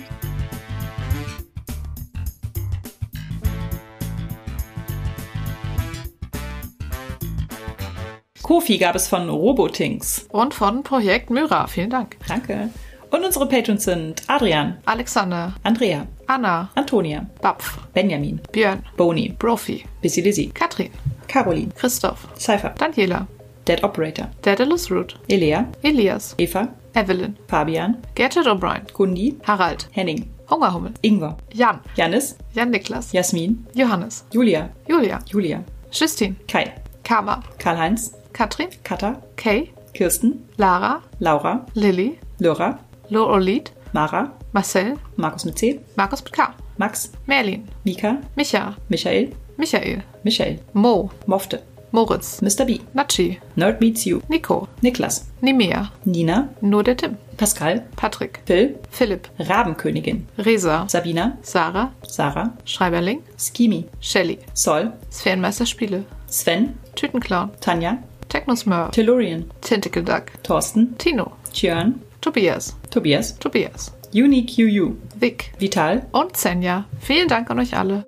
Kofi 8.44 8.78
gab 8.78 8.94
es 8.96 9.08
von 9.08 9.30
Robotings. 9.30 10.28
Und 10.30 10.54
von 10.54 10.84
Projekt 10.84 11.30
Myra. 11.30 11.66
Vielen 11.68 11.90
Dank. 11.90 12.18
Danke. 12.28 12.70
Und 13.10 13.24
unsere 13.24 13.48
Patrons 13.48 13.86
sind 13.86 14.22
Adrian, 14.28 14.80
Alexander, 14.86 15.54
Andrea, 15.64 16.06
Anna, 16.28 16.70
Antonia, 16.76 17.26
Bapf, 17.42 17.78
Benjamin, 17.94 18.42
Björn, 18.52 18.84
Boni, 18.98 19.30
Brophy, 19.40 19.86
Busy 20.02 20.22
Lizzy, 20.22 20.48
Katrin, 20.48 20.90
Caroline, 21.28 21.72
Christoph, 21.80 22.28
Cypher, 22.38 22.74
Daniela, 22.78 23.28
Dead 23.66 23.82
Operator, 23.84 24.30
Daedalus 24.42 24.92
Root, 24.92 25.16
Elea, 25.30 25.68
Elias, 25.84 26.36
Eva, 26.38 26.68
Evelyn, 26.96 27.38
Fabian, 27.48 28.02
Gertrude 28.16 28.50
O'Brien, 28.50 28.86
Gundi, 28.94 29.38
Harald, 29.44 29.88
Henning, 29.92 30.28
Hungerhummel, 30.50 30.94
Ingwer, 31.02 31.38
Jan, 31.54 31.80
Janis, 31.96 32.36
Jan 32.56 32.72
Niklas, 32.72 33.14
Jasmin, 33.14 33.66
Johannes, 33.74 34.26
Julia, 34.34 34.70
Julia, 34.90 35.22
Julia, 35.32 35.64
Justin, 35.92 36.36
Kai, 36.48 36.74
Karma, 37.04 37.44
Karl-Heinz, 37.60 38.16
Katrin, 38.34 38.70
Katha, 38.84 39.22
Kay, 39.36 39.72
Kirsten, 39.94 40.48
Lara, 40.58 41.02
Laura, 41.20 41.66
Lilly, 41.76 42.20
Laura, 42.40 42.80
Lorolid, 43.10 43.72
Mara, 43.94 44.32
Marcel, 44.52 44.98
Markus 45.18 45.46
mit 45.46 45.58
C, 45.58 45.80
Markus 45.96 46.24
mit 46.24 46.34
K, 46.34 46.54
Max, 46.78 47.12
Merlin, 47.28 47.68
Mika, 47.84 48.18
Micha, 48.36 48.76
Michael, 48.90 49.30
Michael, 49.58 50.04
Michael, 50.24 50.60
Mo, 50.74 51.12
Mofte, 51.28 51.62
Moritz, 51.92 52.42
Mr. 52.42 52.66
B, 52.66 52.80
Nachi, 52.96 53.38
Nerd 53.56 53.80
Meets 53.80 54.06
You, 54.06 54.22
Nico, 54.28 54.68
Niklas, 54.82 55.28
Nimea, 55.42 55.92
Nina, 56.06 56.50
nur 56.62 56.84
der 56.84 56.98
Tim, 56.98 57.18
Pascal, 57.38 57.86
Patrick, 57.96 58.42
Phil, 58.48 58.80
Philipp, 58.90 59.30
Rabenkönigin, 59.38 60.26
Resa, 60.40 60.88
Sabina, 60.90 61.38
Sarah, 61.44 61.92
Sarah, 62.08 62.58
Schreiberling, 62.66 63.22
Skimi, 63.38 63.86
Shelly, 64.00 64.40
Sol, 64.56 64.92
Sphärenmeisterspiele, 65.12 66.04
Sven, 66.28 66.80
Tütenclown, 66.96 67.52
Tanja, 67.60 68.00
Technosmurf, 68.34 68.90
Tellurian, 68.90 69.46
Tentacle 69.62 70.02
Duck, 70.02 70.32
Thorsten, 70.42 70.98
Tino, 70.98 71.34
Tjörn, 71.54 72.02
Tobias, 72.20 72.76
Tobias, 72.90 73.38
Tobias, 73.38 73.94
UniQU, 74.12 74.96
Vic. 75.14 75.52
Vital, 75.60 76.08
und 76.12 76.36
Senja. 76.36 76.86
Vielen 77.00 77.28
Dank 77.28 77.52
an 77.52 77.60
euch 77.60 77.78
alle. 77.78 78.02